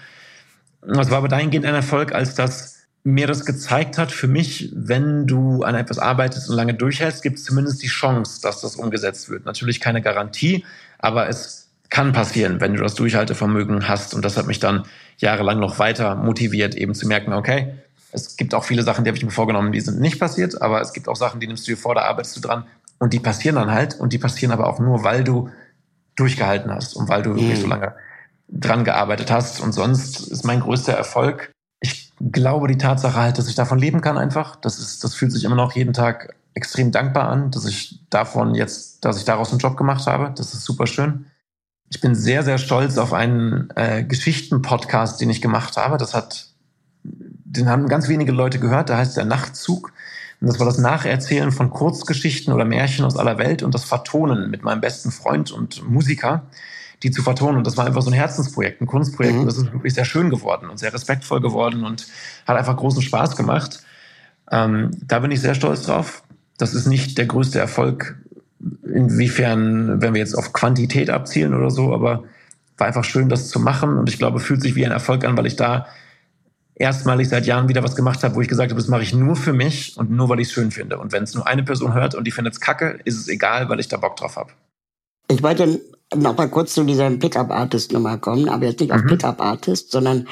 Das 0.82 1.10
war 1.10 1.18
aber 1.18 1.28
dahingehend 1.28 1.66
ein 1.66 1.74
Erfolg, 1.74 2.12
als 2.12 2.34
dass 2.34 2.78
mir 3.02 3.26
das 3.26 3.46
gezeigt 3.46 3.96
hat, 3.96 4.12
für 4.12 4.28
mich, 4.28 4.70
wenn 4.74 5.26
du 5.26 5.62
an 5.62 5.74
etwas 5.74 5.98
arbeitest 5.98 6.50
und 6.50 6.56
lange 6.56 6.74
durchhältst, 6.74 7.22
gibt 7.22 7.38
es 7.38 7.44
zumindest 7.44 7.82
die 7.82 7.88
Chance, 7.88 8.40
dass 8.42 8.60
das 8.60 8.76
umgesetzt 8.76 9.30
wird. 9.30 9.46
Natürlich 9.46 9.80
keine 9.80 10.02
Garantie, 10.02 10.64
aber 10.98 11.28
es 11.28 11.59
kann 11.90 12.12
passieren, 12.12 12.60
wenn 12.60 12.74
du 12.74 12.82
das 12.82 12.94
Durchhaltevermögen 12.94 13.88
hast. 13.88 14.14
Und 14.14 14.24
das 14.24 14.36
hat 14.36 14.46
mich 14.46 14.60
dann 14.60 14.84
jahrelang 15.18 15.58
noch 15.58 15.78
weiter 15.78 16.14
motiviert, 16.14 16.74
eben 16.74 16.94
zu 16.94 17.06
merken, 17.06 17.32
okay, 17.32 17.74
es 18.12 18.36
gibt 18.36 18.54
auch 18.54 18.64
viele 18.64 18.82
Sachen, 18.82 19.04
die 19.04 19.10
habe 19.10 19.18
ich 19.18 19.24
mir 19.24 19.30
vorgenommen, 19.30 19.72
die 19.72 19.80
sind 19.80 20.00
nicht 20.00 20.18
passiert, 20.18 20.60
aber 20.62 20.80
es 20.80 20.92
gibt 20.92 21.08
auch 21.08 21.16
Sachen, 21.16 21.40
die 21.40 21.46
nimmst 21.46 21.66
du 21.66 21.72
dir 21.72 21.76
vor, 21.76 21.94
da 21.94 22.02
arbeitest 22.02 22.36
du 22.36 22.40
dran 22.40 22.64
und 22.98 23.12
die 23.12 23.20
passieren 23.20 23.56
dann 23.56 23.70
halt 23.70 23.98
und 23.98 24.12
die 24.12 24.18
passieren 24.18 24.52
aber 24.52 24.66
auch 24.66 24.78
nur, 24.78 25.04
weil 25.04 25.24
du 25.24 25.50
durchgehalten 26.16 26.72
hast 26.72 26.96
und 26.96 27.08
weil 27.08 27.22
du 27.22 27.34
wirklich 27.34 27.58
mhm. 27.58 27.62
so 27.62 27.66
lange 27.66 27.94
dran 28.48 28.84
gearbeitet 28.84 29.30
hast. 29.30 29.60
Und 29.60 29.72
sonst 29.72 30.28
ist 30.28 30.44
mein 30.44 30.60
größter 30.60 30.92
Erfolg, 30.92 31.52
glaube 32.20 32.68
die 32.68 32.78
Tatsache 32.78 33.18
halt, 33.18 33.38
dass 33.38 33.48
ich 33.48 33.54
davon 33.54 33.78
leben 33.78 34.00
kann 34.00 34.18
einfach. 34.18 34.56
Das 34.56 34.78
ist, 34.78 35.02
das 35.04 35.14
fühlt 35.14 35.32
sich 35.32 35.44
immer 35.44 35.56
noch 35.56 35.72
jeden 35.72 35.92
Tag 35.92 36.34
extrem 36.54 36.92
dankbar 36.92 37.28
an, 37.28 37.50
dass 37.50 37.64
ich 37.64 38.00
davon 38.10 38.54
jetzt, 38.54 39.04
dass 39.04 39.16
ich 39.18 39.24
daraus 39.24 39.50
einen 39.50 39.60
Job 39.60 39.76
gemacht 39.76 40.06
habe. 40.06 40.32
Das 40.36 40.52
ist 40.52 40.64
super 40.64 40.86
schön. 40.86 41.26
Ich 41.90 42.00
bin 42.00 42.14
sehr, 42.14 42.42
sehr 42.44 42.58
stolz 42.58 42.98
auf 42.98 43.12
einen 43.12 43.68
äh, 43.74 44.04
Geschichten-Podcast, 44.04 45.20
den 45.20 45.28
ich 45.28 45.42
gemacht 45.42 45.76
habe. 45.76 45.98
Das 45.98 46.14
hat, 46.14 46.46
den 47.02 47.68
haben 47.68 47.88
ganz 47.88 48.08
wenige 48.08 48.32
Leute 48.32 48.58
gehört. 48.58 48.88
Der 48.88 48.96
heißt 48.96 49.16
der 49.16 49.24
Nachtzug. 49.24 49.92
Und 50.40 50.46
das 50.46 50.58
war 50.58 50.66
das 50.66 50.78
Nacherzählen 50.78 51.52
von 51.52 51.70
Kurzgeschichten 51.70 52.54
oder 52.54 52.64
Märchen 52.64 53.04
aus 53.04 53.16
aller 53.16 53.36
Welt 53.36 53.62
und 53.62 53.74
das 53.74 53.84
Vertonen 53.84 54.50
mit 54.50 54.62
meinem 54.62 54.80
besten 54.80 55.10
Freund 55.10 55.50
und 55.50 55.86
Musiker 55.86 56.44
die 57.02 57.10
zu 57.10 57.22
vertonen. 57.22 57.56
Und 57.56 57.66
das 57.66 57.76
war 57.76 57.86
einfach 57.86 58.02
so 58.02 58.10
ein 58.10 58.14
Herzensprojekt, 58.14 58.80
ein 58.80 58.86
Kunstprojekt. 58.86 59.34
Mhm. 59.34 59.40
Und 59.40 59.46
das 59.46 59.58
ist 59.58 59.72
wirklich 59.72 59.94
sehr 59.94 60.04
schön 60.04 60.30
geworden 60.30 60.68
und 60.68 60.78
sehr 60.78 60.92
respektvoll 60.92 61.40
geworden 61.40 61.84
und 61.84 62.06
hat 62.46 62.56
einfach 62.56 62.76
großen 62.76 63.02
Spaß 63.02 63.36
gemacht. 63.36 63.82
Ähm, 64.50 64.90
da 65.06 65.20
bin 65.20 65.30
ich 65.30 65.40
sehr 65.40 65.54
stolz 65.54 65.82
drauf. 65.82 66.22
Das 66.58 66.74
ist 66.74 66.86
nicht 66.86 67.16
der 67.16 67.26
größte 67.26 67.58
Erfolg, 67.58 68.16
inwiefern, 68.92 70.00
wenn 70.00 70.14
wir 70.14 70.20
jetzt 70.20 70.34
auf 70.34 70.52
Quantität 70.52 71.10
abzielen 71.10 71.54
oder 71.54 71.70
so, 71.70 71.92
aber 71.92 72.24
war 72.76 72.86
einfach 72.86 73.04
schön, 73.04 73.28
das 73.28 73.48
zu 73.48 73.60
machen. 73.60 73.98
Und 73.98 74.08
ich 74.08 74.18
glaube, 74.18 74.40
fühlt 74.40 74.62
sich 74.62 74.74
wie 74.74 74.84
ein 74.84 74.92
Erfolg 74.92 75.24
an, 75.24 75.36
weil 75.36 75.46
ich 75.46 75.56
da 75.56 75.86
erstmalig 76.74 77.28
seit 77.28 77.46
Jahren 77.46 77.68
wieder 77.68 77.84
was 77.84 77.94
gemacht 77.94 78.24
habe, 78.24 78.34
wo 78.34 78.40
ich 78.40 78.48
gesagt 78.48 78.70
habe, 78.70 78.80
das 78.80 78.88
mache 78.88 79.02
ich 79.02 79.14
nur 79.14 79.36
für 79.36 79.52
mich 79.52 79.96
und 79.98 80.10
nur, 80.10 80.28
weil 80.28 80.40
ich 80.40 80.48
es 80.48 80.54
schön 80.54 80.70
finde. 80.70 80.98
Und 80.98 81.12
wenn 81.12 81.24
es 81.24 81.34
nur 81.34 81.46
eine 81.46 81.62
Person 81.62 81.94
hört 81.94 82.14
und 82.14 82.26
die 82.26 82.30
findet 82.30 82.54
es 82.54 82.60
kacke, 82.60 82.98
ist 83.04 83.18
es 83.18 83.28
egal, 83.28 83.68
weil 83.68 83.80
ich 83.80 83.88
da 83.88 83.98
Bock 83.98 84.16
drauf 84.16 84.36
habe. 84.36 84.52
Ich 85.28 85.42
wollte 85.42 85.80
noch 86.16 86.36
mal 86.36 86.48
kurz 86.48 86.74
zu 86.74 86.84
diesem 86.84 87.18
Pickup-Artist 87.18 87.92
nochmal 87.92 88.18
kommen, 88.18 88.48
aber 88.48 88.66
jetzt 88.66 88.80
nicht 88.80 88.92
mhm. 88.92 88.96
auf 88.96 89.06
Pickup-Artist, 89.06 89.92
sondern 89.92 90.26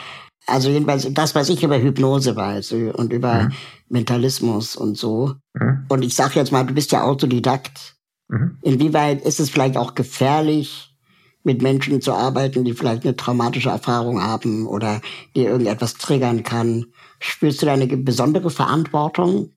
also 0.46 0.70
jedenfalls 0.70 1.06
das, 1.12 1.34
was 1.34 1.50
ich 1.50 1.62
über 1.62 1.78
Hypnose 1.78 2.34
weiß 2.34 2.72
und 2.72 3.12
über 3.12 3.44
mhm. 3.44 3.52
Mentalismus 3.90 4.74
und 4.74 4.96
so. 4.96 5.34
Mhm. 5.52 5.84
Und 5.88 6.02
ich 6.02 6.14
sage 6.14 6.36
jetzt 6.36 6.50
mal, 6.50 6.64
du 6.64 6.72
bist 6.72 6.90
ja 6.90 7.02
Autodidakt. 7.02 7.96
Mhm. 8.28 8.58
Inwieweit 8.62 9.22
ist 9.22 9.40
es 9.40 9.50
vielleicht 9.50 9.76
auch 9.76 9.94
gefährlich, 9.94 10.94
mit 11.44 11.62
Menschen 11.62 12.00
zu 12.00 12.12
arbeiten, 12.12 12.64
die 12.64 12.74
vielleicht 12.74 13.04
eine 13.04 13.16
traumatische 13.16 13.70
Erfahrung 13.70 14.20
haben 14.22 14.66
oder 14.66 15.00
die 15.34 15.44
irgendetwas 15.44 15.94
triggern 15.94 16.42
kann? 16.42 16.86
Spürst 17.20 17.62
du 17.62 17.66
da 17.66 17.72
eine 17.72 17.86
besondere 17.86 18.50
Verantwortung? 18.50 19.52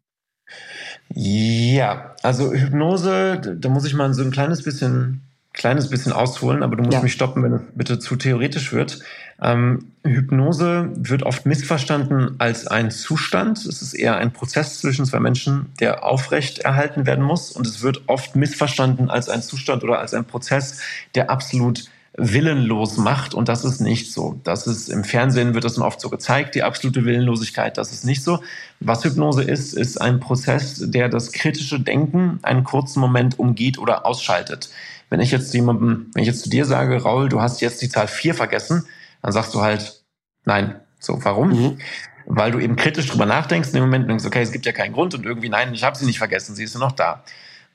Ja, 1.13 2.15
also 2.24 2.51
Hypnose, 2.53 3.57
da 3.59 3.69
muss 3.69 3.86
ich 3.86 3.93
mal 3.93 4.13
so 4.13 4.24
ein 4.24 4.32
kleines 4.32 4.63
bisschen 4.63 5.22
kleines 5.54 5.89
bisschen 5.89 6.14
ausholen, 6.14 6.64
aber 6.64 6.76
du 6.76 6.84
musst 6.84 6.93
ja. 6.93 7.02
mich 7.02 7.14
stoppen, 7.14 7.43
wenn 7.43 7.54
es 7.54 7.62
bitte 7.76 7.99
zu 7.99 8.16
theoretisch 8.16 8.72
wird. 8.72 9.02
Ähm, 9.41 9.91
Hypnose 10.04 10.91
wird 10.95 11.24
oft 11.24 11.45
missverstanden 11.45 12.36
als 12.38 12.68
ein 12.68 12.91
Zustand. 12.91 13.66
Es 13.66 13.82
ist 13.82 13.93
eher 13.93 14.18
ein 14.18 14.32
Prozess 14.32 14.80
zwischen 14.80 15.06
zwei 15.06 15.20
Menschen, 15.20 15.68
der 15.80 16.04
aufrecht 16.04 16.60
erhalten 16.60 17.06
werden 17.06 17.24
muss. 17.24 17.52
Und 17.52 17.66
es 17.68 17.82
wird 17.82 18.04
oft 18.08 18.36
missverstanden 18.36 19.10
als 19.10 19.30
ein 19.30 19.41
Zustand 19.41 19.84
oder 19.84 19.99
als 19.99 20.14
ein 20.14 20.26
Prozess, 20.26 20.80
der 21.16 21.30
absolut 21.30 21.86
willenlos 22.14 22.97
macht. 22.97 23.34
Und 23.34 23.49
das 23.49 23.66
ist 23.66 23.80
nicht 23.80 24.14
so. 24.14 24.39
Das 24.43 24.68
ist 24.68 24.89
im 24.89 25.04
Fernsehen 25.04 25.54
wird 25.54 25.64
das 25.64 25.80
oft 25.80 25.99
so 25.99 26.10
gezeigt, 26.10 26.56
die 26.56 26.64
absolute 26.64 27.06
Willenlosigkeit. 27.06 27.78
Das 27.78 27.91
ist 27.91 28.06
nicht 28.06 28.24
so. 28.24 28.41
Was 28.80 29.04
Hypnose 29.04 29.43
ist, 29.43 29.74
ist 29.74 29.99
ein 29.99 30.20
Prozess, 30.20 30.84
der 30.86 31.10
das 31.10 31.32
kritische 31.32 31.80
Denken 31.80 32.39
einen 32.43 32.64
kurzen 32.64 32.99
Moment 32.99 33.39
umgeht 33.39 33.80
oder 33.80 34.06
ausschaltet. 34.06 34.70
Wenn 35.12 35.20
ich 35.20 35.30
jetzt 35.30 35.53
jemandem, 35.53 36.09
wenn 36.14 36.24
ich 36.24 36.28
jetzt 36.28 36.41
zu 36.41 36.49
dir 36.49 36.66
sage, 36.66 37.03
Raul, 37.03 37.28
du 37.28 37.41
hast 37.41 37.59
jetzt 37.59 37.82
die 37.82 37.89
Zahl 37.89 38.07
vier 38.07 38.34
vergessen, 38.34 38.88
dann 39.22 39.34
sagst 39.34 39.53
du 39.53 39.62
halt, 39.62 40.01
nein. 40.45 40.80
So, 40.99 41.24
warum? 41.24 41.49
Mhm. 41.49 41.78
Weil 42.28 42.51
du 42.51 42.59
eben 42.59 42.78
kritisch 42.78 43.07
drüber 43.07 43.26
nachdenkst, 43.26 43.70
in 43.70 43.74
dem 43.74 43.84
Moment 43.84 44.09
denkst, 44.09 44.26
okay, 44.26 44.41
es 44.41 44.53
gibt 44.53 44.66
ja 44.66 44.72
keinen 44.72 44.93
Grund 44.93 45.14
und 45.14 45.26
irgendwie, 45.26 45.49
nein, 45.49 45.74
ich 45.74 45.84
habe 45.84 45.97
sie 45.97 46.05
nicht 46.05 46.18
vergessen, 46.18 46.55
sie 46.55 46.64
ist 46.64 46.76
nur 46.76 46.88
noch 46.88 46.93
da. 46.93 47.26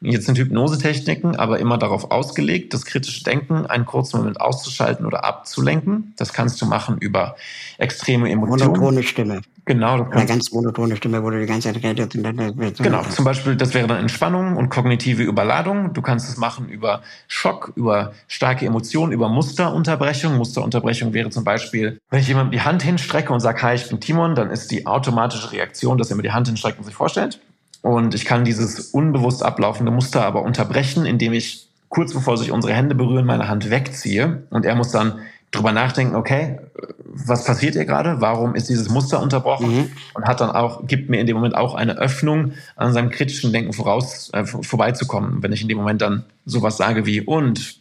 Jetzt 0.00 0.26
sind 0.26 0.38
Hypnosetechniken 0.38 1.36
aber 1.36 1.58
immer 1.58 1.78
darauf 1.78 2.10
ausgelegt, 2.10 2.74
das 2.74 2.84
kritische 2.84 3.24
Denken 3.24 3.66
einen 3.66 3.86
kurzen 3.86 4.18
Moment 4.18 4.40
auszuschalten 4.40 5.06
oder 5.06 5.24
abzulenken. 5.24 6.12
Das 6.16 6.32
kannst 6.32 6.60
du 6.60 6.66
machen 6.66 6.98
über 6.98 7.36
extreme 7.78 8.30
Emotionen. 8.30 8.72
Monotone 8.72 9.02
Stimme. 9.02 9.40
Genau. 9.64 9.98
Das 9.98 10.12
Eine 10.12 10.26
ganz 10.26 10.52
monotone 10.52 10.96
Stimme, 10.96 11.24
wo 11.24 11.30
du 11.30 11.40
die 11.40 11.46
ganze 11.46 11.72
Zeit 11.72 11.82
redest. 11.82 12.14
Wird 12.14 12.78
Genau, 12.78 13.02
zum 13.02 13.24
Beispiel, 13.24 13.56
das 13.56 13.74
wäre 13.74 13.88
dann 13.88 13.98
Entspannung 13.98 14.56
und 14.56 14.68
kognitive 14.68 15.24
Überladung. 15.24 15.92
Du 15.92 16.02
kannst 16.02 16.28
es 16.28 16.36
machen 16.36 16.68
über 16.68 17.02
Schock, 17.26 17.72
über 17.74 18.12
starke 18.28 18.64
Emotionen, 18.64 19.12
über 19.12 19.28
Musterunterbrechung. 19.28 20.36
Musterunterbrechung 20.36 21.14
wäre 21.14 21.30
zum 21.30 21.42
Beispiel, 21.42 21.98
wenn 22.10 22.20
ich 22.20 22.28
jemandem 22.28 22.52
die 22.52 22.60
Hand 22.60 22.84
hinstrecke 22.84 23.32
und 23.32 23.40
sage, 23.40 23.60
hi, 23.62 23.74
ich 23.74 23.88
bin 23.88 23.98
Timon, 23.98 24.36
dann 24.36 24.50
ist 24.50 24.70
die 24.70 24.86
automatische 24.86 25.50
Reaktion, 25.50 25.98
dass 25.98 26.10
er 26.10 26.16
mir 26.16 26.22
die 26.22 26.32
Hand 26.32 26.46
hinstreckt 26.46 26.78
und 26.78 26.84
sich 26.84 26.94
vorstellt. 26.94 27.40
Und 27.86 28.16
ich 28.16 28.24
kann 28.24 28.44
dieses 28.44 28.80
unbewusst 28.80 29.44
ablaufende 29.44 29.92
Muster 29.92 30.24
aber 30.24 30.42
unterbrechen, 30.42 31.06
indem 31.06 31.32
ich 31.32 31.68
kurz 31.88 32.12
bevor 32.12 32.36
sich 32.36 32.50
unsere 32.50 32.74
Hände 32.74 32.96
berühren, 32.96 33.24
meine 33.24 33.46
Hand 33.46 33.70
wegziehe. 33.70 34.42
Und 34.50 34.66
er 34.66 34.74
muss 34.74 34.90
dann 34.90 35.20
drüber 35.52 35.70
nachdenken, 35.70 36.16
okay, 36.16 36.58
was 37.04 37.44
passiert 37.44 37.74
hier 37.74 37.84
gerade? 37.84 38.20
Warum 38.20 38.56
ist 38.56 38.68
dieses 38.68 38.88
Muster 38.88 39.22
unterbrochen? 39.22 39.72
Mhm. 39.72 39.92
Und 40.14 40.24
hat 40.24 40.40
dann 40.40 40.50
auch, 40.50 40.84
gibt 40.88 41.10
mir 41.10 41.20
in 41.20 41.28
dem 41.28 41.36
Moment 41.36 41.56
auch 41.56 41.76
eine 41.76 41.96
Öffnung, 41.96 42.54
an 42.74 42.92
seinem 42.92 43.10
kritischen 43.10 43.52
Denken 43.52 43.72
voraus, 43.72 44.30
äh, 44.32 44.44
vorbeizukommen. 44.44 45.44
Wenn 45.44 45.52
ich 45.52 45.62
in 45.62 45.68
dem 45.68 45.78
Moment 45.78 46.02
dann 46.02 46.24
sowas 46.44 46.76
sage 46.78 47.06
wie, 47.06 47.20
und 47.20 47.76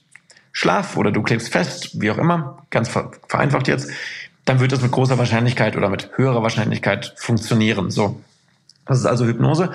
Schlaf 0.51 0.97
oder 0.97 1.11
du 1.11 1.23
klebst 1.23 1.49
fest, 1.49 1.99
wie 1.99 2.11
auch 2.11 2.19
immer, 2.19 2.59
ganz 2.69 2.89
vereinfacht 3.27 3.67
jetzt, 3.67 3.89
dann 4.45 4.59
wird 4.59 4.71
das 4.71 4.83
mit 4.83 4.91
großer 4.91 5.17
Wahrscheinlichkeit 5.17 5.75
oder 5.75 5.89
mit 5.89 6.11
höherer 6.15 6.43
Wahrscheinlichkeit 6.43 7.15
funktionieren. 7.17 7.89
So. 7.89 8.21
Das 8.85 8.99
ist 8.99 9.05
also 9.05 9.25
Hypnose. 9.25 9.71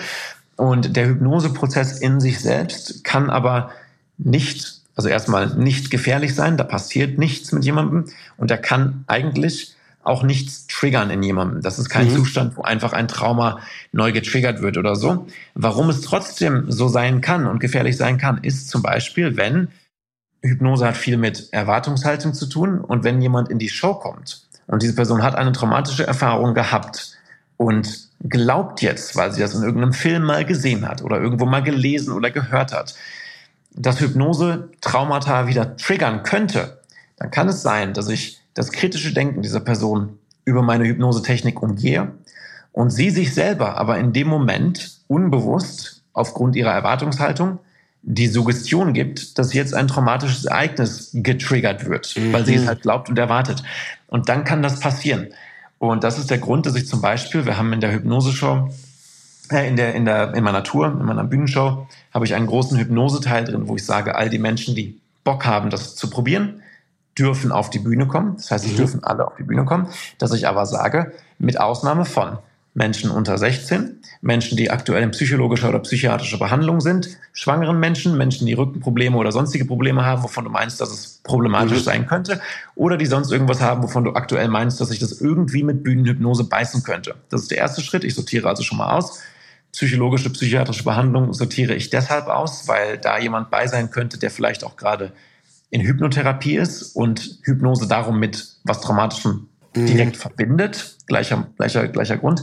Und 0.56 0.96
der 0.96 1.08
Hypnoseprozess 1.08 1.98
in 2.00 2.20
sich 2.20 2.40
selbst 2.40 3.02
kann 3.02 3.30
aber 3.30 3.70
nicht, 4.18 4.80
also 4.94 5.08
erstmal 5.08 5.54
nicht 5.54 5.90
gefährlich 5.90 6.34
sein, 6.34 6.56
da 6.56 6.64
passiert 6.64 7.18
nichts 7.18 7.52
mit 7.52 7.64
jemandem 7.64 8.06
und 8.36 8.50
er 8.50 8.58
kann 8.58 9.04
eigentlich 9.06 9.74
auch 10.02 10.22
nichts 10.22 10.66
triggern 10.66 11.10
in 11.10 11.22
jemandem. 11.22 11.62
Das 11.62 11.78
ist 11.78 11.88
kein 11.88 12.08
mhm. 12.08 12.16
Zustand, 12.16 12.56
wo 12.56 12.62
einfach 12.62 12.92
ein 12.92 13.08
Trauma 13.08 13.60
neu 13.92 14.12
getriggert 14.12 14.62
wird 14.62 14.76
oder 14.76 14.96
so. 14.96 15.26
Warum 15.54 15.90
es 15.90 16.00
trotzdem 16.00 16.70
so 16.70 16.88
sein 16.88 17.20
kann 17.20 17.46
und 17.46 17.60
gefährlich 17.60 17.96
sein 17.96 18.18
kann, 18.18 18.38
ist 18.42 18.70
zum 18.70 18.82
Beispiel, 18.82 19.36
wenn 19.36 19.68
Hypnose 20.42 20.86
hat 20.86 20.96
viel 20.96 21.16
mit 21.16 21.52
Erwartungshaltung 21.52 22.32
zu 22.32 22.46
tun 22.46 22.80
und 22.80 23.04
wenn 23.04 23.20
jemand 23.20 23.50
in 23.50 23.58
die 23.58 23.68
Show 23.68 23.94
kommt 23.94 24.42
und 24.66 24.82
diese 24.82 24.94
Person 24.94 25.22
hat 25.22 25.34
eine 25.34 25.52
traumatische 25.52 26.06
Erfahrung 26.06 26.54
gehabt 26.54 27.18
und 27.56 28.09
glaubt 28.22 28.82
jetzt, 28.82 29.16
weil 29.16 29.32
sie 29.32 29.40
das 29.40 29.54
in 29.54 29.62
irgendeinem 29.62 29.92
Film 29.92 30.24
mal 30.24 30.44
gesehen 30.44 30.86
hat 30.86 31.02
oder 31.02 31.20
irgendwo 31.20 31.46
mal 31.46 31.62
gelesen 31.62 32.12
oder 32.12 32.30
gehört 32.30 32.72
hat, 32.72 32.94
dass 33.72 34.00
Hypnose 34.00 34.70
Traumata 34.80 35.46
wieder 35.46 35.76
triggern 35.76 36.22
könnte, 36.22 36.80
dann 37.16 37.30
kann 37.30 37.48
es 37.48 37.62
sein, 37.62 37.94
dass 37.94 38.08
ich 38.08 38.40
das 38.54 38.72
kritische 38.72 39.12
Denken 39.12 39.42
dieser 39.42 39.60
Person 39.60 40.18
über 40.44 40.62
meine 40.62 40.84
Hypnosetechnik 40.84 41.62
umgehe 41.62 42.12
und 42.72 42.90
sie 42.90 43.10
sich 43.10 43.34
selber 43.34 43.76
aber 43.76 43.98
in 43.98 44.12
dem 44.12 44.28
Moment 44.28 45.00
unbewusst 45.06 46.02
aufgrund 46.12 46.56
ihrer 46.56 46.72
Erwartungshaltung 46.72 47.58
die 48.02 48.28
Suggestion 48.28 48.94
gibt, 48.94 49.38
dass 49.38 49.52
jetzt 49.52 49.74
ein 49.74 49.88
traumatisches 49.88 50.46
Ereignis 50.46 51.10
getriggert 51.12 51.88
wird, 51.88 52.14
mhm. 52.16 52.32
weil 52.32 52.46
sie 52.46 52.54
es 52.54 52.62
mhm. 52.62 52.68
halt 52.68 52.82
glaubt 52.82 53.08
und 53.08 53.18
erwartet. 53.18 53.62
Und 54.06 54.28
dann 54.28 54.44
kann 54.44 54.62
das 54.62 54.80
passieren. 54.80 55.28
Und 55.80 56.04
das 56.04 56.18
ist 56.18 56.28
der 56.28 56.36
Grund, 56.36 56.66
dass 56.66 56.74
ich 56.74 56.86
zum 56.86 57.00
Beispiel, 57.00 57.46
wir 57.46 57.56
haben 57.56 57.72
in 57.72 57.80
der 57.80 57.90
Hypnose-Show, 57.90 58.68
äh, 59.50 59.66
in, 59.66 59.76
der, 59.76 59.94
in, 59.94 60.04
der, 60.04 60.34
in 60.34 60.44
meiner 60.44 60.62
Tour, 60.62 60.88
in 60.88 61.06
meiner 61.06 61.24
Bühnenshow, 61.24 61.86
habe 62.12 62.26
ich 62.26 62.34
einen 62.34 62.46
großen 62.46 62.78
Hypnoseteil 62.78 63.46
drin, 63.46 63.66
wo 63.66 63.76
ich 63.76 63.86
sage, 63.86 64.14
all 64.14 64.28
die 64.28 64.38
Menschen, 64.38 64.74
die 64.74 65.00
Bock 65.24 65.46
haben, 65.46 65.70
das 65.70 65.96
zu 65.96 66.10
probieren, 66.10 66.60
dürfen 67.18 67.50
auf 67.50 67.70
die 67.70 67.78
Bühne 67.78 68.06
kommen. 68.06 68.36
Das 68.36 68.50
heißt, 68.50 68.64
sie 68.64 68.72
mhm. 68.72 68.76
dürfen 68.76 69.04
alle 69.04 69.26
auf 69.26 69.36
die 69.36 69.42
Bühne 69.42 69.64
kommen. 69.64 69.88
Dass 70.18 70.34
ich 70.34 70.46
aber 70.46 70.66
sage, 70.66 71.12
mit 71.38 71.58
Ausnahme 71.58 72.04
von 72.04 72.36
Menschen 72.80 73.10
unter 73.10 73.36
16, 73.36 74.00
Menschen, 74.22 74.56
die 74.56 74.70
aktuell 74.70 75.02
in 75.02 75.10
psychologischer 75.10 75.68
oder 75.68 75.80
psychiatrischer 75.80 76.38
Behandlung 76.38 76.80
sind, 76.80 77.18
schwangeren 77.34 77.78
Menschen, 77.78 78.16
Menschen, 78.16 78.46
die 78.46 78.54
Rückenprobleme 78.54 79.18
oder 79.18 79.32
sonstige 79.32 79.66
Probleme 79.66 80.02
haben, 80.06 80.22
wovon 80.22 80.44
du 80.44 80.50
meinst, 80.50 80.80
dass 80.80 80.90
es 80.90 81.20
problematisch 81.22 81.80
mhm. 81.80 81.84
sein 81.84 82.06
könnte, 82.06 82.40
oder 82.74 82.96
die 82.96 83.04
sonst 83.04 83.30
irgendwas 83.30 83.60
haben, 83.60 83.82
wovon 83.82 84.04
du 84.04 84.14
aktuell 84.14 84.48
meinst, 84.48 84.80
dass 84.80 84.88
sich 84.88 84.98
das 84.98 85.20
irgendwie 85.20 85.62
mit 85.62 85.82
Bühnenhypnose 85.82 86.44
beißen 86.44 86.82
könnte. 86.82 87.16
Das 87.28 87.42
ist 87.42 87.50
der 87.50 87.58
erste 87.58 87.82
Schritt. 87.82 88.02
Ich 88.02 88.14
sortiere 88.14 88.48
also 88.48 88.62
schon 88.62 88.78
mal 88.78 88.96
aus. 88.96 89.20
Psychologische, 89.72 90.30
psychiatrische 90.30 90.84
Behandlung 90.84 91.34
sortiere 91.34 91.74
ich 91.74 91.90
deshalb 91.90 92.28
aus, 92.28 92.66
weil 92.66 92.96
da 92.96 93.18
jemand 93.18 93.50
bei 93.50 93.66
sein 93.66 93.90
könnte, 93.90 94.16
der 94.16 94.30
vielleicht 94.30 94.64
auch 94.64 94.78
gerade 94.78 95.12
in 95.68 95.82
Hypnotherapie 95.82 96.56
ist 96.56 96.96
und 96.96 97.40
Hypnose 97.42 97.86
darum 97.86 98.18
mit 98.18 98.56
was 98.64 98.80
Traumatischem. 98.80 99.49
Direkt 99.76 100.16
mhm. 100.16 100.20
verbindet. 100.20 100.96
Gleicher, 101.06 101.46
gleicher, 101.56 101.88
gleicher 101.88 102.16
Grund. 102.16 102.42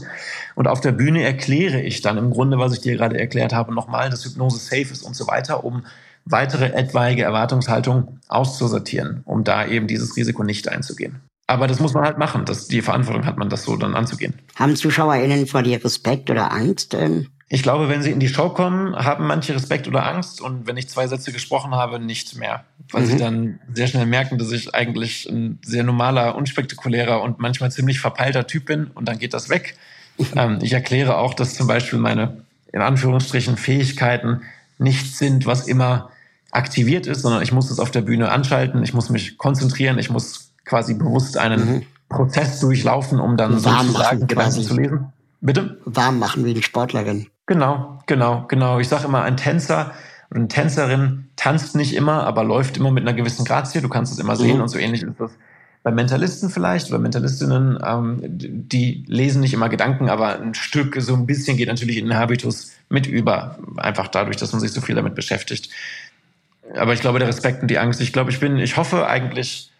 Und 0.54 0.68
auf 0.68 0.80
der 0.80 0.92
Bühne 0.92 1.24
erkläre 1.24 1.80
ich 1.80 2.00
dann 2.00 2.18
im 2.18 2.30
Grunde, 2.30 2.58
was 2.58 2.72
ich 2.72 2.80
dir 2.80 2.96
gerade 2.96 3.18
erklärt 3.18 3.52
habe, 3.52 3.74
nochmal, 3.74 4.10
dass 4.10 4.24
Hypnose 4.24 4.58
safe 4.58 4.92
ist 4.92 5.02
und 5.02 5.14
so 5.14 5.26
weiter, 5.26 5.64
um 5.64 5.84
weitere 6.24 6.72
etwaige 6.72 7.22
Erwartungshaltung 7.22 8.18
auszusortieren, 8.28 9.22
um 9.24 9.44
da 9.44 9.66
eben 9.66 9.86
dieses 9.86 10.16
Risiko 10.16 10.44
nicht 10.44 10.68
einzugehen. 10.68 11.20
Aber 11.46 11.66
das 11.66 11.80
muss 11.80 11.94
man 11.94 12.04
halt 12.04 12.18
machen. 12.18 12.44
Das, 12.44 12.68
die 12.68 12.82
Verantwortung 12.82 13.24
hat 13.24 13.38
man, 13.38 13.48
das 13.48 13.64
so 13.64 13.76
dann 13.76 13.94
anzugehen. 13.94 14.34
Haben 14.56 14.76
ZuschauerInnen 14.76 15.46
vor 15.46 15.62
dir 15.62 15.82
Respekt 15.82 16.28
oder 16.28 16.52
Angst? 16.52 16.92
Ähm? 16.92 17.28
Ich 17.50 17.62
glaube, 17.62 17.88
wenn 17.88 18.02
sie 18.02 18.10
in 18.10 18.20
die 18.20 18.28
Show 18.28 18.50
kommen, 18.50 18.94
haben 18.94 19.26
manche 19.26 19.54
Respekt 19.54 19.88
oder 19.88 20.06
Angst 20.06 20.42
und 20.42 20.66
wenn 20.66 20.76
ich 20.76 20.88
zwei 20.88 21.06
Sätze 21.06 21.32
gesprochen 21.32 21.74
habe, 21.74 21.98
nicht 21.98 22.36
mehr. 22.36 22.64
Weil 22.90 23.02
mhm. 23.02 23.06
sie 23.06 23.16
dann 23.16 23.60
sehr 23.72 23.86
schnell 23.86 24.04
merken, 24.04 24.36
dass 24.36 24.52
ich 24.52 24.74
eigentlich 24.74 25.26
ein 25.28 25.58
sehr 25.64 25.82
normaler, 25.82 26.34
unspektakulärer 26.36 27.22
und 27.22 27.38
manchmal 27.38 27.72
ziemlich 27.72 28.00
verpeilter 28.00 28.46
Typ 28.46 28.66
bin 28.66 28.88
und 28.88 29.08
dann 29.08 29.18
geht 29.18 29.32
das 29.32 29.48
weg. 29.48 29.76
ähm, 30.36 30.58
ich 30.62 30.72
erkläre 30.74 31.16
auch, 31.16 31.32
dass 31.32 31.54
zum 31.54 31.66
Beispiel 31.66 31.98
meine, 31.98 32.44
in 32.72 32.82
Anführungsstrichen, 32.82 33.56
Fähigkeiten 33.56 34.42
nicht 34.78 35.16
sind, 35.16 35.46
was 35.46 35.66
immer 35.66 36.10
aktiviert 36.50 37.06
ist, 37.06 37.22
sondern 37.22 37.42
ich 37.42 37.52
muss 37.52 37.70
es 37.70 37.78
auf 37.78 37.90
der 37.90 38.02
Bühne 38.02 38.30
anschalten, 38.30 38.82
ich 38.82 38.92
muss 38.92 39.08
mich 39.08 39.38
konzentrieren, 39.38 39.98
ich 39.98 40.10
muss 40.10 40.52
quasi 40.64 40.94
bewusst 40.94 41.38
einen 41.38 41.76
mhm. 41.76 41.82
Prozess 42.10 42.60
durchlaufen, 42.60 43.20
um 43.20 43.36
dann 43.36 43.64
Warm 43.64 43.86
sozusagen 43.86 44.26
Gedanken 44.26 44.62
zu 44.62 44.74
lesen. 44.74 45.12
Bitte? 45.40 45.78
Warm 45.84 46.18
machen 46.18 46.44
wie 46.44 46.54
die 46.54 46.62
Sportlerin. 46.62 47.28
Genau, 47.48 47.98
genau, 48.06 48.44
genau. 48.46 48.78
Ich 48.78 48.88
sage 48.88 49.06
immer, 49.06 49.22
ein 49.22 49.38
Tänzer 49.38 49.92
oder 50.30 50.40
eine 50.40 50.48
Tänzerin 50.48 51.28
tanzt 51.36 51.74
nicht 51.74 51.96
immer, 51.96 52.24
aber 52.24 52.44
läuft 52.44 52.76
immer 52.76 52.90
mit 52.90 53.02
einer 53.02 53.14
gewissen 53.14 53.46
Grazie. 53.46 53.80
Du 53.80 53.88
kannst 53.88 54.12
es 54.12 54.18
immer 54.18 54.36
sehen 54.36 54.56
mhm. 54.56 54.62
und 54.62 54.68
so 54.68 54.78
ähnlich 54.78 55.02
ist 55.02 55.18
das 55.18 55.32
bei 55.82 55.90
Mentalisten 55.90 56.50
vielleicht 56.50 56.90
oder 56.90 56.98
Mentalistinnen. 56.98 57.78
Ähm, 57.82 58.20
die 58.22 59.02
lesen 59.06 59.40
nicht 59.40 59.54
immer 59.54 59.70
Gedanken, 59.70 60.10
aber 60.10 60.38
ein 60.38 60.54
Stück, 60.54 61.00
so 61.00 61.14
ein 61.14 61.24
bisschen 61.24 61.56
geht 61.56 61.68
natürlich 61.68 61.96
in 61.96 62.04
den 62.04 62.18
Habitus 62.18 62.72
mit 62.90 63.06
über. 63.06 63.58
Einfach 63.78 64.08
dadurch, 64.08 64.36
dass 64.36 64.52
man 64.52 64.60
sich 64.60 64.72
so 64.72 64.82
viel 64.82 64.94
damit 64.94 65.14
beschäftigt. 65.14 65.70
Aber 66.76 66.92
ich 66.92 67.00
glaube, 67.00 67.18
der 67.18 67.28
Respekt 67.28 67.62
und 67.62 67.68
die 67.68 67.78
Angst, 67.78 68.02
ich 68.02 68.12
glaube, 68.12 68.30
ich 68.30 68.40
bin, 68.40 68.58
ich 68.58 68.76
hoffe 68.76 69.06
eigentlich, 69.06 69.70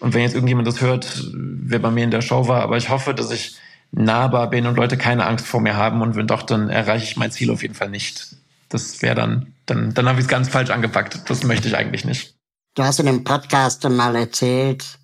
und 0.00 0.12
wenn 0.12 0.20
jetzt 0.20 0.34
irgendjemand 0.34 0.68
das 0.68 0.82
hört, 0.82 1.24
wer 1.32 1.78
bei 1.78 1.90
mir 1.90 2.04
in 2.04 2.10
der 2.10 2.20
Show 2.20 2.46
war, 2.46 2.60
aber 2.60 2.76
ich 2.76 2.90
hoffe, 2.90 3.14
dass 3.14 3.30
ich 3.30 3.56
nahbar 3.96 4.50
bin 4.50 4.66
und 4.66 4.76
Leute 4.76 4.96
keine 4.96 5.26
Angst 5.26 5.46
vor 5.46 5.60
mir 5.60 5.76
haben 5.76 6.02
und 6.02 6.16
wenn 6.16 6.26
doch, 6.26 6.42
dann 6.42 6.68
erreiche 6.68 7.04
ich 7.04 7.16
mein 7.16 7.32
Ziel 7.32 7.50
auf 7.50 7.62
jeden 7.62 7.74
Fall 7.74 7.88
nicht. 7.88 8.36
Das 8.68 9.00
wäre 9.00 9.14
dann, 9.14 9.54
dann, 9.64 9.94
dann 9.94 10.08
habe 10.08 10.18
ich 10.18 10.26
es 10.26 10.30
ganz 10.30 10.48
falsch 10.48 10.70
angepackt. 10.70 11.28
Das 11.30 11.44
möchte 11.44 11.68
ich 11.68 11.76
eigentlich 11.76 12.04
nicht. 12.04 12.34
Du 12.74 12.82
hast 12.82 13.00
in 13.00 13.08
einem 13.08 13.24
Podcast 13.24 13.88
mal 13.88 14.14
erzählt, 14.14 14.98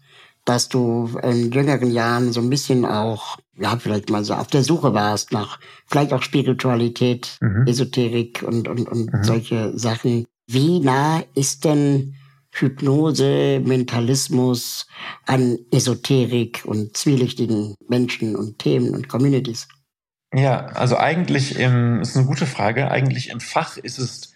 dass 0.44 0.68
du 0.68 1.18
in 1.22 1.52
jüngeren 1.52 1.90
Jahren 1.90 2.32
so 2.32 2.40
ein 2.40 2.50
bisschen 2.50 2.84
auch, 2.84 3.38
ja, 3.56 3.76
vielleicht 3.78 4.10
mal 4.10 4.24
so 4.24 4.34
auf 4.34 4.48
der 4.48 4.62
Suche 4.62 4.92
warst 4.92 5.32
nach 5.32 5.58
vielleicht 5.86 6.12
auch 6.12 6.22
Spiritualität, 6.22 7.38
mhm. 7.40 7.66
Esoterik 7.66 8.42
und, 8.42 8.68
und, 8.68 8.88
und 8.88 9.12
mhm. 9.12 9.24
solche 9.24 9.78
Sachen. 9.78 10.26
Wie 10.46 10.80
nah 10.80 11.22
ist 11.34 11.64
denn 11.64 12.16
Hypnose, 12.52 13.60
Mentalismus, 13.64 14.86
an 15.26 15.58
Esoterik 15.70 16.62
und 16.64 16.96
zwielichtigen 16.96 17.74
Menschen 17.88 18.36
und 18.36 18.58
Themen 18.58 18.94
und 18.94 19.08
Communities? 19.08 19.68
Ja, 20.34 20.66
also 20.66 20.96
eigentlich 20.96 21.58
im, 21.58 22.00
ist 22.00 22.16
eine 22.16 22.26
gute 22.26 22.46
Frage. 22.46 22.90
Eigentlich 22.90 23.30
im 23.30 23.40
Fach 23.40 23.76
ist 23.76 23.98
es 23.98 24.32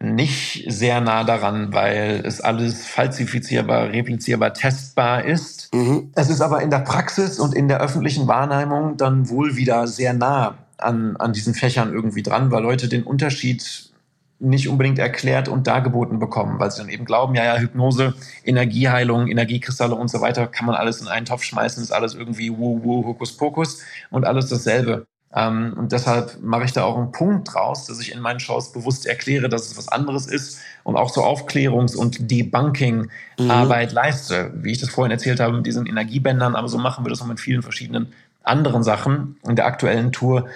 nicht 0.00 0.64
sehr 0.68 1.00
nah 1.00 1.24
daran, 1.24 1.72
weil 1.72 2.22
es 2.24 2.40
alles 2.40 2.86
falsifizierbar, 2.86 3.90
replizierbar, 3.90 4.52
testbar 4.52 5.24
ist. 5.24 5.72
Mhm. 5.74 6.10
Es 6.14 6.30
ist 6.30 6.40
aber 6.40 6.62
in 6.62 6.70
der 6.70 6.80
Praxis 6.80 7.38
und 7.38 7.54
in 7.54 7.68
der 7.68 7.80
öffentlichen 7.80 8.26
Wahrnehmung 8.26 8.96
dann 8.96 9.28
wohl 9.28 9.56
wieder 9.56 9.86
sehr 9.86 10.12
nah 10.12 10.58
an, 10.78 11.16
an 11.16 11.32
diesen 11.32 11.54
Fächern 11.54 11.92
irgendwie 11.92 12.22
dran, 12.22 12.50
weil 12.50 12.62
Leute 12.62 12.88
den 12.88 13.04
Unterschied 13.04 13.93
nicht 14.38 14.68
unbedingt 14.68 14.98
erklärt 14.98 15.48
und 15.48 15.66
dargeboten 15.66 16.18
bekommen, 16.18 16.58
weil 16.58 16.70
sie 16.70 16.78
dann 16.78 16.88
eben 16.88 17.04
glauben, 17.04 17.34
ja, 17.34 17.44
ja, 17.44 17.56
Hypnose, 17.56 18.14
Energieheilung, 18.44 19.28
Energiekristalle 19.28 19.94
und 19.94 20.08
so 20.08 20.20
weiter, 20.20 20.46
kann 20.46 20.66
man 20.66 20.74
alles 20.74 21.00
in 21.00 21.08
einen 21.08 21.26
Topf 21.26 21.44
schmeißen, 21.44 21.82
ist 21.82 21.92
alles 21.92 22.14
irgendwie 22.14 22.50
wuh, 22.50 22.82
wuh, 22.82 23.06
Hokuspokus 23.06 23.82
und 24.10 24.24
alles 24.24 24.48
dasselbe. 24.48 25.06
Ähm, 25.34 25.74
und 25.76 25.92
deshalb 25.92 26.40
mache 26.42 26.64
ich 26.64 26.72
da 26.72 26.84
auch 26.84 26.96
einen 26.96 27.12
Punkt 27.12 27.52
draus, 27.52 27.86
dass 27.86 28.00
ich 28.00 28.12
in 28.12 28.20
meinen 28.20 28.40
Shows 28.40 28.72
bewusst 28.72 29.06
erkläre, 29.06 29.48
dass 29.48 29.66
es 29.66 29.76
was 29.76 29.88
anderes 29.88 30.26
ist 30.26 30.60
und 30.84 30.96
auch 30.96 31.08
so 31.08 31.22
Aufklärungs- 31.22 31.96
und 31.96 32.30
Debunking-Arbeit 32.30 33.90
mhm. 33.90 33.94
leiste. 33.94 34.52
Wie 34.54 34.72
ich 34.72 34.78
das 34.78 34.90
vorhin 34.90 35.10
erzählt 35.10 35.40
habe 35.40 35.56
mit 35.56 35.66
diesen 35.66 35.86
Energiebändern, 35.86 36.54
aber 36.54 36.68
so 36.68 36.78
machen 36.78 37.04
wir 37.04 37.10
das 37.10 37.20
auch 37.20 37.26
mit 37.26 37.40
vielen 37.40 37.62
verschiedenen 37.62 38.12
anderen 38.44 38.84
Sachen. 38.84 39.36
In 39.46 39.56
der 39.56 39.66
aktuellen 39.66 40.12
Tour 40.12 40.46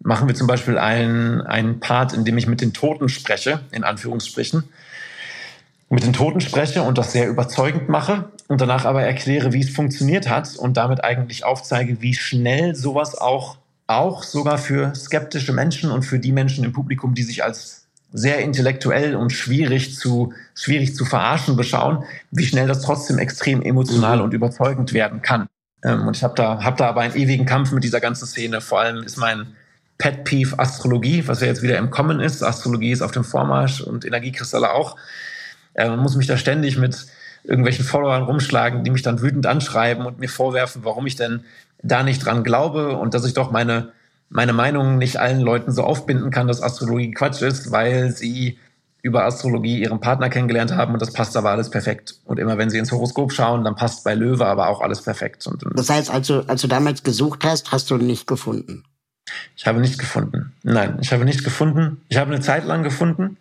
machen 0.00 0.28
wir 0.28 0.34
zum 0.34 0.46
Beispiel 0.46 0.78
einen, 0.78 1.40
einen 1.42 1.80
Part, 1.80 2.12
in 2.12 2.24
dem 2.24 2.38
ich 2.38 2.46
mit 2.46 2.60
den 2.60 2.72
Toten 2.72 3.08
spreche, 3.08 3.60
in 3.72 3.84
Anführungsstrichen. 3.84 4.64
Mit 5.90 6.04
den 6.04 6.12
Toten 6.12 6.40
spreche 6.40 6.82
und 6.82 6.98
das 6.98 7.12
sehr 7.12 7.28
überzeugend 7.28 7.88
mache 7.88 8.28
und 8.46 8.60
danach 8.60 8.84
aber 8.84 9.02
erkläre, 9.02 9.52
wie 9.52 9.60
es 9.60 9.70
funktioniert 9.70 10.28
hat 10.28 10.56
und 10.56 10.76
damit 10.76 11.02
eigentlich 11.02 11.44
aufzeige, 11.44 12.00
wie 12.02 12.14
schnell 12.14 12.74
sowas 12.74 13.16
auch, 13.16 13.56
auch 13.86 14.22
sogar 14.22 14.58
für 14.58 14.94
skeptische 14.94 15.52
Menschen 15.52 15.90
und 15.90 16.02
für 16.02 16.18
die 16.18 16.32
Menschen 16.32 16.64
im 16.64 16.72
Publikum, 16.72 17.14
die 17.14 17.22
sich 17.22 17.42
als 17.42 17.86
sehr 18.12 18.38
intellektuell 18.38 19.16
und 19.16 19.32
schwierig 19.32 19.96
zu, 19.96 20.32
schwierig 20.54 20.94
zu 20.94 21.04
verarschen 21.04 21.56
beschauen, 21.56 22.04
wie 22.30 22.46
schnell 22.46 22.66
das 22.66 22.82
trotzdem 22.82 23.18
extrem 23.18 23.62
emotional 23.62 24.20
und 24.20 24.32
überzeugend 24.32 24.92
werden 24.92 25.22
kann. 25.22 25.46
Ähm, 25.84 26.06
und 26.06 26.16
ich 26.16 26.24
habe 26.24 26.34
da, 26.34 26.62
hab 26.62 26.76
da 26.76 26.88
aber 26.88 27.02
einen 27.02 27.16
ewigen 27.16 27.46
Kampf 27.46 27.72
mit 27.72 27.84
dieser 27.84 28.00
ganzen 28.00 28.26
Szene. 28.26 28.60
Vor 28.60 28.80
allem 28.80 29.02
ist 29.02 29.16
mein, 29.16 29.48
Pet 29.98 30.24
Peeve 30.24 30.58
Astrologie, 30.58 31.26
was 31.26 31.40
ja 31.40 31.48
jetzt 31.48 31.62
wieder 31.62 31.76
im 31.76 31.90
Kommen 31.90 32.20
ist. 32.20 32.42
Astrologie 32.42 32.92
ist 32.92 33.02
auf 33.02 33.10
dem 33.10 33.24
Vormarsch 33.24 33.80
und 33.80 34.04
Energiekristalle 34.04 34.72
auch. 34.72 34.96
Äh, 35.74 35.88
man 35.88 35.98
muss 35.98 36.16
mich 36.16 36.28
da 36.28 36.36
ständig 36.36 36.78
mit 36.78 37.06
irgendwelchen 37.44 37.84
Followern 37.84 38.22
rumschlagen, 38.22 38.84
die 38.84 38.90
mich 38.90 39.02
dann 39.02 39.20
wütend 39.20 39.46
anschreiben 39.46 40.06
und 40.06 40.20
mir 40.20 40.28
vorwerfen, 40.28 40.84
warum 40.84 41.06
ich 41.06 41.16
denn 41.16 41.44
da 41.82 42.02
nicht 42.02 42.24
dran 42.24 42.44
glaube 42.44 42.96
und 42.96 43.14
dass 43.14 43.24
ich 43.24 43.34
doch 43.34 43.50
meine, 43.50 43.92
meine 44.28 44.52
Meinung 44.52 44.98
nicht 44.98 45.18
allen 45.18 45.40
Leuten 45.40 45.72
so 45.72 45.82
aufbinden 45.82 46.30
kann, 46.30 46.48
dass 46.48 46.62
Astrologie 46.62 47.12
Quatsch 47.12 47.42
ist, 47.42 47.70
weil 47.70 48.10
sie 48.10 48.58
über 49.02 49.24
Astrologie 49.24 49.80
ihren 49.80 50.00
Partner 50.00 50.28
kennengelernt 50.28 50.74
haben 50.74 50.92
und 50.92 51.00
das 51.00 51.12
passt 51.12 51.36
aber 51.36 51.50
alles 51.50 51.70
perfekt. 51.70 52.16
Und 52.24 52.38
immer 52.38 52.58
wenn 52.58 52.68
sie 52.68 52.78
ins 52.78 52.90
Horoskop 52.92 53.32
schauen, 53.32 53.64
dann 53.64 53.76
passt 53.76 54.04
bei 54.04 54.14
Löwe 54.14 54.44
aber 54.46 54.68
auch 54.68 54.80
alles 54.80 55.02
perfekt. 55.02 55.46
Und, 55.46 55.64
das 55.74 55.88
heißt, 55.88 56.10
als 56.10 56.26
du, 56.26 56.40
als 56.48 56.62
du 56.62 56.68
damals 56.68 57.04
gesucht 57.04 57.44
hast, 57.44 57.70
hast 57.70 57.90
du 57.90 57.96
nicht 57.96 58.26
gefunden? 58.26 58.84
Ich 59.56 59.66
habe 59.66 59.80
nichts 59.80 59.98
gefunden. 59.98 60.52
Nein, 60.62 60.98
ich 61.00 61.12
habe 61.12 61.24
nichts 61.24 61.44
gefunden. 61.44 62.00
Ich 62.08 62.16
habe 62.16 62.32
eine 62.32 62.40
Zeit 62.40 62.64
lang 62.64 62.82
gefunden 62.82 63.36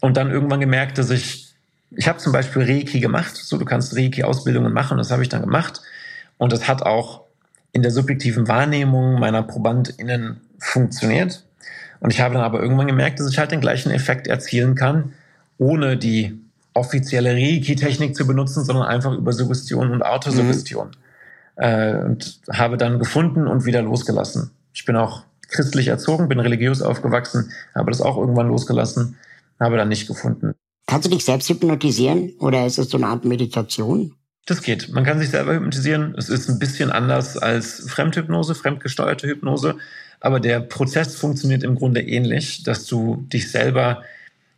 und 0.00 0.16
dann 0.16 0.30
irgendwann 0.30 0.60
gemerkt, 0.60 0.98
dass 0.98 1.10
ich, 1.10 1.52
ich 1.90 2.08
habe 2.08 2.18
zum 2.18 2.32
Beispiel 2.32 2.62
Reiki 2.62 3.00
gemacht. 3.00 3.36
So, 3.36 3.58
du 3.58 3.64
kannst 3.64 3.96
Reiki-Ausbildungen 3.96 4.72
machen, 4.72 4.98
das 4.98 5.10
habe 5.10 5.22
ich 5.22 5.28
dann 5.28 5.42
gemacht. 5.42 5.80
Und 6.38 6.52
das 6.52 6.68
hat 6.68 6.82
auch 6.82 7.22
in 7.72 7.82
der 7.82 7.90
subjektiven 7.90 8.48
Wahrnehmung 8.48 9.18
meiner 9.20 9.42
ProbandInnen 9.42 10.40
funktioniert. 10.58 11.44
Und 12.00 12.12
ich 12.12 12.20
habe 12.20 12.34
dann 12.34 12.42
aber 12.42 12.60
irgendwann 12.60 12.86
gemerkt, 12.86 13.20
dass 13.20 13.30
ich 13.30 13.38
halt 13.38 13.52
den 13.52 13.60
gleichen 13.60 13.90
Effekt 13.90 14.26
erzielen 14.26 14.74
kann, 14.74 15.12
ohne 15.58 15.96
die 15.96 16.40
offizielle 16.72 17.34
Reiki-Technik 17.34 18.16
zu 18.16 18.26
benutzen, 18.26 18.64
sondern 18.64 18.86
einfach 18.86 19.12
über 19.12 19.32
Suggestion 19.32 19.90
und 19.90 20.02
Autosuggestion. 20.02 20.88
Mhm. 20.88 21.62
Äh, 21.62 21.94
und 22.04 22.40
habe 22.50 22.76
dann 22.76 22.98
gefunden 22.98 23.46
und 23.46 23.66
wieder 23.66 23.82
losgelassen. 23.82 24.50
Ich 24.72 24.84
bin 24.84 24.96
auch 24.96 25.24
christlich 25.48 25.88
erzogen, 25.88 26.28
bin 26.28 26.40
religiös 26.40 26.82
aufgewachsen, 26.82 27.52
habe 27.74 27.90
das 27.90 28.00
auch 28.00 28.16
irgendwann 28.16 28.48
losgelassen, 28.48 29.16
habe 29.58 29.76
dann 29.76 29.88
nicht 29.88 30.06
gefunden. 30.06 30.54
Kannst 30.86 31.06
du 31.06 31.10
dich 31.10 31.24
selbst 31.24 31.48
hypnotisieren 31.48 32.32
oder 32.38 32.66
ist 32.66 32.78
es 32.78 32.90
so 32.90 32.96
eine 32.96 33.06
Art 33.06 33.24
Meditation? 33.24 34.14
Das 34.46 34.62
geht. 34.62 34.92
Man 34.92 35.04
kann 35.04 35.18
sich 35.18 35.30
selber 35.30 35.54
hypnotisieren. 35.54 36.14
Es 36.16 36.28
ist 36.28 36.48
ein 36.48 36.58
bisschen 36.58 36.90
anders 36.90 37.36
als 37.36 37.88
Fremdhypnose, 37.88 38.54
fremdgesteuerte 38.54 39.28
Hypnose. 39.28 39.76
Aber 40.20 40.40
der 40.40 40.60
Prozess 40.60 41.16
funktioniert 41.16 41.62
im 41.62 41.76
Grunde 41.76 42.00
ähnlich, 42.00 42.62
dass 42.64 42.86
du 42.86 43.24
dich 43.32 43.50
selber, 43.50 44.02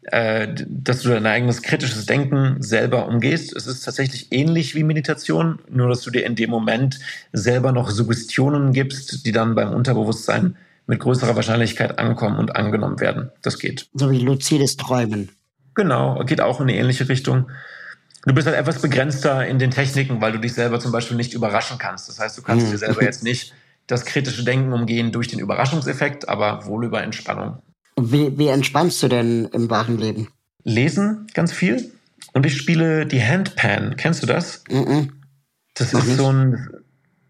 äh, 0.04 0.48
dass 0.66 1.02
du 1.02 1.10
dein 1.10 1.26
eigenes 1.26 1.62
kritisches 1.62 2.06
Denken 2.06 2.56
selber 2.60 3.06
umgehst. 3.06 3.54
Es 3.54 3.66
ist 3.66 3.82
tatsächlich 3.82 4.32
ähnlich 4.32 4.74
wie 4.74 4.82
Meditation, 4.82 5.60
nur 5.70 5.88
dass 5.88 6.00
du 6.00 6.10
dir 6.10 6.26
in 6.26 6.34
dem 6.34 6.50
Moment 6.50 6.98
selber 7.32 7.70
noch 7.70 7.90
Suggestionen 7.90 8.72
gibst, 8.72 9.24
die 9.24 9.32
dann 9.32 9.54
beim 9.54 9.72
Unterbewusstsein 9.72 10.56
mit 10.86 10.98
größerer 10.98 11.36
Wahrscheinlichkeit 11.36 11.98
ankommen 11.98 12.38
und 12.38 12.56
angenommen 12.56 12.98
werden. 12.98 13.30
Das 13.42 13.58
geht. 13.58 13.88
So 13.94 14.10
wie 14.10 14.18
luzides 14.18 14.76
Träumen. 14.76 15.30
Genau, 15.74 16.22
geht 16.24 16.40
auch 16.40 16.60
in 16.60 16.68
eine 16.68 16.76
ähnliche 16.76 17.08
Richtung. 17.08 17.50
Du 18.24 18.34
bist 18.34 18.46
halt 18.46 18.56
etwas 18.56 18.80
begrenzter 18.82 19.46
in 19.46 19.58
den 19.58 19.70
Techniken, 19.70 20.20
weil 20.20 20.32
du 20.32 20.38
dich 20.38 20.52
selber 20.52 20.80
zum 20.80 20.92
Beispiel 20.92 21.16
nicht 21.16 21.34
überraschen 21.34 21.78
kannst. 21.78 22.08
Das 22.08 22.18
heißt, 22.18 22.36
du 22.36 22.42
kannst 22.42 22.66
mhm. 22.66 22.70
dir 22.72 22.78
selber 22.78 23.02
jetzt 23.02 23.22
nicht 23.22 23.54
das 23.86 24.04
kritische 24.04 24.44
Denken 24.44 24.72
umgehen 24.72 25.12
durch 25.12 25.28
den 25.28 25.38
Überraschungseffekt, 25.38 26.28
aber 26.28 26.66
wohl 26.66 26.84
über 26.84 27.02
Entspannung. 27.02 27.62
Wie, 28.00 28.36
wie 28.38 28.48
entspannst 28.48 29.02
du 29.02 29.08
denn 29.08 29.46
im 29.52 29.70
wahren 29.70 29.98
Leben? 29.98 30.28
Lesen 30.64 31.26
ganz 31.34 31.52
viel 31.52 31.92
und 32.32 32.46
ich 32.46 32.56
spiele 32.56 33.06
die 33.06 33.22
Handpan. 33.22 33.96
Kennst 33.96 34.22
du 34.22 34.26
das? 34.26 34.64
Mhm. 34.70 35.12
Das 35.74 35.92
ist 35.92 36.16
so 36.16 36.30
ein 36.30 36.68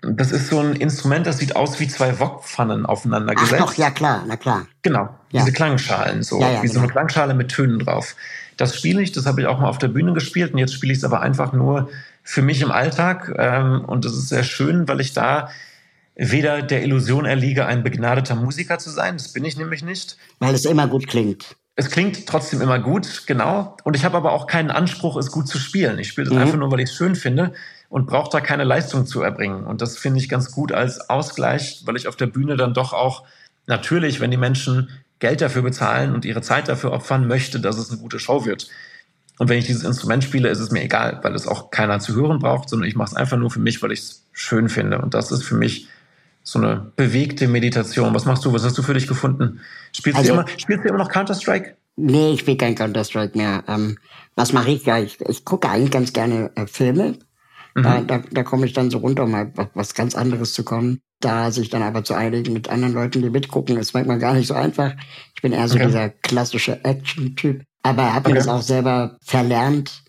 das 0.03 0.33
ist 0.33 0.49
so 0.49 0.59
ein 0.59 0.75
Instrument, 0.75 1.27
das 1.27 1.39
sieht 1.39 1.55
aus 1.55 1.79
wie 1.79 1.87
zwei 1.87 2.19
Wokpfannen 2.19 2.87
aufeinander 2.87 3.35
gesetzt. 3.35 3.63
Ach 3.63 3.67
doch, 3.67 3.75
ja 3.75 3.91
klar, 3.91 4.25
na 4.27 4.37
klar. 4.37 4.67
Genau, 4.83 5.09
ja. 5.31 5.41
diese 5.41 5.53
Klangschalen, 5.53 6.25
so 6.25 6.41
ja, 6.41 6.51
ja, 6.51 6.63
wie 6.63 6.63
genau. 6.63 6.73
so 6.73 6.79
eine 6.81 6.89
genau. 6.89 6.93
Klangschale 6.93 7.35
mit 7.35 7.51
Tönen 7.51 7.79
drauf. 7.79 8.17
Das 8.57 8.77
spiele 8.77 9.01
ich, 9.01 9.13
das 9.13 9.27
habe 9.27 9.41
ich 9.41 9.47
auch 9.47 9.61
mal 9.61 9.69
auf 9.69 9.79
der 9.79 9.89
Bühne 9.89 10.13
gespielt 10.13 10.53
und 10.53 10.59
jetzt 10.59 10.75
spiele 10.75 10.93
ich 10.93 10.99
es 10.99 11.05
aber 11.05 11.21
einfach 11.21 11.53
nur 11.53 11.89
für 12.25 12.43
mich 12.43 12.63
im 12.63 12.73
Alltag 12.73 13.33
ähm, 13.39 13.85
und 13.85 14.05
das 14.05 14.15
ist 14.15 14.29
sehr 14.29 14.43
schön, 14.43 14.89
weil 14.89 15.01
ich 15.01 15.13
da 15.13 15.51
weder 16.15 16.63
der 16.63 16.83
Illusion 16.83 17.25
erliege, 17.25 17.67
ein 17.67 17.83
begnadeter 17.83 18.35
Musiker 18.35 18.79
zu 18.79 18.91
sein, 18.91 19.17
das 19.17 19.33
bin 19.33 19.45
ich 19.45 19.57
nämlich 19.57 19.83
nicht. 19.83 20.17
Weil 20.39 20.55
es 20.55 20.65
immer 20.65 20.87
gut 20.87 21.07
klingt. 21.07 21.57
Es 21.75 21.91
klingt 21.91 22.27
trotzdem 22.27 22.61
immer 22.61 22.79
gut, 22.79 23.25
genau. 23.27 23.77
Und 23.85 23.97
ich 23.97 24.05
habe 24.05 24.17
aber 24.17 24.33
auch 24.33 24.47
keinen 24.47 24.71
Anspruch, 24.71 25.17
es 25.17 25.31
gut 25.31 25.49
zu 25.49 25.59
spielen. 25.59 25.99
Ich 25.99 26.09
spiele 26.09 26.27
das 26.27 26.35
mhm. 26.35 26.43
einfach 26.43 26.59
nur, 26.59 26.71
weil 26.71 26.81
ich 26.81 26.91
es 26.91 26.97
schön 26.97 27.15
finde 27.15 27.55
und 27.89 28.07
brauche 28.07 28.31
da 28.31 28.41
keine 28.41 28.65
Leistung 28.65 29.07
zu 29.07 29.23
erbringen. 29.23 29.65
Und 29.65 29.81
das 29.81 29.97
finde 29.97 30.21
ich 30.21 30.29
ganz 30.29 30.51
gut 30.51 30.73
als 30.73 31.09
Ausgleich, 31.09 31.83
weil 31.87 31.97
ich 31.97 32.09
auf 32.09 32.17
der 32.17 32.27
Bühne 32.27 32.57
dann 32.57 32.75
doch 32.75 32.93
auch 32.93 33.25
natürlich, 33.67 34.21
wenn 34.21 34.31
die 34.31 34.37
Menschen 34.37 34.91
Geld 35.19 35.41
dafür 35.41 35.63
bezahlen 35.63 36.15
und 36.15 36.25
ihre 36.25 36.43
Zeit 36.43 36.69
dafür 36.69 36.93
opfern, 36.93 37.27
möchte, 37.27 37.61
dass 37.61 37.79
es 37.79 37.91
eine 37.91 38.01
gute 38.01 38.19
Show 38.19 38.45
wird. 38.45 38.69
Und 39.39 39.49
wenn 39.49 39.59
ich 39.59 39.67
dieses 39.67 39.85
Instrument 39.85 40.25
spiele, 40.25 40.49
ist 40.51 40.59
es 40.59 40.71
mir 40.71 40.83
egal, 40.83 41.21
weil 41.23 41.35
es 41.35 41.47
auch 41.47 41.71
keiner 41.71 42.01
zu 42.01 42.15
hören 42.15 42.39
braucht, 42.39 42.69
sondern 42.69 42.89
ich 42.89 42.97
mache 42.97 43.09
es 43.09 43.15
einfach 43.15 43.39
nur 43.39 43.51
für 43.51 43.61
mich, 43.61 43.83
weil 43.83 43.93
ich 43.93 44.01
es 44.01 44.27
schön 44.33 44.69
finde. 44.69 44.99
Und 44.99 45.15
das 45.15 45.33
ist 45.33 45.43
für 45.43 45.55
mich 45.55 45.89
so 46.43 46.59
eine 46.59 46.93
bewegte 46.97 47.49
Meditation. 47.49 48.14
Was 48.14 48.24
machst 48.24 48.45
du? 48.45 48.53
Was 48.53 48.64
hast 48.64 48.76
du 48.76 48.82
für 48.82 48.95
dich 48.95 49.07
gefunden? 49.07 49.61
Spielst, 49.93 50.18
also, 50.18 50.34
du, 50.34 50.40
immer, 50.40 50.49
spielst 50.59 50.84
du 50.84 50.88
immer 50.88 50.99
noch 50.99 51.11
Counter-Strike? 51.11 51.76
Nee, 51.97 52.32
ich 52.32 52.40
spiele 52.40 52.57
kein 52.57 52.74
Counter-Strike 52.74 53.36
mehr. 53.36 53.64
Ähm, 53.68 53.99
was 54.34 54.53
mache 54.53 54.70
ich? 54.70 54.84
Ja, 54.84 54.99
ich, 54.99 55.20
ich 55.20 55.45
gucke 55.45 55.68
eigentlich 55.68 55.90
ganz 55.90 56.12
gerne 56.12 56.51
äh, 56.55 56.66
Filme. 56.66 57.18
Mhm. 57.74 57.82
Da, 57.82 58.01
da, 58.01 58.22
da 58.30 58.43
komme 58.43 58.66
ich 58.66 58.72
dann 58.72 58.90
so 58.90 58.99
runter, 58.99 59.24
um 59.24 59.30
mal 59.30 59.53
was 59.74 59.95
ganz 59.95 60.14
anderes 60.14 60.53
zu 60.53 60.64
kommen. 60.64 61.01
Da 61.20 61.51
sich 61.51 61.70
dann 61.70 61.82
aber 61.82 62.03
zu 62.03 62.14
einigen 62.14 62.53
mit 62.53 62.68
anderen 62.68 62.95
Leuten, 62.95 63.22
die 63.22 63.30
mitgucken, 63.30 63.76
ist 63.76 63.95
manchmal 63.95 64.18
gar 64.18 64.34
nicht 64.34 64.49
so 64.49 64.55
einfach. 64.55 64.93
Ich 65.34 65.43
bin 65.43 65.53
eher 65.53 65.68
so 65.68 65.76
okay. 65.76 65.86
dieser 65.86 66.09
klassische 66.09 66.84
Action-Typ. 66.84 67.62
Aber 67.82 68.12
habe 68.12 68.26
okay. 68.26 68.30
mir 68.30 68.38
das 68.38 68.49
auch 68.49 68.62
selber 68.62 69.16
verlernt, 69.24 70.03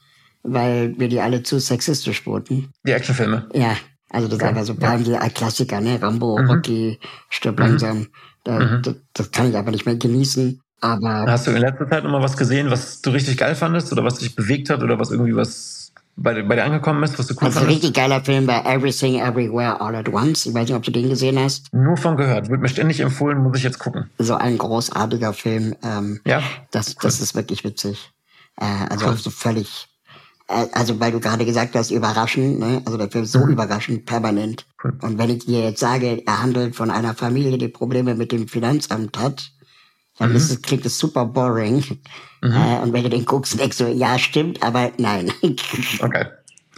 weil 0.44 0.98
wir 0.98 1.08
die 1.08 1.20
alle 1.20 1.44
zu 1.44 1.60
sexistisch 1.60 2.26
wurden. 2.26 2.72
Die 2.86 2.92
Actionfilme? 2.92 3.48
Ja, 3.54 3.78
also 4.14 4.28
das 4.28 4.40
okay. 4.40 4.46
ist 4.46 4.50
einfach 4.50 5.04
so 5.04 5.12
ja. 5.12 5.20
die 5.28 5.34
Klassiker, 5.34 5.82
ne? 5.82 6.02
Rambo, 6.02 6.38
mhm. 6.38 6.50
Rocky, 6.50 7.00
stirb 7.30 7.60
mhm. 7.60 7.66
langsam. 7.66 8.08
Da, 8.44 8.60
mhm. 8.60 8.82
das, 8.84 8.96
das 9.14 9.32
kann 9.32 9.50
ich 9.50 9.58
aber 9.58 9.72
nicht 9.72 9.86
mehr 9.86 9.96
genießen. 9.96 10.62
Aber 10.82 11.26
Hast 11.28 11.48
du 11.48 11.52
in 11.52 11.58
letzter 11.58 11.90
Zeit 11.90 12.04
noch 12.04 12.12
mal 12.12 12.22
was 12.22 12.38
gesehen, 12.38 12.70
was 12.70 13.02
du 13.02 13.10
richtig 13.12 13.38
geil 13.38 13.56
fandest 13.56 13.92
oder 13.92 14.04
was 14.04 14.20
dich 14.20 14.36
bewegt 14.36 14.70
hat 14.70 14.84
oder 14.84 15.00
was 15.00 15.12
irgendwie 15.12 15.36
was 15.36 15.92
bei, 16.16 16.44
bei 16.44 16.56
dir 16.56 16.66
angekommen 16.66 17.02
ist, 17.04 17.18
was 17.18 17.28
du 17.28 17.34
cool 17.36 17.46
also 17.46 17.60
fandest? 17.60 17.64
ein 17.64 17.74
richtig 17.74 17.94
geiler 17.94 18.24
Film 18.24 18.46
bei 18.46 18.60
Everything 18.66 19.20
Everywhere 19.20 19.82
All 19.82 19.96
at 19.96 20.10
Once. 20.10 20.46
Ich 20.46 20.54
weiß 20.54 20.68
nicht, 20.68 20.76
ob 20.76 20.84
du 20.84 20.92
den 20.92 21.10
gesehen 21.10 21.40
hast. 21.40 21.74
Nur 21.74 21.98
von 21.98 22.18
gehört. 22.18 22.50
Wird 22.50 22.62
mir 22.62 22.70
ständig 22.70 23.00
empfohlen, 23.00 23.42
muss 23.42 23.58
ich 23.58 23.64
jetzt 23.64 23.80
gucken. 23.80 24.10
So 24.20 24.36
ein 24.36 24.58
großartiger 24.58 25.34
Film. 25.34 25.76
Ähm, 25.84 26.20
ja. 26.26 26.44
Das, 26.72 26.90
cool. 26.90 26.96
das 27.02 27.20
ist 27.20 27.34
wirklich 27.34 27.64
witzig. 27.64 28.12
Äh, 28.60 28.66
also 28.90 29.08
cool. 29.08 29.18
so 29.18 29.30
völlig, 29.32 29.88
also 30.72 31.00
weil 31.00 31.12
du 31.12 31.20
gerade 31.20 31.46
gesagt 31.46 31.76
hast, 31.76 31.92
überraschend, 31.92 32.60
ne? 32.60 32.82
Also 32.86 32.98
der 32.98 33.10
Film 33.10 33.24
ist 33.24 33.32
so 33.32 33.46
mhm. 33.46 33.52
überraschend, 33.54 34.06
permanent. 34.06 34.66
Cool. 34.84 34.98
Und 35.02 35.18
wenn 35.18 35.30
ich 35.30 35.46
dir 35.46 35.64
jetzt 35.64 35.80
sage, 35.80 36.24
er 36.26 36.42
handelt 36.42 36.76
von 36.76 36.92
einer 36.92 37.14
Familie, 37.14 37.58
die 37.58 37.68
Probleme 37.68 38.16
mit 38.16 38.32
dem 38.32 38.48
Finanzamt 38.48 39.18
hat, 39.18 39.52
dann 40.18 40.30
mhm. 40.30 40.36
ist, 40.36 40.64
klingt 40.64 40.86
es 40.86 40.98
super 40.98 41.26
boring. 41.26 41.84
Mhm. 42.42 42.52
Äh, 42.52 42.80
und 42.82 42.94
wenn 42.94 43.04
du 43.04 43.10
den 43.10 43.26
guckst, 43.26 43.60
denkst 43.60 43.78
du, 43.78 43.92
ja, 43.92 44.18
stimmt, 44.20 44.62
aber 44.64 44.92
nein. 44.98 45.32
Okay. 46.00 46.26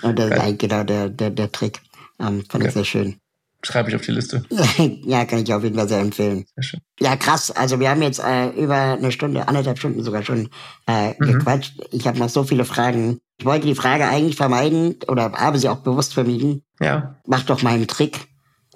Und 0.02 0.20
das 0.20 0.30
ist 0.30 0.40
eigentlich 0.40 0.58
genau 0.58 0.84
der, 0.84 1.10
der, 1.10 1.30
der 1.30 1.52
Trick. 1.52 1.82
Ähm, 2.20 2.44
fand 2.50 2.56
okay. 2.56 2.68
ich 2.68 2.74
sehr 2.74 2.86
schön. 2.86 3.16
Schreibe 3.64 3.90
ich 3.90 3.96
auf 3.96 4.02
die 4.04 4.12
Liste. 4.12 4.46
ja, 5.06 5.26
kann 5.26 5.40
ich 5.40 5.52
auf 5.54 5.64
jeden 5.64 5.76
Fall 5.76 5.88
sehr 5.88 6.00
empfehlen. 6.00 6.46
Sehr 6.56 6.64
schön. 6.64 6.82
Ja, 7.00 7.16
krass. 7.16 7.50
Also 7.50 7.80
wir 7.80 7.90
haben 7.90 8.02
jetzt 8.04 8.20
äh, 8.20 8.50
über 8.50 8.76
eine 8.76 9.12
Stunde, 9.12 9.48
anderthalb 9.48 9.80
Stunden 9.80 10.04
sogar 10.04 10.24
schon 10.24 10.50
äh, 10.86 11.14
mhm. 11.18 11.26
gequatscht. 11.26 11.74
Ich 11.92 12.06
habe 12.08 12.20
noch 12.20 12.30
so 12.30 12.44
viele 12.44 12.66
Fragen. 12.66 13.20
Ich 13.38 13.46
wollte 13.46 13.68
die 13.68 13.76
Frage 13.76 14.06
eigentlich 14.08 14.36
vermeiden 14.36 14.96
oder 15.08 15.32
habe 15.34 15.60
sie 15.60 15.70
auch 15.70 15.80
bewusst 15.80 16.14
vermieden. 16.14 16.64
Ja. 16.80 17.18
Mach 17.28 17.44
doch 17.44 17.62
mal 17.64 17.74
einen 17.74 17.88
Trick 17.88 18.28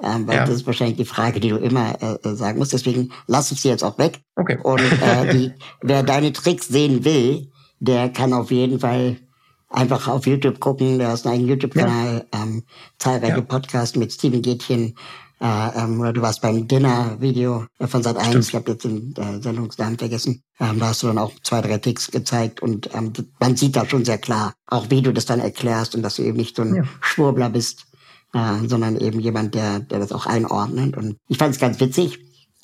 ähm, 0.02 0.28
weil 0.28 0.36
Ja. 0.38 0.46
das 0.46 0.56
ist 0.56 0.66
wahrscheinlich 0.66 0.98
die 0.98 1.06
Frage, 1.06 1.40
die 1.40 1.50
du 1.50 1.58
immer 1.58 2.02
äh, 2.02 2.28
äh, 2.28 2.36
sagen 2.36 2.58
musst. 2.60 2.74
Deswegen 2.74 3.12
lass 3.28 3.52
ich 3.52 3.62
sie 3.62 3.70
jetzt 3.70 3.84
auch 3.84 3.98
weg. 3.98 4.22
Okay. 4.36 4.58
Und 4.64 4.80
äh, 4.82 5.28
die, 5.34 5.52
wer 5.82 6.04
deine 6.04 6.32
Tricks 6.32 6.68
sehen 6.68 7.04
will, 7.04 7.52
der 7.80 8.10
kann 8.10 8.34
auf 8.34 8.52
jeden 8.52 8.80
Fall 8.80 9.18
einfach 9.70 10.08
auf 10.08 10.26
YouTube 10.26 10.60
gucken. 10.60 11.00
Du 11.00 11.08
hast 11.08 11.26
einen 11.26 11.36
eigenen 11.36 11.50
YouTube-Kanal, 11.50 12.26
ähm, 12.34 12.64
zahlreiche 12.98 13.38
Ja. 13.38 13.42
Podcasts 13.42 13.98
mit 13.98 14.12
Steven 14.14 14.42
Gätchen. 14.42 14.96
Äh, 15.42 15.46
ähm, 15.80 16.00
oder 16.02 16.12
du 16.12 16.22
warst 16.22 16.42
beim 16.42 16.68
Dinner-Video 16.68 17.66
äh, 17.80 17.88
von 17.88 18.04
Sat 18.04 18.18
1, 18.18 18.28
Stimmt. 18.28 18.48
ich 18.50 18.56
habe 18.56 18.72
jetzt 18.72 18.84
den 18.84 19.16
äh, 19.16 19.42
Sendungsnamen 19.42 19.98
vergessen. 19.98 20.44
Ähm, 20.60 20.80
da 20.80 20.88
hast 20.88 21.02
du 21.02 21.08
dann 21.08 21.18
auch 21.18 21.32
zwei, 21.44 21.62
drei 21.62 21.78
Tricks 21.78 22.12
gezeigt 22.12 22.62
und 22.62 22.94
ähm, 22.94 23.14
man 23.40 23.56
sieht 23.56 23.76
da 23.78 23.86
schon 23.86 24.04
sehr 24.04 24.18
klar, 24.18 24.54
auch 24.68 24.90
wie 24.90 25.02
du 25.02 25.14
das 25.14 25.26
dann 25.26 25.40
erklärst 25.40 25.96
und 25.96 26.02
dass 26.04 26.16
du 26.18 26.24
eben 26.24 26.36
nicht 26.38 26.56
so 26.58 26.64
ein 26.64 26.76
Ja. 26.76 26.84
Schwurbler 27.00 27.50
bist, 27.50 27.86
äh, 28.34 28.68
sondern 28.68 28.98
eben 28.98 29.20
jemand, 29.22 29.56
der, 29.56 29.80
der 29.80 30.00
das 30.00 30.12
auch 30.12 30.26
einordnet. 30.26 30.98
Und 30.98 31.16
ich 31.30 31.38
fand 31.38 31.54
es 31.56 31.60
ganz 31.62 31.80
witzig 31.80 32.20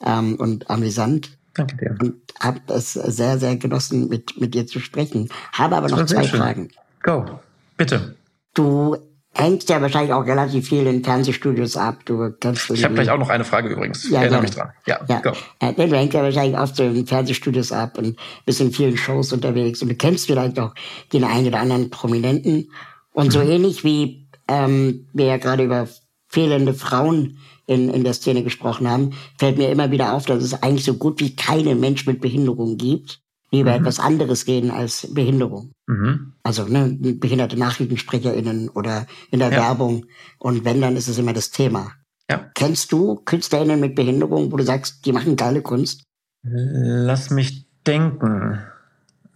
ähm, 0.05 0.35
und 0.35 0.69
amüsant 0.69 1.37
Danke 1.53 1.77
dir. 1.77 1.95
und 2.01 2.15
habe 2.41 2.59
es 2.73 2.91
sehr, 2.93 3.39
sehr 3.39 3.55
genossen, 3.55 4.09
mit, 4.09 4.39
mit 4.39 4.53
dir 4.53 4.67
zu 4.67 4.81
sprechen. 4.81 5.29
Habe 5.53 5.77
aber 5.77 5.87
Das 5.87 5.97
noch 5.99 6.05
zwei. 6.07 6.23
Fragen. 6.27 6.67
Go. 7.03 7.39
Bitte. 7.77 8.15
Du 8.53 8.97
hängst 9.35 9.69
ja 9.69 9.81
wahrscheinlich 9.81 10.13
auch 10.13 10.25
relativ 10.25 10.67
viel 10.69 10.87
in 10.87 11.03
Fernsehstudios 11.03 11.75
ab. 11.77 11.99
Du 12.05 12.31
kennst 12.39 12.69
Ich 12.71 12.83
habe 12.83 12.93
gleich 12.95 13.09
auch 13.09 13.17
noch 13.17 13.29
eine 13.29 13.43
Frage 13.43 13.69
übrigens. 13.69 14.09
Ja, 14.09 14.21
Erinnere 14.21 14.29
gerne. 14.41 14.41
mich 14.43 14.55
dran. 14.55 14.69
Ja, 14.87 14.99
Ja, 15.07 15.19
go. 15.19 15.31
äh, 15.59 15.73
nee, 15.77 15.87
du 15.87 15.97
hängst 15.97 16.13
ja 16.13 16.23
wahrscheinlich 16.23 16.57
oft 16.57 16.79
in 16.79 17.05
Fernsehstudios 17.05 17.71
ab 17.71 17.97
und 17.97 18.17
bist 18.45 18.61
in 18.61 18.71
vielen 18.71 18.97
Shows 18.97 19.33
unterwegs 19.33 19.81
und 19.81 19.89
du 19.89 19.95
kennst 19.95 20.25
vielleicht 20.27 20.57
auch 20.59 20.73
den 21.13 21.23
einen 21.23 21.47
oder 21.47 21.59
anderen 21.59 21.89
Prominenten. 21.89 22.69
Und 23.13 23.27
Mhm. 23.27 23.31
so 23.31 23.41
ähnlich 23.41 23.83
wie 23.83 24.27
ähm, 24.47 25.07
wir 25.13 25.25
ja 25.25 25.37
gerade 25.37 25.63
über 25.63 25.87
fehlende 26.27 26.73
Frauen 26.73 27.37
in, 27.67 27.89
in 27.89 28.03
der 28.03 28.13
Szene 28.13 28.43
gesprochen 28.43 28.89
haben, 28.89 29.13
fällt 29.39 29.57
mir 29.57 29.69
immer 29.69 29.89
wieder 29.91 30.13
auf, 30.13 30.25
dass 30.25 30.43
es 30.43 30.61
eigentlich 30.61 30.85
so 30.85 30.93
gut 30.95 31.19
wie 31.19 31.35
keinen 31.35 31.79
Mensch 31.79 32.05
mit 32.05 32.21
Behinderung 32.21 32.77
gibt, 32.77 33.21
die 33.51 33.61
über 33.61 33.73
etwas 33.75 33.99
anderes 33.99 34.47
reden 34.47 34.71
als 34.71 35.07
Behinderung. 35.13 35.71
Mhm. 35.87 36.33
Also 36.43 36.65
ne, 36.65 36.89
behinderte 36.99 37.57
NachrichtensprecherInnen 37.57 38.69
oder 38.69 39.05
in 39.31 39.39
der 39.39 39.51
Ja. 39.51 39.57
Werbung. 39.57 40.05
Und 40.39 40.65
wenn, 40.65 40.81
dann 40.81 40.95
ist 40.95 41.07
es 41.07 41.17
immer 41.17 41.33
das 41.33 41.51
Thema. 41.51 41.91
Ja. 42.29 42.49
Kennst 42.55 42.91
du 42.91 43.15
KünstlerInnen 43.23 43.79
mit 43.79 43.95
Behinderung, 43.95 44.51
wo 44.51 44.57
du 44.57 44.63
sagst, 44.63 45.05
die 45.05 45.11
machen 45.11 45.35
geile 45.35 45.61
Kunst? 45.61 46.03
Lass 46.43 47.29
mich 47.29 47.65
denken. 47.85 48.59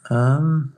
Ähm, 0.10 0.74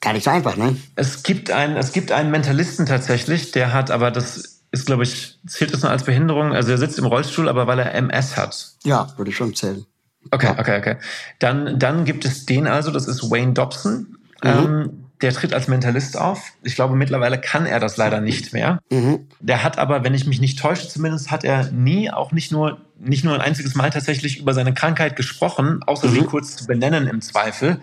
Gar 0.00 0.12
nicht 0.12 0.24
so 0.24 0.30
einfach, 0.30 0.56
ne? 0.56 0.76
es 0.94 1.22
gibt 1.22 1.50
einen, 1.50 1.76
es 1.76 1.92
gibt 1.92 2.12
einen 2.12 2.30
Mentalisten 2.30 2.86
tatsächlich, 2.86 3.50
der 3.50 3.72
hat, 3.72 3.90
aber 3.90 4.10
das 4.10 4.62
ist, 4.70 4.86
glaube 4.86 5.04
ich, 5.04 5.38
zählt 5.46 5.72
das 5.72 5.82
nur 5.82 5.90
als 5.90 6.04
Behinderung. 6.04 6.52
Also 6.52 6.70
er 6.70 6.78
sitzt 6.78 6.98
im 6.98 7.06
Rollstuhl, 7.06 7.48
aber 7.48 7.66
weil 7.66 7.78
er 7.78 7.94
MS 7.94 8.36
hat. 8.36 8.72
Ja, 8.84 9.08
würde 9.16 9.30
ich 9.30 9.36
schon 9.36 9.54
zählen. 9.54 9.86
Okay, 10.30 10.52
okay, 10.58 10.78
okay. 10.78 10.96
Dann, 11.38 11.78
dann 11.78 12.04
gibt 12.04 12.24
es 12.24 12.46
den 12.46 12.66
also, 12.66 12.90
das 12.90 13.06
ist 13.08 13.30
Wayne 13.30 13.52
Dobson. 13.52 14.16
Ähm, 14.42 15.02
der 15.22 15.32
tritt 15.32 15.54
als 15.54 15.66
Mentalist 15.66 16.18
auf. 16.18 16.52
Ich 16.62 16.74
glaube, 16.74 16.94
mittlerweile 16.94 17.40
kann 17.40 17.64
er 17.64 17.80
das 17.80 17.96
leider 17.96 18.20
nicht 18.20 18.52
mehr. 18.52 18.80
Mhm. 18.90 19.26
Der 19.40 19.62
hat 19.62 19.78
aber, 19.78 20.04
wenn 20.04 20.12
ich 20.12 20.26
mich 20.26 20.40
nicht 20.42 20.58
täusche, 20.58 20.88
zumindest 20.88 21.30
hat 21.30 21.42
er 21.42 21.70
nie, 21.72 22.10
auch 22.10 22.32
nicht 22.32 22.52
nur, 22.52 22.78
nicht 23.00 23.24
nur 23.24 23.34
ein 23.34 23.40
einziges 23.40 23.74
Mal 23.74 23.88
tatsächlich 23.90 24.38
über 24.38 24.52
seine 24.52 24.74
Krankheit 24.74 25.16
gesprochen, 25.16 25.80
außer 25.86 26.08
sie 26.10 26.20
Mhm. 26.20 26.26
kurz 26.26 26.56
zu 26.56 26.66
benennen 26.66 27.06
im 27.06 27.22
Zweifel. 27.22 27.78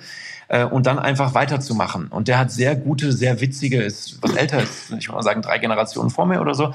äh, 0.49 0.63
Und 0.65 0.85
dann 0.85 0.99
einfach 0.99 1.33
weiterzumachen. 1.33 2.07
Und 2.09 2.27
der 2.27 2.37
hat 2.37 2.51
sehr 2.51 2.75
gute, 2.75 3.11
sehr 3.13 3.41
witzige, 3.41 3.81
ist 3.81 4.21
was 4.21 4.35
älter 4.35 4.61
ist, 4.61 4.91
ich 4.91 5.07
würde 5.07 5.15
mal 5.15 5.21
sagen, 5.23 5.41
drei 5.41 5.57
Generationen 5.57 6.11
vor 6.11 6.27
mir 6.27 6.39
oder 6.41 6.53
so. 6.53 6.73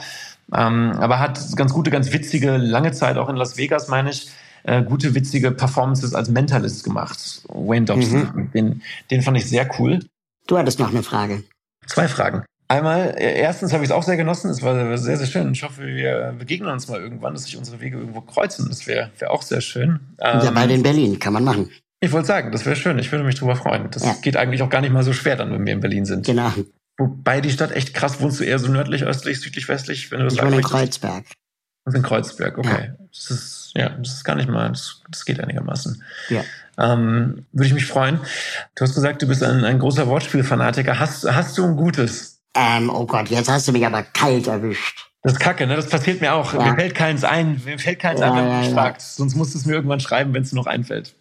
Ähm, 0.53 0.93
aber 0.99 1.21
hat 1.21 1.39
ganz 1.55 1.73
gute, 1.73 1.91
ganz 1.91 2.11
witzige, 2.13 2.57
lange 2.57 2.91
Zeit 2.93 3.17
auch 3.19 3.29
in 3.29 3.37
Las 3.37 3.57
Vegas, 3.59 3.87
meine 3.89 4.11
ich, 4.11 4.31
äh, 4.65 4.83
gute, 4.83 5.15
witzige 5.15 5.51
Performances 5.51 6.15
als 6.15 6.29
Mentalist 6.29 6.85
gemacht. 6.85 7.43
Wayne 7.49 7.87
Dobson. 7.87 8.51
Den, 8.55 8.83
den 9.11 9.23
fand 9.23 9.37
ich 9.37 9.47
sehr 9.49 9.69
cool. 9.79 10.01
Du 10.47 10.59
hattest 10.59 10.79
noch 10.79 10.91
eine 10.91 11.03
Frage. 11.03 11.43
Zwei 11.87 12.09
Fragen. 12.09 12.45
Einmal, 12.71 13.15
äh, 13.17 13.39
erstens 13.41 13.73
habe 13.73 13.83
ich 13.83 13.89
es 13.91 13.95
auch 13.97 14.03
sehr 14.03 14.17
genossen. 14.19 14.51
Es 14.51 14.63
war 14.63 14.99
sehr, 14.99 15.17
sehr 15.17 15.27
schön. 15.27 15.53
Ich 15.53 15.63
hoffe, 15.63 15.87
wir 15.87 16.35
begegnen 16.39 16.71
uns 16.71 16.87
mal 16.89 17.01
irgendwann, 17.01 17.33
dass 17.35 17.45
sich 17.45 17.57
unsere 17.57 17.81
Wege 17.81 17.99
irgendwo 17.99 18.21
kreuzen. 18.21 18.67
Das 18.69 18.87
wäre 18.87 19.11
wär 19.19 19.31
auch 19.31 19.43
sehr 19.43 19.61
schön. 19.63 20.01
ja, 20.21 20.43
Ähm, 20.47 20.55
beide 20.55 20.75
in 20.75 20.83
Berlin, 20.83 21.19
kann 21.19 21.33
man 21.33 21.45
machen. 21.45 21.71
ich 22.01 22.13
wollte 22.13 22.27
sagen, 22.29 22.53
das 22.53 22.67
wäre 22.67 22.77
schön. 22.77 22.99
Ich 22.99 23.11
würde 23.11 23.25
mich 23.25 23.37
drüber 23.37 23.57
freuen. 23.57 23.91
Das 23.91 24.05
Ja. 24.05 24.15
geht 24.21 24.37
eigentlich 24.37 24.61
auch 24.63 24.69
gar 24.69 24.83
nicht 24.83 24.93
mal 24.93 25.03
so 25.03 25.15
schwer 25.15 25.37
dann, 25.37 25.51
wenn 25.51 25.65
wir 25.65 25.73
in 25.73 25.81
Berlin 25.81 26.05
sind. 26.05 26.27
Genau. 26.27 26.53
Wobei 26.99 27.41
die 27.41 27.51
Stadt 27.51 27.73
echt 27.73 27.95
krass, 27.95 28.21
wohnst 28.21 28.41
du 28.41 28.45
eher 28.45 28.59
so 28.59 28.69
nördlich, 28.71 29.05
östlich, 29.05 29.41
südlich, 29.41 29.69
westlich, 29.69 30.11
wenn 30.11 30.19
du 30.19 30.25
das 30.27 30.35
Ich 30.35 30.43
wohne 30.43 30.57
in? 30.57 30.63
Kreuzberg. 30.63 31.25
Das 31.89 31.95
ist 31.95 31.99
in 31.99 32.07
Kreuzberg, 32.07 32.59
okay. 32.59 32.93
Das 33.11 33.31
ist, 33.31 33.71
ja, 33.75 33.89
das 33.91 34.13
ist 34.13 34.25
gar 34.25 34.37
nicht 34.37 34.49
mal, 34.49 34.69
das, 34.69 35.03
das 35.11 35.25
geht 35.25 35.41
einigermaßen. 35.41 36.03
Ja. 36.29 36.45
Ähm, 36.77 37.47
würde 37.53 37.67
ich 37.67 37.75
mich 37.75 37.87
freuen. 37.87 38.21
Du 38.77 38.85
hast 38.85 38.95
gesagt, 38.95 39.23
du 39.23 39.27
bist 39.27 39.43
ein, 39.43 39.65
ein 39.65 39.79
großer 39.79 40.07
Wortspielfanatiker. 40.07 40.99
Hast, 40.99 41.25
hast 41.25 41.59
du 41.59 41.65
ein 41.65 41.77
gutes? 41.77 42.41
Ähm, 42.55 42.91
oh 42.91 43.07
Gott, 43.07 43.29
jetzt 43.29 43.49
hast 43.49 43.67
du 43.69 43.73
mich 43.73 43.85
aber 43.87 44.03
kalt 44.03 44.47
erwischt. 44.47 45.11
Das 45.23 45.33
ist 45.33 45.41
kacke, 45.41 45.67
ne? 45.67 45.75
Das 45.75 45.89
passiert 45.89 46.21
mir 46.21 46.35
auch. 46.35 46.55
Ja. 46.55 46.71
Mir 46.71 46.75
fällt 46.75 46.95
keins 46.95 47.25
ein. 47.25 47.61
Mir 47.65 47.79
fällt 47.79 47.99
keins 47.99 48.21
Ja, 48.21 48.31
ein, 48.31 48.37
wenn 48.37 48.45
du 48.45 48.51
ja, 48.51 48.59
mich 48.61 48.69
ja. 48.69 48.75
fragst. 48.75 49.17
Sonst 49.17 49.35
musst 49.35 49.55
du 49.55 49.59
es 49.59 49.67
mir 49.67 49.75
irgendwann 49.75 50.01
schreiben, 50.01 50.33
wenn 50.35 50.43
es 50.43 50.51
dir 50.51 50.57
noch 50.57 50.67
einfällt. 50.67 51.17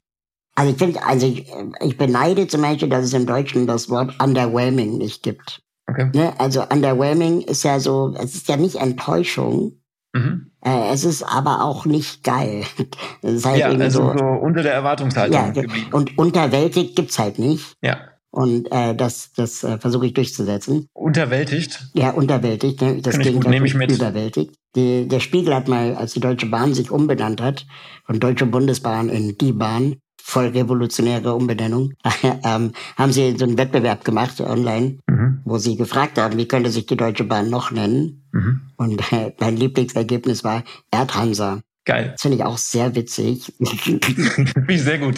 Also 0.56 0.72
ich 0.72 0.78
finde, 0.78 1.04
also 1.04 1.28
ich, 1.28 1.52
ich 1.82 1.98
beneide 1.98 2.48
zum 2.48 2.62
Beispiel, 2.62 2.90
dass 2.90 3.06
es 3.06 3.14
im 3.14 3.26
Deutschen 3.26 3.68
das 3.68 3.90
Wort 3.90 4.22
underwhelming 4.22 4.98
nicht 4.98 5.24
gibt. 5.24 5.62
Okay. 5.88 6.10
Ne? 6.14 6.34
Also 6.40 6.64
underwhelming 6.68 7.42
ist 7.42 7.64
ja 7.64 7.80
so, 7.80 8.16
es 8.20 8.36
ist 8.36 8.48
ja 8.48 8.58
nicht 8.58 8.76
Enttäuschung, 8.76 9.74
Mhm. 10.14 10.52
äh, 10.64 10.92
es 10.92 11.04
ist 11.04 11.24
aber 11.24 11.64
auch 11.64 11.86
nicht 11.86 12.24
geil. 12.24 12.64
Es 13.22 13.46
halt 13.46 13.60
Ja, 13.60 13.68
also 13.68 14.12
so, 14.12 14.18
so 14.18 14.26
unter 14.26 14.64
der 14.64 14.74
Erwartungshaltung 14.74 15.36
ja, 15.36 15.50
geblieben. 15.50 15.90
und 15.92 16.18
unterwältigt 16.18 16.96
gibt's 16.96 17.20
halt 17.20 17.40
nicht. 17.40 17.74
Ja. 17.82 17.98
Und 18.30 18.72
äh, 18.72 18.94
das, 18.96 19.32
das 19.34 19.64
äh, 19.64 19.78
versuche 19.80 20.06
ich 20.06 20.14
durchzusetzen. 20.14 20.88
Unterwältigt. 20.94 21.88
Ja, 21.94 22.12
unterwältigt, 22.12 22.82
ne? 22.82 23.02
das 23.02 23.18
Gegenteil 23.18 23.52
nehme 23.52 23.66
ich 23.66 23.74
mit. 23.74 23.92
überwältigt. 23.92 24.56
Die, 24.76 25.08
der 25.08 25.20
Spiegel 25.20 25.56
hat 25.56 25.68
mal, 25.68 25.96
als 25.96 26.14
die 26.14 26.20
Deutsche 26.20 26.46
Bahn 26.46 26.74
sich 26.74 26.92
umbenannt 26.92 27.42
hat, 27.42 27.66
von 28.06 28.20
Deutsche 28.20 28.46
Bundesbahn 28.46 29.10
in 29.10 29.38
die 29.38 29.54
Bahn, 29.54 29.96
voll 30.30 30.48
revolutionäre 30.48 31.34
Umbenennung, 31.34 31.94
ähm, 32.44 32.74
haben 32.98 33.14
sie 33.14 33.36
so 33.38 33.46
einen 33.46 33.58
Wettbewerb 33.58 34.04
gemacht 34.04 34.42
online, 34.42 34.98
Mhm. 35.08 35.40
wo 35.46 35.58
sie 35.58 35.78
gefragt 35.78 36.18
haben, 36.18 36.38
wie 36.38 36.48
könnte 36.50 36.70
sich 36.70 36.86
die 36.86 36.98
Deutsche 36.98 37.24
Bahn 37.24 37.50
noch 37.50 37.72
nennen? 37.72 38.24
Mhm. 38.34 38.62
Und 38.76 39.12
äh, 39.14 39.32
mein 39.40 39.56
Lieblingsergebnis 39.56 40.44
war 40.44 40.64
Erdhansa. 40.92 41.62
Geil. 41.86 42.10
Das 42.12 42.22
finde 42.22 42.36
ich 42.38 42.44
auch 42.44 42.58
sehr 42.58 42.94
witzig. 42.96 43.54
Finde 43.60 44.66
ich 44.68 44.82
sehr 44.84 45.00
gut. 45.00 45.18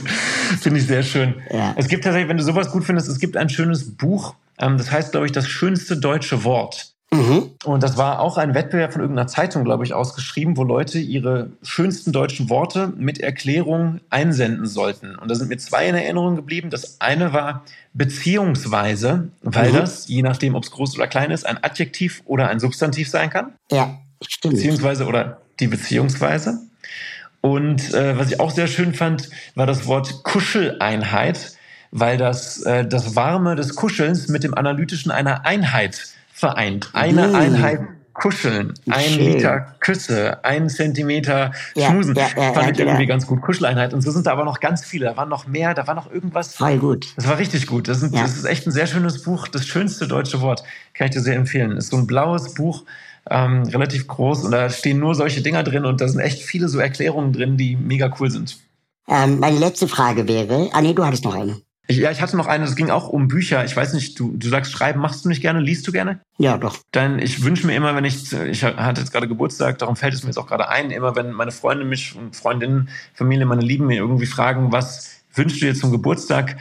Finde 0.61 0.79
ich 0.79 0.85
sehr 0.85 1.01
schön. 1.01 1.33
Ja. 1.51 1.73
Es 1.75 1.87
gibt 1.87 2.03
tatsächlich, 2.03 2.29
wenn 2.29 2.37
du 2.37 2.43
sowas 2.43 2.69
gut 2.71 2.83
findest, 2.83 3.09
es 3.09 3.17
gibt 3.17 3.35
ein 3.35 3.49
schönes 3.49 3.97
Buch, 3.97 4.35
ähm, 4.59 4.77
das 4.77 4.91
heißt, 4.91 5.11
glaube 5.11 5.25
ich, 5.25 5.31
das 5.31 5.47
schönste 5.47 5.97
deutsche 5.97 6.43
Wort. 6.43 6.93
Mhm. 7.11 7.51
Und 7.65 7.83
das 7.83 7.97
war 7.97 8.19
auch 8.19 8.37
ein 8.37 8.53
Wettbewerb 8.53 8.93
von 8.93 9.01
irgendeiner 9.01 9.27
Zeitung, 9.27 9.63
glaube 9.63 9.83
ich, 9.83 9.93
ausgeschrieben, 9.93 10.55
wo 10.57 10.63
Leute 10.63 10.99
ihre 10.99 11.51
schönsten 11.61 12.11
deutschen 12.11 12.49
Worte 12.49 12.93
mit 12.95 13.19
Erklärung 13.19 13.99
einsenden 14.09 14.65
sollten. 14.65 15.15
Und 15.15 15.29
da 15.29 15.35
sind 15.35 15.49
mir 15.49 15.57
zwei 15.57 15.87
in 15.87 15.95
Erinnerung 15.95 16.35
geblieben. 16.35 16.69
Das 16.69 17.01
eine 17.01 17.33
war 17.33 17.63
beziehungsweise, 17.93 19.29
weil 19.41 19.71
Mhm. 19.71 19.75
das, 19.77 20.07
je 20.07 20.21
nachdem, 20.21 20.55
ob 20.55 20.63
es 20.63 20.71
groß 20.71 20.95
oder 20.95 21.07
klein 21.07 21.31
ist, 21.31 21.45
ein 21.45 21.57
Adjektiv 21.63 22.21
oder 22.25 22.47
ein 22.47 22.59
Substantiv 22.59 23.09
sein 23.09 23.29
kann. 23.29 23.53
Ja, 23.71 23.97
stimmt. 24.25 24.55
Beziehungsweise 24.55 25.05
oder 25.05 25.41
die 25.59 25.67
Beziehungsweise. 25.67 26.59
Und 27.41 27.93
äh, 27.93 28.17
was 28.17 28.31
ich 28.31 28.39
auch 28.39 28.51
sehr 28.51 28.67
schön 28.67 28.93
fand, 28.93 29.29
war 29.55 29.65
das 29.65 29.85
Wort 29.85 30.23
Kuscheleinheit, 30.23 31.53
weil 31.91 32.17
das 32.17 32.61
äh, 32.63 32.85
das 32.85 33.15
Warme 33.15 33.55
des 33.55 33.75
Kuschelns 33.75 34.27
mit 34.27 34.43
dem 34.43 34.53
Analytischen 34.53 35.11
einer 35.11 35.45
Einheit 35.45 36.09
vereint. 36.39 36.89
Eine 36.93 37.27
Mm. 37.27 37.35
Einheit 37.35 37.79
kuscheln, 38.13 38.73
ein 38.89 39.01
Schön. 39.01 39.25
Liter 39.33 39.75
Küsse, 39.79 40.43
ein 40.43 40.67
Zentimeter 40.69 41.51
Ja, 41.75 41.89
Schmusen. 41.89 42.15
ja, 42.15 42.23
ja, 42.35 42.51
fand 42.53 42.55
ja, 42.55 42.61
ich 42.71 42.77
genau. 42.77 42.89
irgendwie 42.91 43.05
ganz 43.05 43.25
gut. 43.25 43.41
Kuscheleinheit. 43.41 43.93
Und 43.93 44.01
so 44.01 44.11
sind 44.11 44.27
da 44.27 44.33
aber 44.33 44.43
noch 44.43 44.59
ganz 44.59 44.83
viele. 44.83 45.05
Da 45.05 45.15
waren 45.15 45.29
noch 45.29 45.47
mehr, 45.47 45.73
da 45.73 45.87
war 45.87 45.95
noch 45.95 46.11
irgendwas. 46.11 46.55
Voll 46.55 46.79
gut. 46.79 47.13
Das 47.15 47.27
war 47.29 47.37
richtig 47.37 47.65
gut. 47.67 47.87
Das, 47.87 48.01
sind, 48.01 48.13
das 48.13 48.35
ist 48.35 48.43
echt 48.45 48.67
ein 48.67 48.71
sehr 48.71 48.87
schönes 48.87 49.23
Buch. 49.23 49.47
Das 49.47 49.65
schönste 49.65 50.05
deutsche 50.07 50.41
Wort. 50.41 50.63
Kann 50.93 51.07
ich 51.07 51.13
dir 51.13 51.21
sehr 51.21 51.35
empfehlen. 51.35 51.77
Ist 51.77 51.91
so 51.91 51.97
ein 51.97 52.07
blaues 52.07 52.53
Buch, 52.55 52.83
ähm, 53.29 53.63
relativ 53.63 54.07
groß. 54.07 54.43
Und 54.43 54.51
da 54.51 54.69
stehen 54.69 54.99
nur 54.99 55.15
solche 55.15 55.41
Dinger 55.41 55.63
drin. 55.63 55.85
Und 55.85 56.01
da 56.01 56.07
sind 56.09 56.19
echt 56.19 56.41
viele 56.41 56.67
so 56.67 56.79
Erklärungen 56.79 57.31
drin, 57.31 57.55
die 57.55 57.77
mega 57.77 58.13
cool 58.19 58.29
sind. 58.31 58.57
Ähm, 59.07 59.39
meine 59.39 59.59
letzte 59.59 59.87
Frage 59.87 60.27
wäre, 60.27 60.69
ah 60.73 60.81
nee, 60.81 60.93
du 60.93 61.05
hattest 61.05 61.23
noch 61.23 61.35
eine. 61.35 61.57
Ich, 61.89 61.97
ja, 61.97 62.11
ich 62.11 62.21
hatte 62.21 62.37
noch 62.37 62.45
eine, 62.45 62.65
das 62.65 62.75
ging 62.75 62.91
auch 62.91 63.09
um 63.09 63.27
Bücher. 63.27 63.65
Ich 63.65 63.75
weiß 63.75 63.93
nicht, 63.93 64.19
du, 64.19 64.31
du 64.37 64.47
sagst 64.47 64.71
schreiben, 64.71 65.01
machst 65.01 65.25
du 65.25 65.29
nicht 65.29 65.41
gerne, 65.41 65.59
liest 65.59 65.87
du 65.87 65.91
gerne? 65.91 66.19
Ja, 66.37 66.55
doch. 66.59 66.77
Dann, 66.91 67.17
ich 67.17 67.43
wünsche 67.43 67.65
mir 67.65 67.75
immer, 67.75 67.95
wenn 67.95 68.05
ich, 68.05 68.31
ich 68.31 68.63
hatte 68.63 69.01
jetzt 69.01 69.11
gerade 69.11 69.27
Geburtstag, 69.27 69.79
darum 69.79 69.95
fällt 69.95 70.13
es 70.13 70.21
mir 70.21 70.29
jetzt 70.29 70.37
auch 70.37 70.45
gerade 70.45 70.69
ein, 70.69 70.91
immer 70.91 71.15
wenn 71.15 71.31
meine 71.31 71.51
Freunde 71.51 71.85
mich 71.85 72.15
und 72.15 72.35
Freundinnen, 72.35 72.89
Familie, 73.15 73.47
meine 73.47 73.63
Lieben 73.63 73.87
mir 73.87 73.97
irgendwie 73.97 74.27
fragen, 74.27 74.71
was 74.71 75.23
wünschst 75.33 75.63
du 75.63 75.65
dir 75.65 75.73
zum 75.73 75.91
Geburtstag, 75.91 76.57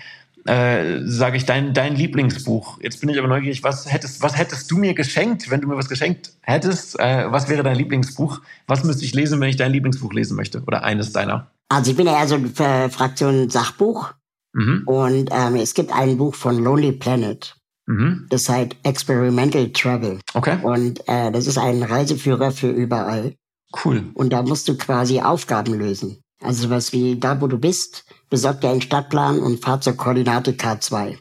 äh, 0.46 1.02
sage 1.04 1.36
ich 1.36 1.44
dein, 1.44 1.74
dein 1.74 1.94
Lieblingsbuch. 1.94 2.80
Jetzt 2.80 2.98
bin 3.02 3.10
ich 3.10 3.18
aber 3.18 3.28
neugierig, 3.28 3.62
was 3.62 3.92
hättest, 3.92 4.22
was 4.22 4.38
hättest 4.38 4.70
du 4.70 4.78
mir 4.78 4.94
geschenkt, 4.94 5.50
wenn 5.50 5.60
du 5.60 5.68
mir 5.68 5.76
was 5.76 5.90
geschenkt 5.90 6.32
hättest? 6.40 6.98
Äh, 6.98 7.30
was 7.30 7.50
wäre 7.50 7.62
dein 7.62 7.76
Lieblingsbuch? 7.76 8.40
Was 8.66 8.82
müsste 8.82 9.04
ich 9.04 9.14
lesen, 9.14 9.38
wenn 9.42 9.50
ich 9.50 9.56
dein 9.56 9.72
Lieblingsbuch 9.72 10.14
lesen 10.14 10.36
möchte? 10.36 10.62
Oder 10.66 10.84
eines 10.84 11.12
deiner? 11.12 11.50
Also 11.68 11.90
ich 11.90 11.98
bin 11.98 12.06
ja 12.06 12.18
eher 12.18 12.28
so 12.28 12.38
für 12.54 12.88
Fraktion 12.88 13.50
Sachbuch. 13.50 14.14
Mhm. 14.58 14.82
Und 14.86 15.30
ähm, 15.32 15.56
es 15.56 15.72
gibt 15.72 15.92
ein 15.92 16.18
Buch 16.18 16.34
von 16.34 16.58
Lonely 16.58 16.92
Planet. 16.92 17.54
Mhm. 17.86 18.26
Das 18.28 18.48
heißt 18.48 18.76
Experimental 18.82 19.70
Travel. 19.70 20.18
Okay. 20.34 20.58
Und 20.62 21.00
äh, 21.08 21.30
das 21.30 21.46
ist 21.46 21.58
ein 21.58 21.82
Reiseführer 21.82 22.50
für 22.50 22.68
überall. 22.68 23.34
Cool. 23.84 24.10
Und 24.14 24.32
da 24.32 24.42
musst 24.42 24.68
du 24.68 24.76
quasi 24.76 25.20
Aufgaben 25.20 25.74
lösen. 25.74 26.20
Also 26.42 26.64
sowas 26.64 26.92
wie 26.92 27.18
da, 27.18 27.40
wo 27.40 27.46
du 27.46 27.58
bist, 27.58 28.04
besorgt 28.30 28.62
dir 28.62 28.70
einen 28.70 28.82
Stadtplan 28.82 29.38
und 29.38 29.62
fahr 29.62 29.80
zur 29.80 29.96
Koordinate 29.96 30.52
K2. 30.52 31.16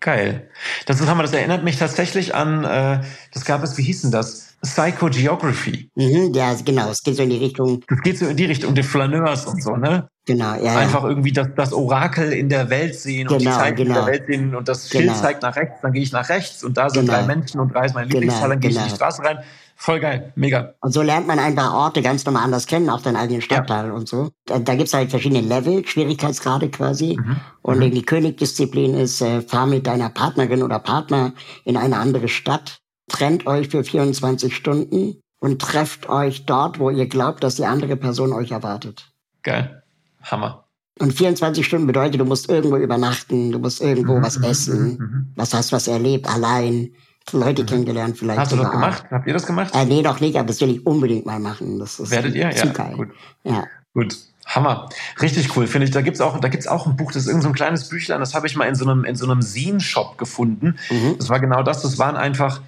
Geil. 0.00 0.50
Das, 0.86 1.00
ist, 1.00 1.08
das 1.08 1.32
erinnert 1.32 1.64
mich 1.64 1.78
tatsächlich 1.78 2.34
an, 2.34 2.64
äh, 2.64 3.02
das 3.32 3.44
gab 3.44 3.62
es, 3.62 3.78
wie 3.78 3.82
hieß 3.82 4.02
denn 4.02 4.10
das? 4.10 4.51
Psychogeography. 4.62 5.90
Mhm, 5.96 6.32
ja, 6.34 6.54
genau. 6.64 6.90
Es 6.90 7.02
geht 7.02 7.16
so 7.16 7.24
in 7.24 7.30
die 7.30 7.38
Richtung. 7.38 7.82
Das 7.88 8.00
geht 8.00 8.18
so 8.18 8.26
in 8.26 8.36
die 8.36 8.44
Richtung, 8.44 8.74
die 8.74 8.82
Flaneurs 8.82 9.46
und 9.46 9.62
so, 9.62 9.76
ne? 9.76 10.08
Genau, 10.24 10.54
ja. 10.54 10.76
Einfach 10.76 11.02
ja. 11.02 11.08
irgendwie 11.08 11.32
das, 11.32 11.48
das 11.56 11.72
Orakel 11.72 12.32
in 12.32 12.48
der 12.48 12.70
Welt 12.70 12.94
sehen 12.94 13.26
genau, 13.26 13.32
und 13.32 13.40
die 13.40 13.44
genau, 13.46 13.56
Zeit 13.56 13.76
genau. 13.76 13.88
in 13.88 13.94
der 13.94 14.02
genau. 14.04 14.12
Welt 14.12 14.26
sehen 14.28 14.54
und 14.54 14.68
das 14.68 14.88
Schild 14.88 15.04
genau. 15.04 15.20
zeigt 15.20 15.42
nach 15.42 15.56
rechts, 15.56 15.80
dann 15.82 15.92
gehe 15.92 16.02
ich 16.02 16.12
nach 16.12 16.28
rechts 16.28 16.62
und 16.62 16.76
da 16.76 16.88
sind 16.88 17.06
genau. 17.06 17.18
drei 17.18 17.26
Menschen 17.26 17.58
und 17.58 17.74
drei 17.74 17.86
ist 17.86 17.94
mein 17.96 18.08
Lieblingsfall, 18.08 18.50
dann 18.50 18.60
gehe 18.60 18.70
ich 18.70 18.76
in 18.76 18.82
die 18.82 18.88
genau. 18.88 18.96
Straße 18.96 19.22
rein. 19.24 19.38
Voll 19.74 19.98
geil, 19.98 20.32
mega. 20.36 20.74
Und 20.80 20.92
so 20.92 21.02
lernt 21.02 21.26
man 21.26 21.40
ein 21.40 21.56
paar 21.56 21.74
Orte 21.74 22.02
ganz 22.02 22.24
normal 22.24 22.44
anders 22.44 22.68
kennen, 22.68 22.88
auch 22.88 23.00
deinen 23.00 23.16
eigenen 23.16 23.42
Stadtteil 23.42 23.86
ja. 23.86 23.92
und 23.92 24.08
so. 24.08 24.30
Da, 24.46 24.60
da 24.60 24.76
gibt's 24.76 24.94
halt 24.94 25.10
verschiedene 25.10 25.40
Level, 25.40 25.84
Schwierigkeitsgrade 25.84 26.68
quasi. 26.70 27.18
Mhm. 27.18 27.36
Und 27.62 27.78
mhm. 27.78 27.90
die 27.90 28.02
Königdisziplin 28.02 28.94
ist, 28.94 29.20
äh, 29.22 29.40
fahr 29.40 29.66
mit 29.66 29.88
deiner 29.88 30.08
Partnerin 30.08 30.62
oder 30.62 30.78
Partner 30.78 31.32
in 31.64 31.76
eine 31.76 31.96
andere 31.96 32.28
Stadt, 32.28 32.78
trennt 33.12 33.46
euch 33.46 33.68
für 33.68 33.84
24 33.84 34.54
Stunden 34.54 35.20
und 35.38 35.60
trefft 35.60 36.08
euch 36.08 36.46
dort, 36.46 36.78
wo 36.78 36.90
ihr 36.90 37.06
glaubt, 37.06 37.44
dass 37.44 37.56
die 37.56 37.64
andere 37.64 37.96
Person 37.96 38.32
euch 38.32 38.50
erwartet. 38.50 39.12
Geil. 39.42 39.82
Hammer. 40.22 40.64
Und 41.00 41.12
24 41.12 41.64
Stunden 41.64 41.86
bedeutet, 41.86 42.20
du 42.20 42.24
musst 42.24 42.48
irgendwo 42.48 42.76
übernachten, 42.76 43.50
du 43.50 43.58
musst 43.58 43.80
irgendwo 43.80 44.18
mhm. 44.18 44.22
was 44.22 44.38
mhm, 44.38 44.44
essen, 44.44 44.98
mhm. 44.98 45.32
was 45.36 45.54
hast 45.54 45.72
was 45.72 45.88
erlebt, 45.88 46.28
allein. 46.28 46.90
Leute 47.30 47.62
mhm. 47.62 47.66
kennengelernt 47.66 48.18
vielleicht. 48.18 48.40
Hast 48.40 48.52
du 48.52 48.56
das 48.56 48.70
gemacht? 48.70 49.04
Habt 49.10 49.26
ihr 49.28 49.32
das 49.32 49.46
gemacht? 49.46 49.72
Äh, 49.74 49.84
nee, 49.84 50.02
doch 50.02 50.20
nicht, 50.20 50.36
aber 50.36 50.48
das 50.48 50.60
will 50.60 50.70
ich 50.70 50.86
unbedingt 50.86 51.24
mal 51.24 51.38
machen. 51.38 51.78
Das 51.78 52.00
ist 52.00 52.10
Werdet 52.10 52.34
ihr? 52.34 52.50
Ja, 52.50 52.66
geil. 52.66 52.94
Gut. 52.96 53.08
Ja. 53.44 53.64
Gut. 53.94 54.16
Hammer. 54.46 54.88
Richtig 55.20 55.56
cool, 55.56 55.66
finde 55.66 55.86
ich. 55.86 55.92
Da 55.92 56.02
gibt's 56.02 56.20
auch, 56.20 56.40
da 56.40 56.48
gibt's 56.48 56.66
auch 56.66 56.86
ein 56.86 56.96
Buch, 56.96 57.12
das 57.12 57.22
ist 57.22 57.28
irgendein 57.28 57.42
so 57.42 57.48
ein 57.50 57.54
kleines 57.54 57.88
Büchlein, 57.88 58.20
das 58.20 58.34
habe 58.34 58.48
ich 58.48 58.56
mal 58.56 58.66
in 58.66 58.74
so 58.74 58.88
einem, 58.88 59.04
in 59.04 59.14
so 59.14 59.24
einem 59.24 59.40
Zine-Shop 59.40 60.18
gefunden. 60.18 60.78
Mhm. 60.90 61.16
Das 61.18 61.28
war 61.28 61.40
genau 61.40 61.62
das. 61.62 61.82
Das 61.82 61.98
waren 61.98 62.16
einfach 62.16 62.60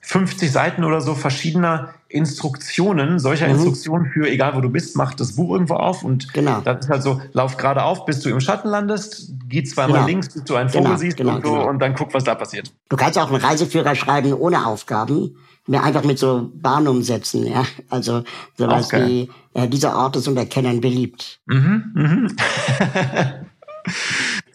50 0.00 0.50
Seiten 0.50 0.84
oder 0.84 1.00
so 1.00 1.14
verschiedener 1.14 1.94
Instruktionen, 2.08 3.18
solcher 3.18 3.46
mhm. 3.46 3.54
Instruktionen 3.54 4.10
für 4.10 4.28
egal 4.28 4.56
wo 4.56 4.60
du 4.60 4.68
bist, 4.68 4.96
mach 4.96 5.14
das 5.14 5.36
Buch 5.36 5.52
irgendwo 5.52 5.74
auf 5.74 6.02
und 6.02 6.32
genau. 6.32 6.60
das 6.62 6.86
ist 6.86 6.90
halt 6.90 7.02
so, 7.02 7.20
lauf 7.32 7.56
gerade 7.56 7.84
auf, 7.84 8.04
bis 8.06 8.20
du 8.20 8.30
im 8.30 8.40
Schatten 8.40 8.68
landest, 8.68 9.32
geh 9.48 9.62
zweimal 9.62 9.98
genau. 9.98 10.06
links, 10.06 10.32
bis 10.32 10.44
du 10.44 10.56
einen 10.56 10.68
Vogel 10.70 10.86
genau, 10.86 10.96
siehst 10.98 11.16
genau, 11.16 11.36
und, 11.36 11.46
so, 11.46 11.52
genau. 11.52 11.68
und 11.68 11.78
dann 11.78 11.94
guck, 11.94 12.12
was 12.14 12.24
da 12.24 12.34
passiert. 12.34 12.72
Du 12.88 12.96
kannst 12.96 13.18
auch 13.18 13.30
einen 13.30 13.40
Reiseführer 13.40 13.94
schreiben 13.94 14.32
ohne 14.32 14.66
Aufgaben, 14.66 15.36
mir 15.66 15.82
einfach 15.82 16.02
mit 16.02 16.18
so 16.18 16.50
Bahnumsätzen, 16.54 17.46
ja, 17.46 17.64
also 17.90 18.24
sowas 18.56 18.86
okay. 18.86 19.06
wie 19.06 19.30
äh, 19.60 19.68
dieser 19.68 19.96
Ort 19.96 20.16
ist 20.16 20.26
unter 20.26 20.46
Kennern 20.46 20.80
beliebt. 20.80 21.40
Mhm, 21.46 21.92
mhm. 21.94 22.36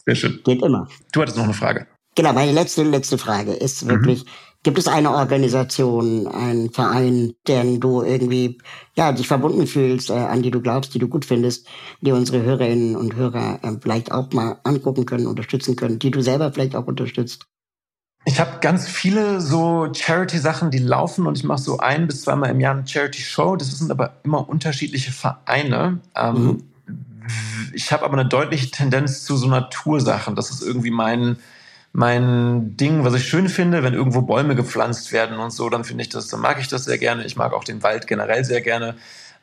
Sehr 0.05 0.15
schön. 0.15 0.39
Geht 0.43 0.61
immer. 0.61 0.87
Du 1.11 1.21
hattest 1.21 1.37
noch 1.37 1.45
eine 1.45 1.53
Frage. 1.53 1.87
Genau, 2.15 2.33
meine 2.33 2.53
letzte, 2.53 2.83
letzte 2.83 3.17
Frage 3.17 3.53
ist 3.53 3.87
wirklich, 3.87 4.23
mhm. 4.23 4.29
Gibt 4.65 4.79
es 4.79 4.87
eine 4.87 5.11
Organisation, 5.11 6.25
einen 6.25 6.71
Verein, 6.71 7.35
den 7.47 7.79
du 7.79 8.01
irgendwie 8.01 8.57
ja 8.95 9.11
dich 9.11 9.27
verbunden 9.27 9.67
fühlst, 9.67 10.09
äh, 10.09 10.13
an 10.13 10.41
die 10.41 10.49
du 10.49 10.59
glaubst, 10.59 10.95
die 10.95 10.97
du 10.97 11.07
gut 11.07 11.23
findest, 11.23 11.67
die 12.01 12.11
unsere 12.11 12.41
Hörerinnen 12.41 12.95
und 12.95 13.15
Hörer 13.15 13.59
äh, 13.61 13.73
vielleicht 13.79 14.11
auch 14.11 14.31
mal 14.31 14.57
angucken 14.63 15.05
können, 15.05 15.27
unterstützen 15.27 15.75
können, 15.75 15.99
die 15.99 16.09
du 16.09 16.19
selber 16.23 16.51
vielleicht 16.51 16.75
auch 16.75 16.87
unterstützt? 16.87 17.45
Ich 18.25 18.39
habe 18.39 18.57
ganz 18.59 18.87
viele 18.87 19.39
so 19.39 19.87
Charity-Sachen, 19.93 20.71
die 20.71 20.79
laufen 20.79 21.27
und 21.27 21.37
ich 21.37 21.43
mache 21.43 21.61
so 21.61 21.77
ein 21.77 22.07
bis 22.07 22.23
zweimal 22.23 22.49
im 22.49 22.59
Jahr 22.59 22.73
eine 22.73 22.87
Charity-Show. 22.87 23.57
Das 23.57 23.69
sind 23.69 23.91
aber 23.91 24.15
immer 24.23 24.49
unterschiedliche 24.49 25.11
Vereine. 25.11 25.99
Ähm, 26.15 26.43
mhm. 26.43 26.63
Ich 27.71 27.91
habe 27.91 28.03
aber 28.03 28.17
eine 28.17 28.27
deutliche 28.27 28.71
Tendenz 28.71 29.25
zu 29.25 29.37
so 29.37 29.47
Natursachen. 29.47 30.33
Das 30.33 30.49
ist 30.49 30.63
irgendwie 30.63 30.89
mein 30.89 31.37
mein 31.95 32.75
Ding, 32.75 33.05
was 33.05 33.13
ich 33.13 33.25
schön 33.25 33.47
finde, 33.47 33.81
wenn 33.81 33.93
irgendwo 33.93 34.21
Bäume 34.21 34.53
gepflanzt 34.55 35.13
werden 35.13 35.37
und 35.37 35.51
so, 35.51 35.69
dann 35.69 35.85
finde 35.85 36.01
ich 36.01 36.09
das, 36.09 36.27
dann 36.27 36.41
mag 36.41 36.59
ich 36.59 36.67
das 36.67 36.83
sehr 36.83 36.97
gerne. 36.97 37.25
Ich 37.25 37.37
mag 37.37 37.53
auch 37.53 37.63
den 37.63 37.83
Wald 37.83 38.05
generell 38.05 38.43
sehr 38.43 38.59
gerne. 38.59 38.95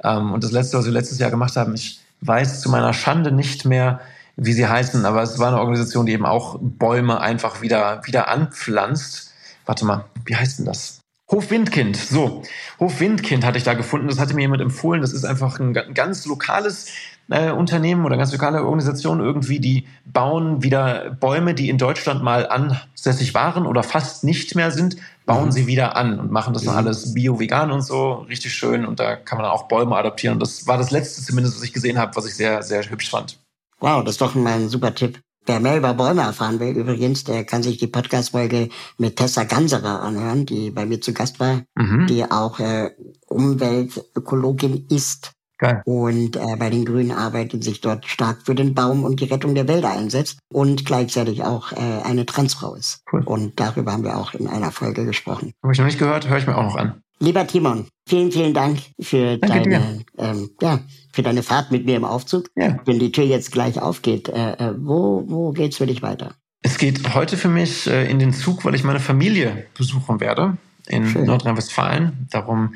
Ähm, 0.05 0.33
und 0.33 0.45
das 0.45 0.53
letzte, 0.53 0.77
was 0.77 0.85
wir 0.85 0.93
letztes 0.93 1.19
Jahr 1.19 1.31
gemacht 1.31 1.57
haben, 1.57 1.75
ich 1.75 2.01
weiß 2.21 2.61
zu 2.61 2.71
meiner 2.71 2.93
Schande 2.93 3.33
nicht 3.33 3.65
mehr, 3.65 4.01
wie 4.37 4.53
sie 4.53 4.67
heißen, 4.67 5.05
aber 5.07 5.23
es 5.23 5.39
war 5.39 5.49
eine 5.49 5.61
Organisation, 5.61 6.05
die 6.05 6.13
eben 6.13 6.27
auch 6.27 6.59
Bäume 6.61 7.21
einfach 7.21 7.63
wieder, 7.63 8.03
wieder 8.05 8.29
anpflanzt. 8.29 9.33
Warte 9.65 9.87
mal, 9.87 10.05
wie 10.27 10.37
heißt 10.37 10.59
denn 10.59 10.67
das? 10.67 11.01
Hof 11.31 11.51
Windkind, 11.51 11.97
so. 11.97 12.43
Hof 12.79 13.01
Windkind 13.01 13.47
hatte 13.47 13.57
ich 13.57 13.65
da 13.65 13.73
gefunden, 13.73 14.09
das 14.09 14.19
hatte 14.19 14.35
mir 14.35 14.43
jemand 14.43 14.61
empfohlen. 14.61 15.01
Das 15.01 15.15
ist 15.15 15.25
einfach 15.25 15.59
ein 15.59 15.73
ganz 15.73 16.27
lokales 16.27 16.89
äh, 17.33 17.51
Unternehmen 17.51 18.05
oder 18.05 18.17
ganz 18.17 18.33
lokale 18.33 18.63
Organisationen 18.63 19.21
irgendwie, 19.21 19.61
die 19.61 19.87
bauen 20.05 20.63
wieder 20.63 21.17
Bäume, 21.19 21.55
die 21.55 21.69
in 21.69 21.79
Deutschland 21.79 22.23
mal 22.23 22.49
ansässig 22.49 23.35
waren 23.35 23.67
oder 23.67 23.83
fast 23.83 24.25
nicht 24.25 24.55
mehr 24.55 24.71
sind, 24.71 24.97
bauen 25.27 25.47
mhm. 25.47 25.53
sie 25.53 25.67
wieder 25.67 25.97
an 25.97 26.21
und 26.21 26.31
machen 26.31 26.55
das 26.55 26.63
mhm. 26.63 26.67
dann 26.69 26.77
alles 26.77 27.15
bio-vegan 27.15 27.71
und 27.71 27.83
so, 27.83 28.25
richtig 28.29 28.55
schön. 28.55 28.85
Und 28.87 29.01
da 29.01 29.17
kann 29.17 29.39
man 29.39 29.47
auch 29.47 29.69
Bäume 29.69 29.97
adaptieren. 29.97 30.35
Und 30.35 30.41
das 30.41 30.67
war 30.67 30.79
das 30.79 30.91
letzte 30.91 31.23
zumindest, 31.23 31.57
was 31.57 31.65
ich 31.65 31.73
gesehen 31.73 31.99
habe, 31.99 32.15
was 32.17 32.27
ich 32.27 32.35
sehr, 32.35 32.63
sehr 32.63 32.89
hübsch 32.89 33.11
fand. 33.11 33.39
Wow, 33.81 34.05
das 34.05 34.15
ist 34.15 34.21
doch 34.21 34.35
mal 34.35 34.55
ein 34.55 34.69
super 34.69 34.95
Tipp. 34.95 35.21
Wer 35.45 35.59
mehr 35.59 35.77
über 35.77 35.95
Bäume 35.95 36.23
erfahren 36.23 36.61
will, 36.61 36.77
übrigens, 36.77 37.25
der 37.25 37.45
kann 37.45 37.65
sich 37.65 37.77
die 37.77 37.89
Podcast-Folge 37.89 38.69
mit 38.97 39.17
Tessa 39.17 39.43
Ganserer 39.43 40.01
anhören, 40.01 40.47
die 40.47 40.71
bei 40.71 40.87
mir 40.87 41.01
zu 41.01 41.13
Gast 41.13 41.41
war, 41.41 41.63
mhm. 41.75 42.07
die 42.07 42.25
auch 42.31 42.61
äh, 42.61 42.91
Umweltökologin 43.27 44.87
ist 44.89 45.33
Geil. 45.63 45.81
Und 45.85 46.35
äh, 46.35 46.57
bei 46.59 46.71
den 46.71 46.85
Grünen 46.85 47.13
arbeitet 47.13 47.63
sich 47.63 47.81
dort 47.81 48.05
stark 48.07 48.43
für 48.45 48.57
den 48.57 48.75
Baum 48.75 49.05
und 49.05 49.21
die 49.21 49.27
Rettung 49.27 49.55
der 49.55 49.69
Wälder 49.69 49.93
einsetzt 49.93 50.41
und 50.53 50.85
gleichzeitig 50.85 51.45
auch 51.45 51.71
äh, 51.71 51.77
eine 52.03 52.27
Transfrau 52.27 52.75
ist. 52.75 53.05
Cool. 53.13 53.23
Und 53.25 53.61
darüber 53.61 53.93
haben 53.93 54.03
wir 54.03 54.17
auch 54.17 54.35
in 54.35 54.49
einer 54.49 54.73
Folge 54.73 55.05
gesprochen. 55.05 55.53
Habe 55.63 55.73
ich 55.73 55.79
noch 55.79 55.87
nicht 55.87 56.01
gehört, 56.01 56.29
höre 56.29 56.39
ich 56.39 56.49
mir 56.49 56.59
auch 56.59 56.65
noch 56.65 56.75
an. 56.75 57.01
Lieber 57.21 57.47
Timon, 57.47 57.87
vielen, 58.09 58.33
vielen 58.33 58.55
Dank 58.55 58.81
für 59.01 59.39
Danke 59.39 59.71
deine, 59.71 60.05
ähm, 60.19 60.51
ja, 60.61 60.81
für 61.13 61.23
deine 61.23 61.45
Fahrt 61.45 61.71
mit 61.71 61.87
mir 61.87 61.95
im 61.95 62.05
Aufzug. 62.05 62.49
Ja. 62.57 62.81
Wenn 62.85 62.99
die 62.99 63.13
Tür 63.13 63.23
jetzt 63.23 63.53
gleich 63.53 63.81
aufgeht, 63.81 64.29
äh, 64.31 64.55
äh, 64.55 64.75
wo, 64.77 65.23
wo 65.29 65.53
geht's 65.53 65.77
für 65.77 65.87
dich 65.87 66.03
weiter? 66.03 66.35
Es 66.63 66.77
geht 66.77 67.15
heute 67.15 67.37
für 67.37 67.49
mich 67.49 67.87
äh, 67.87 68.11
in 68.11 68.19
den 68.19 68.33
Zug, 68.33 68.65
weil 68.65 68.75
ich 68.75 68.83
meine 68.83 68.99
Familie 68.99 69.67
besuchen 69.79 70.19
werde 70.19 70.57
in 70.87 71.25
Nordrhein-Westfalen. 71.25 72.29
Darum 72.31 72.75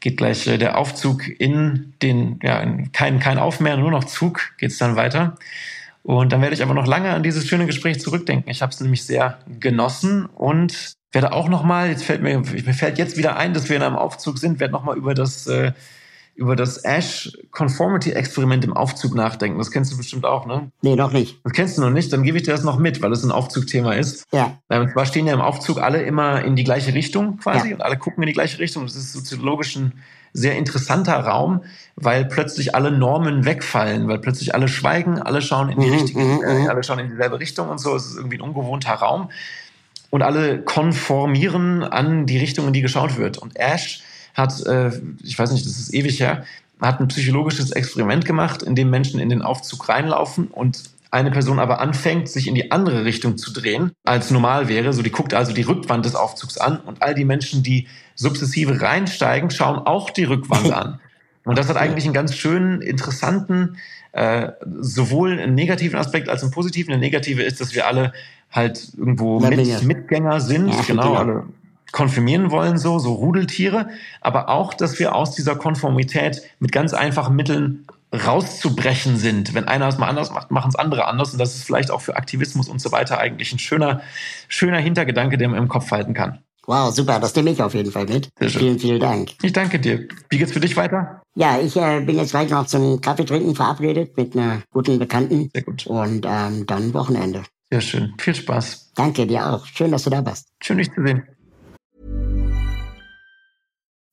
geht 0.00 0.16
gleich 0.16 0.46
äh, 0.46 0.58
der 0.58 0.78
Aufzug 0.78 1.28
in 1.28 1.94
den, 2.02 2.38
ja, 2.42 2.60
in 2.60 2.92
kein, 2.92 3.18
kein 3.18 3.38
Auf 3.38 3.60
mehr, 3.60 3.76
nur 3.76 3.90
noch 3.90 4.04
Zug 4.04 4.52
geht's 4.58 4.78
dann 4.78 4.96
weiter. 4.96 5.36
Und 6.02 6.32
dann 6.32 6.40
werde 6.40 6.54
ich 6.54 6.62
aber 6.62 6.74
noch 6.74 6.86
lange 6.86 7.10
an 7.10 7.22
dieses 7.22 7.48
schöne 7.48 7.66
Gespräch 7.66 8.00
zurückdenken. 8.00 8.48
Ich 8.50 8.62
habe 8.62 8.70
es 8.72 8.80
nämlich 8.80 9.04
sehr 9.04 9.38
genossen 9.58 10.26
und 10.26 10.94
werde 11.10 11.32
auch 11.32 11.48
noch 11.48 11.64
mal, 11.64 11.88
jetzt 11.88 12.04
fällt 12.04 12.22
mir, 12.22 12.38
mir 12.38 12.74
fällt 12.74 12.98
jetzt 12.98 13.16
wieder 13.16 13.36
ein, 13.36 13.54
dass 13.54 13.68
wir 13.68 13.76
in 13.76 13.82
einem 13.82 13.96
Aufzug 13.96 14.38
sind, 14.38 14.60
werde 14.60 14.72
noch 14.72 14.84
mal 14.84 14.96
über 14.96 15.14
das 15.14 15.46
äh, 15.46 15.72
über 16.36 16.54
das 16.54 16.76
Ash 16.78 17.36
Conformity 17.50 18.12
Experiment 18.12 18.64
im 18.64 18.74
Aufzug 18.74 19.14
nachdenken. 19.14 19.58
Das 19.58 19.70
kennst 19.70 19.92
du 19.92 19.96
bestimmt 19.96 20.26
auch, 20.26 20.46
ne? 20.46 20.70
Nee, 20.82 20.94
noch 20.94 21.12
nicht. 21.12 21.40
Das 21.44 21.52
kennst 21.52 21.78
du 21.78 21.82
noch 21.82 21.90
nicht? 21.90 22.12
Dann 22.12 22.22
gebe 22.22 22.36
ich 22.36 22.44
dir 22.44 22.52
das 22.52 22.62
noch 22.62 22.78
mit, 22.78 23.02
weil 23.02 23.10
es 23.12 23.24
ein 23.24 23.32
Aufzugthema 23.32 23.94
ist. 23.94 24.26
Ja. 24.32 24.58
Und 24.68 24.92
zwar 24.92 25.06
stehen 25.06 25.26
ja 25.26 25.32
im 25.32 25.40
Aufzug 25.40 25.80
alle 25.80 26.02
immer 26.02 26.42
in 26.42 26.54
die 26.54 26.64
gleiche 26.64 26.92
Richtung 26.92 27.38
quasi 27.38 27.70
ja. 27.70 27.74
und 27.74 27.82
alle 27.82 27.96
gucken 27.96 28.22
in 28.22 28.26
die 28.26 28.34
gleiche 28.34 28.58
Richtung. 28.58 28.84
Das 28.84 28.96
ist 28.96 29.12
soziologisch 29.12 29.76
ein 29.76 29.94
sehr 30.34 30.56
interessanter 30.56 31.18
Raum, 31.18 31.64
weil 31.96 32.26
plötzlich 32.26 32.74
alle 32.74 32.92
Normen 32.92 33.46
wegfallen, 33.46 34.06
weil 34.06 34.18
plötzlich 34.18 34.54
alle 34.54 34.68
schweigen, 34.68 35.18
alle 35.18 35.40
schauen 35.40 35.70
in 35.70 35.80
die 35.80 35.86
mhm, 35.86 35.94
richtige, 35.94 36.20
mhm, 36.20 36.42
äh, 36.44 36.58
mhm. 36.60 36.68
alle 36.68 36.84
schauen 36.84 36.98
in 36.98 37.08
dieselbe 37.08 37.40
Richtung 37.40 37.70
und 37.70 37.78
so. 37.78 37.96
Es 37.96 38.06
ist 38.06 38.16
irgendwie 38.16 38.36
ein 38.36 38.42
ungewohnter 38.42 38.92
Raum. 38.92 39.30
Und 40.10 40.22
alle 40.22 40.62
konformieren 40.62 41.82
an 41.82 42.26
die 42.26 42.38
Richtung, 42.38 42.66
in 42.66 42.72
die 42.74 42.82
geschaut 42.82 43.16
wird. 43.16 43.38
Und 43.38 43.56
Ash 43.56 44.02
hat, 44.36 44.64
äh, 44.66 44.90
ich 45.24 45.38
weiß 45.38 45.50
nicht, 45.50 45.64
das 45.64 45.78
ist 45.78 45.94
ewig 45.94 46.20
her, 46.20 46.44
hat 46.80 47.00
ein 47.00 47.08
psychologisches 47.08 47.72
Experiment 47.72 48.24
gemacht, 48.26 48.62
in 48.62 48.74
dem 48.74 48.90
Menschen 48.90 49.18
in 49.18 49.30
den 49.30 49.42
Aufzug 49.42 49.88
reinlaufen 49.88 50.48
und 50.48 50.82
eine 51.10 51.30
Person 51.30 51.58
aber 51.58 51.80
anfängt, 51.80 52.28
sich 52.28 52.46
in 52.46 52.54
die 52.54 52.70
andere 52.70 53.04
Richtung 53.04 53.38
zu 53.38 53.52
drehen, 53.52 53.92
als 54.04 54.30
normal 54.30 54.68
wäre. 54.68 54.92
So, 54.92 55.02
die 55.02 55.10
guckt 55.10 55.32
also 55.32 55.52
die 55.52 55.62
Rückwand 55.62 56.04
des 56.04 56.14
Aufzugs 56.14 56.58
an 56.58 56.78
und 56.80 57.02
all 57.02 57.14
die 57.14 57.24
Menschen, 57.24 57.62
die 57.62 57.86
sukzessive 58.14 58.82
reinsteigen, 58.82 59.50
schauen 59.50 59.78
auch 59.78 60.10
die 60.10 60.24
Rückwand 60.24 60.72
an. 60.72 61.00
Und 61.44 61.56
das 61.56 61.68
hat 61.68 61.76
eigentlich 61.76 62.04
einen 62.04 62.12
ganz 62.12 62.34
schönen, 62.34 62.82
interessanten, 62.82 63.78
äh, 64.12 64.50
sowohl 64.80 65.38
einen 65.38 65.54
negativen 65.54 65.98
Aspekt 65.98 66.28
als 66.28 66.42
einen 66.42 66.50
positiven. 66.50 66.90
Der 66.90 66.98
negative 66.98 67.42
ist, 67.42 67.60
dass 67.60 67.74
wir 67.74 67.86
alle 67.86 68.12
halt 68.50 68.92
irgendwo 68.96 69.40
mit, 69.40 69.84
Mitgänger 69.84 70.40
sind, 70.40 70.68
ja, 70.68 70.82
genau, 70.86 71.02
genau, 71.02 71.14
alle 71.14 71.44
konfirmieren 71.96 72.50
wollen, 72.50 72.76
so, 72.76 72.98
so 72.98 73.14
Rudeltiere, 73.14 73.88
aber 74.20 74.50
auch, 74.50 74.74
dass 74.74 74.98
wir 74.98 75.14
aus 75.14 75.34
dieser 75.34 75.56
Konformität 75.56 76.42
mit 76.58 76.70
ganz 76.70 76.92
einfachen 76.92 77.34
Mitteln 77.34 77.86
rauszubrechen 78.12 79.16
sind. 79.16 79.54
Wenn 79.54 79.64
einer 79.64 79.88
es 79.88 79.96
mal 79.96 80.06
anders 80.06 80.30
macht, 80.30 80.50
machen 80.50 80.68
es 80.68 80.76
andere 80.76 81.06
anders. 81.06 81.32
Und 81.32 81.38
das 81.38 81.54
ist 81.54 81.64
vielleicht 81.64 81.90
auch 81.90 82.02
für 82.02 82.16
Aktivismus 82.16 82.68
und 82.68 82.82
so 82.82 82.92
weiter 82.92 83.18
eigentlich 83.18 83.50
ein 83.50 83.58
schöner, 83.58 84.02
schöner 84.46 84.76
Hintergedanke, 84.76 85.38
den 85.38 85.52
man 85.52 85.58
im 85.58 85.68
Kopf 85.68 85.90
halten 85.90 86.12
kann. 86.12 86.40
Wow, 86.66 86.94
super, 86.94 87.18
das 87.18 87.34
nehme 87.34 87.50
ich 87.50 87.62
auf 87.62 87.72
jeden 87.72 87.90
Fall 87.90 88.04
mit. 88.04 88.28
Vielen, 88.40 88.78
vielen 88.78 89.00
Dank. 89.00 89.30
Ich 89.40 89.54
danke 89.54 89.78
dir. 89.78 90.06
Wie 90.28 90.36
geht's 90.36 90.52
für 90.52 90.60
dich 90.60 90.76
weiter? 90.76 91.22
Ja, 91.34 91.58
ich 91.58 91.76
äh, 91.76 92.00
bin 92.00 92.16
jetzt 92.16 92.32
gleich 92.32 92.50
noch 92.50 92.66
zum 92.66 93.00
Kaffee 93.00 93.24
trinken 93.24 93.54
verabredet 93.54 94.18
mit 94.18 94.36
einer 94.36 94.60
guten 94.70 94.98
Bekannten. 94.98 95.48
Sehr 95.54 95.62
gut. 95.62 95.86
Und 95.86 96.26
ähm, 96.28 96.66
dann 96.66 96.92
Wochenende. 96.92 97.44
Sehr 97.70 97.80
schön. 97.80 98.12
Viel 98.18 98.34
Spaß. 98.34 98.92
Danke 98.94 99.26
dir 99.26 99.46
auch. 99.46 99.64
Schön, 99.64 99.92
dass 99.92 100.04
du 100.04 100.10
da 100.10 100.20
bist. 100.20 100.48
Schön, 100.60 100.76
dich 100.76 100.92
zu 100.92 101.02
sehen. 101.02 101.22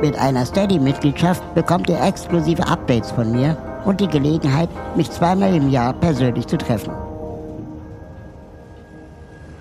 Mit 0.00 0.16
einer 0.16 0.46
Steady-Mitgliedschaft 0.46 1.42
bekommt 1.54 1.88
ihr 1.90 2.00
exklusive 2.00 2.64
Updates 2.66 3.10
von 3.10 3.32
mir 3.32 3.56
und 3.84 4.00
die 4.00 4.06
Gelegenheit, 4.06 4.68
mich 4.96 5.10
zweimal 5.10 5.52
im 5.52 5.70
Jahr 5.70 5.92
persönlich 5.92 6.46
zu 6.46 6.56
treffen. 6.56 6.92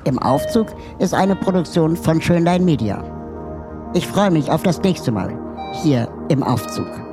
Im 0.04 0.20
Aufzug 0.20 0.68
ist 1.00 1.16
eine 1.16 1.36
Produktion 1.36 1.98
von 1.98 2.22
Schönlein 2.22 2.64
Media. 2.64 3.04
Ich 3.94 4.08
freue 4.08 4.30
mich 4.30 4.52
auf 4.52 4.62
das 4.62 4.80
nächste 4.82 5.12
Mal 5.12 5.34
hier 5.82 6.08
im 6.30 6.44
Aufzug. 6.44 7.07